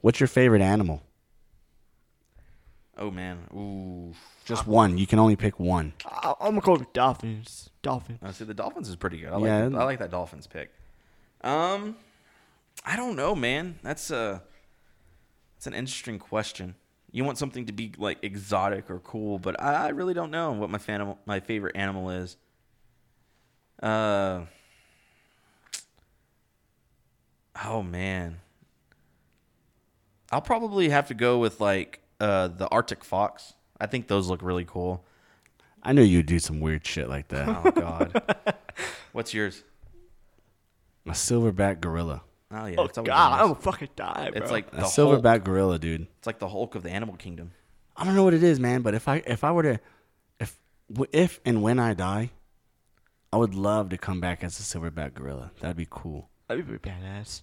What's 0.00 0.20
your 0.20 0.26
favorite 0.26 0.62
animal? 0.62 1.02
Oh 2.96 3.10
man, 3.10 3.38
ooh. 3.54 4.14
Just 4.46 4.66
one. 4.66 4.96
You 4.96 5.06
can 5.06 5.18
only 5.18 5.36
pick 5.36 5.60
one. 5.60 5.92
I, 6.06 6.34
I'm 6.40 6.52
gonna 6.52 6.62
go 6.62 6.72
with 6.72 6.92
Dolphins. 6.94 7.68
Dolphins. 7.82 8.18
Uh, 8.22 8.32
see, 8.32 8.44
the 8.44 8.54
Dolphins 8.54 8.88
is 8.88 8.96
pretty 8.96 9.18
good. 9.18 9.28
I 9.28 9.36
like. 9.36 9.44
Yeah. 9.44 9.78
I 9.78 9.84
like 9.84 9.98
that 9.98 10.10
Dolphins 10.10 10.46
pick. 10.46 10.72
Um, 11.42 11.94
I 12.84 12.96
don't 12.96 13.14
know, 13.14 13.34
man. 13.36 13.78
That's 13.82 14.10
a. 14.10 14.42
It's 15.58 15.66
an 15.66 15.74
interesting 15.74 16.18
question. 16.18 16.74
You 17.12 17.24
want 17.24 17.36
something 17.36 17.66
to 17.66 17.72
be 17.72 17.92
like 17.98 18.18
exotic 18.22 18.90
or 18.90 18.98
cool, 19.00 19.38
but 19.38 19.62
I, 19.62 19.86
I 19.86 19.88
really 19.88 20.14
don't 20.14 20.30
know 20.30 20.52
what 20.52 20.70
my 20.70 20.78
fan, 20.78 21.14
my 21.26 21.40
favorite 21.40 21.76
animal 21.76 22.08
is. 22.10 22.36
Uh. 23.82 24.46
Oh 27.64 27.82
man. 27.82 28.38
I'll 30.30 30.40
probably 30.42 30.90
have 30.90 31.08
to 31.08 31.14
go 31.14 31.38
with 31.38 31.60
like 31.60 32.00
uh 32.20 32.48
the 32.48 32.68
Arctic 32.68 33.04
fox. 33.04 33.54
I 33.80 33.86
think 33.86 34.08
those 34.08 34.28
look 34.28 34.42
really 34.42 34.64
cool. 34.64 35.04
I 35.82 35.92
knew 35.92 36.02
you'd 36.02 36.26
do 36.26 36.38
some 36.38 36.60
weird 36.60 36.86
shit 36.86 37.08
like 37.08 37.28
that. 37.28 37.48
Oh 37.48 37.70
god. 37.70 38.54
What's 39.12 39.32
yours? 39.34 39.62
a 41.06 41.12
silverback 41.12 41.80
gorilla. 41.80 42.22
Oh 42.50 42.66
yeah, 42.66 42.76
Oh 42.78 42.84
it's 42.84 42.96
God, 42.96 43.04
been 43.04 43.12
I'm 43.14 43.30
nice. 43.30 43.40
gonna 43.40 43.54
fucking 43.54 43.88
die, 43.96 44.30
bro. 44.30 44.42
It's 44.42 44.50
like 44.50 44.68
A 44.72 44.76
the 44.76 44.82
silverback 44.82 45.24
Hulk. 45.30 45.44
gorilla, 45.44 45.78
dude. 45.78 46.06
It's 46.18 46.26
like 46.26 46.38
the 46.38 46.48
Hulk 46.48 46.74
of 46.74 46.82
the 46.82 46.90
animal 46.90 47.16
kingdom. 47.16 47.52
I 47.96 48.04
don't 48.04 48.14
know 48.14 48.24
what 48.24 48.34
it 48.34 48.42
is, 48.42 48.60
man, 48.60 48.82
but 48.82 48.94
if 48.94 49.08
I 49.08 49.22
if 49.26 49.42
I 49.42 49.52
were 49.52 49.62
to 49.62 49.80
if 50.38 50.58
if 51.12 51.40
and 51.46 51.62
when 51.62 51.78
I 51.78 51.94
die, 51.94 52.30
I 53.32 53.38
would 53.38 53.54
love 53.54 53.88
to 53.90 53.98
come 53.98 54.20
back 54.20 54.44
as 54.44 54.58
a 54.60 54.62
silverback 54.62 55.14
gorilla. 55.14 55.50
That'd 55.60 55.76
be 55.78 55.86
cool. 55.88 56.28
That'd 56.48 56.66
be 56.66 56.78
pretty 56.78 56.90
badass. 56.90 57.42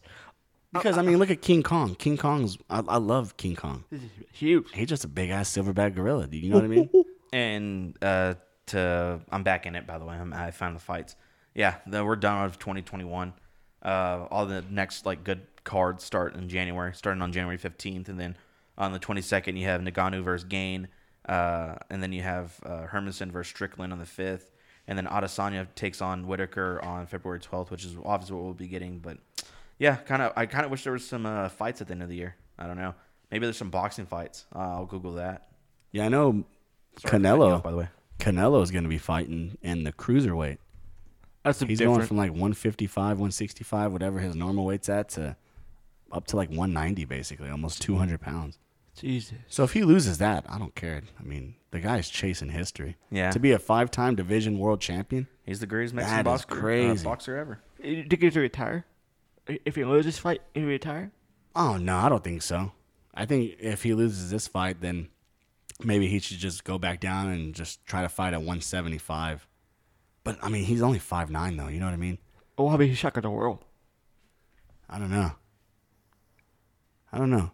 Because 0.74 0.98
I 0.98 1.04
mean, 1.04 1.18
look 1.18 1.30
at 1.30 1.42
King 1.42 1.64
Kong. 1.64 1.96
King 1.96 2.18
Kong's 2.18 2.58
I, 2.70 2.82
I 2.88 2.98
love 2.98 3.38
King 3.38 3.56
Kong. 3.56 3.86
This 3.90 4.02
huge. 4.34 4.66
He's 4.74 4.90
just 4.90 5.06
a 5.06 5.08
big 5.08 5.30
ass 5.30 5.50
silverback 5.50 5.96
gorilla. 5.96 6.28
Do 6.28 6.38
you 6.38 6.50
know 6.50 6.56
what 6.56 6.66
I 6.66 6.68
mean? 6.68 6.90
And 7.34 7.98
uh, 8.02 8.36
to 8.68 9.20
I'm 9.30 9.44
back 9.44 9.66
in 9.66 9.76
it 9.76 9.86
by 9.86 9.98
the 9.98 10.06
way. 10.06 10.16
I'm, 10.16 10.32
I 10.32 10.52
found 10.52 10.74
the 10.76 10.80
fights. 10.80 11.18
Yeah, 11.54 11.76
then 11.86 12.06
we're 12.06 12.16
done 12.16 12.44
with 12.44 12.60
2021. 12.60 13.34
Uh, 13.84 14.26
all 14.32 14.46
the 14.46 14.64
next 14.70 15.06
like 15.06 15.26
good 15.26 15.42
cards 15.66 16.04
start 16.06 16.36
in 16.36 16.48
January, 16.48 16.94
starting 16.96 17.22
on 17.22 17.34
January 17.34 17.58
15th, 17.58 18.08
and 18.08 18.18
then 18.18 18.38
on 18.78 18.94
the 18.94 19.00
22nd 19.00 19.58
you 19.58 19.66
have 19.66 19.82
Ngannou 19.82 20.24
versus 20.24 20.46
Gane, 20.46 20.88
uh, 21.28 21.76
and 21.90 22.02
then 22.02 22.14
you 22.14 22.22
have 22.22 22.58
uh, 22.66 22.86
Hermansson 22.88 23.32
versus 23.32 23.50
Strickland 23.50 23.92
on 23.92 24.00
the 24.00 24.06
5th, 24.06 24.52
and 24.88 24.98
then 24.98 25.06
Adesanya 25.08 25.68
takes 25.76 26.02
on 26.02 26.28
Whittaker 26.28 26.80
on 26.84 27.08
February 27.08 27.40
12th, 27.40 27.72
which 27.72 27.86
is 27.86 27.96
obviously 28.04 28.36
what 28.36 28.46
we'll 28.46 28.54
be 28.54 28.68
getting. 28.68 29.00
But 29.00 29.18
yeah, 29.80 29.96
kind 29.96 30.22
of 30.22 30.34
I 30.36 30.46
kind 30.46 30.66
of 30.66 30.72
wish 30.72 30.84
there 30.84 30.94
was 30.94 31.08
some 31.08 31.26
uh, 31.26 31.50
fights 31.50 31.82
at 31.82 31.88
the 31.88 31.94
end 31.94 32.04
of 32.04 32.10
the 32.10 32.16
year. 32.16 32.36
I 32.58 32.68
don't 32.68 32.78
know. 32.78 32.94
Maybe 33.32 33.46
there's 33.46 33.58
some 33.58 33.70
boxing 33.72 34.06
fights. 34.06 34.46
Uh, 34.56 34.60
I'll 34.60 34.86
Google 34.86 35.14
that. 35.14 35.48
Yeah, 35.92 36.06
I 36.06 36.10
know. 36.10 36.32
Sorry 36.32 36.44
for 37.02 37.08
cutting 37.10 37.26
you 37.26 37.32
Canelo, 37.32 37.64
by 37.64 37.72
the 37.72 37.78
way. 37.78 37.88
Canelo 38.20 38.62
is 38.64 38.72
going 38.72 38.84
to 38.84 38.90
be 38.90 38.98
fighting 38.98 39.58
in 39.62 39.84
the 39.84 39.92
cruiserweight. 39.92 40.58
That's 41.44 41.62
a 41.62 41.66
He's 41.66 41.80
different. 41.80 41.98
going 41.98 42.08
from 42.08 42.18
like 42.18 42.32
155, 42.32 42.98
165, 43.20 43.92
whatever 43.92 44.20
his 44.20 44.36
normal 44.36 44.66
weight's 44.66 44.90
at, 44.90 45.10
to 45.10 45.36
up 46.12 46.26
to 46.28 46.38
like 46.38 46.50
190, 46.50 47.06
basically, 47.06 47.50
almost 47.50 47.82
200 47.82 48.22
pounds. 48.22 48.58
Jesus. 48.96 49.38
So 49.48 49.64
if 49.64 49.74
he 49.74 49.84
loses 49.84 50.18
that, 50.20 50.46
I 50.50 50.58
don't 50.58 50.74
care. 50.76 51.02
I 51.20 51.24
mean, 51.24 51.56
the 51.72 51.80
guy's 51.80 52.10
chasing 52.10 52.50
history. 52.50 52.96
Yeah. 53.12 53.32
To 53.32 53.40
be 53.40 53.52
a 53.52 53.60
five-time 53.60 54.16
division 54.16 54.58
world 54.60 54.82
champion, 54.82 55.28
He's 55.46 55.60
the 55.60 55.68
greatest 55.68 55.94
Mexican 55.94 56.24
That 56.24 56.32
is 56.36 56.42
boxer, 56.46 56.58
uh, 56.58 56.62
crazy. 56.62 57.04
boxer 57.04 57.38
ever. 57.38 57.60
Do 57.82 57.90
you 57.90 58.04
think 58.10 58.22
he's 58.22 58.36
retire? 58.36 58.86
If 59.48 59.76
he 59.76 59.84
loses 59.86 60.06
this 60.06 60.18
fight, 60.20 60.42
he 60.54 60.64
retire? 60.64 61.12
oh 61.56 61.78
no, 61.78 61.98
I 61.98 62.10
don't 62.10 62.24
think 62.24 62.42
so. 62.42 62.72
I 63.14 63.26
think 63.26 63.56
if 63.60 63.84
he 63.84 63.94
loses 63.94 64.30
this 64.32 64.48
fight, 64.48 64.82
then 64.82 65.08
maybe 65.84 66.08
he 66.08 66.20
should 66.20 66.38
just 66.40 66.64
go 66.64 66.78
back 66.78 67.00
down 67.00 67.30
and 67.30 67.54
just 67.54 67.86
try 67.86 68.02
to 68.02 68.10
fight 68.10 68.34
at 68.34 68.40
175. 68.40 69.48
But 70.24 70.38
I 70.42 70.50
mean, 70.50 70.64
he's 70.66 70.82
only 70.82 71.00
five 71.00 71.30
nine 71.30 71.56
though. 71.58 71.68
You 71.68 71.80
know 71.80 71.86
what 71.86 71.94
I 71.94 71.98
mean? 71.98 72.18
Oh, 72.58 72.68
how 72.70 72.76
about 72.76 72.86
he 72.88 72.94
shock 72.96 73.16
of 73.18 73.24
the 73.24 73.30
world? 73.30 73.64
I 74.90 74.98
don't 75.00 75.12
know. 75.12 75.32
I 77.12 77.18
don't 77.18 77.30
know. 77.30 77.52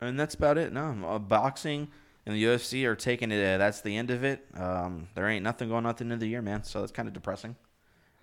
And 0.00 0.18
that's 0.18 0.34
about 0.34 0.58
it. 0.58 0.72
No, 0.72 0.96
uh, 1.06 1.18
boxing 1.18 1.88
and 2.24 2.34
the 2.36 2.44
UFC 2.44 2.84
are 2.86 2.94
taking 2.94 3.32
it. 3.32 3.42
Uh, 3.54 3.58
that's 3.58 3.80
the 3.80 3.96
end 3.96 4.10
of 4.10 4.22
it. 4.24 4.44
Um, 4.54 5.08
there 5.14 5.28
ain't 5.28 5.42
nothing 5.42 5.68
going 5.68 5.84
on 5.86 5.90
at 5.90 5.96
the 5.96 6.04
end 6.04 6.12
of 6.12 6.20
the 6.20 6.28
year, 6.28 6.42
man. 6.42 6.62
So 6.62 6.80
that's 6.80 6.92
kind 6.92 7.08
of 7.08 7.14
depressing. 7.14 7.56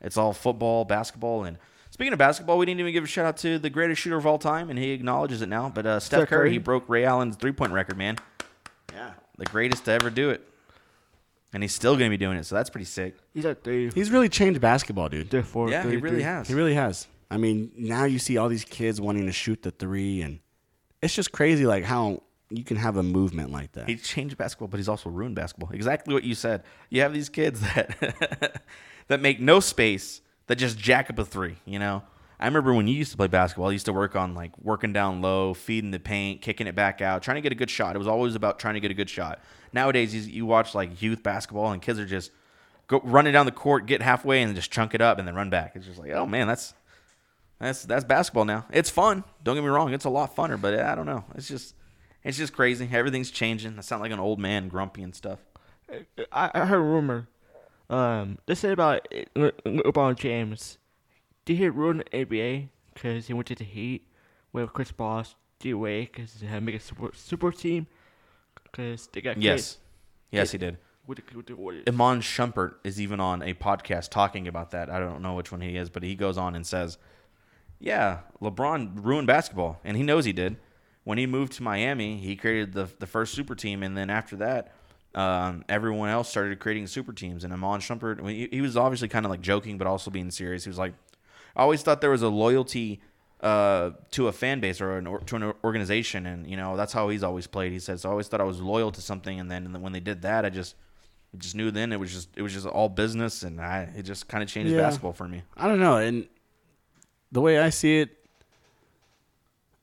It's 0.02 0.16
all 0.18 0.32
football, 0.34 0.86
basketball, 0.86 1.46
and 1.46 1.58
speaking 1.90 2.14
of 2.14 2.20
basketball, 2.20 2.58
we 2.58 2.66
didn't 2.66 2.80
even 2.82 2.94
give 2.94 3.04
a 3.04 3.08
shout 3.08 3.26
out 3.26 3.38
to 3.38 3.58
the 3.58 3.70
greatest 3.70 4.02
shooter 4.02 4.18
of 4.18 4.26
all 4.28 4.38
time, 4.38 4.70
and 4.70 4.78
he 4.78 4.92
acknowledges 4.92 5.42
it 5.42 5.50
now. 5.50 5.70
But 5.74 5.86
uh, 5.86 6.00
Steph, 6.00 6.20
Steph 6.20 6.30
Curry, 6.30 6.40
Curry. 6.48 6.52
he 6.52 6.58
broke 6.60 6.88
Ray 6.88 7.06
Allen's 7.06 7.36
three 7.38 7.54
point 7.54 7.72
record, 7.72 7.98
man. 7.98 8.18
Yeah. 8.94 9.14
The 9.38 9.46
greatest 9.46 9.86
to 9.86 9.92
ever 9.92 10.10
do 10.10 10.30
it, 10.30 10.48
and 11.54 11.64
he's 11.64 11.74
still 11.74 11.96
gonna 11.96 12.10
be 12.10 12.18
doing 12.18 12.38
it. 12.38 12.46
So 12.46 12.56
that's 12.56 12.70
pretty 12.70 12.86
sick. 12.86 13.16
He's 13.34 13.46
at 13.46 13.64
three, 13.64 13.90
He's 13.92 14.12
really 14.12 14.30
changed 14.30 14.62
basketball, 14.62 15.10
dude. 15.10 15.30
three, 15.32 15.42
four, 15.42 15.70
Yeah, 15.70 15.84
he 15.84 15.96
really 15.98 16.10
three. 16.18 16.22
has. 16.24 16.48
He 16.48 16.54
really 16.54 16.76
has. 16.76 17.08
I 17.32 17.38
mean, 17.38 17.72
now 17.76 18.04
you 18.06 18.20
see 18.20 18.38
all 18.38 18.48
these 18.50 18.64
kids 18.66 19.02
wanting 19.02 19.26
to 19.26 19.32
shoot 19.32 19.64
the 19.64 19.72
three, 19.72 20.22
and 20.22 20.40
it's 21.06 21.16
just 21.16 21.32
crazy, 21.32 21.66
like 21.66 21.84
how 21.84 22.24
you 22.50 22.64
can 22.64 22.78
have 22.78 22.98
a 22.98 23.04
movement 23.04 23.52
like 23.52 23.72
that. 23.74 23.88
He 23.88 23.96
changed 23.96 24.38
basketball, 24.38 24.68
but 24.68 24.78
he's 24.78 24.90
also 24.90 25.10
ruined 25.10 25.36
basketball. 25.36 25.70
Exactly 25.72 26.14
what 26.14 26.24
you 26.24 26.36
said. 26.36 26.64
You 26.90 27.02
have 27.02 27.14
these 27.14 27.30
kids 27.30 27.62
that 27.76 28.62
that 29.08 29.22
make 29.22 29.40
no 29.40 29.60
space 29.60 30.22
that 30.48 30.58
just 30.58 30.78
jack 30.78 31.10
up 31.10 31.20
a 31.20 31.26
three. 31.26 31.58
You 31.66 31.80
know, 31.80 32.04
I 32.40 32.46
remember 32.46 32.74
when 32.74 32.88
you 32.88 32.96
used 32.96 33.12
to 33.12 33.18
play 33.18 33.28
basketball. 33.28 33.70
I 33.70 33.74
used 33.74 33.86
to 33.86 33.94
work 33.94 34.16
on 34.16 34.34
like 34.34 34.58
working 34.58 34.94
down 34.94 35.22
low, 35.22 35.54
feeding 35.54 35.92
the 35.92 36.00
paint, 36.00 36.42
kicking 36.42 36.68
it 36.68 36.76
back 36.76 37.02
out, 37.02 37.22
trying 37.22 37.36
to 37.36 37.42
get 37.42 37.52
a 37.52 37.56
good 37.56 37.70
shot. 37.70 37.96
It 37.96 38.00
was 38.00 38.08
always 38.08 38.36
about 38.36 38.60
trying 38.60 38.74
to 38.74 38.80
get 38.80 38.92
a 38.92 38.96
good 38.96 39.10
shot. 39.10 39.40
Nowadays, 39.72 40.14
you, 40.14 40.22
you 40.22 40.46
watch 40.46 40.74
like 40.74 41.02
youth 41.02 41.22
basketball, 41.24 41.72
and 41.72 41.82
kids 41.82 42.00
are 42.00 42.06
just 42.06 42.32
go 42.88 43.02
running 43.04 43.34
down 43.34 43.46
the 43.46 43.52
court, 43.52 43.86
get 43.86 44.02
halfway, 44.02 44.42
and 44.42 44.56
just 44.56 44.72
chunk 44.72 44.94
it 44.94 45.02
up, 45.02 45.20
and 45.20 45.28
then 45.28 45.36
run 45.36 45.50
back. 45.50 45.74
It's 45.76 45.86
just 45.86 46.00
like, 46.00 46.12
oh 46.12 46.26
man, 46.26 46.48
that's 46.48 46.74
that's 47.66 47.84
that's 47.84 48.04
basketball 48.04 48.46
now. 48.46 48.66
It's 48.72 48.90
fun. 48.90 49.24
Don't 49.44 49.56
get 49.56 49.64
me 49.64 49.70
wrong. 49.70 49.94
It's 49.94 50.06
a 50.06 50.10
lot 50.10 50.36
funner, 50.36 50.60
but 50.60 50.80
I 50.80 50.96
don't 50.96 51.06
know. 51.06 51.26
It's 51.36 51.48
just 51.48 51.76
it's 52.24 52.38
just 52.38 52.54
crazy. 52.54 52.88
Everything's 52.92 53.32
changing. 53.32 53.78
I 53.78 53.82
sound 53.82 54.02
like 54.02 54.12
an 54.12 54.20
old 54.20 54.40
man, 54.40 54.68
grumpy 54.68 55.04
and 55.04 55.14
stuff. 55.16 55.40
I, 56.32 56.52
I 56.54 56.66
heard 56.66 56.78
a 56.78 56.84
rumor. 56.84 57.28
Um, 57.90 58.40
they 58.48 58.56
said 58.56 58.72
about 58.72 59.08
LeBron 59.36 60.16
James. 60.18 60.78
Did 61.46 61.58
he 61.58 61.70
ruin 61.70 61.98
the 61.98 62.26
NBA 62.26 62.70
because 62.94 63.28
he 63.28 63.34
went 63.34 63.48
to 63.48 63.56
the 63.56 63.64
Heat 63.64 64.08
with 64.52 64.74
Chris 64.74 64.92
Bosh, 64.92 65.36
D 65.60 65.74
Wade, 65.76 66.10
because 66.12 66.34
they 66.36 66.48
had 66.48 66.56
to 66.56 66.62
make 66.62 66.76
a 66.76 66.80
super, 66.80 67.12
super 67.14 67.52
team? 67.52 67.86
Because 68.64 69.08
they 69.14 69.22
got 69.22 69.40
Yes, 69.40 69.78
yes, 70.32 70.52
he 70.52 70.58
did. 70.58 70.78
with 71.06 71.20
the, 71.20 71.38
with 71.38 71.46
the 71.46 71.56
Warriors. 71.56 71.84
Iman 71.88 72.22
Shumpert 72.22 72.76
is 72.84 73.00
even 73.00 73.20
on 73.20 73.44
a 73.44 73.54
podcast 73.54 74.10
talking 74.10 74.48
about 74.48 74.72
that. 74.72 74.90
I 74.90 74.98
don't 75.00 75.22
know 75.22 75.36
which 75.36 75.52
one 75.52 75.62
he 75.62 75.78
is, 75.78 75.92
but 75.92 76.02
he 76.02 76.16
goes 76.16 76.40
on 76.40 76.56
and 76.56 76.66
says, 76.66 76.98
"Yeah, 77.80 78.20
LeBron 78.42 79.04
ruined 79.04 79.28
basketball, 79.28 79.80
and 79.84 79.96
he 79.98 80.04
knows 80.04 80.26
he 80.26 80.34
did. 80.34 80.58
When 81.04 81.18
he 81.18 81.28
moved 81.28 81.54
to 81.54 81.64
Miami, 81.64 82.18
he 82.18 82.36
created 82.36 82.74
the 82.74 82.88
the 83.00 83.08
first 83.08 83.34
super 83.34 83.56
team, 83.56 83.84
and 83.84 83.96
then 83.98 84.10
after 84.10 84.36
that." 84.38 84.74
Um, 85.14 85.64
everyone 85.70 86.10
else 86.10 86.28
started 86.30 86.60
creating 86.60 86.88
super 86.88 87.14
teams, 87.14 87.46
and 87.46 87.54
Iman 87.54 87.80
Shumpert, 87.80 88.28
he, 88.30 88.50
he 88.52 88.60
was 88.60 88.76
obviously 88.76 89.08
kind 89.08 89.26
of 89.26 89.30
like 89.30 89.40
joking, 89.40 89.78
but 89.78 89.88
also 89.88 90.12
being 90.12 90.30
serious. 90.30 90.66
He 90.66 90.70
was 90.70 90.78
like, 90.78 90.94
"I 91.56 91.62
always 91.62 91.84
thought 91.84 92.02
there 92.02 92.10
was 92.10 92.22
a 92.22 92.28
loyalty 92.28 93.00
uh, 93.40 93.92
to 94.12 94.28
a 94.28 94.34
fan 94.34 94.60
base 94.60 94.82
or, 94.82 94.98
an 94.98 95.08
or 95.08 95.20
to 95.22 95.36
an 95.38 95.54
organization, 95.64 96.26
and 96.26 96.46
you 96.50 96.58
know 96.58 96.76
that's 96.76 96.92
how 96.92 97.08
he's 97.08 97.24
always 97.24 97.48
played." 97.48 97.72
He 97.72 97.80
says, 97.80 98.04
"I 98.04 98.10
always 98.10 98.28
thought 98.28 98.42
I 98.42 98.46
was 98.46 98.60
loyal 98.60 98.92
to 98.92 99.00
something, 99.02 99.40
and 99.40 99.50
then, 99.50 99.66
and 99.66 99.74
then 99.74 99.82
when 99.82 99.94
they 99.94 100.02
did 100.02 100.22
that, 100.24 100.44
I 100.44 100.50
just 100.50 100.76
just 101.38 101.56
knew 101.56 101.72
then 101.72 101.94
it 101.94 102.00
was 102.00 102.12
just 102.12 102.28
it 102.36 102.42
was 102.42 102.52
just 102.52 102.66
all 102.66 102.90
business, 102.90 103.44
and 103.44 103.62
I 103.62 103.90
it 103.96 104.04
just 104.04 104.28
kind 104.28 104.44
of 104.44 104.50
changed 104.50 104.74
Yeah. 104.74 104.80
basketball 104.82 105.14
for 105.14 105.30
me." 105.30 105.44
I 105.56 105.70
don't 105.70 105.80
know. 105.80 105.96
And 105.96 106.28
the 107.36 107.42
way 107.42 107.60
I 107.60 107.70
see 107.70 108.00
it 108.00 108.12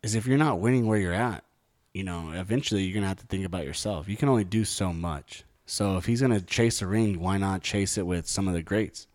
is 0.03 0.15
if 0.15 0.27
you're 0.27 0.39
not 0.39 0.59
winning 0.59 0.87
where 0.87 0.99
you're 0.99 1.12
at, 1.12 1.45
you 1.93 2.03
know, 2.03 2.33
eventually 2.33 2.83
you're 2.83 2.95
going 2.95 3.03
to 3.03 3.09
have 3.09 3.19
to 3.19 3.27
think 3.27 3.45
about 3.45 3.66
yourself. 3.66 4.09
You 4.09 4.16
can 4.16 4.31
only 4.31 4.45
do 4.45 4.65
so 4.65 4.91
much. 4.91 5.45
So 5.66 5.99
if 5.99 6.07
he's 6.07 6.23
going 6.23 6.33
to 6.33 6.41
chase 6.41 6.81
a 6.81 6.87
ring, 6.87 7.20
why 7.20 7.37
not 7.37 7.61
chase 7.61 7.99
it 7.99 8.07
with 8.07 8.27
some 8.27 8.49
of 8.49 8.55
the 8.55 8.62
greats? 8.62 9.07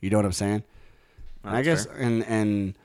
You 0.00 0.08
know 0.08 0.16
what 0.16 0.24
I'm 0.24 0.32
saying? 0.32 0.64
I 1.44 1.60
guess 1.60 1.84
and 1.84 2.24
and 2.24 2.78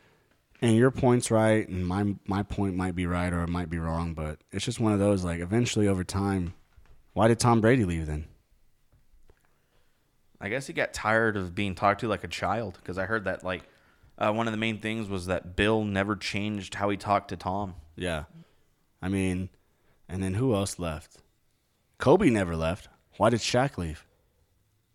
and 0.62 0.76
your 0.76 0.92
point's 0.92 1.32
right 1.32 1.68
and 1.68 1.88
my 1.88 2.14
my 2.28 2.44
point 2.44 2.76
might 2.76 2.94
be 2.94 3.08
right 3.08 3.32
or 3.32 3.44
it 3.44 3.50
might 3.50 3.70
be 3.70 3.80
wrong, 3.80 4.14
but 4.14 4.40
it's 4.52 4.66
just 4.66 4.82
one 4.82 4.92
of 4.92 5.00
those 5.00 5.24
like 5.24 5.40
eventually 5.40 5.88
over 5.88 6.04
time, 6.04 6.54
why 7.14 7.30
did 7.30 7.40
Tom 7.40 7.62
Brady 7.62 7.86
leave 7.86 8.08
then? 8.08 8.26
I 10.42 10.50
guess 10.50 10.68
he 10.68 10.74
got 10.74 10.92
tired 10.94 11.38
of 11.38 11.56
being 11.56 11.76
talked 11.76 12.02
to 12.02 12.10
like 12.10 12.26
a 12.26 12.28
child 12.28 12.78
because 12.82 12.98
I 12.98 13.06
heard 13.06 13.24
that 13.24 13.42
like 13.42 13.64
uh, 14.18 14.32
one 14.32 14.48
of 14.48 14.52
the 14.54 14.58
main 14.58 14.80
things 14.80 15.08
was 15.10 15.26
that 15.28 15.56
Bill 15.56 15.84
never 15.84 16.16
changed 16.16 16.76
how 16.76 16.90
he 16.90 16.98
talked 16.98 17.30
to 17.30 17.36
Tom. 17.38 17.76
Yeah. 17.96 18.24
I 19.02 19.08
mean, 19.10 19.50
and 20.08 20.22
then 20.22 20.36
who 20.36 20.54
else 20.54 20.78
left? 20.80 21.18
Kobe 21.98 22.30
never 22.30 22.56
left. 22.56 22.88
Why 23.18 23.30
did 23.30 23.40
Shaq 23.40 23.78
leave? 23.78 24.06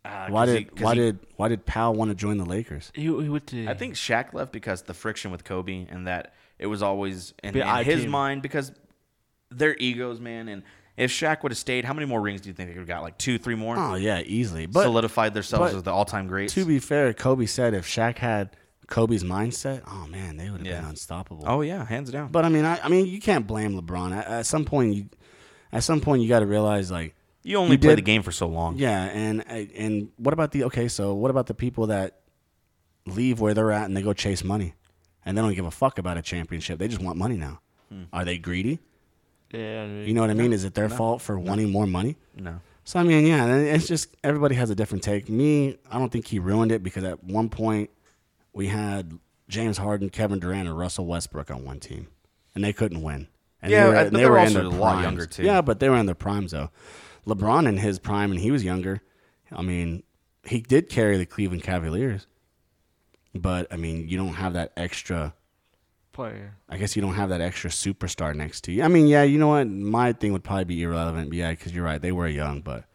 Uh, 0.05 0.27
Why 0.29 0.45
'cause 0.45 0.53
did 0.55 0.69
he- 0.77 0.83
why 0.83 0.93
he- 0.95 0.99
did 1.01 1.19
why 1.35 1.47
did 1.49 1.65
Powell 1.65 1.93
want 1.93 2.09
to 2.11 2.15
join 2.15 2.37
the 2.37 2.45
Lakers? 2.45 2.91
he, 2.95 3.03
he 3.03 3.09
went 3.29 3.47
to. 3.47 3.67
I 3.67 3.73
think 3.73 3.95
Shaq 3.95 4.33
left 4.33 4.53
because 4.53 4.83
the 4.83 4.93
friction 4.93 5.31
with 5.31 5.43
Kobe 5.43 5.85
and 5.89 6.07
that 6.07 6.33
it 6.59 6.67
was 6.67 6.81
always 6.81 7.33
in, 7.43 7.55
in 7.57 7.85
his 7.85 8.01
team. 8.03 8.11
mind 8.11 8.41
because 8.41 8.71
their 9.51 9.75
egos, 9.77 10.19
man. 10.21 10.47
And 10.47 10.63
if 10.95 11.11
Shaq 11.11 11.43
would 11.43 11.51
have 11.51 11.57
stayed, 11.59 11.83
how 11.83 11.93
many 11.93 12.05
more 12.05 12.21
rings 12.21 12.39
do 12.41 12.47
you 12.49 12.53
think 12.53 12.69
they 12.69 12.73
would 12.73 12.79
have 12.79 12.87
got? 12.87 13.01
Like 13.03 13.17
two, 13.17 13.37
three 13.37 13.55
more? 13.55 13.77
Oh 13.77 13.95
yeah, 13.95 14.21
easily. 14.25 14.65
But 14.65 14.83
Solidified 14.83 15.33
themselves 15.33 15.71
but 15.73 15.77
as 15.77 15.83
the 15.83 15.91
all-time 15.91 16.27
greats. 16.27 16.53
to 16.53 16.65
be 16.65 16.79
fair, 16.79 17.13
Kobe 17.13 17.45
said 17.45 17.73
if 17.73 17.85
Shaq 17.85 18.19
had 18.19 18.55
Kobe's 18.87 19.23
mindset, 19.23 19.81
oh 19.87 20.07
man, 20.07 20.37
they 20.37 20.49
would 20.49 20.59
have 20.61 20.67
Yeah. 20.67 20.79
been 20.81 20.89
unstoppable. 20.91 21.43
oh 21.45 21.61
yeah, 21.61 21.85
hands 21.85 22.09
down. 22.11 22.29
But 22.31 22.45
I 22.45 22.49
mean, 22.49 22.65
I, 22.65 22.79
I 22.83 22.87
mean, 22.89 23.05
you 23.05 23.19
can't 23.19 23.45
blame 23.45 23.79
LeBron. 23.79 24.15
At, 24.15 24.27
at 24.27 24.45
some 24.45 24.63
point, 24.65 24.95
you 24.95 25.09
at 25.71 25.83
some 25.83 25.99
point 26.01 26.21
you 26.21 26.29
got 26.29 26.39
to 26.39 26.45
realize 26.45 26.89
like 26.89 27.13
you 27.43 27.57
only 27.57 27.73
you 27.73 27.77
play 27.79 27.89
did- 27.89 27.97
the 27.99 28.01
game 28.03 28.23
for 28.23 28.31
so 28.31 28.47
long. 28.47 28.77
Yeah, 28.77 29.03
and 29.03 29.45
and 29.47 30.09
what 30.17 30.33
about 30.33 30.51
the 30.51 30.63
okay? 30.65 30.87
So 30.87 31.13
what 31.13 31.31
about 31.31 31.47
the 31.47 31.53
people 31.53 31.87
that 31.87 32.19
leave 33.05 33.39
where 33.39 33.53
they're 33.53 33.71
at 33.71 33.85
and 33.85 33.95
they 33.95 34.01
go 34.01 34.13
chase 34.13 34.43
money, 34.43 34.73
and 35.25 35.37
they 35.37 35.41
don't 35.41 35.53
give 35.53 35.65
a 35.65 35.71
fuck 35.71 35.99
about 35.99 36.17
a 36.17 36.21
championship? 36.21 36.79
They 36.79 36.87
just 36.87 37.01
want 37.01 37.17
money 37.17 37.35
now. 37.37 37.59
Hmm. 37.91 38.03
Are 38.13 38.25
they 38.25 38.37
greedy? 38.37 38.79
yeah, 39.53 39.83
I 39.83 39.87
mean, 39.87 40.07
You 40.07 40.13
know 40.13 40.21
what 40.21 40.29
I 40.29 40.33
mean? 40.33 40.51
Is 40.53 40.63
it 40.65 40.73
their 40.73 40.89
fault 40.89 41.21
for 41.21 41.39
wanting 41.39 41.71
more 41.71 41.87
money? 41.87 42.17
No. 42.35 42.59
So 42.83 42.99
I 42.99 43.03
mean, 43.03 43.25
yeah, 43.25 43.53
it's 43.53 43.87
just 43.87 44.15
everybody 44.23 44.55
has 44.55 44.69
a 44.69 44.75
different 44.75 45.03
take. 45.03 45.27
Me, 45.29 45.77
I 45.91 45.99
don't 45.99 46.09
think 46.11 46.25
he 46.27 46.39
ruined 46.39 46.71
it 46.71 46.83
because 46.83 47.03
at 47.03 47.21
one 47.23 47.49
point 47.49 47.89
we 48.57 48.67
had 48.67 49.17
James 49.47 49.77
Harden, 49.77 50.09
Kevin 50.09 50.39
Durant, 50.39 50.67
and 50.67 50.77
Russell 50.77 51.05
Westbrook 51.05 51.49
on 51.51 51.63
one 51.63 51.79
team, 51.79 52.07
and 52.55 52.63
they 52.63 52.73
couldn't 52.73 53.01
win. 53.01 53.27
And 53.61 53.71
Yeah, 53.71 53.83
they 53.83 53.89
were, 53.89 53.93
but 53.95 54.07
and 54.07 54.15
they 54.15 54.19
they 54.19 54.25
were 54.25 54.31
were 54.31 54.39
in 54.39 54.53
their 54.53 54.63
a 54.63 54.69
lot 54.69 54.91
primes. 54.93 55.03
younger, 55.03 55.25
too. 55.25 55.43
Yeah, 55.43 55.61
but 55.61 55.79
they 55.79 55.89
were 55.89 55.97
in 55.97 56.05
their 56.05 56.15
primes 56.15 56.51
though. 56.51 56.69
LeBron 57.25 57.67
in 57.67 57.77
his 57.77 57.99
prime, 57.99 58.31
and 58.31 58.39
he 58.39 58.51
was 58.51 58.63
younger. 58.63 59.01
I 59.51 59.61
mean, 59.61 60.03
he 60.43 60.59
did 60.61 60.89
carry 60.89 61.17
the 61.17 61.25
Cleveland 61.25 61.63
Cavaliers, 61.63 62.27
but 63.33 63.67
I 63.71 63.77
mean, 63.77 64.07
you 64.09 64.17
don't 64.17 64.33
have 64.35 64.53
that 64.53 64.73
extra 64.77 65.33
player. 66.13 66.55
I 66.69 66.77
guess 66.77 66.95
you 66.95 67.01
don't 67.01 67.15
have 67.15 67.29
that 67.29 67.41
extra 67.41 67.69
superstar 67.69 68.35
next 68.35 68.61
to 68.65 68.71
you. 68.71 68.83
I 68.83 68.87
mean, 68.87 69.07
yeah, 69.07 69.23
you 69.23 69.37
know 69.37 69.49
what? 69.49 69.67
My 69.67 70.13
thing 70.13 70.33
would 70.33 70.43
probably 70.43 70.65
be 70.65 70.81
irrelevant. 70.83 71.31
Yeah, 71.33 71.51
because 71.51 71.73
you're 71.73 71.85
right. 71.85 72.01
They 72.01 72.11
were 72.11 72.27
young, 72.27 72.61
but 72.61 72.85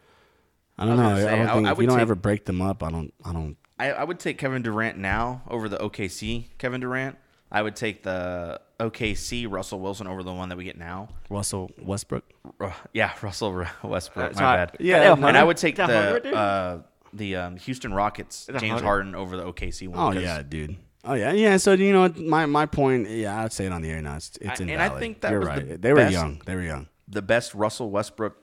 I 0.77 0.85
don't 0.85 0.99
I 0.99 1.09
know. 1.11 1.15
say, 1.17 1.27
I 1.31 1.35
don't 1.37 1.47
I- 1.49 1.53
think 1.55 1.67
I 1.67 1.71
if 1.71 1.77
would 1.77 1.83
you 1.83 1.87
don't 1.87 1.97
take- 1.97 2.01
ever 2.03 2.15
break 2.15 2.45
them 2.45 2.61
up, 2.61 2.83
I 2.83 2.89
don't. 2.91 3.13
I 3.23 3.33
don't. 3.33 3.57
I, 3.79 3.91
I 3.91 4.03
would 4.03 4.19
take 4.19 4.37
Kevin 4.37 4.61
Durant 4.61 4.97
now 4.97 5.41
over 5.49 5.67
the 5.67 5.77
OKC 5.77 6.45
Kevin 6.57 6.81
Durant. 6.81 7.17
I 7.51 7.61
would 7.61 7.75
take 7.75 8.01
the 8.03 8.59
OKC 8.79 9.49
Russell 9.49 9.79
Wilson 9.79 10.07
over 10.07 10.23
the 10.23 10.33
one 10.33 10.49
that 10.49 10.57
we 10.57 10.63
get 10.63 10.77
now. 10.77 11.09
Russell 11.29 11.69
Westbrook. 11.81 12.23
Uh, 12.59 12.71
yeah, 12.93 13.13
Russell 13.21 13.65
Westbrook. 13.83 14.25
That's 14.29 14.37
my 14.37 14.41
hot. 14.57 14.71
bad. 14.73 14.77
Yeah, 14.79 15.13
and 15.13 15.37
I 15.37 15.43
would 15.43 15.57
take 15.57 15.77
Is 15.79 15.87
the 15.87 16.35
uh, 16.35 16.79
the 17.13 17.35
um, 17.35 17.57
Houston 17.57 17.93
Rockets 17.93 18.47
James 18.47 18.61
Harden? 18.81 18.83
Harden 18.85 19.15
over 19.15 19.37
the 19.37 19.43
OKC 19.51 19.87
one. 19.87 19.99
Oh 19.99 20.13
'cause 20.13 20.23
yeah, 20.23 20.41
dude. 20.41 20.75
Oh 21.05 21.13
yeah, 21.13 21.31
yeah. 21.33 21.57
So 21.57 21.73
you 21.73 21.93
know 21.93 22.09
my 22.09 22.45
my 22.47 22.65
point. 22.65 23.09
Yeah, 23.09 23.43
I'd 23.43 23.53
say 23.53 23.65
it 23.67 23.71
on 23.71 23.81
the 23.81 23.89
air 23.91 24.01
now. 24.01 24.15
It's, 24.15 24.37
it's 24.41 24.59
I- 24.61 24.63
and. 24.63 24.81
I 24.81 24.89
think 24.99 25.21
that 25.21 25.31
you're 25.31 25.39
was 25.41 25.49
the 25.49 25.53
right. 25.65 25.81
they 25.81 25.89
were 25.91 25.97
best- 25.97 26.13
young. 26.13 26.41
They 26.45 26.55
were 26.55 26.63
young. 26.63 26.87
the 27.07 27.21
best 27.21 27.53
Russell 27.53 27.91
Westbrook 27.91 28.35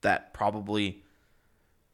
that 0.00 0.34
probably 0.34 1.02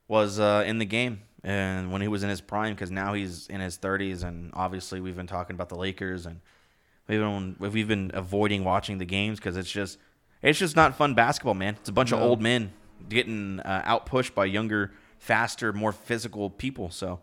was 0.08 0.40
uh, 0.40 0.64
in 0.66 0.78
the 0.78 0.84
game 0.84 1.20
and 1.42 1.90
when 1.92 2.02
he 2.02 2.08
was 2.08 2.22
in 2.22 2.28
his 2.28 2.40
prime 2.40 2.74
because 2.74 2.90
now 2.90 3.14
he's 3.14 3.46
in 3.48 3.60
his 3.60 3.78
30s 3.78 4.22
and 4.24 4.50
obviously 4.54 5.00
we've 5.00 5.16
been 5.16 5.26
talking 5.26 5.54
about 5.54 5.68
the 5.68 5.74
Lakers 5.76 6.26
and 6.26 6.40
we've 7.08 7.20
been 7.20 7.56
we've 7.58 7.88
been 7.88 8.10
avoiding 8.14 8.64
watching 8.64 8.98
the 8.98 9.04
games 9.06 9.38
because 9.38 9.56
it's 9.56 9.70
just 9.70 9.98
it's 10.42 10.58
just 10.58 10.76
not 10.76 10.94
fun 10.96 11.14
basketball 11.14 11.54
man 11.54 11.74
it's 11.80 11.88
a 11.88 11.92
bunch 11.92 12.12
of 12.12 12.20
old 12.20 12.40
men 12.42 12.72
getting 13.08 13.60
uh, 13.60 13.82
out 13.84 14.04
pushed 14.06 14.34
by 14.34 14.44
younger 14.44 14.92
faster 15.18 15.72
more 15.72 15.92
physical 15.92 16.50
people 16.50 16.90
so 16.90 17.20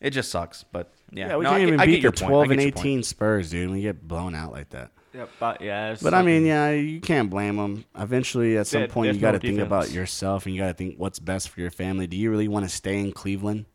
it 0.00 0.10
just 0.10 0.30
sucks 0.30 0.64
but 0.72 0.92
yeah, 1.12 1.28
Yeah, 1.28 1.36
we 1.36 1.44
No, 1.44 1.50
I 1.50 1.52
can't 1.52 1.60
get- 1.62 1.68
even 1.68 1.80
I 1.80 1.86
beat 1.86 2.02
your 2.02 2.10
the 2.10 2.16
twelve 2.16 2.50
and 2.50 2.60
your 2.60 2.72
point. 2.72 2.78
eighteen 2.86 3.02
Spurs, 3.02 3.50
dude. 3.50 3.70
We 3.70 3.82
get 3.82 4.08
blown 4.08 4.34
out 4.34 4.50
like 4.50 4.70
that. 4.70 4.90
Yeah, 5.14 5.26
but 5.38 5.60
yeah. 5.60 5.94
But 6.00 6.14
I 6.14 6.22
mean, 6.22 6.46
yeah, 6.46 6.70
you 6.70 7.00
can't 7.00 7.28
blame 7.28 7.56
them. 7.56 7.84
Eventually, 7.96 8.56
at 8.56 8.66
some 8.66 8.86
point, 8.88 9.14
you 9.14 9.20
got 9.20 9.32
to 9.32 9.38
no 9.38 9.40
think 9.40 9.54
defense. 9.56 9.66
about 9.66 9.90
yourself 9.90 10.46
and 10.46 10.54
you 10.54 10.60
got 10.60 10.68
to 10.68 10.74
think 10.74 10.98
what's 10.98 11.18
best 11.18 11.50
for 11.50 11.60
your 11.60 11.70
family. 11.70 12.06
Do 12.06 12.16
you 12.16 12.30
really 12.30 12.48
want 12.48 12.64
to 12.64 12.70
stay 12.70 12.98
in 12.98 13.12
Cleveland 13.12 13.66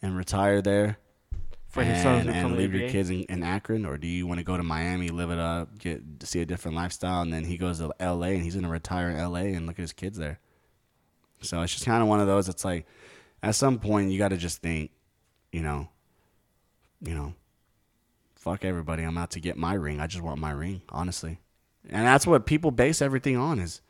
and 0.00 0.16
retire 0.16 0.62
there 0.62 0.98
For 1.68 1.82
his 1.82 2.02
sons 2.02 2.26
and, 2.26 2.36
and 2.36 2.56
leave 2.56 2.72
your 2.72 2.88
kids 2.88 3.10
in, 3.10 3.22
in 3.24 3.42
Akron, 3.42 3.84
or 3.84 3.98
do 3.98 4.06
you 4.06 4.26
want 4.26 4.38
to 4.38 4.44
go 4.44 4.56
to 4.56 4.62
Miami, 4.62 5.08
live 5.08 5.30
it 5.30 5.38
up, 5.38 5.76
get 5.78 6.02
see 6.22 6.40
a 6.40 6.46
different 6.46 6.76
lifestyle, 6.76 7.22
and 7.22 7.32
then 7.32 7.44
he 7.44 7.56
goes 7.56 7.78
to 7.78 7.92
L.A. 7.98 8.34
and 8.34 8.42
he's 8.42 8.54
going 8.54 8.64
to 8.64 8.70
retire 8.70 9.10
in 9.10 9.16
L.A. 9.16 9.54
and 9.54 9.66
look 9.66 9.78
at 9.78 9.82
his 9.82 9.92
kids 9.92 10.18
there. 10.18 10.38
So 11.40 11.60
it's 11.62 11.72
just 11.72 11.84
kind 11.84 12.02
of 12.02 12.08
one 12.08 12.20
of 12.20 12.26
those. 12.26 12.48
It's 12.48 12.64
like 12.64 12.86
at 13.42 13.54
some 13.56 13.78
point 13.80 14.10
you 14.10 14.18
got 14.18 14.28
to 14.28 14.36
just 14.36 14.62
think, 14.62 14.92
you 15.52 15.62
know, 15.62 15.88
you 17.00 17.14
know, 17.14 17.34
fuck 18.48 18.64
everybody. 18.64 19.02
I'm 19.02 19.18
out 19.18 19.30
to 19.32 19.40
get 19.40 19.56
my 19.56 19.74
ring. 19.74 20.00
I 20.00 20.06
just 20.06 20.22
want 20.22 20.40
my 20.40 20.50
ring, 20.50 20.80
honestly. 20.88 21.38
And 21.88 22.06
that's 22.06 22.26
what 22.26 22.46
people 22.46 22.70
base 22.70 23.02
everything 23.02 23.36
on 23.36 23.58
is, 23.58 23.80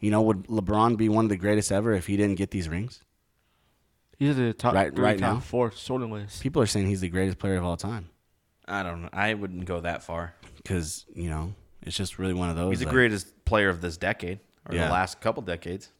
you 0.00 0.10
know, 0.10 0.22
would 0.22 0.44
LeBron 0.48 0.96
be 0.96 1.08
one 1.08 1.24
of 1.24 1.28
the 1.28 1.36
greatest 1.36 1.70
ever 1.72 1.92
if 1.92 2.06
he 2.06 2.16
didn't 2.16 2.36
get 2.36 2.50
these 2.50 2.68
rings? 2.68 3.00
He's 4.18 4.36
the 4.36 4.52
top 4.52 4.74
Right- 4.74 4.94
three, 4.94 5.04
right 5.04 5.18
top 5.18 5.34
now? 5.34 5.40
four 5.40 5.70
sorting 5.72 6.10
list. 6.10 6.42
People 6.42 6.62
are 6.62 6.66
saying 6.66 6.86
he's 6.86 7.00
the 7.00 7.08
greatest 7.08 7.38
player 7.38 7.56
of 7.56 7.64
all 7.64 7.76
time 7.76 8.08
I 8.68 8.82
don't 8.82 9.02
know 9.02 9.08
I 9.12 9.34
wouldn't 9.34 9.64
go 9.66 9.80
that 9.80 10.02
far 10.02 10.34
because, 10.56 11.04
you 11.14 11.28
know, 11.30 11.54
it's 11.82 11.96
just 11.96 12.18
really 12.18 12.34
one 12.34 12.50
of 12.50 12.56
those. 12.56 12.70
he's 12.72 12.78
the 12.80 12.86
like- 12.86 12.94
greatest 12.94 13.44
player 13.44 13.68
of 13.68 13.80
this 13.80 13.96
decade 13.96 14.40
or 14.68 14.74
Yeah. 14.74 14.86
the 14.86 14.92
last 14.92 15.20
couple 15.20 15.42
decades 15.42 15.92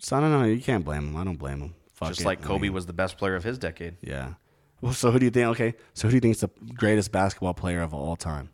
So 0.00 0.16
I 0.16 0.20
don't 0.20 0.30
know. 0.30 0.44
You 0.44 0.60
can't 0.60 0.84
blame 0.84 1.08
him. 1.08 1.16
I 1.16 1.24
don't 1.24 1.38
blame 1.38 1.60
him. 1.60 1.74
Fuck 1.94 2.08
just 2.10 2.20
it. 2.22 2.26
like 2.26 2.42
I 2.44 2.46
Kobe 2.46 2.62
mean, 2.62 2.72
was 2.72 2.86
the 2.86 2.92
best 2.92 3.16
player 3.18 3.34
of 3.34 3.44
his 3.44 3.58
decade. 3.58 3.96
Yeah. 4.00 4.34
Well, 4.82 4.92
so 4.92 5.10
who 5.10 5.18
do 5.18 5.24
you 5.24 5.30
think? 5.30 5.48
Okay, 5.48 5.74
so 5.94 6.08
who 6.08 6.10
do 6.10 6.16
you 6.16 6.20
think 6.20 6.34
is 6.34 6.40
the 6.40 6.50
greatest 6.74 7.12
basketball 7.12 7.54
player 7.54 7.80
of 7.80 7.94
all 7.94 8.16
time? 8.16 8.50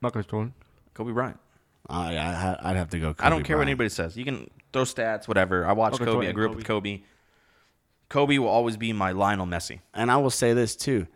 Michael 0.00 0.22
Jordan. 0.22 0.54
Kobe 0.92 1.12
Bryant. 1.12 1.38
I, 1.88 2.16
I 2.16 2.58
I'd 2.62 2.76
have 2.76 2.90
to 2.90 2.98
go. 2.98 3.14
Kobe 3.14 3.26
I 3.26 3.30
don't 3.30 3.44
care 3.44 3.56
what 3.56 3.62
anybody 3.66 3.88
says. 3.88 4.16
You 4.16 4.24
can 4.24 4.50
throw 4.72 4.82
stats, 4.82 5.26
whatever. 5.28 5.64
I 5.64 5.72
watched 5.72 5.94
Okay, 5.94 6.04
Kobe. 6.04 6.26
I 6.26 6.32
Jordan, 6.32 6.34
grew 6.34 6.50
up 6.50 6.56
with 6.56 6.64
Kobe. 6.64 7.02
Kobe 8.08 8.38
will 8.38 8.48
always 8.48 8.76
be 8.76 8.92
my 8.92 9.12
Lionel 9.12 9.46
Messi. 9.46 9.80
And 9.94 10.10
I 10.10 10.16
will 10.18 10.30
say 10.30 10.52
this 10.52 10.76
too, 10.76 11.06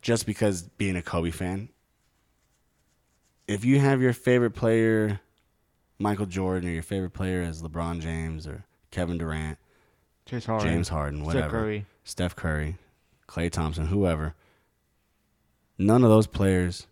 just 0.00 0.26
because 0.26 0.62
being 0.62 0.96
a 0.96 1.02
Kobe 1.02 1.30
fan, 1.30 1.68
if 3.46 3.64
you 3.64 3.80
have 3.80 4.00
your 4.00 4.12
favorite 4.12 4.52
player, 4.52 5.20
Michael 5.98 6.26
Jordan, 6.26 6.70
or 6.70 6.72
your 6.72 6.82
favorite 6.82 7.12
player 7.12 7.42
is 7.42 7.62
LeBron 7.62 8.00
James 8.00 8.46
or 8.46 8.64
Kevin 8.90 9.18
Durant, 9.18 9.58
James 10.24 10.46
Harden. 10.46 10.68
James 10.68 10.88
Harden, 10.88 11.18
Steph 11.22 11.34
whatever, 11.34 11.50
Curry. 11.50 11.86
Steph 12.04 12.36
Curry, 12.36 12.76
Klay 13.28 13.50
Thompson, 13.50 13.86
whoever, 13.86 14.34
none 15.78 16.04
of 16.04 16.10
those 16.10 16.26
players 16.26 16.86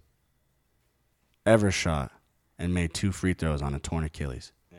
ever 1.47 1.70
shot 1.70 2.12
and 2.59 2.73
made 2.74 2.93
two 2.94 3.12
free 3.12 3.32
throws 3.35 3.62
on 3.62 3.74
a 3.74 3.78
torn 3.78 4.05
Achilles. 4.05 4.52
Yeah. 4.73 4.78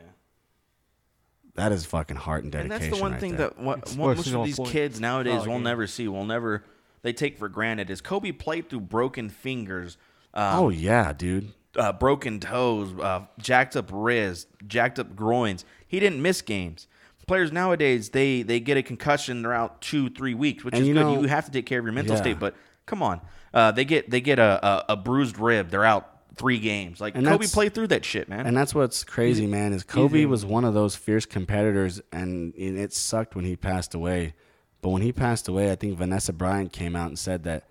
That 1.54 1.72
is 1.72 1.84
fucking 1.84 2.16
heart 2.16 2.42
and 2.44 2.52
dedication. 2.52 2.82
And 2.82 2.82
that's 2.90 2.96
the 2.96 3.02
one 3.02 3.12
right 3.12 3.20
thing 3.20 3.36
there. 3.36 3.48
that 3.48 3.58
what, 3.58 3.88
what 3.96 4.16
most 4.16 4.26
of 4.32 4.44
these 4.44 4.56
point. 4.56 4.70
kids 4.70 5.00
nowadays 5.00 5.42
Oh, 5.44 5.48
will 5.50 5.56
yeah. 5.58 5.62
never 5.64 5.86
see, 5.86 6.08
will 6.08 6.24
never 6.24 6.64
they 7.02 7.12
take 7.12 7.36
for 7.36 7.48
granted 7.48 7.90
is 7.90 8.00
Kobe 8.00 8.30
played 8.32 8.68
through 8.68 8.80
broken 8.80 9.28
fingers, 9.28 9.96
um, 10.34 10.58
Oh 10.64 10.68
yeah, 10.68 11.12
dude. 11.12 11.52
uh, 11.76 11.92
broken 11.92 12.38
toes, 12.40 12.92
uh, 13.00 13.26
jacked 13.38 13.76
up 13.76 13.88
wrists, 13.92 14.46
jacked 14.66 14.98
up 15.00 15.16
groins. 15.16 15.64
He 15.86 15.98
didn't 16.00 16.22
miss 16.22 16.40
games. 16.42 16.86
Players 17.26 17.52
nowadays 17.52 18.10
they 18.10 18.42
they 18.42 18.60
get 18.60 18.76
a 18.76 18.82
concussion, 18.82 19.42
they're 19.42 19.52
out 19.52 19.80
two 19.80 20.10
three 20.10 20.34
weeks, 20.34 20.64
which 20.64 20.74
And 20.74 20.82
is 20.82 20.88
you 20.88 20.94
good. 20.94 21.00
know- 21.00 21.20
you 21.22 21.28
have 21.28 21.44
to 21.46 21.50
take 21.50 21.66
care 21.66 21.78
of 21.78 21.84
your 21.84 21.92
mental 21.92 22.16
Yeah. 22.16 22.20
state, 22.22 22.38
but 22.38 22.54
come 22.86 23.02
on, 23.02 23.20
uh, 23.54 23.70
they 23.72 23.84
get 23.84 24.10
they 24.10 24.20
get 24.20 24.38
a, 24.38 24.64
a, 24.66 24.84
a 24.90 24.96
bruised 24.96 25.38
rib, 25.38 25.70
they're 25.70 25.84
out 25.84 26.08
three 26.34 26.58
games. 26.58 27.00
Like 27.00 27.14
And 27.14 27.26
Kobe 27.26 27.46
played 27.46 27.74
through 27.74 27.88
that 27.88 28.04
shit, 28.04 28.28
man. 28.28 28.46
And 28.46 28.56
that's 28.56 28.74
what's 28.74 29.04
crazy, 29.04 29.46
man, 29.46 29.72
is 29.72 29.82
Kobe 29.84 30.18
easy. 30.20 30.26
was 30.26 30.44
one 30.46 30.64
of 30.64 30.72
those 30.74 30.96
fierce 30.96 31.26
competitors, 31.26 32.00
and 32.12 32.54
and 32.54 32.78
it 32.78 32.92
sucked 32.92 33.36
when 33.36 33.44
he 33.44 33.54
passed 33.56 33.94
away. 33.94 34.34
But 34.80 34.90
when 34.90 35.02
he 35.02 35.12
passed 35.12 35.46
away, 35.46 35.70
I 35.70 35.76
think 35.76 35.96
Vanessa 35.96 36.32
Bryant 36.32 36.72
came 36.72 36.96
out 36.96 37.06
and 37.06 37.16
said 37.18 37.44
that, 37.44 37.68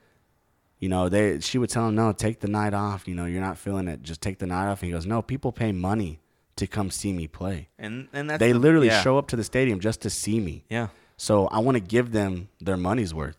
you 0.79 0.87
know, 0.87 1.09
they 1.09 1.39
she 1.41 1.57
would 1.57 1.69
tell 1.69 1.89
him, 1.89 1.95
no, 1.95 2.13
take 2.13 2.39
the 2.39 2.47
night 2.47 2.73
off. 2.73 3.05
You 3.07 3.15
know, 3.15 3.25
you're 3.25 3.41
not 3.41 3.57
feeling 3.57 3.89
it. 3.89 4.01
Just 4.01 4.21
take 4.21 4.39
the 4.39 4.47
night 4.47 4.69
off. 4.71 4.81
And 4.81 4.87
he 4.87 4.93
goes, 4.93 5.05
no, 5.05 5.21
people 5.21 5.51
pay 5.51 5.71
money 5.73 6.21
to 6.61 6.67
come 6.67 6.89
see 6.89 7.11
me 7.13 7.27
play. 7.27 7.67
and 7.77 8.07
and 8.13 8.29
that's 8.29 8.39
They 8.39 8.53
the- 8.53 8.59
literally 8.59 8.87
yeah. 8.87 9.01
show 9.01 9.17
up 9.17 9.27
to 9.27 9.35
the 9.35 9.43
stadium 9.43 9.79
just 9.79 10.01
to 10.01 10.09
see 10.09 10.39
me. 10.39 10.63
Yeah. 10.69 10.87
So 11.17 11.47
I 11.47 11.59
want 11.59 11.75
to 11.75 11.81
give 11.81 12.11
them 12.11 12.47
their 12.59 12.77
money's 12.77 13.13
worth. 13.13 13.37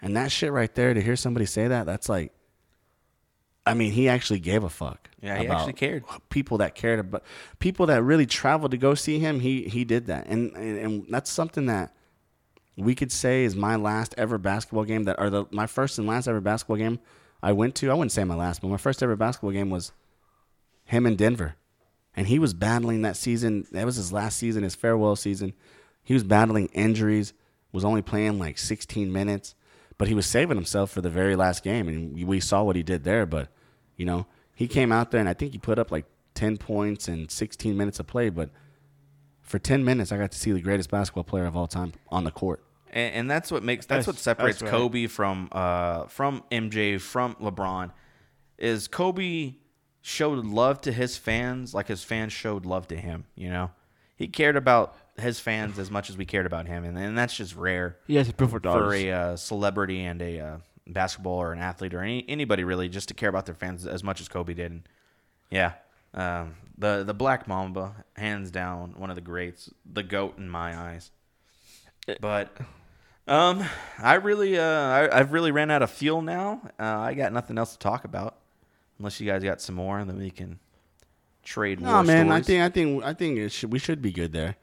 And 0.00 0.16
that 0.16 0.30
shit 0.30 0.52
right 0.52 0.72
there, 0.74 0.94
to 0.94 1.00
hear 1.02 1.16
somebody 1.16 1.46
say 1.46 1.66
that, 1.66 1.84
that's 1.86 2.08
like, 2.08 2.32
I 3.66 3.74
mean, 3.74 3.90
he 3.92 4.08
actually 4.08 4.38
gave 4.38 4.62
a 4.62 4.68
fuck. 4.68 5.08
Yeah, 5.20 5.38
he 5.38 5.48
actually 5.48 5.72
cared. 5.72 6.04
People 6.30 6.58
that 6.58 6.74
cared 6.76 7.00
about, 7.00 7.24
people 7.58 7.86
that 7.86 8.02
really 8.02 8.24
traveled 8.26 8.70
to 8.70 8.76
go 8.78 8.94
see 8.94 9.18
him, 9.18 9.40
he 9.40 9.62
he 9.64 9.84
did 9.84 10.06
that. 10.06 10.26
And, 10.26 10.52
and, 10.56 10.78
and 10.78 11.06
that's 11.10 11.30
something 11.30 11.66
that 11.66 11.92
we 12.76 12.94
could 12.94 13.10
say 13.10 13.42
is 13.44 13.56
my 13.56 13.74
last 13.76 14.14
ever 14.16 14.38
basketball 14.38 14.84
game 14.84 15.04
that, 15.04 15.18
are 15.18 15.28
the, 15.30 15.44
my 15.50 15.66
first 15.66 15.98
and 15.98 16.06
last 16.06 16.28
ever 16.28 16.40
basketball 16.40 16.76
game 16.76 17.00
I 17.42 17.50
went 17.52 17.74
to. 17.76 17.90
I 17.90 17.94
wouldn't 17.94 18.12
say 18.12 18.22
my 18.24 18.36
last, 18.36 18.60
but 18.62 18.68
my 18.68 18.76
first 18.76 19.02
ever 19.02 19.16
basketball 19.16 19.50
game 19.50 19.70
was 19.70 19.92
him 20.84 21.04
in 21.04 21.16
Denver. 21.16 21.56
And 22.18 22.26
he 22.26 22.40
was 22.40 22.52
battling 22.52 23.02
that 23.02 23.16
season. 23.16 23.64
That 23.70 23.86
was 23.86 23.94
his 23.94 24.12
last 24.12 24.38
season, 24.38 24.64
his 24.64 24.74
farewell 24.74 25.14
season. 25.14 25.52
He 26.02 26.14
was 26.14 26.24
battling 26.24 26.66
injuries, 26.72 27.32
was 27.70 27.84
only 27.84 28.02
playing 28.02 28.40
like 28.40 28.58
16 28.58 29.12
minutes, 29.12 29.54
but 29.98 30.08
he 30.08 30.14
was 30.14 30.26
saving 30.26 30.56
himself 30.56 30.90
for 30.90 31.00
the 31.00 31.10
very 31.10 31.36
last 31.36 31.62
game. 31.62 31.86
And 31.86 32.26
we 32.26 32.40
saw 32.40 32.64
what 32.64 32.74
he 32.74 32.82
did 32.82 33.04
there. 33.04 33.24
But, 33.24 33.50
you 33.96 34.04
know, 34.04 34.26
he 34.52 34.66
came 34.66 34.90
out 34.90 35.12
there 35.12 35.20
and 35.20 35.28
I 35.28 35.32
think 35.32 35.52
he 35.52 35.58
put 35.58 35.78
up 35.78 35.92
like 35.92 36.06
10 36.34 36.56
points 36.56 37.06
and 37.06 37.30
16 37.30 37.76
minutes 37.76 38.00
of 38.00 38.08
play. 38.08 38.30
But 38.30 38.50
for 39.40 39.60
10 39.60 39.84
minutes, 39.84 40.10
I 40.10 40.18
got 40.18 40.32
to 40.32 40.38
see 40.38 40.50
the 40.50 40.60
greatest 40.60 40.90
basketball 40.90 41.22
player 41.22 41.46
of 41.46 41.56
all 41.56 41.68
time 41.68 41.92
on 42.08 42.24
the 42.24 42.32
court. 42.32 42.64
and, 42.90 43.14
and 43.14 43.30
that's 43.30 43.52
what 43.52 43.62
makes 43.62 43.86
that's, 43.86 44.06
That's- 44.06 44.06
what 44.08 44.18
separates 44.18 44.58
that's 44.58 44.72
right. 44.72 44.76
Kobe 44.76 45.06
from 45.06 45.48
uh 45.52 46.06
from 46.06 46.42
MJ 46.50 47.00
from 47.00 47.36
LeBron 47.36 47.92
is 48.58 48.88
Kobe 48.88 49.54
showed 50.08 50.44
love 50.46 50.80
to 50.80 50.90
his 50.90 51.18
fans 51.18 51.74
like 51.74 51.86
his 51.86 52.02
fans 52.02 52.32
showed 52.32 52.64
love 52.64 52.88
to 52.88 52.96
him. 52.96 53.26
You 53.34 53.50
know, 53.50 53.70
he 54.16 54.26
cared 54.26 54.56
about 54.56 54.96
his 55.18 55.38
fans 55.38 55.78
as 55.78 55.90
much 55.90 56.08
as 56.08 56.16
we 56.16 56.24
cared 56.24 56.46
about 56.46 56.66
him, 56.66 56.84
and, 56.84 56.96
and 56.96 57.16
that's 57.16 57.36
just 57.36 57.54
rare 57.54 57.98
He 58.06 58.16
has 58.16 58.28
a 58.28 58.32
for 58.32 58.94
a 58.94 59.10
uh, 59.12 59.36
celebrity 59.36 60.02
and 60.04 60.22
a 60.22 60.40
uh, 60.40 60.56
basketball 60.86 61.34
or 61.34 61.52
an 61.52 61.58
athlete 61.58 61.92
or 61.92 62.00
any 62.00 62.24
anybody 62.26 62.64
really 62.64 62.88
just 62.88 63.08
to 63.08 63.14
care 63.14 63.28
about 63.28 63.44
their 63.44 63.54
fans 63.54 63.86
as 63.86 64.02
much 64.02 64.20
as 64.20 64.28
Kobe 64.28 64.54
did. 64.54 64.72
And 64.72 64.82
yeah, 65.50 65.72
um, 66.14 66.54
the 66.78 67.04
the 67.04 67.14
Black 67.14 67.46
Mamba, 67.46 68.04
hands 68.16 68.50
down, 68.50 68.94
one 68.96 69.10
of 69.10 69.16
the 69.16 69.22
greats, 69.22 69.70
the 69.84 70.02
goat 70.02 70.38
in 70.38 70.48
my 70.48 70.74
eyes. 70.74 71.10
But 72.18 72.56
um, 73.26 73.62
I 73.98 74.14
really 74.14 74.58
uh, 74.58 74.62
I, 74.64 75.18
I've 75.18 75.32
really 75.32 75.50
ran 75.50 75.70
out 75.70 75.82
of 75.82 75.90
fuel 75.90 76.22
now. 76.22 76.62
Uh, 76.80 76.84
I 76.84 77.12
got 77.12 77.34
nothing 77.34 77.58
else 77.58 77.72
to 77.72 77.78
talk 77.78 78.04
about, 78.04 78.37
unless 78.98 79.20
you 79.20 79.26
guys 79.26 79.42
got 79.42 79.60
some 79.60 79.74
more, 79.74 79.98
and 79.98 80.08
then 80.08 80.18
we 80.18 80.30
can 80.30 80.58
trade. 81.42 81.80
No, 81.80 82.02
man. 82.02 82.30
I 82.30 82.40
think 82.40 82.62
I 82.62 82.68
think 82.68 83.04
I 83.04 83.14
think 83.14 83.38
it 83.38 83.50
should, 83.50 83.72
we 83.72 83.78
should 83.78 84.02
be 84.02 84.12
good 84.12 84.32
there. 84.32 84.56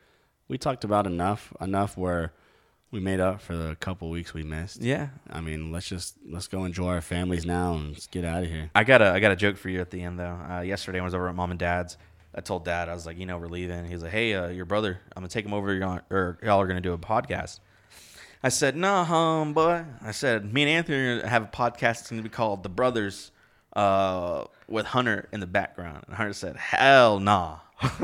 We 0.48 0.57
talked 0.57 0.84
about 0.84 1.07
enough 1.07 1.53
enough 1.60 1.98
where 1.98 2.34
we 2.91 2.99
made 2.99 3.20
up 3.20 3.41
for 3.41 3.56
the 3.56 3.76
couple 3.76 4.10
weeks 4.10 4.34
we 4.34 4.44
missed. 4.44 4.82
Yeah. 4.82 5.10
I 5.30 5.41
mean, 5.41 5.72
let's 5.72 5.88
just 5.88 6.16
let's 6.30 6.48
go 6.48 6.64
enjoy 6.64 6.90
our 6.90 7.02
families 7.02 7.45
now 7.45 7.74
and 7.74 7.90
let's 7.90 8.07
get 8.07 8.24
out 8.24 8.44
of 8.44 8.49
here. 8.49 8.70
I 8.74 8.84
got 8.84 9.02
a 9.02 9.07
I 9.12 9.20
got 9.20 9.32
a 9.32 9.36
joke 9.36 9.57
for 9.57 9.70
you 9.70 9.82
at 9.82 9.91
the 9.91 10.02
end 10.02 10.20
though. 10.20 10.40
Uh, 10.49 10.62
yesterday 10.62 10.99
I 10.99 11.03
was 11.03 11.14
over 11.14 11.28
at 11.28 11.36
mom 11.36 11.52
and 11.52 11.60
dad's. 11.60 11.98
I 12.34 12.41
told 12.41 12.66
dad 12.66 12.90
I 12.90 12.94
was 12.94 13.06
like, 13.06 13.18
you 13.18 13.26
know, 13.26 13.38
we're 13.38 13.48
leaving. 13.48 13.86
He 13.86 13.94
was 13.94 14.03
like, 14.03 14.12
hey, 14.12 14.34
uh, 14.34 14.49
your 14.49 14.66
brother, 14.66 14.99
I'm 15.16 15.22
gonna 15.22 15.30
take 15.30 15.45
him 15.45 15.53
over. 15.53 15.78
Gonna, 15.78 16.03
or 16.10 16.38
y'all 16.44 16.62
are 16.62 16.68
gonna 16.68 16.82
do 16.82 16.94
a 16.94 16.98
podcast. 16.98 17.60
I 18.44 18.49
said, 18.49 18.76
nah, 18.76 19.03
hum, 19.03 19.53
boy. 19.53 19.84
I 20.02 20.12
said, 20.12 20.53
me 20.53 20.64
and 20.64 20.70
Anthony 20.70 20.98
are 20.98 21.18
gonna 21.18 21.30
have 21.30 21.44
a 21.44 21.48
podcast. 21.48 22.02
It's 22.02 22.10
gonna 22.10 22.22
be 22.22 22.30
called 22.30 22.62
The 22.62 22.70
Brothers, 22.70 23.32
uh, 23.76 24.45
with 24.68 24.85
Hunter 24.88 25.27
in 25.31 25.39
the 25.39 25.47
background. 25.47 26.03
And 26.07 26.15
Hunter 26.15 26.34
said, 26.34 26.56
hell 26.57 27.19
nah. 27.19 27.60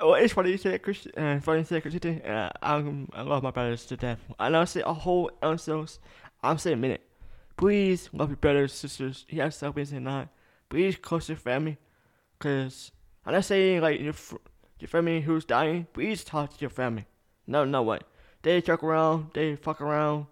Well, 0.00 0.14
it's 0.14 0.32
funny 0.32 0.50
you 0.50 0.58
say 0.58 0.78
Christian. 0.78 1.12
Uh, 1.16 1.40
funny 1.40 1.60
you 1.60 1.64
say 1.64 1.80
Christian. 1.80 2.22
Uh, 2.22 2.50
I'm, 2.62 3.08
I 3.12 3.22
love 3.22 3.42
my 3.42 3.50
brothers 3.50 3.84
to 3.86 3.96
death. 3.96 4.20
I 4.38 4.48
know 4.48 4.60
I 4.60 4.64
say 4.64 4.82
a 4.86 4.92
whole 4.92 5.30
episodes. 5.42 5.98
I'm 6.42 6.58
saying 6.58 6.74
a 6.74 6.80
minute. 6.80 7.02
Please 7.56 8.08
love 8.12 8.28
your 8.28 8.36
brothers, 8.36 8.72
sisters. 8.72 9.26
You 9.28 9.40
have 9.40 9.52
siblings 9.52 9.90
and 9.90 10.04
not. 10.04 10.28
Please 10.68 10.96
close 10.96 11.26
to 11.26 11.32
your 11.32 11.40
family. 11.40 11.78
Cause 12.38 12.92
I'm 13.26 13.32
not 13.34 13.44
saying 13.44 13.80
like 13.80 14.00
your 14.00 14.14
your 14.78 14.88
family 14.88 15.20
who's 15.20 15.44
dying. 15.44 15.88
Please 15.92 16.22
talk 16.22 16.54
to 16.54 16.60
your 16.60 16.70
family. 16.70 17.06
No, 17.48 17.64
no 17.64 17.82
way. 17.82 17.98
They 18.42 18.60
joke 18.62 18.84
around. 18.84 19.30
They 19.34 19.56
fuck 19.56 19.80
around. 19.80 20.26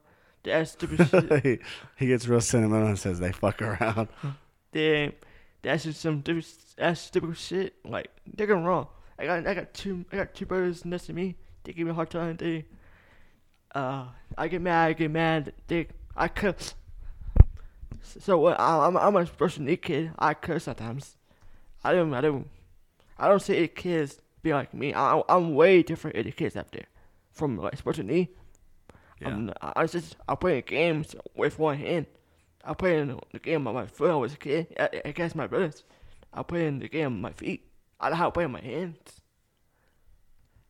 Stupid 0.64 1.08
shit. 1.08 1.42
he, 1.42 1.58
he 1.96 2.06
gets 2.06 2.28
real 2.28 2.40
sentimental 2.40 2.88
and 2.88 2.98
says 2.98 3.18
they 3.18 3.32
fuck 3.32 3.60
around. 3.62 4.08
They 4.72 5.14
that's 5.62 5.84
just 5.84 6.02
some 6.02 6.20
stupid, 6.20 6.44
ask 6.76 7.06
stupid 7.06 7.36
shit. 7.38 7.74
Like 7.84 8.10
they're 8.26 8.46
going 8.46 8.64
wrong. 8.64 8.88
I 9.18 9.24
got 9.24 9.46
I 9.46 9.54
got 9.54 9.72
two 9.72 10.04
I 10.12 10.16
got 10.16 10.34
two 10.34 10.44
brothers 10.44 10.84
next 10.84 11.06
to 11.06 11.12
me. 11.12 11.36
They 11.64 11.72
give 11.72 11.86
me 11.86 11.92
a 11.92 11.94
hard 11.94 12.10
time. 12.10 12.36
They 12.36 12.66
uh 13.74 14.06
I 14.36 14.48
get 14.48 14.60
mad. 14.60 14.88
I 14.88 14.92
get 14.92 15.10
mad. 15.10 15.52
They 15.66 15.88
I 16.14 16.28
curse. 16.28 16.74
So 18.02 18.38
what? 18.38 18.60
I, 18.60 18.86
I'm 18.86 18.96
I'm 18.96 19.16
a 19.16 19.26
special 19.26 19.64
kid. 19.76 20.12
I 20.18 20.34
curse 20.34 20.64
sometimes. 20.64 21.16
I 21.82 21.92
don't 21.92 22.12
I 22.12 22.20
don't 22.20 22.48
I 23.18 23.28
don't 23.28 23.40
say 23.40 23.66
kids 23.68 24.20
be 24.42 24.52
like 24.52 24.74
me. 24.74 24.92
I 24.94 25.22
I'm 25.28 25.54
way 25.54 25.82
different 25.82 26.16
than 26.16 26.26
the 26.26 26.32
kids 26.32 26.56
out 26.56 26.70
there 26.72 26.86
from 27.32 27.56
like 27.56 27.76
special 27.78 28.04
need. 28.04 28.28
Yeah. 29.20 29.50
I 29.62 29.86
just 29.86 30.16
I 30.28 30.34
play 30.34 30.60
games 30.62 31.14
with 31.34 31.58
one 31.58 31.78
hand. 31.78 32.06
I 32.64 32.74
play 32.74 32.98
in 32.98 33.18
the 33.32 33.38
game 33.38 33.66
on 33.66 33.74
my 33.74 33.86
foot 33.86 34.10
I 34.10 34.16
was 34.16 34.34
a 34.34 34.36
kid 34.36 34.76
against 35.04 35.36
my 35.36 35.46
brothers. 35.46 35.84
I 36.32 36.42
play 36.42 36.66
in 36.66 36.80
the 36.80 36.88
game 36.88 37.06
on 37.06 37.20
my 37.20 37.32
feet. 37.32 37.68
I 38.00 38.10
know 38.10 38.16
how 38.16 38.26
to 38.26 38.32
play 38.32 38.44
with 38.44 38.52
my 38.52 38.60
hands. 38.60 39.20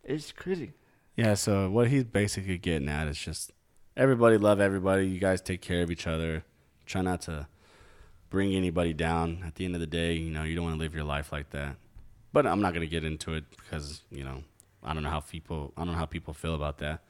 It's 0.05 0.31
crazy. 0.31 0.73
Yeah, 1.17 1.35
so 1.35 1.71
what 1.71 1.89
he's 1.89 2.05
basically 2.05 2.59
getting 2.59 2.89
at 2.89 3.09
is 3.09 3.19
just 3.19 3.51
everybody 3.97 4.39
love 4.39 4.61
everybody. 4.61 5.09
You 5.09 5.19
guys 5.19 5.41
take 5.41 5.63
care 5.63 5.83
of 5.83 5.91
each 5.91 6.07
other. 6.07 6.45
Try 6.85 7.01
not 7.01 7.23
to 7.23 7.49
bring 8.31 8.55
anybody 8.55 8.93
down. 8.93 9.43
At 9.45 9.57
the 9.57 9.65
end 9.65 9.75
of 9.75 9.81
the 9.81 9.87
day, 9.87 10.13
you 10.15 10.31
know, 10.31 10.45
you 10.45 10.55
don't 10.55 10.65
want 10.65 10.77
to 10.77 10.81
live 10.81 10.95
your 10.95 11.05
life 11.05 11.33
like 11.33 11.51
that. 11.51 11.77
But 12.33 12.47
I'm 12.47 12.61
not 12.61 12.75
going 12.75 12.87
to 12.87 12.91
get 12.91 13.03
into 13.03 13.35
it 13.35 13.45
because, 13.51 14.03
you 14.11 14.23
know, 14.23 14.45
I 14.85 14.95
don't 14.95 15.03
know 15.03 15.11
how 15.11 15.21
people 15.21 15.73
I 15.77 15.85
don't 15.85 15.93
know 15.93 15.99
how 15.99 16.07
people 16.07 16.35
feel 16.35 16.55
about 16.55 16.79
that. 16.79 17.03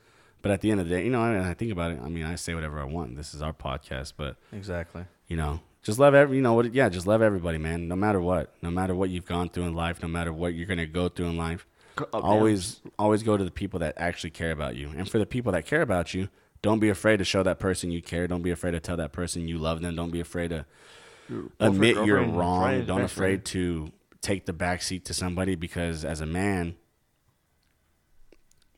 But 0.46 0.52
at 0.52 0.60
the 0.60 0.70
end 0.70 0.80
of 0.80 0.88
the 0.88 0.94
day, 0.94 1.04
you 1.04 1.10
know, 1.10 1.20
I, 1.22 1.50
I 1.50 1.54
think 1.54 1.72
about 1.72 1.90
it. 1.90 1.98
I 2.00 2.08
mean, 2.08 2.24
I 2.24 2.36
say 2.36 2.54
whatever 2.54 2.80
I 2.80 2.84
want. 2.84 3.16
This 3.16 3.34
is 3.34 3.42
our 3.42 3.52
podcast, 3.52 4.12
but 4.16 4.36
Exactly. 4.52 5.04
you 5.26 5.36
know, 5.36 5.58
just 5.82 5.98
love 5.98 6.14
every, 6.14 6.36
you 6.36 6.42
know, 6.42 6.54
what, 6.54 6.72
yeah, 6.72 6.88
just 6.88 7.06
love 7.06 7.20
everybody, 7.20 7.58
man. 7.58 7.88
No 7.88 7.96
matter 7.96 8.20
what, 8.20 8.54
no 8.62 8.70
matter 8.70 8.94
what 8.94 9.10
you've 9.10 9.26
gone 9.26 9.48
through 9.48 9.64
in 9.64 9.74
life, 9.74 10.00
no 10.02 10.08
matter 10.08 10.32
what 10.32 10.54
you're 10.54 10.66
gonna 10.66 10.86
go 10.86 11.08
through 11.08 11.26
in 11.26 11.36
life, 11.36 11.66
always, 12.12 12.80
always 12.96 13.24
go 13.24 13.36
to 13.36 13.42
the 13.44 13.50
people 13.50 13.80
that 13.80 13.94
actually 13.96 14.30
care 14.30 14.52
about 14.52 14.76
you. 14.76 14.92
And 14.96 15.08
for 15.10 15.18
the 15.18 15.26
people 15.26 15.50
that 15.50 15.66
care 15.66 15.82
about 15.82 16.14
you, 16.14 16.28
don't 16.62 16.78
be 16.78 16.90
afraid 16.90 17.16
to 17.16 17.24
show 17.24 17.42
that 17.42 17.58
person 17.58 17.90
you 17.90 18.00
care. 18.00 18.28
Don't 18.28 18.42
be 18.42 18.50
afraid 18.52 18.72
to 18.72 18.80
tell 18.80 18.96
that 18.98 19.12
person 19.12 19.48
you 19.48 19.58
love 19.58 19.80
them. 19.80 19.96
Don't 19.96 20.10
be 20.12 20.20
afraid 20.20 20.50
to 20.50 20.64
admit 21.58 21.96
you're 22.06 22.22
wrong. 22.22 22.84
don't 22.84 23.02
afraid 23.02 23.44
to 23.46 23.90
take 24.22 24.46
the 24.46 24.52
back 24.52 24.82
seat 24.82 25.04
to 25.06 25.14
somebody 25.14 25.54
because 25.54 26.04
as 26.04 26.20
a 26.20 26.26
man, 26.26 26.76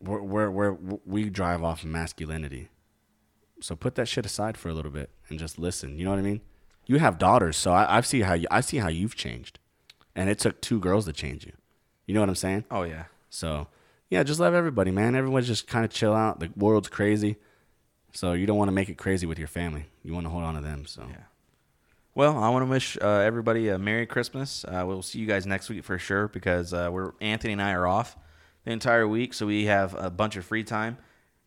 we're, 0.01 0.21
we're, 0.21 0.51
we're, 0.51 0.77
we 1.05 1.31
drive 1.31 1.63
off 1.63 1.85
masculinity. 1.85 2.69
So 3.61 3.75
put 3.75 3.95
that 3.97 4.07
shit 4.07 4.27
aside 4.27 4.57
for 4.57 4.69
a 4.69 4.75
little 4.75 4.91
bit 4.91 5.11
and 5.29 5.39
just 5.39 5.59
listen. 5.59 5.99
You 5.99 6.05
know 6.05 6.11
what 6.11 6.21
I 6.21 6.23
mean? 6.23 6.41
You 6.87 6.99
have 6.99 7.19
daughters, 7.19 7.57
so 7.57 7.73
I, 7.73 7.99
I 7.99 8.01
see 8.01 8.23
how 8.23 8.35
you, 8.35 8.47
I 8.51 8.61
see 8.61 8.79
how 8.79 8.89
you've 8.89 9.15
changed, 9.15 9.59
and 10.15 10.31
it 10.31 10.39
took 10.39 10.61
two 10.63 10.81
girls 10.81 11.05
to 11.05 11.13
change 11.13 11.45
you. 11.45 11.53
You 12.07 12.15
know 12.15 12.21
what 12.21 12.31
I'm 12.31 12.35
saying? 12.35 12.65
Oh 12.71 12.83
yeah. 12.83 13.05
So 13.29 13.67
yeah, 14.09 14.23
just 14.23 14.41
love 14.41 14.55
everybody, 14.55 14.91
man. 14.91 15.15
Everyone's 15.15 15.47
just 15.47 15.67
kind 15.67 15.85
of 15.85 15.91
chill 15.91 16.15
out. 16.15 16.41
The 16.41 16.51
world's 16.57 16.89
crazy, 16.89 17.37
so 18.13 18.33
you 18.33 18.47
don't 18.47 18.57
want 18.57 18.69
to 18.69 18.73
make 18.73 18.89
it 18.89 18.97
crazy 18.97 19.27
with 19.27 19.39
your 19.39 19.49
family. 19.49 19.87
You 20.03 20.15
want 20.15 20.25
to 20.25 20.31
hold 20.31 20.45
on 20.45 20.55
to 20.55 20.63
them. 20.63 20.87
So 20.87 21.05
Yeah. 21.11 21.25
Well, 22.15 22.39
I 22.39 22.49
want 22.49 22.63
to 22.65 22.71
wish 22.71 22.97
uh, 23.01 23.07
everybody 23.07 23.69
a 23.69 23.79
Merry 23.79 24.07
Christmas. 24.07 24.65
Uh, 24.65 24.83
we'll 24.87 25.03
see 25.03 25.19
you 25.19 25.27
guys 25.27 25.47
next 25.47 25.69
week 25.69 25.85
for 25.85 25.99
sure 25.99 26.27
because 26.29 26.73
uh, 26.73 26.89
we're 26.91 27.13
Anthony 27.21 27.53
and 27.53 27.63
I 27.63 27.73
are 27.73 27.87
off 27.87 28.17
entire 28.71 29.07
week, 29.09 29.35
so 29.35 29.47
we 29.47 29.67
have 29.67 29.95
a 29.95 30.11
bunch 30.11 30.37
of 30.37 30.45
free 30.45 30.65
time 30.65 30.99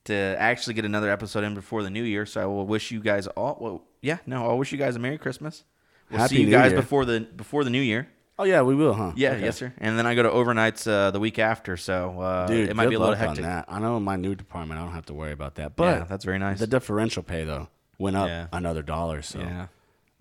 to 0.05 0.13
actually 0.13 0.73
get 0.73 0.85
another 0.85 1.09
episode 1.11 1.43
in 1.43 1.53
before 1.53 1.83
the 1.83 1.89
new 1.89 2.03
year. 2.03 2.25
So 2.25 2.41
I 2.41 2.45
will 2.45 2.65
wish 2.65 2.91
you 2.91 2.99
guys 2.99 3.27
all. 3.27 3.57
Well, 3.59 3.83
yeah, 4.01 4.17
no, 4.25 4.47
I'll 4.49 4.57
wish 4.57 4.71
you 4.71 4.77
guys 4.77 4.95
a 4.95 4.99
Merry 4.99 5.17
Christmas. 5.17 5.63
We'll 6.09 6.19
Happy 6.19 6.35
see 6.35 6.39
you 6.41 6.45
New 6.47 6.51
guys 6.51 6.71
Year. 6.71 6.81
before 6.81 7.05
the 7.05 7.21
before 7.21 7.63
the 7.63 7.69
new 7.69 7.81
year. 7.81 8.07
Oh 8.39 8.43
yeah, 8.43 8.63
we 8.63 8.73
will, 8.73 8.93
huh? 8.95 9.11
Yeah, 9.15 9.33
Okay. 9.33 9.43
yes, 9.45 9.57
sir. 9.57 9.71
And 9.77 9.99
then 9.99 10.07
I 10.07 10.15
go 10.15 10.23
to 10.23 10.29
overnights 10.29 10.87
uh, 10.89 11.11
the 11.11 11.19
week 11.19 11.37
after, 11.37 11.77
so 11.77 12.19
uh, 12.19 12.47
Dude, 12.47 12.69
it 12.69 12.75
might 12.75 12.89
be 12.89 12.95
a 12.95 12.99
little 12.99 13.13
hectic. 13.13 13.43
that. 13.43 13.65
I 13.69 13.77
know 13.79 13.97
in 13.97 14.03
my 14.03 14.15
new 14.15 14.33
department, 14.33 14.79
I 14.79 14.83
don't 14.83 14.93
have 14.93 15.05
to 15.07 15.13
worry 15.13 15.31
about 15.31 15.55
that. 15.55 15.75
But 15.75 15.99
yeah, 15.99 16.03
that's 16.05 16.25
very 16.25 16.39
nice. 16.39 16.59
the 16.59 16.65
differential 16.67 17.21
pay 17.23 17.43
though 17.45 17.67
went 17.99 18.15
up 18.15 18.27
Yeah. 18.27 18.47
another 18.51 18.81
dollar. 18.81 19.21
So 19.21 19.39
yeah, 19.39 19.67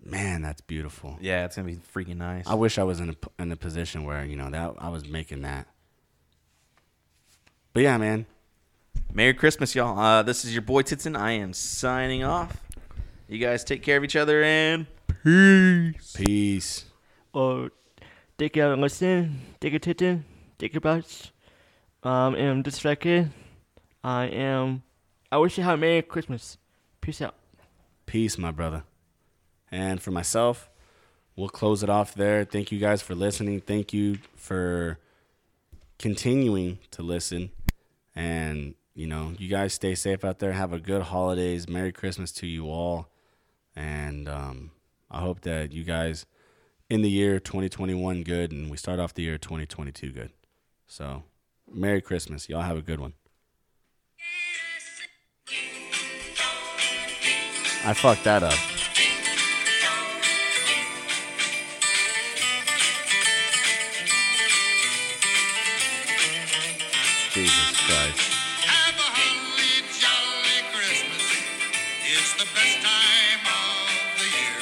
man, 0.05 0.41
that's 0.43 0.61
beautiful. 0.61 1.17
yeah, 1.19 1.45
it's 1.45 1.55
gonna 1.55 1.67
be 1.67 1.77
freaking 1.77 2.17
nice. 2.17 2.45
I 2.47 2.53
wish 2.53 2.77
I 2.77 2.83
was 2.83 2.99
in 2.99 3.09
a 3.09 3.13
p- 3.13 3.29
in 3.39 3.51
a 3.51 3.55
position 3.55 4.03
where 4.03 4.23
you 4.23 4.35
know 4.35 4.49
that 4.51 4.73
I 4.77 4.89
was 4.89 5.07
making 5.07 5.41
that. 5.41 5.67
But 7.73 7.83
yeah, 7.83 7.97
man. 7.97 8.25
Merry 9.13 9.33
Christmas, 9.33 9.75
y'all. 9.75 9.97
Uh, 9.97 10.23
this 10.23 10.43
is 10.45 10.53
your 10.53 10.61
boy 10.61 10.83
Titson. 10.83 11.17
I 11.17 11.31
am 11.31 11.53
signing 11.53 12.23
off. 12.23 12.61
You 13.27 13.39
guys 13.39 13.63
take 13.63 13.81
care 13.81 13.97
of 13.97 14.03
each 14.03 14.15
other 14.15 14.43
and 14.43 14.87
peace. 15.23 16.13
Peace. 16.15 16.85
Or 17.33 17.71
take 18.37 18.53
care 18.53 18.71
and 18.73 18.81
listen. 18.81 19.39
Take 19.61 19.73
a 19.73 19.79
titten. 19.79 20.23
Take 20.57 20.75
a 20.75 20.81
butts. 20.81 21.31
Um, 22.03 22.35
am 22.35 22.61
distracted. 22.61 23.31
I 24.03 24.25
am. 24.25 24.83
I 25.31 25.37
wish 25.37 25.57
you 25.57 25.63
had 25.63 25.75
a 25.75 25.77
Merry 25.77 26.01
Christmas. 26.01 26.57
Peace 26.99 27.21
out. 27.21 27.35
Peace, 28.05 28.37
my 28.37 28.51
brother. 28.51 28.83
And 29.71 30.01
for 30.01 30.11
myself, 30.11 30.69
we'll 31.37 31.49
close 31.49 31.83
it 31.83 31.89
off 31.89 32.13
there. 32.13 32.43
Thank 32.43 32.71
you 32.71 32.79
guys 32.79 33.01
for 33.01 33.15
listening. 33.15 33.61
Thank 33.61 33.93
you 33.93 34.17
for 34.35 34.99
continuing 35.97 36.79
to 36.91 37.03
listen. 37.03 37.51
And, 38.15 38.75
you 38.93 39.07
know, 39.07 39.33
you 39.37 39.47
guys 39.47 39.73
stay 39.73 39.95
safe 39.95 40.23
out 40.23 40.39
there. 40.39 40.51
Have 40.51 40.73
a 40.73 40.79
good 40.79 41.03
holidays. 41.03 41.67
Merry 41.67 41.91
Christmas 41.91 42.31
to 42.33 42.47
you 42.47 42.69
all. 42.69 43.09
And 43.75 44.27
um, 44.27 44.71
I 45.09 45.19
hope 45.21 45.41
that 45.41 45.71
you 45.71 45.83
guys 45.83 46.25
in 46.89 47.01
the 47.01 47.09
year 47.09 47.39
2021 47.39 48.23
good 48.23 48.51
and 48.51 48.69
we 48.69 48.75
start 48.75 48.99
off 48.99 49.13
the 49.13 49.23
year 49.23 49.37
2022 49.37 50.11
good. 50.11 50.31
So, 50.87 51.23
Merry 51.71 52.01
Christmas. 52.01 52.49
Y'all 52.49 52.61
have 52.61 52.77
a 52.77 52.81
good 52.81 52.99
one. 52.99 53.13
I 57.83 57.93
fucked 57.93 58.25
that 58.25 58.43
up. 58.43 58.53
Jesus 67.33 67.70
Christ. 67.87 68.21
Have 68.65 68.95
a 68.95 69.09
holly 69.17 69.75
jolly 69.97 70.59
Christmas. 70.73 71.25
It's 72.05 72.33
the 72.37 72.49
best 72.53 72.77
time 72.83 73.43
of 73.47 74.19
the 74.19 74.27
year. 74.29 74.61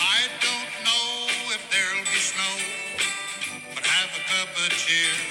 I 0.00 0.26
don't 0.42 0.72
know 0.86 1.28
if 1.54 1.62
there'll 1.70 2.04
be 2.06 2.20
snow, 2.20 2.54
but 3.74 3.84
have 3.86 4.10
a 4.16 4.22
cup 4.26 4.50
of 4.56 4.70
cheer. 4.78 5.27